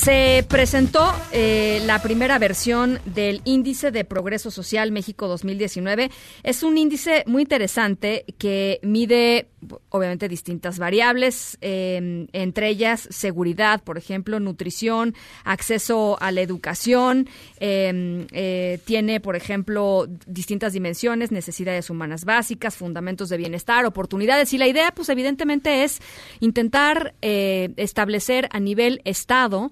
Se 0.00 0.46
presentó 0.48 1.12
eh, 1.32 1.82
la 1.84 2.00
primera 2.00 2.38
versión 2.38 3.00
del 3.04 3.42
Índice 3.44 3.90
de 3.90 4.04
Progreso 4.04 4.52
Social 4.52 4.92
México 4.92 5.26
2019. 5.26 6.12
Es 6.44 6.62
un 6.62 6.78
índice 6.78 7.24
muy 7.26 7.42
interesante 7.42 8.24
que 8.38 8.78
mide, 8.84 9.48
obviamente, 9.90 10.28
distintas 10.28 10.78
variables, 10.78 11.58
eh, 11.60 12.26
entre 12.32 12.68
ellas 12.68 13.08
seguridad, 13.10 13.82
por 13.82 13.98
ejemplo, 13.98 14.40
nutrición, 14.40 15.14
acceso 15.44 16.16
a 16.20 16.32
la 16.32 16.40
educación. 16.40 17.28
Eh, 17.60 18.78
tiene, 18.84 19.20
por 19.20 19.36
ejemplo, 19.36 20.06
distintas 20.26 20.72
dimensiones, 20.72 21.32
necesidades 21.32 21.90
humanas 21.90 22.24
básicas, 22.24 22.76
fundamentos 22.76 23.28
de 23.28 23.36
bienestar, 23.36 23.84
oportunidades. 23.86 24.52
Y 24.52 24.58
la 24.58 24.66
idea, 24.66 24.92
pues, 24.92 25.08
evidentemente, 25.08 25.84
es 25.84 26.00
intentar 26.40 27.14
establecer 27.20 28.48
a 28.52 28.60
nivel 28.60 29.00
Estado 29.04 29.70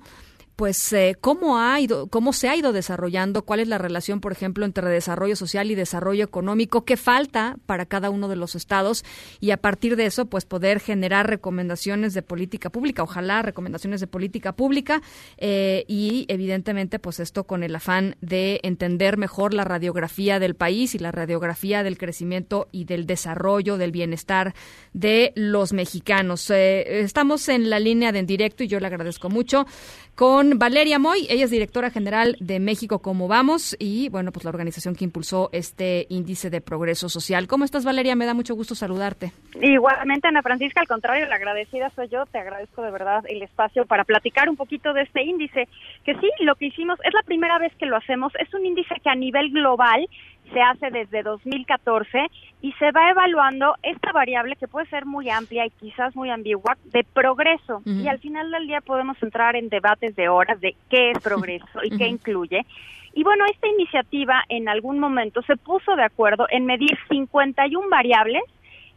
pues 0.57 0.93
eh, 0.93 1.17
cómo 1.21 1.59
ha 1.59 1.79
ido, 1.81 2.09
cómo 2.09 2.33
se 2.33 2.49
ha 2.49 2.57
ido 2.57 2.73
desarrollando, 2.73 3.45
cuál 3.45 3.61
es 3.61 3.69
la 3.69 3.79
relación, 3.79 4.21
por 4.21 4.33
ejemplo, 4.33 4.65
entre 4.65 4.89
desarrollo 4.89 5.37
social 5.37 5.71
y 5.71 5.75
desarrollo 5.75 6.25
económico, 6.25 6.85
qué 6.85 6.97
falta 6.97 7.57
para 7.67 7.87
cada 7.87 8.11
uno 8.11 8.29
de 8.29 8.37
los 8.37 8.55
estados 8.55 9.05
y 9.39 9.53
a 9.53 9.59
partir 9.59 9.97
de 9.97 10.07
eso, 10.07 10.27
pues 10.27 10.45
poder 10.45 10.81
generar 10.81 11.29
recomendaciones 11.29 12.15
de 12.15 12.23
política 12.23 12.71
pública, 12.71 13.03
ojalá 13.03 13.43
recomendaciones 13.43 14.01
de 14.01 14.09
política 14.09 14.53
pública 14.53 15.03
eh, 15.37 15.85
y 15.87 16.25
evidentemente, 16.29 16.99
pues 16.99 17.21
esto 17.21 17.45
con 17.45 17.63
el 17.63 17.77
afán 17.77 18.17
de 18.21 18.61
entender 18.65 19.19
mejor 19.19 19.55
la 19.55 19.65
radiografía 19.65 20.41
del 20.41 20.57
país 20.57 20.95
y 20.95 20.99
la 20.99 21.13
radiografía 21.13 21.83
del 21.83 21.97
crecimiento 21.97 22.69
y 22.73 22.87
del 22.87 23.07
desarrollo, 23.07 23.77
del 23.77 23.93
bienestar 23.93 24.55
de 24.93 25.33
los 25.37 25.73
mexicanos. 25.73 26.51
Eh, 26.51 27.01
estamos 27.01 27.49
en 27.49 27.71
la 27.71 27.79
línea 27.79 28.11
de 28.13 28.17
en 28.19 28.27
directo 28.27 28.65
y 28.65 28.69
yo 28.69 28.81
le 28.81 28.87
agradezco 28.87 29.29
mucho 29.29 29.67
con 30.15 30.46
Valeria 30.55 30.99
Moy. 30.99 31.27
Ella 31.29 31.45
es 31.45 31.51
directora 31.51 31.91
general 31.91 32.37
de 32.41 32.61
México 32.61 33.01
Como 33.01 33.29
Vamos 33.29 33.77
y, 33.79 34.09
bueno, 34.09 34.33
pues 34.33 34.45
la 34.45 34.51
organización 34.51 34.95
que 34.95 35.05
impulsó 35.05 35.51
este 35.53 36.07
índice 36.09 36.51
de 36.51 36.61
progreso 36.61 37.09
social. 37.09 37.47
¿Cómo 37.47 37.65
estás, 37.65 37.85
Valeria? 37.85 38.17
Me 38.17 38.27
da 38.27 38.35
mucho 38.35 38.55
gusto 38.55 38.75
saludarte. 38.75 39.33
Igualmente, 39.61 40.29
Ana 40.29 40.43
Francisca, 40.43 40.81
al 40.81 40.89
contrario, 40.89 41.27
la 41.27 41.37
agradecida 41.37 41.91
soy 41.91 42.09
yo. 42.09 42.27
Te 42.27 42.39
agradezco 42.39 42.83
de 42.83 42.91
verdad 42.91 43.25
el 43.29 43.43
espacio 43.43 43.87
para 43.87 44.05
platicar 44.05 44.49
un 44.49 44.57
poquito 44.57 44.93
de 44.93 45.03
este 45.03 45.23
índice. 45.23 45.69
Que 46.05 46.15
sí, 46.15 46.31
lo 46.41 46.55
que 46.55 46.67
hicimos 46.67 46.99
es 47.05 47.13
la 47.15 47.23
primera 47.23 47.59
vez 47.59 47.73
que 47.77 47.87
lo 47.87 47.97
hacemos. 47.97 48.33
Es 48.39 48.53
un 48.55 48.65
índice 48.65 48.95
que 49.03 49.11
a 49.11 49.15
nivel 49.15 49.51
global 49.51 50.09
se 50.53 50.61
hace 50.61 50.91
desde 50.91 51.23
2014 51.23 52.27
y 52.67 52.73
se 52.81 52.91
va 52.91 53.11
evaluando 53.11 53.77
esta 53.85 54.11
variable 54.11 54.57
que 54.57 54.67
puede 54.67 54.89
ser 54.89 55.07
muy 55.07 55.31
amplia 55.31 55.65
y 55.67 55.71
quizás 55.71 56.17
muy 56.17 56.31
ambigua 56.31 56.77
de 56.87 57.05
progreso. 57.05 57.81
Y 57.85 58.09
al 58.09 58.19
final 58.19 58.51
del 58.51 58.67
día 58.67 58.81
podemos 58.81 59.17
entrar 59.23 59.55
en 59.55 59.69
debates 59.69 60.17
de 60.17 60.29
horas 60.29 60.61
de 60.61 60.75
qué 60.91 61.13
es 61.13 61.21
progreso 61.21 61.85
y 61.85 61.91
qué 61.97 62.09
incluye. 62.09 62.67
Y 63.15 63.23
bueno, 63.23 63.45
esta 63.47 63.69
iniciativa 63.69 64.43
en 64.49 64.69
algún 64.69 64.99
momento 64.99 65.43
se 65.43 65.57
puso 65.57 65.95
de 65.95 66.03
acuerdo 66.03 66.49
en 66.51 66.67
medir 66.67 66.99
51 67.09 67.89
variables 67.89 68.43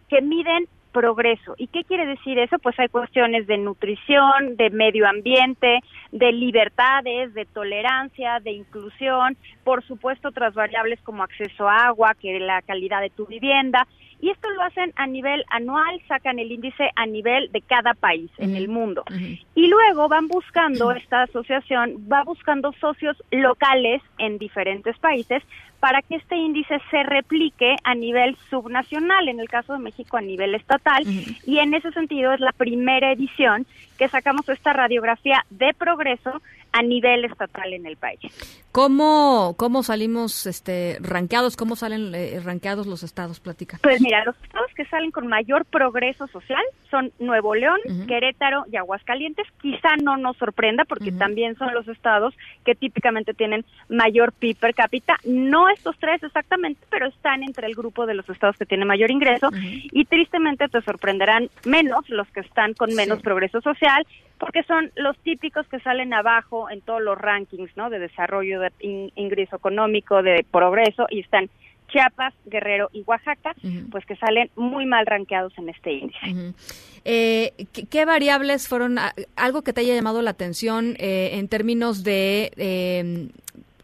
que 0.10 0.20
miden 0.24 0.66
progreso. 0.92 1.54
¿Y 1.58 1.68
qué 1.68 1.84
quiere 1.84 2.08
decir 2.08 2.40
eso? 2.40 2.58
Pues 2.58 2.78
hay 2.80 2.88
cuestiones 2.88 3.46
de 3.46 3.58
nutrición, 3.58 4.58
de 4.58 4.72
medio 4.72 5.08
ambiente, 5.08 5.82
de 6.12 6.32
libertades, 6.32 7.36
de 7.36 7.46
tolerancia, 7.46 8.40
de 8.40 8.52
inclusión, 8.52 9.38
por 9.70 9.86
supuesto 9.86 10.30
otras 10.30 10.56
variables 10.56 11.00
como 11.02 11.22
acceso 11.22 11.70
a 11.70 11.90
agua, 11.90 12.16
que 12.20 12.40
la 12.40 12.64
calidad 12.64 13.02
de 13.02 13.12
tu 13.12 13.28
vivienda, 13.28 13.86
y 14.20 14.32
esto 14.32 14.50
lo 14.50 14.64
hacen 14.64 14.92
a 14.96 15.06
nivel 15.06 15.46
anual, 15.48 16.02
sacan 16.08 16.40
el 16.40 16.52
índice 16.52 16.90
a 16.96 17.06
nivel 17.06 17.52
de 17.52 17.62
cada 17.62 17.94
país 17.94 18.32
en 18.40 18.56
el 18.56 18.68
mundo. 18.68 19.04
Y 19.54 19.68
luego 19.68 20.08
van 20.08 20.28
buscando, 20.28 20.92
esta 20.92 21.22
asociación 21.22 22.08
va 22.12 22.24
buscando 22.24 22.74
socios 22.82 23.16
locales 23.30 24.02
en 24.18 24.40
diferentes 24.40 24.98
países 24.98 25.44
para 25.80 26.02
que 26.02 26.16
este 26.16 26.36
índice 26.36 26.82
se 26.90 27.04
replique 27.04 27.76
a 27.84 27.94
nivel 27.94 28.38
subnacional, 28.50 29.30
en 29.30 29.40
el 29.40 29.48
caso 29.48 29.74
de 29.74 29.80
México 29.80 30.18
a 30.18 30.22
nivel 30.22 30.56
estatal, 30.56 31.04
y 31.46 31.60
en 31.60 31.76
ese 31.76 31.92
sentido 31.92 32.34
es 32.34 32.40
la 32.40 32.54
primera 32.54 33.12
edición 33.12 33.68
que 34.00 34.10
sacamos 34.10 34.50
esta 34.50 34.74
radiografía 34.74 35.46
de 35.52 35.76
progreso 35.76 36.42
a 36.72 36.82
nivel 36.84 37.26
estatal 37.26 37.74
en 37.74 37.86
el 37.86 37.98
país. 37.98 38.20
¿Cómo, 38.72 39.56
cómo 39.60 39.84
salimos 39.84 40.46
este, 40.46 41.00
ranqueados? 41.02 41.58
¿Cómo 41.58 41.76
salen 41.76 42.16
eh, 42.16 42.40
ranqueados 42.42 42.88
los 42.88 43.04
estados? 43.04 43.42
Platica. 43.42 43.78
Pues 43.84 44.00
mira, 44.00 44.24
los 44.24 44.34
estados 44.42 44.72
que 44.74 44.86
salen 44.86 45.12
con 45.12 45.28
mayor 45.28 45.66
progreso 45.66 46.28
social 46.28 46.64
son 46.90 47.12
Nuevo 47.20 47.54
León, 47.56 47.78
Querétaro 48.08 48.64
y 48.72 48.78
Aguascalientes. 48.78 49.46
Quizá 49.62 49.98
no 50.02 50.16
nos 50.16 50.38
sorprenda 50.38 50.86
porque 50.86 51.12
también 51.12 51.58
son 51.58 51.74
los 51.74 51.90
estados 51.90 52.34
que 52.64 52.74
típicamente 52.74 53.34
tienen 53.34 53.66
mayor 53.90 54.32
PIB 54.32 54.56
per 54.56 54.74
cápita. 54.74 55.18
No 55.26 55.68
estos 55.68 55.98
tres 56.00 56.24
exactamente, 56.24 56.80
pero 56.90 57.08
están 57.08 57.44
entre 57.44 57.68
el 57.68 57.76
grupo 57.76 58.06
de 58.06 58.14
los 58.14 58.30
estados 58.30 58.56
que 58.56 58.66
tienen 58.66 58.88
mayor 58.88 59.12
ingreso. 59.12 59.50
Y 59.92 60.06
tristemente 60.06 60.70
te 60.70 60.82
sorprenderán 60.84 61.50
menos 61.66 62.08
los 62.08 62.30
que 62.30 62.40
están 62.40 62.76
con 62.76 62.96
menos 62.96 63.22
progreso 63.22 63.60
social 63.60 64.08
porque 64.40 64.64
son 64.64 64.92
los 64.96 65.18
típicos 65.20 65.68
que 65.68 65.80
salen 65.82 66.14
abajo 66.14 66.70
en 66.70 66.82
todos 66.82 67.02
los 67.02 67.18
rankings, 67.18 67.76
¿no? 67.76 67.90
De 67.90 68.00
desarrollo, 68.00 68.62
de 68.62 68.72
ingreso 69.16 69.58
económico, 69.58 70.24
de 70.24 70.46
progreso, 70.50 71.06
y 71.10 71.20
están 71.20 71.50
Chiapas, 71.90 72.34
Guerrero 72.46 72.90
y 72.94 73.04
Oaxaca, 73.06 73.54
pues 73.92 74.06
que 74.06 74.16
salen 74.16 74.50
muy 74.56 74.86
mal 74.86 75.06
rankeados 75.06 75.58
en 75.58 75.70
este 75.70 75.92
índice. 75.92 76.54
Eh, 77.04 77.52
¿qué, 77.90 78.06
variables 78.06 78.68
fueron 78.68 78.98
algo 79.36 79.62
que 79.64 79.74
te 79.74 79.82
haya 79.82 79.96
llamado 79.96 80.22
la 80.22 80.32
atención 80.32 80.96
eh, 81.00 81.32
en 81.34 81.48
términos 81.48 82.04
de 82.04 82.52
em, 82.58 83.30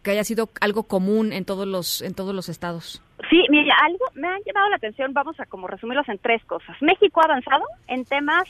que 0.04 0.12
haya 0.12 0.24
sido 0.24 0.50
algo 0.62 0.84
común 0.84 1.34
en 1.34 1.46
todos 1.46 1.68
los 1.68 2.02
en 2.02 2.14
todos 2.14 2.36
los 2.36 2.48
estados? 2.48 3.02
Sí, 3.30 3.44
mira, 3.50 3.76
algo 3.84 4.06
me 4.14 4.28
ha 4.28 4.38
llamado 4.46 4.70
la 4.70 4.76
atención. 4.76 5.14
Vamos 5.14 5.40
a 5.40 5.46
como 5.46 5.68
resumirlos 5.68 6.08
en 6.10 6.20
tres 6.20 6.44
cosas. 6.46 6.80
México 6.82 7.22
ha 7.22 7.26
avanzado 7.26 7.64
en 7.88 8.06
temas 8.06 8.44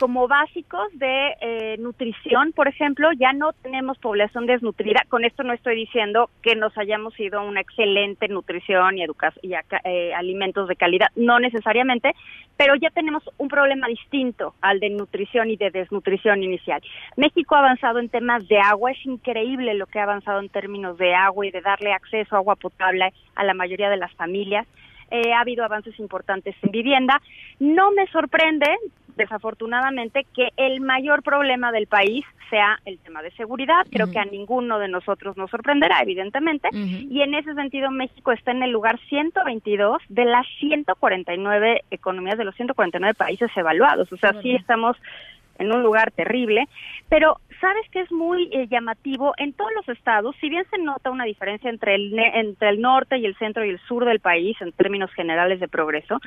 como 0.00 0.26
básicos 0.26 0.88
de 0.94 1.36
eh, 1.42 1.76
nutrición, 1.78 2.52
por 2.52 2.68
ejemplo, 2.68 3.10
ya 3.12 3.34
no 3.34 3.52
tenemos 3.52 3.98
población 3.98 4.46
desnutrida. 4.46 5.02
Con 5.10 5.26
esto 5.26 5.42
no 5.42 5.52
estoy 5.52 5.76
diciendo 5.76 6.30
que 6.42 6.56
nos 6.56 6.76
hayamos 6.78 7.20
ido 7.20 7.38
a 7.38 7.42
una 7.42 7.60
excelente 7.60 8.26
nutrición 8.28 8.96
y, 8.96 9.04
y 9.42 9.52
eh, 9.84 10.14
alimentos 10.14 10.68
de 10.68 10.76
calidad, 10.76 11.08
no 11.16 11.38
necesariamente, 11.38 12.14
pero 12.56 12.74
ya 12.76 12.88
tenemos 12.88 13.22
un 13.36 13.48
problema 13.48 13.88
distinto 13.88 14.54
al 14.62 14.80
de 14.80 14.88
nutrición 14.88 15.50
y 15.50 15.56
de 15.56 15.70
desnutrición 15.70 16.42
inicial. 16.42 16.80
México 17.16 17.54
ha 17.54 17.58
avanzado 17.58 17.98
en 17.98 18.08
temas 18.08 18.48
de 18.48 18.58
agua, 18.58 18.92
es 18.92 19.04
increíble 19.04 19.74
lo 19.74 19.84
que 19.84 19.98
ha 19.98 20.04
avanzado 20.04 20.40
en 20.40 20.48
términos 20.48 20.96
de 20.96 21.14
agua 21.14 21.46
y 21.46 21.50
de 21.50 21.60
darle 21.60 21.92
acceso 21.92 22.36
a 22.36 22.38
agua 22.38 22.56
potable 22.56 23.12
a 23.34 23.44
la 23.44 23.52
mayoría 23.52 23.90
de 23.90 23.98
las 23.98 24.14
familias. 24.14 24.66
Eh, 25.10 25.32
ha 25.32 25.40
habido 25.40 25.64
avances 25.64 25.98
importantes 25.98 26.54
en 26.62 26.70
vivienda. 26.70 27.20
No 27.58 27.90
me 27.92 28.06
sorprende, 28.08 28.66
desafortunadamente, 29.16 30.26
que 30.34 30.50
el 30.56 30.80
mayor 30.80 31.22
problema 31.22 31.72
del 31.72 31.86
país 31.86 32.24
sea 32.48 32.78
el 32.84 32.98
tema 32.98 33.22
de 33.22 33.30
seguridad. 33.32 33.86
Creo 33.90 34.10
que 34.10 34.18
a 34.18 34.24
ninguno 34.24 34.78
de 34.78 34.88
nosotros 34.88 35.36
nos 35.36 35.50
sorprenderá, 35.50 36.00
evidentemente. 36.02 36.68
Y 36.72 37.22
en 37.22 37.34
ese 37.34 37.54
sentido, 37.54 37.90
México 37.90 38.32
está 38.32 38.50
en 38.50 38.62
el 38.62 38.70
lugar 38.70 38.98
122 39.08 40.02
de 40.08 40.24
las 40.24 40.46
149 40.58 41.84
economías 41.90 42.38
de 42.38 42.44
los 42.44 42.54
149 42.56 43.14
países 43.14 43.50
evaluados. 43.56 44.12
O 44.12 44.16
sea, 44.16 44.34
sí 44.42 44.54
estamos 44.54 44.96
en 45.60 45.72
un 45.72 45.82
lugar 45.82 46.10
terrible, 46.10 46.68
pero 47.08 47.36
sabes 47.60 47.88
que 47.90 48.00
es 48.00 48.10
muy 48.10 48.48
eh, 48.52 48.66
llamativo 48.68 49.34
en 49.36 49.52
todos 49.52 49.70
los 49.76 49.88
estados, 49.88 50.34
si 50.40 50.48
bien 50.48 50.64
se 50.70 50.78
nota 50.78 51.10
una 51.10 51.24
diferencia 51.24 51.70
entre 51.70 51.94
el 51.94 52.18
entre 52.18 52.70
el 52.70 52.80
norte 52.80 53.18
y 53.18 53.26
el 53.26 53.36
centro 53.36 53.64
y 53.64 53.70
el 53.70 53.78
sur 53.80 54.04
del 54.04 54.20
país 54.20 54.56
en 54.60 54.72
términos 54.72 55.12
generales 55.12 55.60
de 55.60 55.68
progreso, 55.68 56.18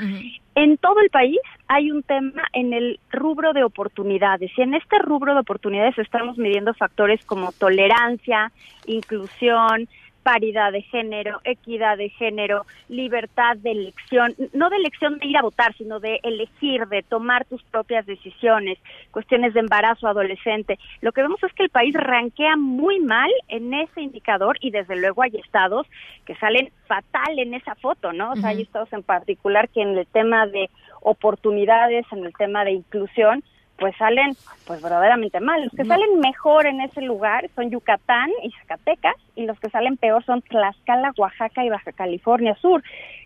en 0.56 0.78
todo 0.78 1.00
el 1.02 1.10
país 1.10 1.40
hay 1.68 1.92
un 1.92 2.04
tema 2.04 2.44
en 2.54 2.74
el 2.74 3.00
rubro 3.12 3.54
de 3.54 3.64
oportunidades 3.64 4.52
y 4.56 4.62
en 4.62 4.76
este 4.76 5.00
rubro 5.00 5.34
de 5.34 5.42
oportunidades 5.42 5.98
estamos 5.98 6.38
midiendo 6.38 6.74
factores 6.74 7.26
como 7.26 7.52
tolerancia, 7.52 8.52
inclusión, 8.86 9.88
paridad 10.24 10.72
de 10.72 10.82
género, 10.82 11.42
equidad 11.44 11.98
de 11.98 12.10
género, 12.10 12.66
libertad 12.90 13.58
de 13.58 13.72
elección, 13.72 14.34
no 14.54 14.70
de 14.70 14.78
elección 14.78 15.20
de 15.20 15.28
ir 15.28 15.38
a 15.38 15.42
votar, 15.42 15.76
sino 15.76 16.00
de 16.00 16.20
elegir, 16.24 16.88
de 16.88 17.04
tomar 17.04 17.46
tus 17.46 17.62
propias 17.64 18.06
decisiones, 18.06 18.80
cuestiones 19.12 19.54
de 19.54 19.60
embarazo 19.60 20.08
adolescente. 20.08 20.80
Lo 21.02 21.12
que 21.12 21.22
vemos 21.22 21.44
es 21.44 21.54
que 21.54 21.64
el 21.64 21.70
país 21.70 21.94
ranquea 21.94 22.56
muy 22.56 23.00
mal 23.00 23.30
en 23.50 23.74
ese 23.74 24.02
indicador 24.02 24.58
y 24.62 24.72
desde 24.72 24.96
luego 24.96 25.22
hay 25.22 25.36
estados 25.36 25.86
que 26.26 26.36
salen 26.36 26.72
fatal 26.88 27.38
en 27.38 27.54
esa 27.54 27.76
foto, 27.76 28.14
¿no? 28.14 28.32
O 28.32 28.36
sea, 28.36 28.50
hay 28.50 28.62
estados 28.62 28.92
en 28.94 29.04
particular 29.04 29.70
que 29.70 29.82
en 29.82 29.98
el 29.98 30.08
tema 30.08 30.48
de 30.48 30.70
oportunidades, 31.02 32.06
en 32.12 32.26
el 32.26 32.34
tema 32.34 32.64
de 32.64 32.72
inclusión, 32.72 33.44
pues 33.84 33.98
salen 33.98 34.32
pues 34.66 34.82
verdaderamente 34.82 35.42
mal. 35.42 35.62
Los 35.62 35.74
que 35.74 35.84
salen 35.84 36.22
mejor 36.22 36.68
en 36.68 36.80
ese 36.80 37.02
lugar 37.02 37.50
son 37.54 37.70
Yucatán 37.70 38.30
y 38.42 38.50
Zacatecas 38.52 39.18
y 39.36 39.46
los 39.46 39.60
que 39.60 39.70
salen 39.70 39.98
peor 39.98 40.24
son 40.24 40.42
Tlaxcala, 40.42 41.12
Oaxaca 41.18 41.66
y 41.66 41.70
Baja 41.70 41.92
California 41.92 42.56
Sur 42.62 42.82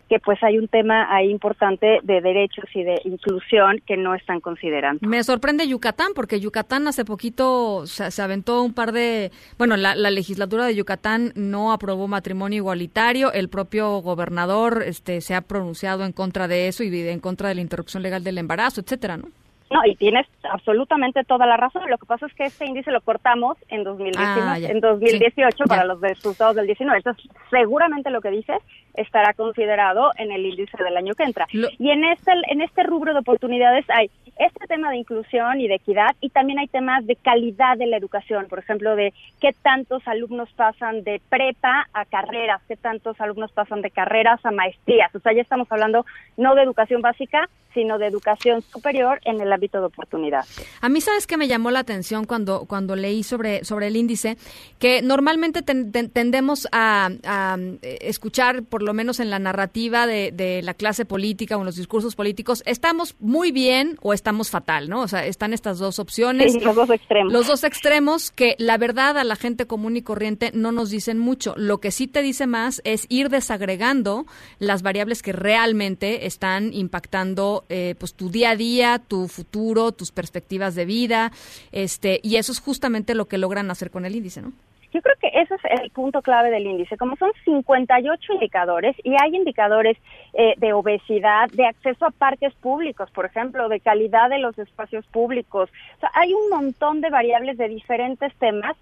que 0.08 0.18
pues 0.18 0.42
hay 0.42 0.58
un 0.58 0.66
tema 0.66 1.14
ahí 1.14 1.30
importante 1.30 2.00
de 2.02 2.20
derechos 2.20 2.64
y 2.74 2.82
de 2.82 3.00
inclusión 3.04 3.80
que 3.86 3.96
no 3.96 4.14
están 4.14 4.40
considerando. 4.40 5.06
Me 5.06 5.22
sorprende 5.22 5.68
Yucatán, 5.68 6.12
porque 6.14 6.40
Yucatán 6.40 6.88
hace 6.88 7.04
poquito 7.04 7.86
se, 7.86 8.10
se 8.10 8.22
aventó 8.22 8.62
un 8.62 8.72
par 8.72 8.92
de, 8.92 9.30
bueno, 9.58 9.76
la, 9.76 9.94
la, 9.94 10.10
legislatura 10.10 10.64
de 10.64 10.74
Yucatán 10.74 11.32
no 11.34 11.72
aprobó 11.72 12.08
matrimonio 12.08 12.56
igualitario, 12.56 13.32
el 13.32 13.50
propio 13.50 13.98
gobernador 13.98 14.82
este, 14.84 15.20
se 15.20 15.34
ha 15.34 15.42
pronunciado 15.42 16.06
en 16.06 16.12
contra 16.12 16.48
de 16.48 16.68
eso 16.68 16.82
y 16.82 17.08
en 17.08 17.20
contra 17.20 17.50
de 17.50 17.56
la 17.56 17.60
interrupción 17.60 18.02
legal 18.02 18.24
del 18.24 18.38
embarazo, 18.38 18.80
etcétera, 18.80 19.18
¿no? 19.18 19.28
No, 19.70 19.84
y 19.84 19.94
tienes 19.96 20.26
absolutamente 20.50 21.24
toda 21.24 21.46
la 21.46 21.56
razón. 21.56 21.82
Lo 21.90 21.98
que 21.98 22.06
pasa 22.06 22.26
es 22.26 22.34
que 22.34 22.44
este 22.44 22.66
índice 22.66 22.90
lo 22.90 23.00
cortamos 23.02 23.58
en, 23.68 23.84
2019, 23.84 24.40
ah, 24.40 24.58
en 24.58 24.80
2018 24.80 25.56
sí, 25.56 25.62
para 25.68 25.84
los 25.84 26.00
resultados 26.00 26.56
del 26.56 26.66
19. 26.66 26.98
Entonces, 26.98 27.30
seguramente 27.50 28.10
lo 28.10 28.20
que 28.20 28.30
dices 28.30 28.58
estará 28.94 29.32
considerado 29.34 30.10
en 30.16 30.32
el 30.32 30.44
índice 30.44 30.82
del 30.82 30.96
año 30.96 31.14
que 31.14 31.24
entra. 31.24 31.46
Lo... 31.52 31.68
Y 31.78 31.90
en 31.90 32.04
este, 32.04 32.32
en 32.48 32.62
este 32.62 32.82
rubro 32.82 33.12
de 33.12 33.20
oportunidades 33.20 33.84
hay 33.90 34.10
este 34.38 34.66
tema 34.66 34.90
de 34.90 34.96
inclusión 34.96 35.60
y 35.60 35.68
de 35.68 35.76
equidad 35.76 36.16
y 36.20 36.30
también 36.30 36.58
hay 36.58 36.68
temas 36.68 37.06
de 37.06 37.16
calidad 37.16 37.76
de 37.76 37.86
la 37.86 37.96
educación, 37.96 38.46
por 38.48 38.58
ejemplo, 38.58 38.96
de 38.96 39.12
qué 39.40 39.52
tantos 39.52 40.06
alumnos 40.06 40.48
pasan 40.52 41.02
de 41.02 41.20
prepa 41.28 41.88
a 41.92 42.04
carreras, 42.04 42.62
qué 42.68 42.76
tantos 42.76 43.20
alumnos 43.20 43.52
pasan 43.52 43.82
de 43.82 43.90
carreras 43.90 44.44
a 44.44 44.50
maestrías. 44.50 45.14
O 45.14 45.20
sea, 45.20 45.32
ya 45.32 45.42
estamos 45.42 45.70
hablando 45.70 46.06
no 46.36 46.54
de 46.54 46.62
educación 46.62 47.02
básica, 47.02 47.48
sino 47.74 47.98
de 47.98 48.06
educación 48.06 48.62
superior 48.62 49.20
en 49.24 49.40
el 49.40 49.52
ámbito 49.58 49.80
de 49.80 49.86
oportunidad. 49.86 50.44
A 50.80 50.88
mí, 50.88 51.00
¿sabes 51.00 51.26
qué 51.26 51.36
me 51.36 51.48
llamó 51.48 51.70
la 51.70 51.80
atención 51.80 52.24
cuando, 52.24 52.64
cuando 52.66 52.94
leí 52.96 53.22
sobre, 53.22 53.64
sobre 53.64 53.88
el 53.88 53.96
índice? 53.96 54.38
Que 54.78 55.02
normalmente 55.02 55.62
ten, 55.62 55.90
ten, 55.92 56.10
tendemos 56.10 56.68
a, 56.72 57.10
a, 57.24 57.56
escuchar, 57.82 58.62
por 58.62 58.82
lo 58.82 58.94
menos 58.94 59.20
en 59.20 59.30
la 59.30 59.38
narrativa 59.38 60.06
de, 60.06 60.32
de, 60.32 60.62
la 60.62 60.74
clase 60.74 61.04
política 61.04 61.56
o 61.56 61.60
en 61.60 61.66
los 61.66 61.76
discursos 61.76 62.14
políticos, 62.14 62.62
estamos 62.66 63.16
muy 63.18 63.52
bien 63.52 63.98
o 64.00 64.12
estamos 64.12 64.50
fatal, 64.50 64.88
¿no? 64.88 65.02
O 65.02 65.08
sea, 65.08 65.26
están 65.26 65.52
estas 65.52 65.78
dos 65.78 65.98
opciones. 65.98 66.52
Sí, 66.52 66.60
los 66.60 66.76
dos 66.76 66.90
extremos. 66.90 67.32
Los 67.32 67.46
dos 67.46 67.64
extremos 67.64 68.30
que 68.30 68.54
la 68.58 68.78
verdad 68.78 69.18
a 69.18 69.24
la 69.24 69.36
gente 69.36 69.66
común 69.66 69.96
y 69.96 70.02
corriente 70.02 70.50
no 70.54 70.72
nos 70.72 70.90
dicen 70.90 71.18
mucho. 71.18 71.54
Lo 71.56 71.78
que 71.78 71.90
sí 71.90 72.06
te 72.06 72.22
dice 72.22 72.46
más 72.46 72.80
es 72.84 73.06
ir 73.08 73.28
desagregando 73.28 74.26
las 74.58 74.82
variables 74.82 75.22
que 75.22 75.32
realmente 75.32 76.26
están 76.26 76.72
impactando 76.72 77.64
eh, 77.68 77.94
pues 77.98 78.14
tu 78.14 78.30
día 78.30 78.50
a 78.50 78.56
día, 78.56 78.98
tu 78.98 79.28
futuro, 79.28 79.47
tus 79.50 80.12
perspectivas 80.12 80.74
de 80.74 80.84
vida, 80.84 81.32
este, 81.72 82.20
y 82.22 82.36
eso 82.36 82.52
es 82.52 82.60
justamente 82.60 83.14
lo 83.14 83.26
que 83.26 83.38
logran 83.38 83.70
hacer 83.70 83.90
con 83.90 84.04
el 84.04 84.14
índice, 84.14 84.42
¿no? 84.42 84.52
Yo 84.90 85.02
creo 85.02 85.16
que 85.20 85.28
ese 85.28 85.54
es 85.54 85.82
el 85.82 85.90
punto 85.90 86.22
clave 86.22 86.50
del 86.50 86.66
índice. 86.66 86.96
Como 86.96 87.14
son 87.16 87.30
58 87.44 88.32
indicadores 88.32 88.96
y 89.04 89.12
hay 89.20 89.36
indicadores 89.36 89.98
eh, 90.32 90.54
de 90.56 90.72
obesidad, 90.72 91.50
de 91.50 91.66
acceso 91.66 92.06
a 92.06 92.10
parques 92.10 92.54
públicos, 92.54 93.10
por 93.10 93.26
ejemplo, 93.26 93.68
de 93.68 93.80
calidad 93.80 94.30
de 94.30 94.38
los 94.38 94.58
espacios 94.58 95.06
públicos. 95.08 95.68
O 95.96 96.00
sea, 96.00 96.10
hay 96.14 96.32
un 96.32 96.48
montón 96.48 97.02
de 97.02 97.10
variables 97.10 97.58
de 97.58 97.68
diferentes 97.68 98.34
temas 98.36 98.76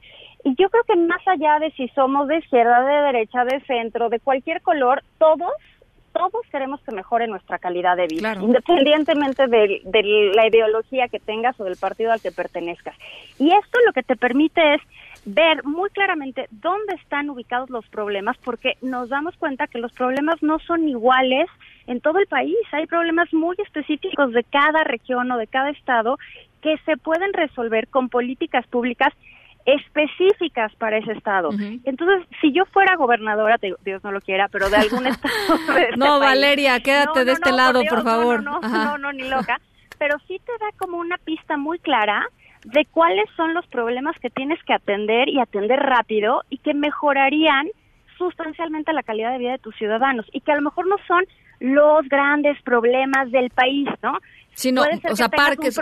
y 0.45 0.55
yo 0.55 0.71
creo 0.71 0.85
que 0.85 0.95
más 0.95 1.27
allá 1.27 1.59
de 1.59 1.73
si 1.73 1.89
somos 1.89 2.29
de 2.29 2.39
izquierda, 2.39 2.85
de 2.85 3.13
derecha, 3.13 3.45
de 3.45 3.61
centro, 3.63 4.09
de 4.09 4.21
cualquier 4.21 4.63
color, 4.63 5.03
todos 5.19 5.51
todos 6.17 6.47
queremos 6.51 6.81
que 6.81 6.93
mejore 6.93 7.27
nuestra 7.27 7.59
calidad 7.59 7.97
de 7.97 8.07
vida, 8.07 8.33
claro. 8.33 8.43
independientemente 8.43 9.47
de, 9.47 9.83
de, 9.85 10.33
la 10.35 10.47
ideología 10.47 11.09
que 11.09 11.21
tengas 11.21 11.59
o 11.61 11.65
del 11.65 11.77
partido 11.77 12.13
al 12.13 12.21
que 12.21 12.33
pertenezcas. 12.33 12.97
Y 13.39 13.51
esto 13.53 13.79
lo 13.85 13.93
que 13.93 14.03
te 14.03 14.17
permite 14.17 14.75
es 14.75 14.83
ver 15.27 15.65
muy 15.65 15.91
claramente 15.91 16.47
dónde 16.51 16.95
están 16.95 17.29
ubicados 17.29 17.69
los 17.69 17.87
problemas, 17.89 18.37
porque 18.45 18.75
nos 18.81 19.09
damos 19.09 19.37
cuenta 19.37 19.67
que 19.67 19.79
los 19.79 19.93
problemas 19.93 20.43
no 20.43 20.59
son 20.61 20.89
iguales 20.89 21.49
en 21.87 22.01
todo 22.01 22.19
el 22.19 22.27
país. 22.27 22.57
Hay 22.73 22.87
problemas 22.87 23.33
muy 23.35 23.57
específicos 23.65 24.33
de 24.33 24.45
cada 24.45 24.85
región 24.85 25.31
o 25.31 25.37
de 25.37 25.47
cada 25.47 25.71
estado 25.71 26.19
que 26.63 26.79
se 26.87 26.97
pueden 26.97 27.33
resolver 27.33 27.89
con 27.89 28.09
políticas 28.09 28.67
públicas 28.69 29.13
específicas 29.67 30.75
para 30.77 30.99
ese 30.99 31.13
estado. 31.13 31.51
Uh 31.51 31.53
-huh. 31.53 31.81
Entonces, 31.85 32.27
si 32.41 32.53
yo 32.53 32.65
fuera 32.67 32.97
gobernadora, 32.97 33.59
te, 33.59 33.75
Dios 33.85 34.03
no 34.05 34.13
lo 34.13 34.21
quiera, 34.21 34.49
pero 34.49 34.71
de 34.71 34.77
algún 34.77 35.07
estado. 35.07 35.75
De 35.75 35.83
este 35.83 35.97
no, 35.97 36.19
país, 36.19 36.21
Valeria, 36.21 36.81
quédate 36.81 37.19
no, 37.19 37.25
de 37.25 37.33
este 37.33 37.51
no, 37.51 37.57
lado, 37.57 37.73
por, 37.73 37.83
Dios, 37.83 37.95
por 37.95 38.05
favor. 38.05 38.43
No, 38.43 38.61
no, 38.61 38.99
no, 38.99 39.13
ni 39.13 39.29
loca. 39.29 39.61
Pero 39.99 40.17
sí 40.29 40.41
te 40.45 40.53
da 40.65 40.71
como 40.79 40.99
una 40.99 41.19
pista 41.19 41.57
muy 41.57 41.79
clara 41.79 42.27
de 42.65 42.85
cuáles 42.87 43.29
son 43.37 43.55
los 43.55 43.67
problemas 43.67 44.17
que 44.21 44.31
tienes 44.31 44.63
que 44.65 44.75
atender 44.75 45.29
y 45.29 45.41
atender 45.41 45.79
rápido 45.79 46.43
y 46.51 46.59
que 46.59 46.75
mejorarían 46.75 47.69
sustancialmente 48.19 48.93
la 48.93 49.03
calidad 49.03 49.33
de 49.33 49.39
vida 49.39 49.53
de 49.53 49.59
tus 49.59 49.77
ciudadanos 49.77 50.27
y 50.33 50.41
que 50.41 50.53
a 50.53 50.57
lo 50.57 50.63
mejor 50.63 50.87
no 50.87 50.97
son 51.07 51.25
los 51.61 52.09
grandes 52.09 52.61
problemas 52.63 53.31
del 53.31 53.51
país, 53.51 53.89
¿no? 54.03 54.19
Sino 54.57 54.83
o 55.11 55.17
sea 55.17 55.29
parques 55.29 55.79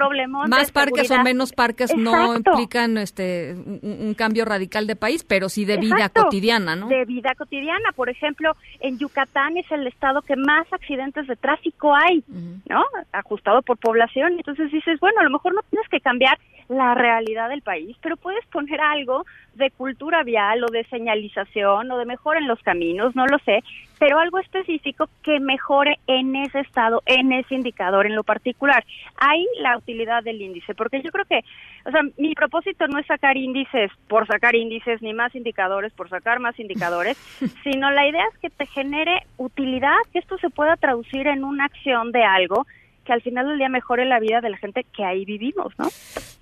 más 0.48 0.72
parques 0.72 1.08
o 1.10 1.22
menos 1.22 1.52
parques 1.52 1.92
Exacto. 1.92 2.10
no 2.10 2.34
implican 2.36 2.98
este 2.98 3.54
un, 3.54 3.98
un, 4.00 4.14
cambio 4.14 4.44
radical 4.44 4.88
de 4.88 4.96
país 4.96 5.22
pero 5.22 5.48
sí 5.48 5.64
de 5.64 5.76
vida 5.76 6.08
cotidiana 6.08 6.74
no 6.74 6.88
de 6.88 7.04
vida 7.04 7.34
cotidiana. 7.38 7.92
Por 7.94 8.08
ejemplo 8.10 8.52
en 8.80 8.98
Yucatán 8.98 9.56
es 9.56 9.70
el 9.70 9.86
estado 9.86 10.22
que 10.22 10.34
más 10.34 10.66
accidentes 10.72 11.28
de 11.28 11.36
tráfico 11.36 11.94
hay 11.94 12.18
uh 12.28 12.32
-huh. 12.32 12.62
no 12.68 12.84
ajustado 13.12 13.62
por 13.62 13.78
población. 13.78 14.32
Entonces 14.32 14.72
dices 14.72 14.98
bueno 14.98 15.20
a 15.20 15.24
lo 15.24 15.30
mejor 15.30 15.54
no 15.54 15.62
tienes 15.70 15.88
que 15.88 16.00
cambiar 16.00 16.36
la 16.68 16.94
realidad 16.94 17.48
del 17.48 17.62
país 17.62 17.96
pero 18.02 18.16
puedes 18.16 18.44
poner 18.46 18.80
algo 18.80 19.24
de 19.54 19.70
cultura 19.70 20.24
vial 20.24 20.64
o 20.64 20.66
de 20.72 20.84
señalización 20.84 21.90
o 21.90 21.98
de 21.98 22.06
mejora 22.06 22.40
en 22.40 22.48
los 22.48 22.60
caminos 22.62 23.14
no 23.14 23.26
lo 23.26 23.38
sé 23.40 23.62
pero 23.98 24.18
algo 24.18 24.38
específico 24.38 25.08
que 25.22 25.40
mejore 25.40 25.98
en 26.06 26.36
ese 26.36 26.60
estado 26.60 27.02
en 27.06 27.32
ese 27.32 27.54
indicador 27.54 28.06
en 28.06 28.14
lo 28.14 28.24
particular 28.24 28.84
Hay 29.16 29.46
la 29.60 29.76
utilidad 29.76 30.22
del 30.22 30.40
índice, 30.40 30.74
porque 30.74 31.02
yo 31.02 31.10
creo 31.10 31.24
que, 31.24 31.40
o 31.86 31.90
sea, 31.90 32.02
mi 32.16 32.34
propósito 32.34 32.86
no 32.88 32.98
es 32.98 33.06
sacar 33.06 33.36
índices 33.36 33.90
por 34.08 34.26
sacar 34.26 34.54
índices, 34.54 35.02
ni 35.02 35.12
más 35.14 35.34
indicadores 35.34 35.92
por 35.92 36.08
sacar 36.08 36.40
más 36.40 36.58
indicadores, 36.58 37.16
sino 37.64 37.90
la 37.90 38.06
idea 38.06 38.24
es 38.32 38.38
que 38.38 38.50
te 38.50 38.66
genere 38.66 39.22
utilidad, 39.36 39.96
que 40.12 40.18
esto 40.18 40.38
se 40.38 40.50
pueda 40.50 40.76
traducir 40.76 41.26
en 41.26 41.44
una 41.44 41.66
acción 41.66 42.12
de 42.12 42.24
algo 42.24 42.66
que 43.04 43.12
al 43.12 43.22
final 43.22 43.46
del 43.46 43.58
día 43.58 43.68
mejore 43.68 44.06
la 44.06 44.18
vida 44.18 44.40
de 44.40 44.50
la 44.50 44.56
gente 44.56 44.84
que 44.96 45.04
ahí 45.04 45.24
vivimos, 45.24 45.72
¿no? 45.78 45.88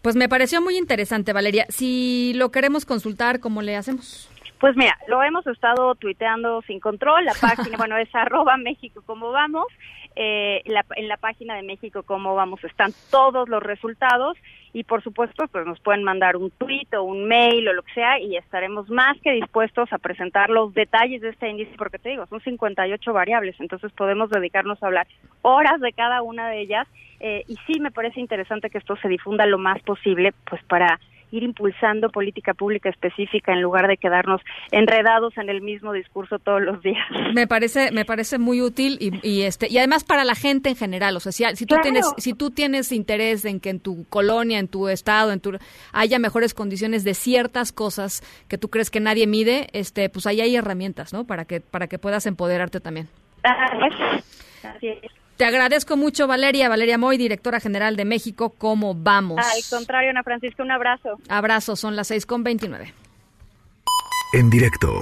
Pues 0.00 0.16
me 0.16 0.28
pareció 0.28 0.62
muy 0.62 0.76
interesante, 0.76 1.32
Valeria. 1.32 1.66
Si 1.68 2.32
lo 2.34 2.50
queremos 2.50 2.86
consultar, 2.86 3.40
¿cómo 3.40 3.62
le 3.62 3.76
hacemos? 3.76 4.31
Pues 4.62 4.76
mira, 4.76 4.96
lo 5.08 5.20
hemos 5.24 5.44
estado 5.48 5.96
tuiteando 5.96 6.62
sin 6.62 6.78
control, 6.78 7.24
la 7.24 7.34
página, 7.34 7.76
bueno, 7.78 7.96
es 7.96 8.08
arroba 8.14 8.56
México 8.56 9.02
como 9.04 9.32
vamos, 9.32 9.66
eh, 10.14 10.62
la, 10.66 10.84
en 10.94 11.08
la 11.08 11.16
página 11.16 11.56
de 11.56 11.64
México 11.64 12.04
como 12.04 12.36
vamos 12.36 12.62
están 12.62 12.92
todos 13.10 13.48
los 13.48 13.60
resultados 13.60 14.38
y 14.72 14.84
por 14.84 15.02
supuesto 15.02 15.48
pues 15.48 15.66
nos 15.66 15.80
pueden 15.80 16.04
mandar 16.04 16.36
un 16.36 16.52
tweet 16.52 16.86
o 16.96 17.02
un 17.02 17.26
mail 17.26 17.66
o 17.66 17.72
lo 17.72 17.82
que 17.82 17.92
sea 17.92 18.20
y 18.20 18.36
estaremos 18.36 18.88
más 18.88 19.20
que 19.20 19.32
dispuestos 19.32 19.92
a 19.92 19.98
presentar 19.98 20.48
los 20.48 20.72
detalles 20.74 21.22
de 21.22 21.30
este 21.30 21.48
índice 21.48 21.74
porque 21.76 21.98
te 21.98 22.10
digo, 22.10 22.26
son 22.26 22.40
58 22.40 23.12
variables, 23.12 23.56
entonces 23.58 23.90
podemos 23.90 24.30
dedicarnos 24.30 24.80
a 24.80 24.86
hablar 24.86 25.08
horas 25.40 25.80
de 25.80 25.92
cada 25.92 26.22
una 26.22 26.48
de 26.50 26.60
ellas 26.60 26.86
eh, 27.18 27.42
y 27.48 27.56
sí 27.66 27.80
me 27.80 27.90
parece 27.90 28.20
interesante 28.20 28.70
que 28.70 28.78
esto 28.78 28.94
se 28.94 29.08
difunda 29.08 29.44
lo 29.44 29.58
más 29.58 29.82
posible 29.82 30.32
pues 30.48 30.62
para 30.62 31.00
ir 31.32 31.42
impulsando 31.42 32.10
política 32.10 32.54
pública 32.54 32.90
específica 32.90 33.52
en 33.52 33.62
lugar 33.62 33.88
de 33.88 33.96
quedarnos 33.96 34.40
enredados 34.70 35.36
en 35.38 35.48
el 35.48 35.62
mismo 35.62 35.92
discurso 35.92 36.38
todos 36.38 36.60
los 36.60 36.80
días. 36.82 37.04
Me 37.34 37.46
parece 37.46 37.90
me 37.90 38.04
parece 38.04 38.38
muy 38.38 38.60
útil 38.60 38.98
y, 39.00 39.26
y 39.26 39.42
este 39.42 39.66
y 39.70 39.78
además 39.78 40.04
para 40.04 40.24
la 40.24 40.34
gente 40.34 40.68
en 40.68 40.76
general, 40.76 41.16
o 41.16 41.20
sea, 41.20 41.32
si, 41.32 41.44
si 41.56 41.66
tú 41.66 41.74
claro. 41.74 41.82
tienes 41.82 42.06
si 42.18 42.34
tú 42.34 42.50
tienes 42.50 42.92
interés 42.92 43.44
en 43.44 43.58
que 43.58 43.70
en 43.70 43.80
tu 43.80 44.04
colonia, 44.08 44.58
en 44.58 44.68
tu 44.68 44.88
estado, 44.88 45.32
en 45.32 45.40
tu 45.40 45.52
haya 45.92 46.18
mejores 46.18 46.54
condiciones 46.54 47.04
de 47.04 47.14
ciertas 47.14 47.72
cosas 47.72 48.22
que 48.48 48.58
tú 48.58 48.68
crees 48.68 48.90
que 48.90 49.00
nadie 49.00 49.26
mide, 49.26 49.68
este 49.72 50.08
pues 50.10 50.26
ahí 50.26 50.40
hay 50.40 50.54
herramientas, 50.54 51.12
¿no? 51.12 51.24
Para 51.24 51.46
que 51.46 51.60
para 51.60 51.86
que 51.86 51.98
puedas 51.98 52.26
empoderarte 52.26 52.80
también. 52.80 53.08
Así 54.62 54.88
es. 54.88 55.21
Te 55.36 55.44
agradezco 55.44 55.96
mucho, 55.96 56.26
Valeria. 56.26 56.68
Valeria 56.68 56.98
Moy, 56.98 57.16
directora 57.16 57.58
general 57.58 57.96
de 57.96 58.04
México. 58.04 58.50
¿Cómo 58.50 58.94
vamos? 58.94 59.38
Al 59.38 59.62
contrario, 59.68 60.10
Ana 60.10 60.22
Francisca, 60.22 60.62
un 60.62 60.70
abrazo. 60.70 61.18
Abrazo, 61.28 61.74
son 61.76 61.96
las 61.96 62.08
seis 62.08 62.26
con 62.26 62.44
veintinueve. 62.44 62.94
En 64.34 64.50
directo. 64.50 65.00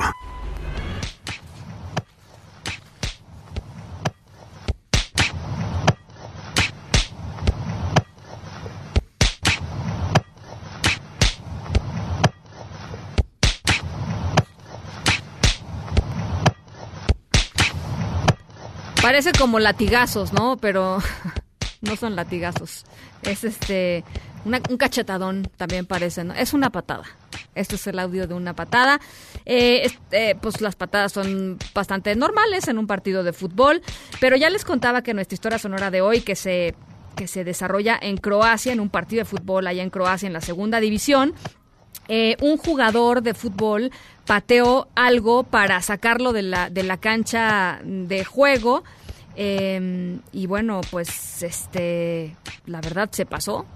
Parece 19.03 19.33
como 19.33 19.59
latigazos, 19.59 20.33
¿no? 20.33 20.59
Pero 20.59 20.99
no 21.81 21.97
son 21.97 22.17
latigazos. 22.17 22.85
Es 23.23 23.45
este 23.45 24.05
un 24.45 24.77
cachetadón 24.77 25.51
también 25.57 25.87
parece, 25.87 26.25
¿no? 26.25 26.35
Es 26.35 26.53
una 26.53 26.71
patada. 26.71 27.05
Este 27.55 27.77
es 27.77 27.87
el 27.87 27.99
audio 27.99 28.27
de 28.27 28.35
una 28.35 28.55
patada. 28.55 29.01
Eh, 29.45 29.91
eh, 30.13 30.35
pues 30.41 30.61
las 30.61 30.77
patadas 30.77 31.13
son 31.13 31.59
bastante 31.75 32.15
normales 32.15 32.69
en 32.69 32.79
un 32.79 32.87
partido 32.87 33.23
de 33.25 33.33
fútbol, 33.33 33.83
pero 34.21 34.37
ya 34.37 34.51
les 34.51 34.65
contaba 34.65 35.03
que 35.03 35.15
nuestra 35.15 35.35
historia 35.35 35.59
sonora 35.59 35.91
de 35.91 36.01
hoy 36.01 36.21
que 36.21 36.37
se 36.37 36.75
que 37.17 37.27
se 37.27 37.45
desarrolla 37.45 37.99
en 38.01 38.17
Croacia, 38.17 38.73
en 38.73 38.81
un 38.81 38.89
partido 38.89 39.21
de 39.21 39.25
fútbol 39.25 39.67
allá 39.67 39.83
en 39.83 39.91
Croacia, 39.91 40.27
en 40.27 40.33
la 40.33 40.41
segunda 40.41 40.81
división, 40.81 41.35
eh, 42.09 42.37
un 42.41 42.57
jugador 42.57 43.23
de 43.23 43.35
fútbol 43.35 43.91
pateó 44.31 44.87
algo 44.95 45.43
para 45.43 45.83
sacarlo 45.83 46.33
de 46.33 46.43
la, 46.43 46.71
de 46.71 46.85
la 46.85 46.99
cancha 46.99 47.81
de 47.83 48.25
juego. 48.25 48.85
Em, 49.35 50.21
y 50.31 50.47
bueno, 50.47 50.83
pues 50.89 51.43
este, 51.43 52.37
la 52.65 52.81
verdad 52.81 53.09
se 53.11 53.27
pasó. 53.27 53.67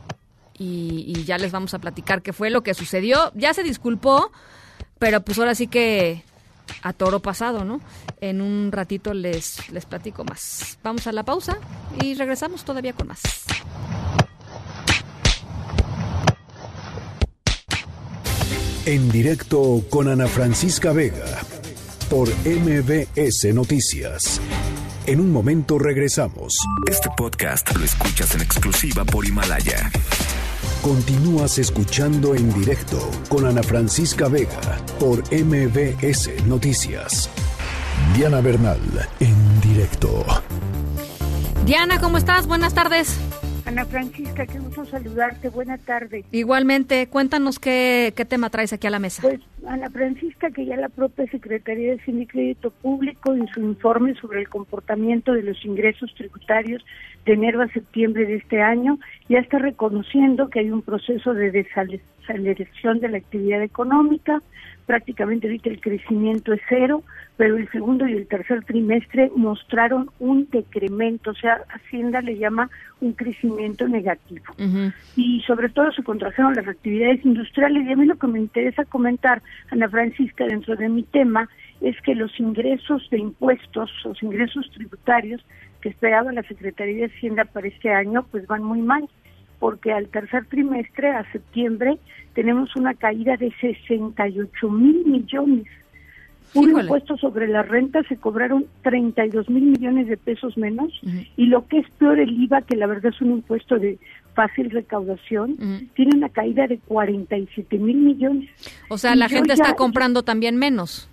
Y, 0.56 1.06
y, 1.08 1.24
ya 1.24 1.38
les 1.38 1.50
vamos 1.50 1.74
a 1.74 1.80
platicar 1.80 2.22
qué 2.22 2.32
fue 2.32 2.50
lo 2.50 2.62
que 2.62 2.72
sucedió. 2.72 3.32
Ya 3.34 3.52
se 3.52 3.64
disculpó, 3.64 4.30
pero 5.00 5.22
pues 5.22 5.40
ahora 5.40 5.56
sí 5.56 5.66
que 5.66 6.22
a 6.82 6.92
toro 6.92 7.18
pasado, 7.18 7.64
¿no? 7.64 7.80
En 8.20 8.40
un 8.40 8.70
ratito 8.70 9.12
les, 9.12 9.68
les 9.72 9.86
platico 9.86 10.22
más. 10.22 10.78
Vamos 10.84 11.08
a 11.08 11.12
la 11.12 11.24
pausa 11.24 11.58
y 12.00 12.14
regresamos 12.14 12.64
todavía 12.64 12.92
con 12.92 13.08
más. 13.08 13.22
En 18.86 19.10
directo 19.10 19.82
con 19.88 20.08
Ana 20.08 20.26
Francisca 20.26 20.92
Vega 20.92 21.24
por 22.10 22.28
MBS 22.44 23.54
Noticias. 23.54 24.42
En 25.06 25.20
un 25.20 25.32
momento 25.32 25.78
regresamos. 25.78 26.52
Este 26.86 27.08
podcast 27.16 27.74
lo 27.74 27.82
escuchas 27.82 28.34
en 28.34 28.42
exclusiva 28.42 29.06
por 29.06 29.24
Himalaya. 29.24 29.90
Continúas 30.82 31.58
escuchando 31.58 32.34
en 32.34 32.52
directo 32.52 32.98
con 33.30 33.46
Ana 33.46 33.62
Francisca 33.62 34.28
Vega 34.28 34.78
por 35.00 35.22
MBS 35.32 36.44
Noticias. 36.44 37.30
Diana 38.14 38.42
Bernal, 38.42 38.82
en 39.18 39.60
directo. 39.62 40.26
Diana, 41.64 41.98
¿cómo 42.00 42.18
estás? 42.18 42.46
Buenas 42.46 42.74
tardes. 42.74 43.16
Ana 43.66 43.86
Francisca, 43.86 44.46
qué 44.46 44.58
gusto 44.58 44.84
saludarte. 44.84 45.48
Buenas 45.48 45.80
tardes. 45.80 46.26
Igualmente, 46.32 47.08
cuéntanos 47.08 47.58
qué, 47.58 48.12
qué 48.14 48.24
tema 48.24 48.50
traes 48.50 48.72
aquí 48.74 48.86
a 48.86 48.90
la 48.90 48.98
mesa. 48.98 49.22
Pues, 49.22 49.40
Ana 49.66 49.88
Francisca, 49.88 50.50
que 50.50 50.66
ya 50.66 50.76
la 50.76 50.90
propia 50.90 51.26
Secretaría 51.30 51.92
de 51.92 52.02
y 52.06 52.26
Crédito 52.26 52.70
Público, 52.70 53.32
en 53.32 53.48
su 53.48 53.60
informe 53.60 54.14
sobre 54.16 54.40
el 54.40 54.48
comportamiento 54.48 55.32
de 55.32 55.42
los 55.42 55.64
ingresos 55.64 56.14
tributarios 56.14 56.84
de 57.24 57.32
enero 57.32 57.62
a 57.62 57.68
septiembre 57.68 58.26
de 58.26 58.36
este 58.36 58.60
año, 58.60 58.98
ya 59.30 59.38
está 59.38 59.58
reconociendo 59.58 60.50
que 60.50 60.60
hay 60.60 60.70
un 60.70 60.82
proceso 60.82 61.32
de 61.32 61.50
desaceleración 61.50 63.00
de 63.00 63.08
la 63.08 63.16
actividad 63.16 63.62
económica, 63.62 64.42
prácticamente 64.84 65.46
ahorita 65.46 65.70
el 65.70 65.80
crecimiento 65.80 66.52
es 66.52 66.60
cero, 66.68 67.02
pero 67.36 67.56
el 67.56 67.68
segundo 67.70 68.06
y 68.06 68.12
el 68.12 68.26
tercer 68.28 68.64
trimestre 68.64 69.30
mostraron 69.34 70.10
un 70.20 70.48
decremento, 70.50 71.32
o 71.32 71.34
sea, 71.34 71.60
Hacienda 71.68 72.20
le 72.20 72.38
llama 72.38 72.70
un 73.00 73.12
crecimiento 73.12 73.88
negativo. 73.88 74.44
Y 75.16 75.40
sobre 75.46 75.68
todo 75.68 75.90
se 75.92 76.02
contrajeron 76.02 76.54
las 76.54 76.68
actividades 76.68 77.24
industriales 77.24 77.86
y 77.86 77.92
a 77.92 77.96
mí 77.96 78.06
lo 78.06 78.16
que 78.16 78.28
me 78.28 78.38
interesa 78.38 78.84
comentar, 78.84 79.42
Ana 79.70 79.88
Francisca, 79.88 80.46
dentro 80.46 80.76
de 80.76 80.88
mi 80.88 81.02
tema, 81.02 81.48
es 81.80 82.00
que 82.02 82.14
los 82.14 82.38
ingresos 82.38 83.08
de 83.10 83.18
impuestos, 83.18 83.90
los 84.04 84.22
ingresos 84.22 84.70
tributarios 84.72 85.44
que 85.80 85.88
esperaba 85.88 86.32
la 86.32 86.42
Secretaría 86.44 87.08
de 87.08 87.12
Hacienda 87.12 87.44
para 87.44 87.66
este 87.66 87.92
año, 87.92 88.24
pues 88.30 88.46
van 88.46 88.62
muy 88.62 88.80
mal 88.80 89.08
porque 89.58 89.92
al 89.92 90.08
tercer 90.08 90.44
trimestre, 90.44 91.08
a 91.08 91.24
septiembre, 91.32 91.96
tenemos 92.34 92.76
una 92.76 92.92
caída 92.92 93.36
de 93.38 93.50
68 93.60 94.70
mil 94.70 95.06
millones. 95.06 95.64
Un 96.54 96.70
impuesto 96.70 97.16
sobre 97.16 97.48
la 97.48 97.62
renta 97.62 98.02
se 98.04 98.16
cobraron 98.16 98.66
32 98.82 99.50
mil 99.50 99.64
millones 99.64 100.06
de 100.06 100.16
pesos 100.16 100.56
menos 100.56 100.92
y 101.36 101.46
lo 101.46 101.66
que 101.66 101.78
es 101.78 101.90
peor 101.98 102.20
el 102.20 102.30
IVA, 102.30 102.62
que 102.62 102.76
la 102.76 102.86
verdad 102.86 103.12
es 103.12 103.20
un 103.20 103.32
impuesto 103.32 103.78
de 103.78 103.98
fácil 104.34 104.70
recaudación, 104.70 105.56
tiene 105.94 106.16
una 106.16 106.28
caída 106.28 106.66
de 106.66 106.78
47 106.78 107.78
mil 107.78 107.96
millones. 107.96 108.50
O 108.88 108.98
sea, 108.98 109.14
la 109.14 109.28
gente 109.28 109.52
está 109.52 109.74
comprando 109.74 110.22
también 110.22 110.56
menos 110.56 111.08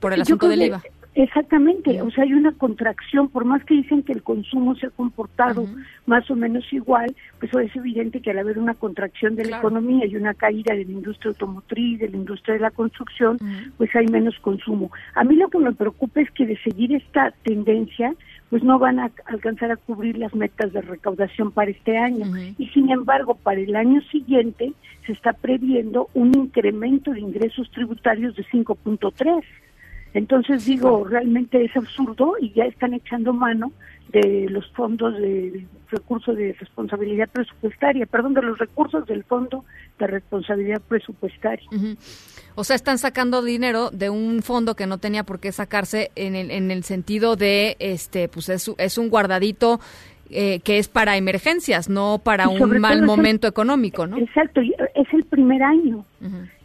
por 0.00 0.12
el 0.12 0.22
asunto 0.22 0.48
del 0.48 0.62
IVA. 0.62 0.82
Exactamente, 1.14 2.00
o 2.00 2.10
sea, 2.10 2.24
hay 2.24 2.32
una 2.32 2.52
contracción, 2.52 3.28
por 3.28 3.44
más 3.44 3.62
que 3.64 3.74
dicen 3.74 4.02
que 4.02 4.14
el 4.14 4.22
consumo 4.22 4.74
se 4.76 4.86
ha 4.86 4.90
comportado 4.90 5.66
más 6.06 6.30
o 6.30 6.34
menos 6.34 6.64
igual, 6.72 7.14
pues 7.38 7.52
es 7.54 7.76
evidente 7.76 8.20
que 8.20 8.30
al 8.30 8.38
haber 8.38 8.58
una 8.58 8.72
contracción 8.72 9.36
de 9.36 9.44
la 9.44 9.58
economía 9.58 10.06
y 10.06 10.16
una 10.16 10.32
caída 10.32 10.74
de 10.74 10.86
la 10.86 10.92
industria 10.92 11.28
automotriz, 11.28 12.00
de 12.00 12.08
la 12.08 12.16
industria 12.16 12.54
de 12.54 12.60
la 12.60 12.70
construcción, 12.70 13.36
pues 13.76 13.94
hay 13.94 14.06
menos 14.06 14.38
consumo. 14.38 14.90
A 15.14 15.22
mí 15.22 15.36
lo 15.36 15.50
que 15.50 15.58
me 15.58 15.72
preocupa 15.72 16.22
es 16.22 16.30
que 16.30 16.46
de 16.46 16.56
seguir 16.62 16.94
esta 16.94 17.30
tendencia, 17.42 18.14
pues 18.48 18.62
no 18.62 18.78
van 18.78 18.98
a 18.98 19.10
alcanzar 19.26 19.70
a 19.70 19.76
cubrir 19.76 20.16
las 20.16 20.34
metas 20.34 20.72
de 20.72 20.80
recaudación 20.80 21.52
para 21.52 21.70
este 21.70 21.98
año. 21.98 22.24
Y 22.56 22.68
sin 22.68 22.90
embargo, 22.90 23.34
para 23.34 23.60
el 23.60 23.76
año 23.76 24.00
siguiente 24.10 24.72
se 25.06 25.12
está 25.12 25.34
previendo 25.34 26.08
un 26.14 26.34
incremento 26.34 27.12
de 27.12 27.20
ingresos 27.20 27.70
tributarios 27.70 28.34
de 28.34 28.44
5.3. 28.44 29.44
Entonces 30.14 30.64
digo, 30.66 31.04
realmente 31.04 31.64
es 31.64 31.74
absurdo 31.76 32.34
y 32.40 32.52
ya 32.52 32.64
están 32.64 32.94
echando 32.94 33.32
mano 33.32 33.72
de 34.12 34.46
los 34.50 34.70
fondos 34.72 35.16
de 35.16 35.66
recursos 35.90 36.36
de 36.36 36.54
responsabilidad 36.58 37.28
presupuestaria, 37.30 38.04
perdón, 38.04 38.34
de 38.34 38.42
los 38.42 38.58
recursos 38.58 39.06
del 39.06 39.24
fondo 39.24 39.64
de 39.98 40.06
responsabilidad 40.06 40.82
presupuestaria. 40.86 41.68
O 42.54 42.64
sea, 42.64 42.76
están 42.76 42.98
sacando 42.98 43.42
dinero 43.42 43.90
de 43.90 44.10
un 44.10 44.42
fondo 44.42 44.76
que 44.76 44.86
no 44.86 44.98
tenía 44.98 45.24
por 45.24 45.40
qué 45.40 45.50
sacarse 45.50 46.10
en 46.14 46.34
el, 46.34 46.50
en 46.50 46.70
el 46.70 46.84
sentido 46.84 47.36
de, 47.36 47.76
este, 47.78 48.28
pues 48.28 48.50
es, 48.50 48.70
es 48.76 48.98
un 48.98 49.08
guardadito 49.08 49.80
eh, 50.30 50.60
que 50.60 50.78
es 50.78 50.88
para 50.88 51.16
emergencias, 51.16 51.88
no 51.88 52.20
para 52.22 52.48
un 52.48 52.80
mal 52.80 53.02
momento 53.02 53.46
económico, 53.46 54.06
¿no? 54.06 54.18
Exacto, 54.18 54.60
es 54.60 55.06
el 55.12 55.24
primer 55.24 55.62
año, 55.62 56.04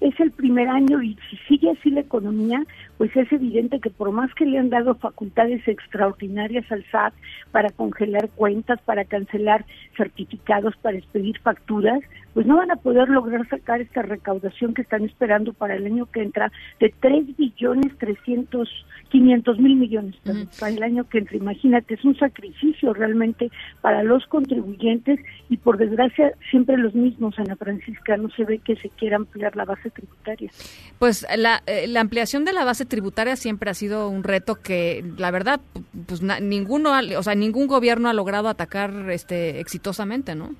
es 0.01 0.19
el 0.19 0.31
primer 0.31 0.67
año 0.67 1.01
y 1.01 1.17
si 1.29 1.37
sigue 1.47 1.71
así 1.71 1.89
la 1.89 2.01
economía, 2.01 2.63
pues 2.97 3.15
es 3.15 3.31
evidente 3.31 3.79
que 3.79 3.89
por 3.89 4.11
más 4.11 4.33
que 4.35 4.45
le 4.45 4.57
han 4.57 4.69
dado 4.69 4.95
facultades 4.95 5.67
extraordinarias 5.67 6.71
al 6.71 6.83
SAT 6.91 7.13
para 7.51 7.69
congelar 7.69 8.29
cuentas, 8.29 8.79
para 8.81 9.05
cancelar 9.05 9.65
certificados, 9.95 10.75
para 10.77 10.97
expedir 10.97 11.39
facturas, 11.39 11.99
pues 12.33 12.45
no 12.45 12.57
van 12.57 12.69
a 12.69 12.75
poder 12.75 13.09
lograr 13.09 13.47
sacar 13.49 13.81
esta 13.81 14.03
recaudación 14.03 14.75
que 14.75 14.83
están 14.83 15.03
esperando 15.03 15.53
para 15.53 15.75
el 15.75 15.87
año 15.87 16.05
que 16.05 16.21
entra 16.21 16.51
de 16.79 16.93
3 16.99 17.35
billones 17.35 17.97
300, 17.97 18.85
500 19.09 19.59
mil 19.59 19.75
millones 19.75 20.15
para 20.59 20.71
el 20.71 20.83
año 20.83 21.09
que 21.09 21.17
entra. 21.17 21.35
Imagínate, 21.35 21.95
es 21.95 22.05
un 22.05 22.15
sacrificio 22.15 22.93
realmente 22.93 23.49
para 23.81 24.03
los 24.03 24.25
contribuyentes 24.27 25.19
y 25.49 25.57
por 25.57 25.77
desgracia 25.77 26.33
siempre 26.51 26.77
los 26.77 26.93
mismos, 26.93 27.39
Ana 27.39 27.55
Francisca, 27.55 28.17
no 28.17 28.29
se 28.29 28.45
ve 28.45 28.59
que 28.59 28.75
se 28.75 28.89
quiera 28.89 29.15
ampliar 29.15 29.46
la 29.55 29.65
base 29.65 29.89
tributaria. 29.89 30.51
Pues 30.99 31.25
la, 31.35 31.61
eh, 31.65 31.87
la 31.87 32.01
ampliación 32.01 32.45
de 32.45 32.53
la 32.53 32.65
base 32.65 32.85
tributaria 32.85 33.35
siempre 33.35 33.69
ha 33.69 33.73
sido 33.73 34.09
un 34.09 34.23
reto 34.23 34.55
que 34.55 35.03
la 35.17 35.31
verdad 35.31 35.59
pues 36.05 36.21
ninguno, 36.21 36.93
o 37.17 37.23
sea, 37.23 37.35
ningún 37.35 37.67
gobierno 37.67 38.09
ha 38.09 38.13
logrado 38.13 38.49
atacar 38.49 39.09
este 39.09 39.59
exitosamente, 39.59 40.35
¿no? 40.35 40.55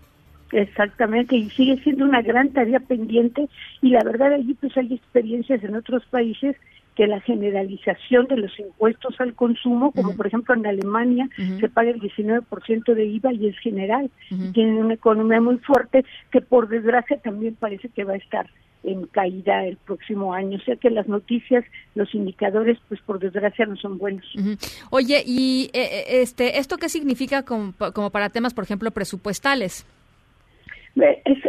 Exactamente, 0.52 1.36
y 1.36 1.50
sigue 1.50 1.78
siendo 1.84 2.06
una 2.06 2.22
gran 2.22 2.50
tarea 2.50 2.80
pendiente 2.80 3.50
y 3.82 3.90
la 3.90 4.04
verdad 4.04 4.34
allí 4.34 4.54
pues 4.54 4.76
hay 4.78 4.94
experiencias 4.94 5.62
en 5.64 5.76
otros 5.76 6.06
países 6.06 6.56
que 6.96 7.06
la 7.06 7.20
generalización 7.22 8.26
de 8.26 8.38
los 8.38 8.60
impuestos 8.60 9.22
al 9.22 9.36
consumo, 9.36 9.92
como 9.92 10.16
por 10.16 10.26
ejemplo 10.26 10.56
en 10.56 10.66
Alemania 10.66 11.30
se 11.60 11.70
paga 11.70 11.92
el 11.92 12.02
19% 12.02 12.94
de 12.96 13.06
IVA 13.06 13.34
y 13.34 13.48
es 13.48 13.60
general, 13.60 14.10
tienen 14.54 14.78
una 14.78 14.96
economía 14.96 15.40
muy 15.40 15.58
fuerte 15.60 16.06
que 16.32 16.42
por 16.42 16.68
desgracia 16.70 17.20
también 17.20 17.54
parece 17.54 17.90
que 17.90 18.04
va 18.04 18.14
a 18.14 18.18
estar 18.18 18.50
en 18.84 19.08
caída 19.08 19.66
el 19.66 19.78
próximo 19.78 20.34
año. 20.34 20.58
O 20.58 20.62
sea 20.62 20.76
que 20.76 20.90
las 20.90 21.08
noticias, 21.08 21.66
los 21.96 22.14
indicadores, 22.14 22.78
pues 22.88 23.02
por 23.02 23.20
desgracia 23.20 23.66
no 23.66 23.76
son 23.76 23.98
buenos. 23.98 24.26
Oye, 24.90 25.24
¿y 25.26 25.70
eh, 25.74 25.82
eh, 25.82 26.22
este 26.22 26.60
esto 26.60 26.78
qué 26.78 26.90
significa 26.90 27.44
como, 27.44 27.74
como 27.94 28.10
para 28.10 28.30
temas, 28.30 28.54
por 28.54 28.64
ejemplo, 28.64 28.92
presupuestales? 28.92 29.86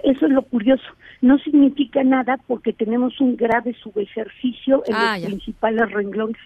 eso 0.05 0.27
es 0.27 0.33
lo 0.33 0.43
curioso. 0.43 0.85
No 1.21 1.39
significa 1.39 2.05
nada 2.05 2.39
porque 2.47 2.73
tenemos 2.73 3.21
un 3.21 3.37
grave 3.37 3.75
subejercicio 3.83 4.83
en 4.87 4.95
ah, 4.95 5.19
los 5.19 5.27
principales 5.27 5.91
renglones. 5.91 6.37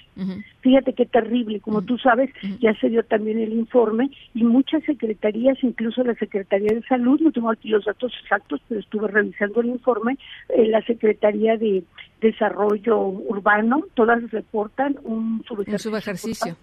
Fíjate 0.61 0.95
qué 0.95 1.07
terrible. 1.07 1.61
Como 1.61 1.83
tú 1.83 1.99
sabes, 1.99 2.31
ya 2.61 2.75
se 2.81 2.89
dio 2.89 3.03
también 3.05 3.39
el 3.39 3.53
informe 3.53 4.11
y 4.35 4.45
muchas 4.45 4.83
secretarías, 4.85 5.59
incluso 5.63 6.03
la 6.05 6.15
Secretaría 6.15 6.75
de 6.75 6.83
Salud, 6.83 7.21
no 7.21 7.33
tengo 7.33 7.51
aquí 7.51 7.69
los 7.69 7.85
datos 7.85 8.13
exactos, 8.23 8.61
pero 8.69 8.81
estuve 8.81 9.09
revisando 9.09 9.61
el 9.61 9.69
informe, 9.69 10.19
eh, 10.49 10.67
la 10.67 10.83
Secretaría 10.83 11.57
de 11.57 11.85
Desarrollo 12.21 12.99
Urbano, 12.99 13.85
todas 13.95 14.31
reportan 14.31 14.97
un 15.03 15.45
subejercicio. 15.47 15.91
Un 15.91 16.01
subejercicio. 16.01 16.57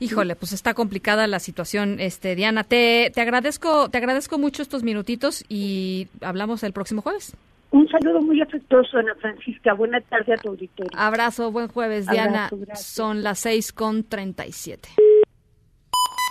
Híjole, 0.00 0.36
pues 0.36 0.52
está 0.52 0.74
complicada 0.74 1.26
la 1.26 1.40
situación, 1.40 1.98
este 1.98 2.36
Diana. 2.36 2.64
Te, 2.64 3.10
te 3.14 3.20
agradezco, 3.20 3.88
te 3.88 3.98
agradezco 3.98 4.38
mucho 4.38 4.62
estos 4.62 4.82
minutitos 4.82 5.44
y 5.48 6.08
hablamos 6.20 6.62
el 6.62 6.72
próximo 6.72 7.02
jueves. 7.02 7.36
Un 7.70 7.86
saludo 7.88 8.20
muy 8.22 8.40
afectuoso, 8.40 8.96
Ana 8.96 9.14
Francisca. 9.16 9.74
Buenas 9.74 10.02
tardes 10.04 10.38
a 10.38 10.42
tu 10.42 10.50
auditorio. 10.50 10.90
Abrazo, 10.96 11.52
buen 11.52 11.68
jueves, 11.68 12.06
Diana. 12.06 12.50
Son 12.74 13.22
las 13.22 13.40
seis 13.40 13.72
con 13.72 14.04
treinta 14.04 14.46
y 14.46 14.52
siete. 14.52 14.88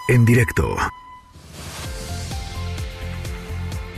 En 0.08 0.26
directo. 0.26 0.64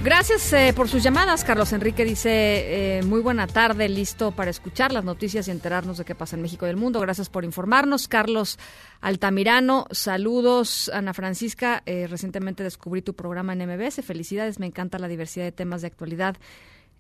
Gracias 0.02 0.54
eh, 0.54 0.72
por 0.74 0.88
sus 0.88 1.04
llamadas. 1.04 1.44
Carlos 1.44 1.74
Enrique 1.74 2.06
dice, 2.06 3.00
eh, 3.00 3.04
muy 3.04 3.20
buena 3.20 3.48
tarde, 3.48 3.90
listo 3.90 4.32
para 4.32 4.50
escuchar 4.50 4.94
las 4.94 5.04
noticias 5.04 5.48
y 5.48 5.52
enterarnos 5.52 5.98
de 5.98 6.06
qué 6.06 6.16
pasa 6.16 6.38
en 6.38 6.42
México 6.42 6.66
y 6.66 6.70
el 6.70 6.78
mundo. 6.78 7.02
Gracias 7.02 7.30
por 7.30 7.44
informarnos. 7.44 8.08
Carlos 8.08 8.58
Altamirano, 9.02 9.88
saludos. 9.92 10.90
Ana 10.94 11.14
Francisca, 11.14 11.84
eh, 11.86 12.08
recientemente 12.08 12.64
descubrí 12.64 13.02
tu 13.02 13.14
programa 13.14 13.52
en 13.52 13.60
MBS. 13.68 14.02
Felicidades, 14.02 14.58
me 14.58 14.68
encanta 14.68 15.00
la 15.00 15.10
diversidad 15.10 15.44
de 15.44 15.52
temas 15.52 15.82
de 15.82 15.88
actualidad, 15.88 16.38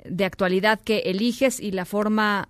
de 0.03 0.25
actualidad 0.25 0.81
que 0.81 0.99
eliges 1.05 1.61
y 1.61 1.71
la 1.71 1.85
forma 1.85 2.49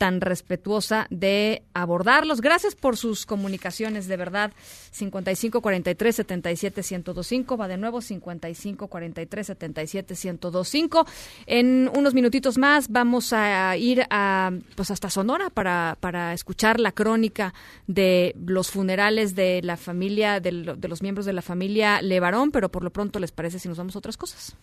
tan 0.00 0.22
respetuosa 0.22 1.06
de 1.10 1.62
abordarlos. 1.74 2.40
Gracias 2.40 2.74
por 2.74 2.96
sus 2.96 3.26
comunicaciones, 3.26 4.08
de 4.08 4.16
verdad. 4.16 4.50
55 4.92 5.60
43 5.60 6.16
77 6.16 6.80
1025 6.80 7.58
va 7.58 7.68
de 7.68 7.76
nuevo 7.76 8.00
55 8.00 8.88
43 8.88 9.46
77 9.46 10.14
1025. 10.14 11.06
En 11.44 11.90
unos 11.94 12.14
minutitos 12.14 12.56
más 12.56 12.88
vamos 12.88 13.34
a 13.34 13.76
ir 13.76 14.06
a 14.08 14.52
pues 14.74 14.90
hasta 14.90 15.10
Sonora 15.10 15.50
para, 15.50 15.98
para 16.00 16.32
escuchar 16.32 16.80
la 16.80 16.92
crónica 16.92 17.52
de 17.86 18.34
los 18.42 18.70
funerales 18.70 19.34
de 19.34 19.60
la 19.62 19.76
familia 19.76 20.40
de, 20.40 20.76
de 20.78 20.88
los 20.88 21.02
miembros 21.02 21.26
de 21.26 21.34
la 21.34 21.42
familia 21.42 22.00
Levarón, 22.00 22.52
pero 22.52 22.70
por 22.70 22.84
lo 22.84 22.90
pronto 22.90 23.18
les 23.18 23.32
parece 23.32 23.58
si 23.58 23.68
nos 23.68 23.76
vamos 23.76 23.96
a 23.96 23.98
otras 23.98 24.16
cosas. 24.16 24.56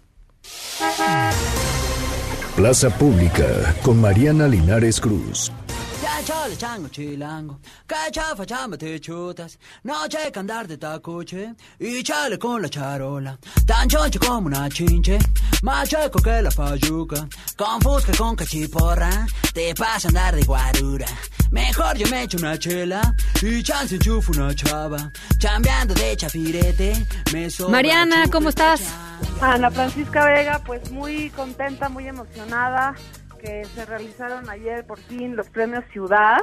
Plaza 2.57 2.89
Pública 2.89 3.45
con 3.83 4.01
Mariana 4.01 4.47
Linares 4.47 4.99
Cruz. 4.99 5.51
Ya 6.17 6.23
chale 6.23 6.55
chango 6.55 6.89
chilango, 6.89 7.59
que 7.87 8.11
chafa 8.11 8.43
chamba 8.43 8.75
te 8.75 8.99
chutas, 8.99 9.59
no 9.83 10.07
checa 10.07 10.39
andar 10.39 10.65
de 10.67 10.75
tacoche 10.75 11.53
y 11.79 12.01
chale 12.01 12.39
con 12.39 12.59
la 12.59 12.69
charola, 12.69 13.37
tan 13.67 13.87
choncho 13.87 14.19
como 14.19 14.47
una 14.47 14.67
chinche, 14.67 15.19
más 15.61 15.87
checo 15.87 16.19
que 16.19 16.41
la 16.41 16.49
fayuca, 16.49 17.27
con 17.55 17.79
fusca 17.81 18.13
con 18.17 18.35
cachiporra, 18.35 19.27
te 19.53 19.75
pasa 19.75 20.07
andar 20.07 20.35
de 20.35 20.43
guarura. 20.43 21.05
Mejor 21.51 21.95
yo 21.97 22.07
me 22.07 22.23
echo 22.23 22.37
una 22.37 22.57
chela. 22.57 23.01
Y 23.43 23.61
chance 23.61 23.95
enchufo 23.95 24.31
una 24.31 24.55
chava, 24.55 25.11
chambeando 25.37 25.93
de 25.93 26.17
chafirete, 26.17 27.05
me 27.31 27.47
Mariana, 27.69 28.25
¿cómo 28.31 28.49
estás? 28.49 28.81
Ana 29.39 29.69
Francisca 29.69 30.25
Vega, 30.25 30.63
pues 30.65 30.89
muy 30.89 31.29
contenta, 31.29 31.89
muy 31.89 32.07
emocionada 32.07 32.95
que 33.37 33.65
se 33.65 33.85
realizaron 33.85 34.49
ayer 34.49 34.85
por 34.85 34.99
fin 34.99 35.35
los 35.35 35.49
premios 35.49 35.85
Ciudad 35.91 36.39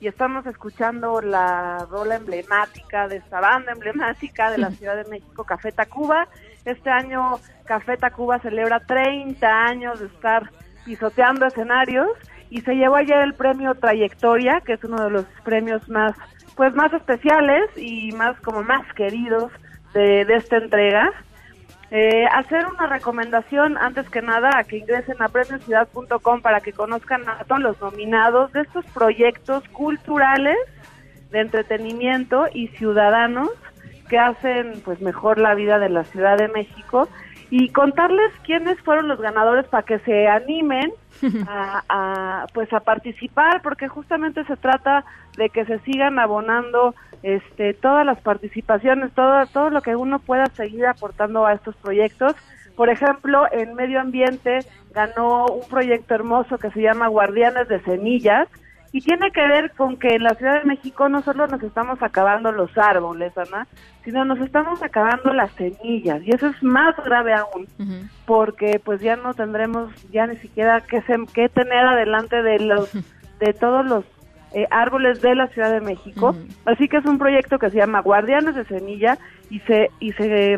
y 0.00 0.06
estamos 0.06 0.46
escuchando 0.46 1.20
la 1.20 1.86
rola 1.90 2.16
emblemática 2.16 3.08
de 3.08 3.16
esta 3.16 3.40
banda 3.40 3.72
emblemática 3.72 4.50
de 4.50 4.58
la 4.58 4.70
Ciudad 4.72 4.96
de 4.96 5.10
México, 5.10 5.44
Café 5.44 5.72
Tacuba. 5.72 6.28
Este 6.64 6.90
año 6.90 7.38
Café 7.64 7.96
Tacuba 7.96 8.38
celebra 8.40 8.80
30 8.80 9.46
años 9.46 10.00
de 10.00 10.06
estar 10.06 10.50
pisoteando 10.84 11.46
escenarios 11.46 12.08
y 12.50 12.60
se 12.62 12.74
llevó 12.74 12.96
ayer 12.96 13.18
el 13.18 13.34
premio 13.34 13.74
Trayectoria, 13.74 14.60
que 14.60 14.74
es 14.74 14.84
uno 14.84 15.02
de 15.04 15.10
los 15.10 15.24
premios 15.44 15.88
más 15.88 16.14
pues 16.56 16.74
más 16.74 16.92
especiales 16.92 17.70
y 17.76 18.10
más 18.12 18.38
como 18.40 18.64
más 18.64 18.82
queridos 18.94 19.52
de, 19.94 20.24
de 20.24 20.34
esta 20.34 20.56
entrega. 20.56 21.12
Eh, 21.90 22.26
hacer 22.26 22.66
una 22.66 22.86
recomendación 22.86 23.78
antes 23.78 24.10
que 24.10 24.20
nada 24.20 24.50
a 24.58 24.64
que 24.64 24.76
ingresen 24.76 25.22
a 25.22 25.28
premiociudad.com 25.28 26.42
para 26.42 26.60
que 26.60 26.74
conozcan 26.74 27.26
a 27.26 27.44
todos 27.44 27.62
los 27.62 27.80
nominados 27.80 28.52
de 28.52 28.60
estos 28.60 28.84
proyectos 28.86 29.66
culturales 29.70 30.56
de 31.30 31.40
entretenimiento 31.40 32.44
y 32.52 32.68
ciudadanos 32.68 33.48
que 34.10 34.18
hacen 34.18 34.82
pues 34.84 35.00
mejor 35.00 35.38
la 35.38 35.54
vida 35.54 35.78
de 35.78 35.88
la 35.88 36.04
Ciudad 36.04 36.36
de 36.36 36.48
México 36.48 37.08
y 37.50 37.70
contarles 37.70 38.32
quiénes 38.44 38.78
fueron 38.80 39.08
los 39.08 39.20
ganadores 39.20 39.66
para 39.66 39.84
que 39.84 39.98
se 40.00 40.28
animen 40.28 40.92
a, 41.48 41.82
a, 41.88 42.46
pues 42.52 42.72
a 42.72 42.80
participar 42.80 43.62
porque 43.62 43.88
justamente 43.88 44.44
se 44.44 44.56
trata 44.56 45.04
de 45.36 45.48
que 45.48 45.64
se 45.64 45.78
sigan 45.80 46.18
abonando 46.18 46.94
este 47.22 47.74
todas 47.74 48.04
las 48.04 48.20
participaciones 48.20 49.12
todo 49.12 49.46
todo 49.46 49.70
lo 49.70 49.80
que 49.82 49.96
uno 49.96 50.18
pueda 50.18 50.46
seguir 50.46 50.86
aportando 50.86 51.46
a 51.46 51.54
estos 51.54 51.74
proyectos. 51.76 52.34
Por 52.76 52.90
ejemplo 52.90 53.46
en 53.50 53.74
medio 53.74 54.00
ambiente 54.00 54.60
ganó 54.92 55.46
un 55.46 55.68
proyecto 55.68 56.14
hermoso 56.14 56.58
que 56.58 56.70
se 56.70 56.82
llama 56.82 57.08
Guardianes 57.08 57.68
de 57.68 57.80
Semillas 57.80 58.48
y 58.92 59.00
tiene 59.00 59.30
que 59.30 59.46
ver 59.46 59.72
con 59.72 59.96
que 59.98 60.14
en 60.14 60.22
la 60.22 60.34
Ciudad 60.34 60.60
de 60.60 60.66
México 60.66 61.08
no 61.08 61.22
solo 61.22 61.46
nos 61.46 61.62
estamos 61.62 62.02
acabando 62.02 62.52
los 62.52 62.76
árboles, 62.78 63.36
Ana, 63.36 63.66
sino 64.04 64.24
nos 64.24 64.40
estamos 64.40 64.82
acabando 64.82 65.32
las 65.32 65.50
semillas. 65.52 66.22
Y 66.24 66.30
eso 66.30 66.46
es 66.46 66.62
más 66.62 66.96
grave 67.04 67.34
aún, 67.34 67.66
porque 68.26 68.80
pues 68.82 69.00
ya 69.00 69.16
no 69.16 69.34
tendremos 69.34 69.90
ya 70.10 70.26
ni 70.26 70.36
siquiera 70.36 70.80
que, 70.80 71.02
se, 71.02 71.16
que 71.34 71.48
tener 71.48 71.84
adelante 71.84 72.42
de 72.42 72.60
los 72.60 72.90
de 73.40 73.52
todos 73.52 73.84
los 73.86 74.04
eh, 74.52 74.66
árboles 74.70 75.20
de 75.20 75.34
la 75.34 75.48
Ciudad 75.48 75.70
de 75.70 75.80
México, 75.80 76.34
así 76.64 76.88
que 76.88 76.96
es 76.96 77.04
un 77.04 77.18
proyecto 77.18 77.58
que 77.58 77.70
se 77.70 77.76
llama 77.76 78.00
Guardianes 78.00 78.54
de 78.54 78.64
Semilla 78.64 79.18
y 79.50 79.60
se 79.60 79.90
y 80.00 80.12
se 80.12 80.56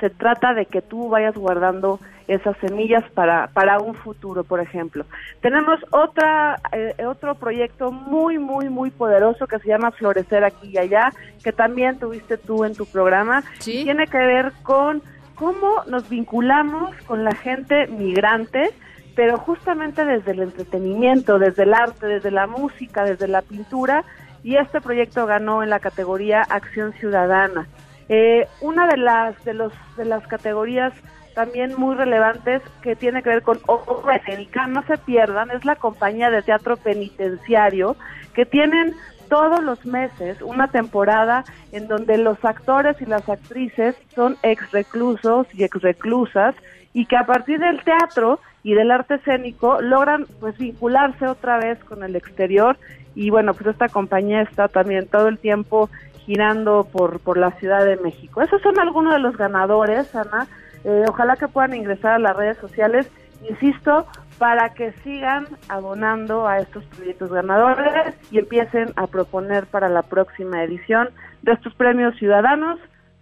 se 0.00 0.10
trata 0.10 0.54
de 0.54 0.66
que 0.66 0.82
tú 0.82 1.08
vayas 1.08 1.34
guardando 1.34 2.00
esas 2.26 2.56
semillas 2.58 3.04
para, 3.12 3.48
para 3.48 3.78
un 3.78 3.94
futuro, 3.94 4.44
por 4.44 4.60
ejemplo. 4.60 5.04
Tenemos 5.40 5.78
otra, 5.90 6.58
eh, 6.72 6.94
otro 7.06 7.34
proyecto 7.34 7.92
muy, 7.92 8.38
muy, 8.38 8.68
muy 8.68 8.90
poderoso 8.90 9.46
que 9.46 9.58
se 9.58 9.68
llama 9.68 9.90
Florecer 9.90 10.44
aquí 10.44 10.68
y 10.68 10.78
allá, 10.78 11.12
que 11.42 11.52
también 11.52 11.98
tuviste 11.98 12.38
tú 12.38 12.64
en 12.64 12.74
tu 12.74 12.86
programa. 12.86 13.42
¿Sí? 13.58 13.84
Tiene 13.84 14.06
que 14.06 14.18
ver 14.18 14.52
con 14.62 15.02
cómo 15.34 15.82
nos 15.86 16.08
vinculamos 16.08 16.94
con 17.06 17.24
la 17.24 17.34
gente 17.34 17.86
migrante, 17.88 18.70
pero 19.14 19.38
justamente 19.38 20.04
desde 20.04 20.32
el 20.32 20.40
entretenimiento, 20.40 21.38
desde 21.38 21.64
el 21.64 21.74
arte, 21.74 22.06
desde 22.06 22.30
la 22.30 22.46
música, 22.46 23.04
desde 23.04 23.28
la 23.28 23.42
pintura, 23.42 24.04
y 24.42 24.56
este 24.56 24.80
proyecto 24.80 25.26
ganó 25.26 25.62
en 25.62 25.70
la 25.70 25.80
categoría 25.80 26.42
Acción 26.42 26.92
Ciudadana. 26.94 27.66
Eh, 28.08 28.46
una 28.60 28.86
de 28.86 28.96
las 28.98 29.42
de 29.44 29.54
los 29.54 29.72
de 29.96 30.04
las 30.04 30.26
categorías 30.26 30.92
también 31.34 31.74
muy 31.76 31.96
relevantes 31.96 32.62
que 32.82 32.94
tiene 32.96 33.22
que 33.22 33.30
ver 33.30 33.42
con 33.42 33.58
obra 33.66 34.16
escénica, 34.16 34.66
no 34.66 34.82
se 34.86 34.96
pierdan, 34.98 35.50
es 35.50 35.64
la 35.64 35.76
compañía 35.76 36.30
de 36.30 36.42
teatro 36.42 36.76
penitenciario 36.76 37.96
que 38.34 38.46
tienen 38.46 38.94
todos 39.28 39.62
los 39.62 39.84
meses 39.84 40.40
una 40.42 40.68
temporada 40.68 41.44
en 41.72 41.88
donde 41.88 42.18
los 42.18 42.42
actores 42.44 43.00
y 43.00 43.06
las 43.06 43.28
actrices 43.28 43.96
son 44.14 44.36
ex 44.42 44.70
reclusos 44.70 45.46
y 45.54 45.64
ex 45.64 45.80
reclusas 45.82 46.54
y 46.92 47.06
que 47.06 47.16
a 47.16 47.26
partir 47.26 47.58
del 47.58 47.82
teatro 47.82 48.38
y 48.62 48.74
del 48.74 48.90
arte 48.90 49.14
escénico 49.14 49.80
logran 49.80 50.26
pues 50.40 50.56
vincularse 50.58 51.26
otra 51.26 51.58
vez 51.58 51.82
con 51.84 52.04
el 52.04 52.16
exterior 52.16 52.76
y 53.14 53.30
bueno 53.30 53.54
pues 53.54 53.68
esta 53.68 53.88
compañía 53.88 54.42
está 54.42 54.68
también 54.68 55.06
todo 55.08 55.28
el 55.28 55.38
tiempo 55.38 55.90
girando 56.24 56.88
por, 56.90 57.20
por 57.20 57.36
la 57.36 57.52
Ciudad 57.52 57.84
de 57.84 57.96
México. 57.96 58.42
Esos 58.42 58.60
son 58.62 58.78
algunos 58.78 59.14
de 59.14 59.20
los 59.20 59.36
ganadores, 59.36 60.14
Ana. 60.14 60.46
Eh, 60.84 61.04
ojalá 61.08 61.36
que 61.36 61.48
puedan 61.48 61.74
ingresar 61.74 62.12
a 62.12 62.18
las 62.18 62.36
redes 62.36 62.58
sociales, 62.58 63.10
insisto, 63.48 64.06
para 64.38 64.74
que 64.74 64.92
sigan 65.04 65.46
abonando 65.68 66.46
a 66.46 66.58
estos 66.58 66.84
proyectos 66.86 67.30
ganadores 67.30 68.14
y 68.30 68.38
empiecen 68.38 68.92
a 68.96 69.06
proponer 69.06 69.66
para 69.66 69.88
la 69.88 70.02
próxima 70.02 70.62
edición 70.62 71.10
de 71.42 71.52
estos 71.52 71.74
premios 71.74 72.16
ciudadanos, 72.16 72.80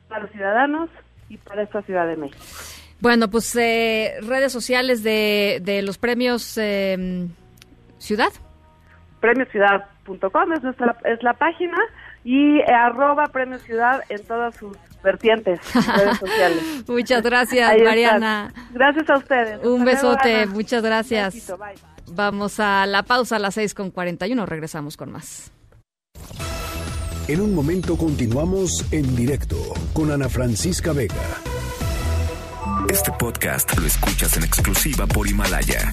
para 0.08 0.22
los 0.22 0.30
ciudadanos 0.30 0.90
y 1.28 1.36
para 1.36 1.62
esta 1.62 1.82
Ciudad 1.82 2.06
de 2.06 2.16
México. 2.16 2.42
Bueno, 3.00 3.28
pues 3.28 3.54
eh, 3.56 4.14
redes 4.22 4.52
sociales 4.52 5.02
de, 5.02 5.60
de 5.62 5.82
los 5.82 5.98
premios 5.98 6.56
eh, 6.56 7.26
Ciudad. 7.98 8.32
Premiociudad.com 9.20 10.52
es, 10.52 10.62
nuestra, 10.64 10.96
es 11.04 11.22
la 11.22 11.34
página 11.34 11.78
y 12.24 12.59
eh, 12.59 12.65
arroba 12.73 13.27
Premio 13.27 13.59
Ciudad 13.59 14.03
en 14.09 14.24
todas 14.24 14.55
sus 14.57 14.77
vertientes 15.03 15.61
redes 15.74 16.19
sociales. 16.19 16.62
Muchas 16.86 17.23
gracias, 17.23 17.70
Ahí 17.70 17.82
Mariana. 17.82 18.53
Gracias 18.73 19.11
a 19.11 19.16
ustedes. 19.16 19.65
Un 19.65 19.81
Hasta 19.81 19.85
besote, 19.85 20.47
muchas 20.47 20.82
gracias. 20.82 21.35
Besito, 21.35 21.59
bye. 21.59 21.74
Vamos 22.15 22.61
a 22.61 22.86
la 22.86 23.03
pausa 23.03 23.36
a 23.36 23.39
las 23.39 23.55
6 23.55 23.74
con 23.74 23.90
41, 23.90 24.44
regresamos 24.47 24.97
con 24.97 25.11
más. 25.11 25.51
En 27.28 27.40
un 27.40 27.55
momento 27.55 27.97
continuamos 27.97 28.85
en 28.93 29.15
directo 29.15 29.57
con 29.93 30.11
Ana 30.11 30.28
Francisca 30.28 30.93
Vega. 30.93 31.15
Este 32.90 33.12
podcast 33.12 33.78
lo 33.78 33.86
escuchas 33.86 34.36
en 34.36 34.43
exclusiva 34.43 35.07
por 35.07 35.28
Himalaya. 35.28 35.93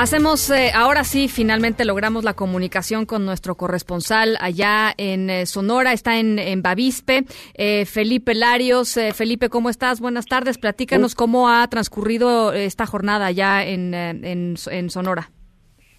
Hacemos, 0.00 0.48
eh, 0.50 0.70
ahora 0.76 1.02
sí, 1.02 1.26
finalmente 1.26 1.84
logramos 1.84 2.22
la 2.22 2.34
comunicación 2.34 3.04
con 3.04 3.26
nuestro 3.26 3.56
corresponsal 3.56 4.36
allá 4.40 4.94
en 4.96 5.28
eh, 5.28 5.44
Sonora, 5.44 5.92
está 5.92 6.20
en, 6.20 6.38
en 6.38 6.62
Bavispe, 6.62 7.24
eh, 7.54 7.84
Felipe 7.84 8.36
Larios. 8.36 8.96
Felipe, 9.12 9.48
¿cómo 9.48 9.70
estás? 9.70 10.00
Buenas 10.00 10.26
tardes, 10.26 10.56
platícanos 10.56 11.16
cómo 11.16 11.48
ha 11.48 11.66
transcurrido 11.66 12.52
esta 12.52 12.86
jornada 12.86 13.26
allá 13.26 13.66
en, 13.66 13.92
en, 13.92 14.54
en 14.70 14.90
Sonora. 14.90 15.30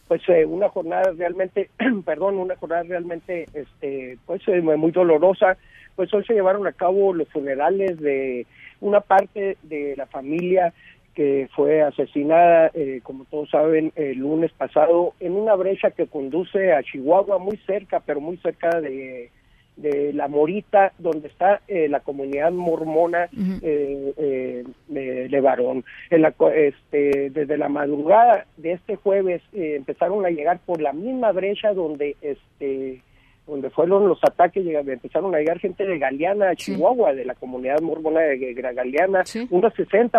Pues 0.08 0.22
una 0.48 0.70
jornada 0.70 1.12
realmente, 1.18 1.70
perdón, 2.06 2.38
una 2.38 2.56
jornada 2.56 2.84
realmente, 2.84 3.48
este, 3.54 4.18
pues 4.26 4.42
muy 4.48 4.92
dolorosa. 4.92 5.58
Pues 5.98 6.14
hoy 6.14 6.24
se 6.24 6.36
llevaron 6.36 6.66
a 6.68 6.72
cabo 6.72 7.14
los 7.14 7.28
funerales 7.28 8.00
de 8.00 8.48
una 8.80 9.02
parte 9.02 9.58
de 9.64 9.96
la 9.98 10.06
familia 10.06 10.74
que 11.20 11.50
fue 11.54 11.82
asesinada, 11.82 12.72
eh, 12.74 13.02
como 13.04 13.26
todos 13.26 13.50
saben, 13.50 13.92
el 13.98 14.20
lunes 14.20 14.54
pasado 14.54 15.16
en 15.20 15.34
una 15.34 15.54
brecha 15.56 15.92
que 15.92 16.08
conduce 16.08 16.72
a 16.72 16.82
Chihuahua, 16.82 17.40
muy 17.40 17.58
cerca, 17.68 18.00
pero 18.00 18.22
muy 18.22 18.38
cerca 18.38 18.80
de, 18.80 19.30
de 19.76 20.14
La 20.14 20.30
Morita, 20.30 20.94
donde 20.98 21.28
está 21.28 21.60
eh, 21.68 21.90
la 21.90 22.00
comunidad 22.00 22.54
mormona 22.54 23.28
eh, 23.62 24.64
de 24.88 25.28
Levarón. 25.28 25.84
En 26.10 26.22
la, 26.22 26.34
este, 26.56 27.30
desde 27.32 27.58
la 27.58 27.68
madrugada 27.68 28.46
de 28.56 28.72
este 28.72 28.96
jueves 28.96 29.42
empezaron 29.52 30.26
a 30.26 30.30
llegar 30.30 30.60
por 30.66 30.80
la 30.80 30.94
misma 30.94 31.34
brecha 31.34 31.74
donde 31.74 32.16
este 32.22 33.02
donde 33.50 33.70
fueron 33.70 34.08
los 34.08 34.20
ataques, 34.24 34.66
empezaron 34.66 35.34
a 35.34 35.40
llegar 35.40 35.60
gente 35.60 35.86
de 35.86 36.00
Galeana, 36.00 36.56
Chihuahua, 36.56 37.14
de 37.14 37.26
la 37.26 37.36
comunidad 37.36 37.82
mormona 37.82 38.22
de 38.22 38.54
Galeana, 38.54 39.24
unos 39.50 39.74
60 39.74 40.18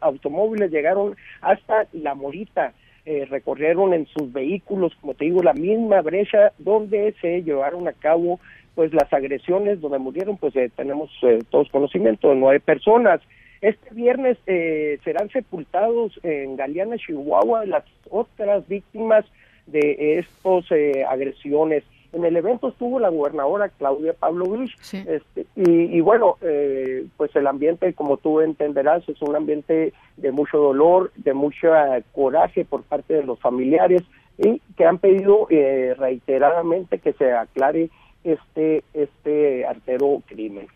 automóviles 0.00 0.70
llegaron 0.70 1.16
hasta 1.40 1.86
La 1.92 2.14
Morita, 2.14 2.72
eh, 3.10 3.24
recorrieron 3.24 3.94
en 3.94 4.06
sus 4.06 4.30
vehículos, 4.30 4.92
como 5.00 5.14
te 5.14 5.24
digo, 5.24 5.42
la 5.42 5.54
misma 5.54 6.02
brecha 6.02 6.52
donde 6.58 7.14
se 7.22 7.42
llevaron 7.42 7.88
a 7.88 7.94
cabo 7.94 8.38
pues 8.74 8.92
las 8.92 9.10
agresiones, 9.14 9.80
donde 9.80 9.98
murieron, 9.98 10.36
pues 10.36 10.54
eh, 10.56 10.70
tenemos 10.76 11.10
eh, 11.22 11.38
todos 11.48 11.70
conocimiento, 11.70 12.34
nueve 12.34 12.60
personas. 12.60 13.22
Este 13.62 13.94
viernes 13.94 14.36
serán 15.02 15.30
sepultados 15.30 16.20
en 16.22 16.56
Galeana, 16.56 16.98
Chihuahua, 16.98 17.64
las 17.64 17.84
otras 18.10 18.68
víctimas 18.68 19.24
de 19.66 20.18
estos 20.18 20.66
agresiones. 21.08 21.84
En 22.12 22.24
el 22.24 22.36
evento 22.36 22.68
estuvo 22.68 22.98
la 22.98 23.10
gobernadora 23.10 23.68
Claudia 23.68 24.14
Pablo 24.14 24.46
este, 24.64 25.46
y, 25.56 26.00
bueno, 26.00 26.36
eh, 26.40 27.06
pues 27.18 27.34
el 27.36 27.46
ambiente, 27.46 27.92
como 27.92 28.16
tú 28.16 28.40
entenderás, 28.40 29.06
es 29.08 29.20
un 29.20 29.36
ambiente 29.36 29.92
de 30.16 30.32
mucho 30.32 30.56
dolor, 30.56 31.12
de 31.16 31.34
mucho 31.34 31.68
coraje 32.12 32.64
por 32.64 32.82
parte 32.82 33.14
de 33.14 33.24
los 33.24 33.38
familiares 33.40 34.02
y 34.38 34.62
que 34.76 34.86
han 34.86 34.98
pedido 34.98 35.48
eh, 35.50 35.94
reiteradamente 35.98 36.98
que 36.98 37.12
se 37.12 37.30
aclare 37.30 37.90
este, 38.24 38.84
este 38.94 39.66
artero 39.66 40.22
crimen 40.26 40.66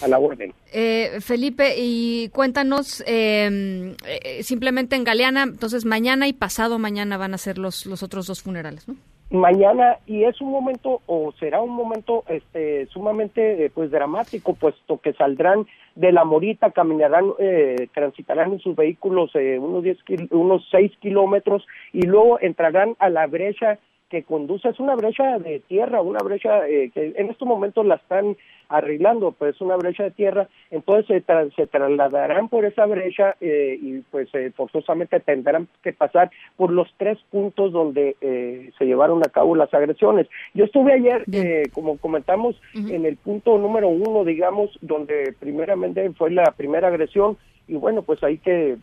a 0.00 0.08
la 0.08 0.18
orden. 0.18 0.54
Eh, 0.72 1.18
Felipe, 1.20 1.74
y 1.76 2.30
cuéntanos, 2.30 3.04
em, 3.06 3.96
simplemente 4.40 4.96
en 4.96 5.04
Galeana, 5.04 5.42
entonces 5.42 5.84
mañana 5.84 6.26
y 6.26 6.32
pasado 6.32 6.78
mañana 6.78 7.18
van 7.18 7.34
a 7.34 7.38
ser 7.38 7.58
los, 7.58 7.84
los 7.84 8.02
otros 8.02 8.26
dos 8.26 8.42
funerales, 8.42 8.88
¿no? 8.88 8.96
Mañana 9.30 9.98
y 10.06 10.24
es 10.24 10.40
un 10.40 10.50
momento 10.50 11.02
o 11.06 11.32
será 11.38 11.60
un 11.60 11.70
momento 11.70 12.24
este 12.28 12.86
sumamente 12.86 13.64
eh, 13.64 13.70
pues 13.72 13.90
dramático 13.92 14.54
puesto 14.54 14.98
que 14.98 15.12
saldrán 15.12 15.66
de 15.94 16.10
la 16.10 16.24
morita 16.24 16.72
caminarán 16.72 17.26
eh, 17.38 17.88
transitarán 17.94 18.54
en 18.54 18.58
sus 18.58 18.74
vehículos 18.74 19.30
eh, 19.34 19.58
unos 19.58 19.84
diez 19.84 19.98
unos 20.30 20.66
seis 20.70 20.90
kilómetros 21.00 21.64
y 21.92 22.02
luego 22.02 22.40
entrarán 22.40 22.96
a 22.98 23.08
la 23.08 23.28
brecha 23.28 23.78
que 24.10 24.24
conduce 24.24 24.68
es 24.68 24.80
una 24.80 24.96
brecha 24.96 25.38
de 25.38 25.60
tierra 25.60 26.02
una 26.02 26.20
brecha 26.22 26.66
que 26.66 27.14
en 27.16 27.30
estos 27.30 27.46
momentos 27.46 27.86
la 27.86 27.94
están 27.94 28.36
arreglando, 28.70 29.32
pues 29.32 29.60
una 29.60 29.76
brecha 29.76 30.04
de 30.04 30.10
tierra, 30.12 30.48
entonces 30.70 31.22
se, 31.26 31.50
se 31.56 31.66
trasladarán 31.66 32.48
por 32.48 32.64
esa 32.64 32.86
brecha 32.86 33.36
eh, 33.40 33.76
y 33.80 33.98
pues 34.10 34.28
eh, 34.32 34.52
forzosamente 34.56 35.18
tendrán 35.20 35.68
que 35.82 35.92
pasar 35.92 36.30
por 36.56 36.70
los 36.72 36.88
tres 36.96 37.18
puntos 37.30 37.72
donde 37.72 38.16
eh, 38.20 38.70
se 38.78 38.86
llevaron 38.86 39.22
a 39.24 39.28
cabo 39.28 39.56
las 39.56 39.74
agresiones. 39.74 40.28
Yo 40.54 40.64
estuve 40.64 40.92
ayer, 40.92 41.24
como 41.72 41.98
comentamos, 41.98 42.60
en 42.74 43.04
el 43.04 43.16
punto 43.16 43.58
número 43.58 43.88
uno, 43.88 44.24
digamos, 44.24 44.70
donde 44.80 45.34
primeramente 45.38 46.08
fue 46.10 46.30
la 46.30 46.52
primera 46.52 46.88
agresión 46.88 47.36
y 47.70 47.76
bueno, 47.76 48.02
pues 48.02 48.20
ahí 48.24 48.38
que 48.38 48.76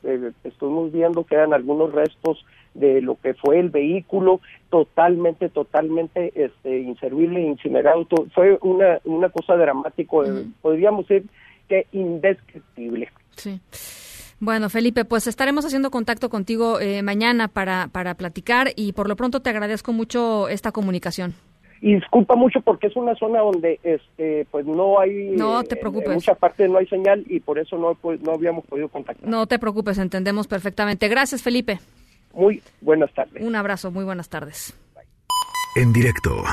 estuvimos 0.46 0.94
viendo 0.94 1.26
quedan 1.26 1.54
algunos 1.54 1.92
restos 1.92 2.46
de 2.74 3.02
lo 3.02 3.20
que 3.20 3.34
fue 3.34 3.60
el 3.60 3.70
vehículo 3.70 4.40
totalmente, 4.70 5.50
totalmente 5.50 6.32
este, 6.36 6.80
inservible, 6.80 7.42
incinerado. 7.42 8.08
Fue 8.34 8.58
una, 8.62 9.00
una 9.04 9.28
cosa 9.28 9.58
dramática, 9.58 10.18
eh, 10.26 10.46
podríamos 10.62 11.06
decir 11.06 11.30
que 11.68 11.88
indescriptible. 11.92 13.10
Sí. 13.36 13.60
Bueno, 14.40 14.70
Felipe, 14.70 15.04
pues 15.04 15.28
estaremos 15.28 15.66
haciendo 15.66 15.92
contacto 15.92 16.30
contigo 16.30 16.80
eh, 16.80 17.02
mañana 17.02 17.50
para, 17.50 17.90
para 17.92 18.16
platicar 18.16 18.72
y 18.78 18.94
por 18.94 19.10
lo 19.10 19.18
pronto 19.18 19.42
te 19.42 19.50
agradezco 19.50 19.92
mucho 19.92 20.48
esta 20.48 20.72
comunicación. 20.72 21.34
Y 21.82 21.96
disculpa 21.96 22.36
mucho 22.36 22.62
porque 22.62 22.88
es 22.88 22.96
una 22.96 23.16
zona 23.16 23.40
donde 23.40 23.80
este 23.84 24.48
pues 24.50 24.66
no 24.66 25.00
hay 25.00 25.30
no 25.30 25.64
te 25.64 25.76
preocupes. 25.76 26.10
en 26.10 26.14
mucha 26.16 26.36
parte 26.36 26.68
no 26.68 26.78
hay 26.78 26.88
señal 26.88 27.24
y 27.28 27.40
por 27.40 27.60
eso 27.60 27.78
no 27.78 27.96
pues, 27.96 28.20
no 28.22 28.34
habíamos 28.34 28.66
podido 28.66 28.90
contactar. 28.90 29.30
No 29.30 29.46
te 29.48 29.60
preocupes, 29.60 29.98
entendemos 29.98 30.48
perfectamente. 30.48 31.08
Gracias, 31.08 31.44
Felipe. 31.44 31.80
Muy 32.34 32.62
buenas 32.82 33.14
tardes. 33.14 33.44
Un 33.44 33.56
abrazo, 33.56 33.92
muy 33.92 34.06
buenas 34.06 34.30
tardes. 34.30 34.74
En 35.76 35.94
directo. 35.94 36.44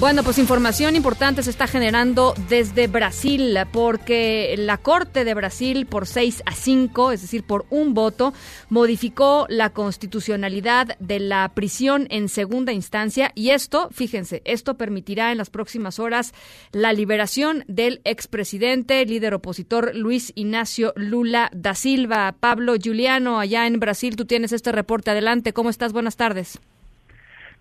Bueno, 0.00 0.22
pues 0.22 0.38
información 0.38 0.96
importante 0.96 1.42
se 1.42 1.50
está 1.50 1.66
generando 1.66 2.32
desde 2.48 2.86
Brasil, 2.86 3.54
porque 3.70 4.54
la 4.56 4.78
Corte 4.78 5.26
de 5.26 5.34
Brasil, 5.34 5.84
por 5.84 6.06
6 6.06 6.42
a 6.46 6.54
5, 6.54 7.12
es 7.12 7.20
decir, 7.20 7.44
por 7.44 7.66
un 7.68 7.92
voto, 7.92 8.32
modificó 8.70 9.44
la 9.50 9.68
constitucionalidad 9.74 10.96
de 11.00 11.20
la 11.20 11.46
prisión 11.54 12.06
en 12.08 12.30
segunda 12.30 12.72
instancia. 12.72 13.30
Y 13.34 13.50
esto, 13.50 13.90
fíjense, 13.92 14.40
esto 14.46 14.78
permitirá 14.78 15.32
en 15.32 15.38
las 15.38 15.50
próximas 15.50 15.98
horas 15.98 16.32
la 16.72 16.94
liberación 16.94 17.64
del 17.68 18.00
expresidente, 18.04 19.04
líder 19.04 19.34
opositor 19.34 19.94
Luis 19.94 20.32
Ignacio 20.34 20.94
Lula 20.96 21.50
da 21.52 21.74
Silva. 21.74 22.34
Pablo 22.40 22.72
Juliano, 22.82 23.38
allá 23.38 23.66
en 23.66 23.78
Brasil, 23.78 24.16
tú 24.16 24.24
tienes 24.24 24.52
este 24.52 24.72
reporte. 24.72 25.10
Adelante, 25.10 25.52
¿cómo 25.52 25.68
estás? 25.68 25.92
Buenas 25.92 26.16
tardes. 26.16 26.58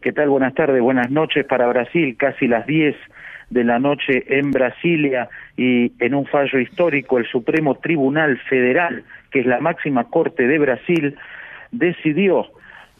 ¿Qué 0.01 0.13
tal? 0.13 0.29
Buenas 0.29 0.53
tardes, 0.53 0.81
buenas 0.81 1.11
noches 1.11 1.45
para 1.45 1.67
Brasil, 1.67 2.15
casi 2.17 2.47
las 2.47 2.65
10 2.65 2.95
de 3.49 3.63
la 3.65 3.79
noche 3.79 4.23
en 4.29 4.51
Brasilia 4.51 5.27
y 5.57 5.91
en 5.99 6.13
un 6.15 6.25
fallo 6.25 6.57
histórico 6.57 7.17
el 7.17 7.25
Supremo 7.25 7.75
Tribunal 7.75 8.37
Federal, 8.49 9.03
que 9.29 9.41
es 9.41 9.45
la 9.45 9.59
máxima 9.59 10.05
corte 10.05 10.47
de 10.47 10.57
Brasil, 10.57 11.17
decidió 11.73 12.45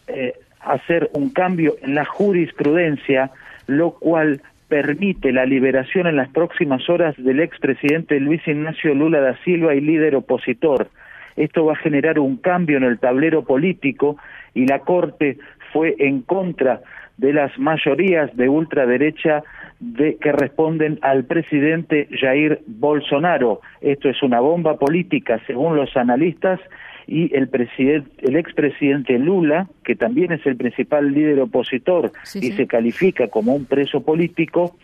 eh, 0.08 0.34
hacer 0.60 1.10
un 1.14 1.30
cambio 1.30 1.78
en 1.82 1.96
la 1.96 2.04
jurisprudencia, 2.04 3.32
lo 3.68 3.92
cual 3.92 4.42
permite 4.68 5.32
la 5.32 5.46
liberación 5.46 6.06
en 6.06 6.18
las 6.18 6.28
próximas 6.28 6.90
horas 6.90 7.16
del 7.18 7.40
expresidente 7.40 8.20
Luis 8.20 8.46
Ignacio 8.46 8.94
Lula 8.94 9.22
da 9.22 9.38
Silva 9.46 9.74
y 9.74 9.80
líder 9.80 10.16
opositor. 10.18 10.90
Esto 11.38 11.64
va 11.64 11.74
a 11.74 11.78
generar 11.78 12.20
un 12.20 12.36
cambio 12.36 12.76
en 12.76 12.84
el 12.84 13.00
tablero 13.00 13.46
político 13.46 14.18
y 14.54 14.66
la 14.66 14.80
Corte 14.80 15.38
fue 15.72 15.96
en 16.00 16.22
contra 16.22 16.82
de 17.18 17.34
las 17.34 17.58
mayorías 17.60 18.36
de 18.38 18.48
ultraderecha 18.48 19.44
de, 19.80 20.18
que 20.18 20.32
responden 20.32 21.00
al 21.02 21.26
presidente 21.26 22.08
Jair 22.12 22.62
Bolsonaro. 22.66 23.62
Esto 23.82 24.10
es 24.10 24.24
una 24.24 24.40
bomba 24.40 24.78
política, 24.78 25.40
según 25.46 25.76
los 25.76 25.96
analistas, 25.98 26.60
y 27.08 27.36
el, 27.36 27.50
presidente, 27.50 28.10
el 28.20 28.36
expresidente 28.36 29.18
Lula, 29.18 29.68
que 29.84 29.96
también 29.96 30.32
es 30.32 30.46
el 30.46 30.56
principal 30.56 31.12
líder 31.12 31.40
opositor 31.40 32.12
y 32.36 32.52
se 32.52 32.68
califica 32.68 33.28
como 33.28 33.56
un 33.56 33.66
preso 33.66 34.02
político, 34.04 34.78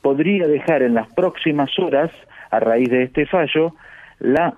podría 0.00 0.46
dejar 0.46 0.82
en 0.82 0.94
las 0.94 1.12
próximas 1.12 1.76
horas, 1.78 2.10
a 2.52 2.60
raíz 2.60 2.88
de 2.88 3.02
este 3.04 3.26
fallo, 3.26 3.74
la, 4.20 4.54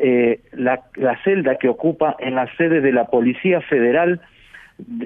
eh, 0.00 0.40
la, 0.52 0.80
la 0.96 1.16
celda 1.22 1.56
que 1.56 1.68
ocupa 1.68 2.16
en 2.18 2.34
la 2.34 2.52
sede 2.56 2.80
de 2.80 2.92
la 2.92 3.04
Policía 3.04 3.60
Federal 3.60 4.20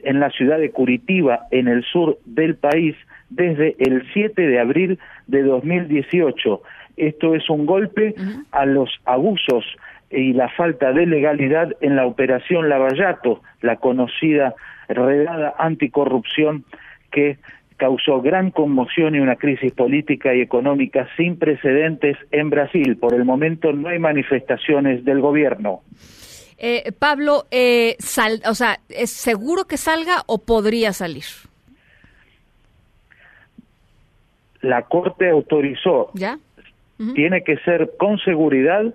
en 0.03 0.21
la 0.21 0.31
ciudad 0.31 0.59
de 0.59 0.71
Curitiba, 0.71 1.47
en 1.51 1.69
el 1.69 1.85
sur 1.85 2.19
del 2.25 2.57
país, 2.57 2.97
desde 3.31 3.77
el 3.79 4.05
7 4.13 4.41
de 4.47 4.59
abril 4.59 4.99
de 5.27 5.43
2018. 5.43 6.63
Esto 6.97 7.35
es 7.35 7.49
un 7.49 7.67
golpe 7.67 8.15
a 8.51 8.67
los 8.67 8.91
abusos 9.05 9.65
y 10.11 10.33
la 10.33 10.49
falta 10.49 10.93
de 10.93 11.07
legalidad 11.07 11.75
en 11.81 11.97
la 11.97 12.07
operación 12.07 12.69
Lavallato, 12.69 13.43
la 13.61 13.77
conocida 13.77 14.55
redada 14.89 15.55
anticorrupción 15.59 16.65
que 17.11 17.39
causó 17.77 18.21
gran 18.21 18.51
conmoción 18.51 19.15
y 19.15 19.21
una 19.21 19.37
crisis 19.37 19.73
política 19.73 20.35
y 20.35 20.41
económica 20.41 21.07
sin 21.17 21.39
precedentes 21.39 22.17
en 22.33 22.51
Brasil. 22.51 22.97
Por 22.97 23.15
el 23.15 23.25
momento 23.25 23.73
no 23.73 23.89
hay 23.89 23.99
manifestaciones 23.99 25.05
del 25.05 25.21
gobierno. 25.21 25.83
Eh, 26.61 26.91
Pablo, 26.99 27.45
eh, 27.53 27.95
sal, 28.01 28.41
o 28.45 28.55
sea, 28.55 28.81
¿es 28.89 29.11
seguro 29.11 29.65
que 29.65 29.77
salga 29.77 30.23
o 30.27 30.39
podría 30.39 30.93
salir? 30.93 31.25
La 34.61 34.83
Corte 34.83 35.31
autorizó. 35.31 36.11
¿Ya? 36.15 36.39
Tiene 37.15 37.45
que 37.45 37.59
ser 37.59 37.93
con 37.97 38.19
seguridad 38.19 38.93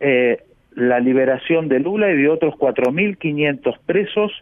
eh, 0.00 0.42
la 0.72 0.98
liberación 0.98 1.68
de 1.68 1.78
Lula 1.78 2.10
y 2.10 2.16
de 2.16 2.28
otros 2.28 2.54
4.500 2.54 3.78
presos 3.86 4.32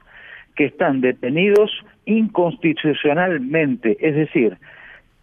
que 0.54 0.64
están 0.64 1.02
detenidos 1.02 1.70
inconstitucionalmente, 2.06 3.98
es 4.00 4.14
decir, 4.14 4.56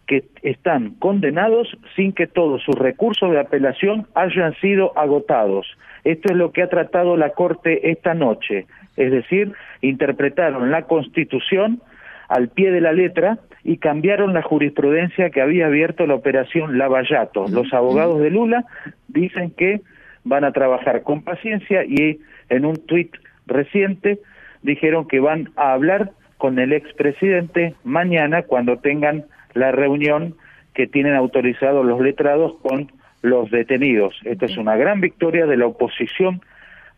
que 0.06 0.24
están 0.42 0.94
condenados 0.98 1.68
sin 1.96 2.12
que 2.12 2.26
todos 2.26 2.62
sus 2.62 2.74
recursos 2.74 3.30
de 3.30 3.40
apelación 3.40 4.06
hayan 4.14 4.54
sido 4.56 4.96
agotados. 4.98 5.66
Esto 6.04 6.32
es 6.32 6.36
lo 6.36 6.52
que 6.52 6.62
ha 6.62 6.68
tratado 6.68 7.16
la 7.16 7.30
Corte 7.30 7.90
esta 7.90 8.14
noche, 8.14 8.66
es 8.96 9.10
decir, 9.10 9.52
interpretaron 9.80 10.70
la 10.70 10.82
Constitución 10.82 11.80
al 12.28 12.48
pie 12.48 12.70
de 12.70 12.80
la 12.80 12.92
letra 12.92 13.38
y 13.62 13.78
cambiaron 13.78 14.34
la 14.34 14.42
jurisprudencia 14.42 15.30
que 15.30 15.40
había 15.40 15.66
abierto 15.66 16.06
la 16.06 16.14
operación 16.14 16.78
Lavallato. 16.78 17.46
Los 17.48 17.72
abogados 17.72 18.20
de 18.20 18.30
Lula 18.30 18.64
dicen 19.08 19.50
que 19.50 19.80
van 20.24 20.44
a 20.44 20.52
trabajar 20.52 21.02
con 21.02 21.22
paciencia 21.22 21.84
y 21.84 22.20
en 22.48 22.64
un 22.64 22.76
tuit 22.86 23.14
reciente 23.46 24.18
dijeron 24.62 25.06
que 25.06 25.20
van 25.20 25.50
a 25.56 25.72
hablar 25.72 26.12
con 26.38 26.58
el 26.58 26.72
expresidente 26.72 27.74
mañana 27.84 28.42
cuando 28.42 28.78
tengan 28.78 29.24
la 29.54 29.72
reunión 29.72 30.36
que 30.74 30.86
tienen 30.86 31.14
autorizados 31.14 31.86
los 31.86 32.00
letrados 32.00 32.54
con 32.62 32.92
los 33.22 33.50
detenidos. 33.50 34.14
Esta 34.24 34.46
es 34.46 34.56
una 34.56 34.76
gran 34.76 35.00
victoria 35.00 35.46
de 35.46 35.56
la 35.56 35.66
oposición 35.66 36.42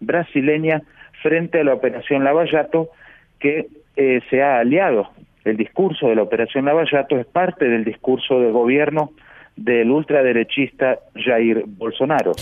brasileña 0.01 0.83
frente 1.23 1.61
a 1.61 1.65
la 1.65 1.75
operación 1.75 2.25
Lavallato 2.25 2.91
que 3.39 3.69
eh, 3.97 4.21
se 4.29 4.43
ha 4.43 4.59
aliado. 4.59 5.11
El 5.45 5.57
discurso 5.57 6.09
de 6.09 6.17
la 6.17 6.23
operación 6.23 6.65
Lavallato 6.65 7.19
es 7.19 7.27
parte 7.27 7.67
del 7.69 7.85
discurso 7.85 8.41
de 8.41 8.51
gobierno 8.51 9.13
del 9.55 9.91
ultraderechista 9.91 10.99
Jair 11.15 11.65
Bolsonaro. 11.67 12.33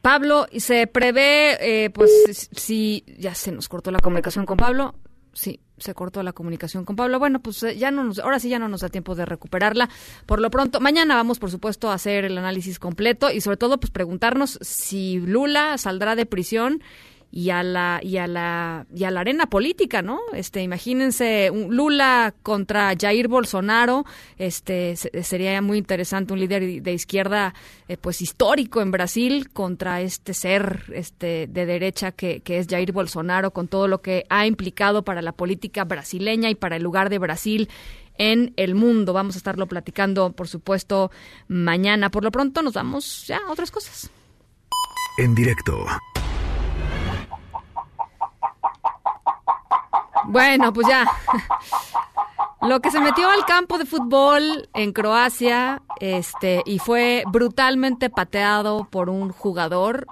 Pablo, 0.00 0.46
se 0.52 0.86
prevé, 0.86 1.56
eh, 1.60 1.90
pues 1.90 2.48
si 2.52 3.04
ya 3.18 3.34
se 3.34 3.52
nos 3.52 3.68
cortó 3.68 3.90
la 3.90 3.98
comunicación 3.98 4.46
con 4.46 4.56
Pablo, 4.56 4.94
sí, 5.32 5.60
se 5.82 5.94
cortó 5.94 6.22
la 6.22 6.32
comunicación 6.32 6.84
con 6.84 6.96
Pablo. 6.96 7.18
Bueno, 7.18 7.40
pues 7.40 7.62
eh, 7.62 7.76
ya 7.76 7.90
no 7.90 8.04
nos, 8.04 8.18
ahora 8.18 8.38
sí 8.38 8.48
ya 8.48 8.58
no 8.58 8.68
nos 8.68 8.80
da 8.80 8.88
tiempo 8.88 9.14
de 9.14 9.26
recuperarla. 9.26 9.88
Por 10.26 10.40
lo 10.40 10.50
pronto, 10.50 10.80
mañana 10.80 11.14
vamos, 11.14 11.38
por 11.38 11.50
supuesto, 11.50 11.90
a 11.90 11.94
hacer 11.94 12.24
el 12.24 12.38
análisis 12.38 12.78
completo 12.78 13.30
y 13.30 13.40
sobre 13.40 13.56
todo, 13.56 13.78
pues 13.78 13.90
preguntarnos 13.90 14.58
si 14.62 15.18
Lula 15.20 15.78
saldrá 15.78 16.16
de 16.16 16.26
prisión 16.26 16.82
y 17.34 17.48
a 17.48 17.62
la 17.62 17.98
y 18.02 18.18
a 18.18 18.26
la 18.26 18.86
y 18.94 19.04
a 19.04 19.10
la 19.10 19.20
arena 19.20 19.46
política, 19.46 20.02
¿no? 20.02 20.20
Este, 20.34 20.62
imagínense 20.62 21.50
Lula 21.70 22.34
contra 22.42 22.92
Jair 22.94 23.26
Bolsonaro, 23.26 24.04
este 24.36 24.96
sería 24.96 25.62
muy 25.62 25.78
interesante 25.78 26.34
un 26.34 26.40
líder 26.40 26.82
de 26.82 26.92
izquierda 26.92 27.54
eh, 27.88 27.96
pues 27.96 28.20
histórico 28.20 28.82
en 28.82 28.90
Brasil 28.90 29.48
contra 29.50 30.02
este 30.02 30.34
ser 30.34 30.84
este 30.94 31.46
de 31.46 31.64
derecha 31.64 32.12
que, 32.12 32.40
que 32.40 32.58
es 32.58 32.66
Jair 32.68 32.92
Bolsonaro 32.92 33.52
con 33.52 33.66
todo 33.66 33.88
lo 33.88 34.02
que 34.02 34.26
ha 34.28 34.46
implicado 34.46 35.02
para 35.02 35.22
la 35.22 35.32
política 35.32 35.84
brasileña 35.84 36.50
y 36.50 36.54
para 36.54 36.76
el 36.76 36.82
lugar 36.82 37.08
de 37.08 37.18
Brasil 37.18 37.70
en 38.18 38.52
el 38.58 38.74
mundo. 38.74 39.14
Vamos 39.14 39.36
a 39.36 39.38
estarlo 39.38 39.66
platicando, 39.66 40.32
por 40.32 40.48
supuesto, 40.48 41.10
mañana. 41.48 42.10
Por 42.10 42.24
lo 42.24 42.30
pronto 42.30 42.60
nos 42.60 42.74
vamos 42.74 43.26
ya 43.26 43.38
a 43.38 43.50
otras 43.50 43.70
cosas. 43.70 44.10
En 45.16 45.34
directo. 45.34 45.86
Bueno, 50.24 50.72
pues 50.72 50.88
ya. 50.88 51.06
Lo 52.62 52.80
que 52.80 52.92
se 52.92 53.00
metió 53.00 53.28
al 53.28 53.44
campo 53.44 53.76
de 53.76 53.86
fútbol 53.86 54.68
en 54.72 54.92
Croacia 54.92 55.82
este, 55.98 56.62
y 56.64 56.78
fue 56.78 57.24
brutalmente 57.26 58.08
pateado 58.08 58.84
por 58.84 59.08
un 59.08 59.32
jugador 59.32 60.06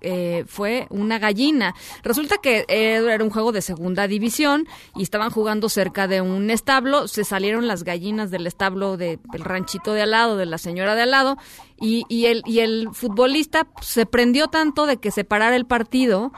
eh, 0.00 0.44
fue 0.46 0.86
una 0.90 1.18
gallina. 1.18 1.74
Resulta 2.02 2.36
que 2.38 2.64
era 2.68 3.22
un 3.22 3.30
juego 3.30 3.50
de 3.50 3.62
segunda 3.62 4.06
división 4.06 4.68
y 4.94 5.02
estaban 5.02 5.30
jugando 5.30 5.68
cerca 5.68 6.06
de 6.06 6.20
un 6.20 6.50
establo. 6.50 7.08
Se 7.08 7.24
salieron 7.24 7.66
las 7.66 7.82
gallinas 7.82 8.30
del 8.30 8.46
establo 8.46 8.96
del 8.96 9.18
ranchito 9.32 9.92
de 9.92 10.02
al 10.02 10.12
lado, 10.12 10.36
de 10.36 10.46
la 10.46 10.58
señora 10.58 10.94
de 10.94 11.02
al 11.02 11.10
lado, 11.10 11.36
y, 11.80 12.04
y, 12.08 12.26
el, 12.26 12.42
y 12.46 12.60
el 12.60 12.90
futbolista 12.92 13.66
se 13.80 14.06
prendió 14.06 14.48
tanto 14.48 14.86
de 14.86 14.98
que 14.98 15.10
se 15.10 15.24
parara 15.24 15.56
el 15.56 15.66
partido 15.66 16.32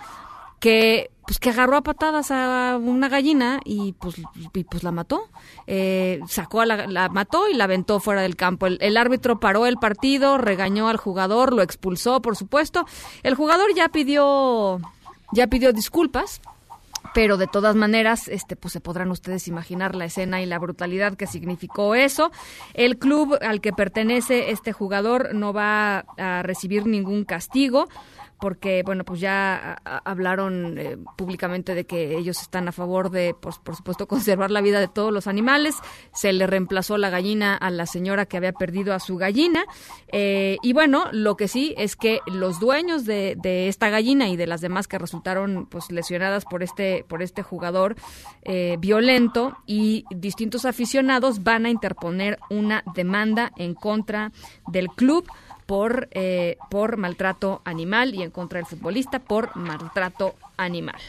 que 0.60 1.10
pues 1.30 1.38
que 1.38 1.50
agarró 1.50 1.76
a 1.76 1.82
patadas 1.82 2.32
a 2.32 2.76
una 2.76 3.08
gallina 3.08 3.60
y 3.64 3.92
pues, 3.92 4.16
y, 4.18 4.64
pues 4.64 4.82
la 4.82 4.90
mató. 4.90 5.28
Eh, 5.68 6.18
sacó 6.26 6.60
a 6.60 6.66
la, 6.66 6.88
la, 6.88 7.08
mató 7.08 7.48
y 7.48 7.54
la 7.54 7.64
aventó 7.64 8.00
fuera 8.00 8.22
del 8.22 8.34
campo. 8.34 8.66
El, 8.66 8.96
árbitro 8.96 9.38
paró 9.38 9.64
el 9.66 9.76
partido, 9.76 10.38
regañó 10.38 10.88
al 10.88 10.96
jugador, 10.96 11.52
lo 11.52 11.62
expulsó, 11.62 12.20
por 12.20 12.34
supuesto. 12.34 12.84
El 13.22 13.36
jugador 13.36 13.72
ya 13.76 13.90
pidió, 13.90 14.80
ya 15.30 15.46
pidió 15.46 15.72
disculpas. 15.72 16.40
Pero 17.14 17.36
de 17.36 17.46
todas 17.46 17.76
maneras, 17.76 18.28
este, 18.28 18.56
pues 18.56 18.72
se 18.72 18.80
podrán 18.80 19.10
ustedes 19.10 19.48
imaginar 19.48 19.94
la 19.94 20.04
escena 20.04 20.42
y 20.42 20.46
la 20.46 20.58
brutalidad 20.58 21.16
que 21.16 21.26
significó 21.26 21.94
eso. 21.94 22.30
El 22.74 22.98
club 22.98 23.38
al 23.40 23.60
que 23.60 23.72
pertenece 23.72 24.50
este 24.50 24.72
jugador 24.72 25.34
no 25.34 25.52
va 25.52 26.04
a 26.18 26.42
recibir 26.42 26.86
ningún 26.86 27.24
castigo 27.24 27.88
porque, 28.40 28.82
bueno, 28.84 29.04
pues 29.04 29.20
ya 29.20 29.80
hablaron 30.04 30.78
eh, 30.78 30.96
públicamente 31.16 31.74
de 31.74 31.84
que 31.84 32.16
ellos 32.16 32.40
están 32.40 32.68
a 32.68 32.72
favor 32.72 33.10
de, 33.10 33.34
pues, 33.40 33.58
por 33.58 33.76
supuesto, 33.76 34.06
conservar 34.08 34.50
la 34.50 34.60
vida 34.60 34.80
de 34.80 34.88
todos 34.88 35.12
los 35.12 35.26
animales. 35.26 35.76
Se 36.14 36.32
le 36.32 36.46
reemplazó 36.46 36.98
la 36.98 37.10
gallina 37.10 37.56
a 37.56 37.70
la 37.70 37.86
señora 37.86 38.26
que 38.26 38.36
había 38.36 38.52
perdido 38.52 38.94
a 38.94 39.00
su 39.00 39.16
gallina. 39.16 39.64
Eh, 40.08 40.56
y 40.62 40.72
bueno, 40.72 41.06
lo 41.12 41.36
que 41.36 41.48
sí 41.48 41.74
es 41.76 41.96
que 41.96 42.20
los 42.26 42.60
dueños 42.60 43.04
de, 43.04 43.36
de, 43.40 43.68
esta 43.68 43.90
gallina 43.90 44.28
y 44.28 44.36
de 44.36 44.46
las 44.46 44.60
demás 44.60 44.88
que 44.88 44.98
resultaron 44.98 45.66
pues 45.66 45.90
lesionadas 45.90 46.44
por 46.44 46.62
este, 46.62 47.04
por 47.08 47.22
este 47.22 47.42
jugador 47.42 47.96
eh, 48.42 48.76
violento 48.78 49.56
y 49.66 50.04
distintos 50.10 50.64
aficionados 50.64 51.42
van 51.42 51.66
a 51.66 51.70
interponer 51.70 52.38
una 52.48 52.82
demanda 52.94 53.52
en 53.56 53.74
contra 53.74 54.32
del 54.66 54.88
club 54.88 55.26
por, 55.70 56.08
eh, 56.10 56.58
por 56.68 56.96
maltrato 56.96 57.62
animal 57.64 58.12
y 58.12 58.24
en 58.24 58.32
contra 58.32 58.58
del 58.58 58.66
futbolista 58.66 59.20
por 59.20 59.54
maltrato 59.54 60.34
animal. 60.56 61.00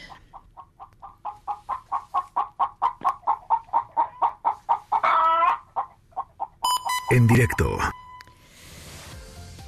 En 7.10 7.26
directo. 7.26 7.80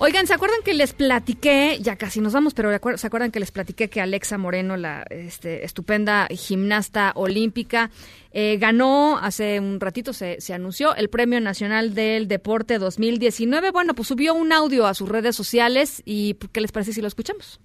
Oigan, 0.05 0.27
¿se 0.27 0.34
acuerdan 0.34 0.59
que 0.65 0.73
les 0.73 0.91
platiqué, 0.91 1.77
ya 1.80 1.95
casi 1.95 2.19
nos 2.19 2.34
vamos, 2.34 2.53
pero 2.53 2.69
¿se 2.97 3.07
acuerdan 3.07 3.31
que 3.31 3.39
les 3.39 3.51
platiqué 3.51 3.89
que 3.89 4.01
Alexa 4.01 4.38
Moreno, 4.38 4.75
la 4.75 5.05
este, 5.09 5.63
estupenda 5.63 6.27
gimnasta 6.30 7.13
olímpica, 7.15 7.89
eh, 8.34 8.57
ganó 8.57 9.17
hace 9.17 9.61
un 9.61 9.80
ratito, 9.80 10.11
se, 10.11 10.38
anunció 10.53 10.93
el 10.93 11.09
Premio 11.09 11.39
Nacional 11.39 11.95
del 11.95 12.27
Deporte 12.27 12.80
2019? 12.80 13.71
Bueno, 13.71 13.93
pues 13.95 14.09
subió 14.09 14.34
un 14.34 14.51
audio 14.51 14.88
a 14.88 14.93
sus 14.93 15.07
redes 15.07 15.38
sociales 15.38 16.01
y 16.03 16.34
¿qué 16.51 16.59
les 16.59 16.73
parece 16.73 16.91
si 16.91 16.99
lo 16.99 17.07
escuchamos? 17.07 17.61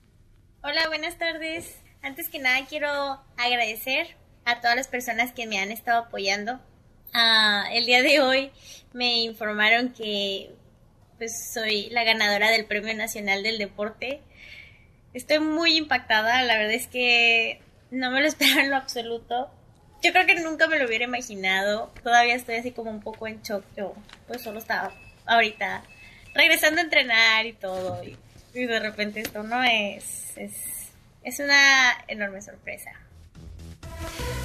Hola, 0.62 0.86
buenas 0.86 1.19
tardes. 1.19 1.74
Antes 2.02 2.28
que 2.28 2.39
nada 2.39 2.65
quiero 2.69 3.20
agradecer 3.36 4.15
a 4.44 4.60
todas 4.60 4.77
las 4.77 4.86
personas 4.86 5.32
que 5.32 5.48
me 5.48 5.59
han 5.59 5.73
estado 5.73 6.05
apoyando. 6.05 6.60
Uh, 7.12 7.66
el 7.73 7.85
día 7.85 8.01
de 8.01 8.20
hoy 8.20 8.52
me 8.93 9.24
informaron 9.24 9.93
que 9.93 10.52
pues 11.19 11.53
soy 11.53 11.90
la 11.90 12.05
ganadora 12.05 12.51
del 12.51 12.65
Premio 12.65 12.95
Nacional 12.95 13.43
del 13.43 13.59
Deporte. 13.59 14.20
Estoy 15.12 15.40
muy 15.40 15.77
impactada, 15.77 16.43
la 16.45 16.57
verdad 16.57 16.74
es 16.74 16.86
que 16.86 17.61
no 17.90 18.11
me 18.11 18.20
lo 18.20 18.27
esperaba 18.28 18.62
en 18.62 18.70
lo 18.70 18.77
absoluto. 18.77 19.51
Yo 20.03 20.12
creo 20.12 20.27
que 20.27 20.36
nunca 20.36 20.69
me 20.69 20.78
lo 20.78 20.86
hubiera 20.86 21.05
imaginado. 21.05 21.93
Todavía 22.05 22.36
estoy 22.36 22.55
así 22.55 22.70
como 22.70 22.90
un 22.90 23.01
poco 23.01 23.27
en 23.27 23.43
shock. 23.43 23.65
Yo 23.77 23.95
pues 24.28 24.43
solo 24.43 24.61
estaba 24.61 24.95
ahorita 25.27 25.82
regresando 26.35 26.81
a 26.81 26.85
entrenar 26.85 27.47
y 27.47 27.53
todo. 27.55 28.01
Y, 28.05 28.16
de 28.55 28.81
repente 28.81 29.20
esto 29.20 29.45
no 29.45 29.62
es, 29.62 30.36
es, 30.36 30.53
es 31.23 31.39
una 31.39 31.93
enorme 32.09 32.43
sorpresa. 32.43 32.90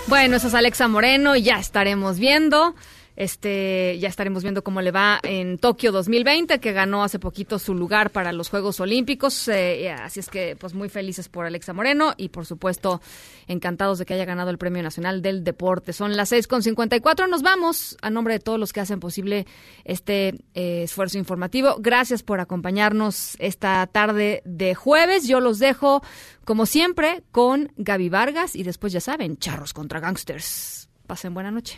Bueno, 0.08 0.36
eso 0.36 0.50
es 0.50 0.54
Alexa 0.54 0.88
Moreno 0.88 1.36
y 1.36 1.44
ya 1.44 1.58
estaremos 1.58 2.20
viendo 2.20 2.76
Este, 3.16 3.98
ya 4.00 4.10
estaremos 4.10 4.42
viendo 4.42 4.64
cómo 4.64 4.82
le 4.82 4.92
va 4.92 5.20
en 5.24 5.60
Tokio 5.60 5.92
2020, 5.92 6.60
que 6.60 6.74
ganó 6.74 7.04
hace 7.04 7.20
poquito 7.20 7.60
su 7.60 7.76
lugar 7.76 8.10
para 8.10 8.32
los 8.32 8.50
Juegos 8.50 8.80
Olímpicos. 8.80 9.48
Eh, 9.48 9.92
así 9.92 10.20
es 10.20 10.30
que, 10.30 10.56
pues 10.56 10.74
muy 10.74 10.90
felices 10.90 11.30
por 11.30 11.46
Alexa 11.46 11.74
Moreno 11.74 12.14
y, 12.18 12.30
por 12.30 12.46
supuesto, 12.46 13.02
encantados 13.48 14.00
de 14.00 14.06
que 14.06 14.16
haya 14.16 14.26
ganado 14.26 14.50
el 14.50 14.58
Premio 14.58 14.82
Nacional 14.82 15.22
del 15.22 15.44
Deporte. 15.44 15.94
Son 15.94 16.16
las 16.18 16.32
6.54. 16.32 17.30
Nos 17.30 17.44
vamos 17.44 17.98
a 18.02 18.10
nombre 18.10 18.36
de 18.36 18.40
todos 18.40 18.60
los 18.60 18.74
que 18.74 18.80
hacen 18.80 19.00
posible 19.00 19.46
este 19.84 20.30
eh, 20.56 20.84
esfuerzo 20.84 21.18
informativo. 21.20 21.76
Gracias 21.80 22.24
por 22.24 22.40
acompañarnos 22.40 23.36
esta 23.40 23.86
tarde 23.88 24.42
de 24.46 24.74
jueves. 24.74 25.28
Yo 25.28 25.40
los 25.40 25.60
dejo, 25.60 26.02
como 26.46 26.66
siempre, 26.66 27.24
con 27.32 27.72
Gaby 27.78 28.10
Vargas 28.10 28.56
y 28.56 28.64
después, 28.64 28.92
ya 28.92 29.02
saben, 29.02 29.38
charros 29.38 29.74
contra 29.74 30.00
gangsters. 30.00 30.90
Pasen 31.06 31.34
buena 31.34 31.52
noche. 31.52 31.78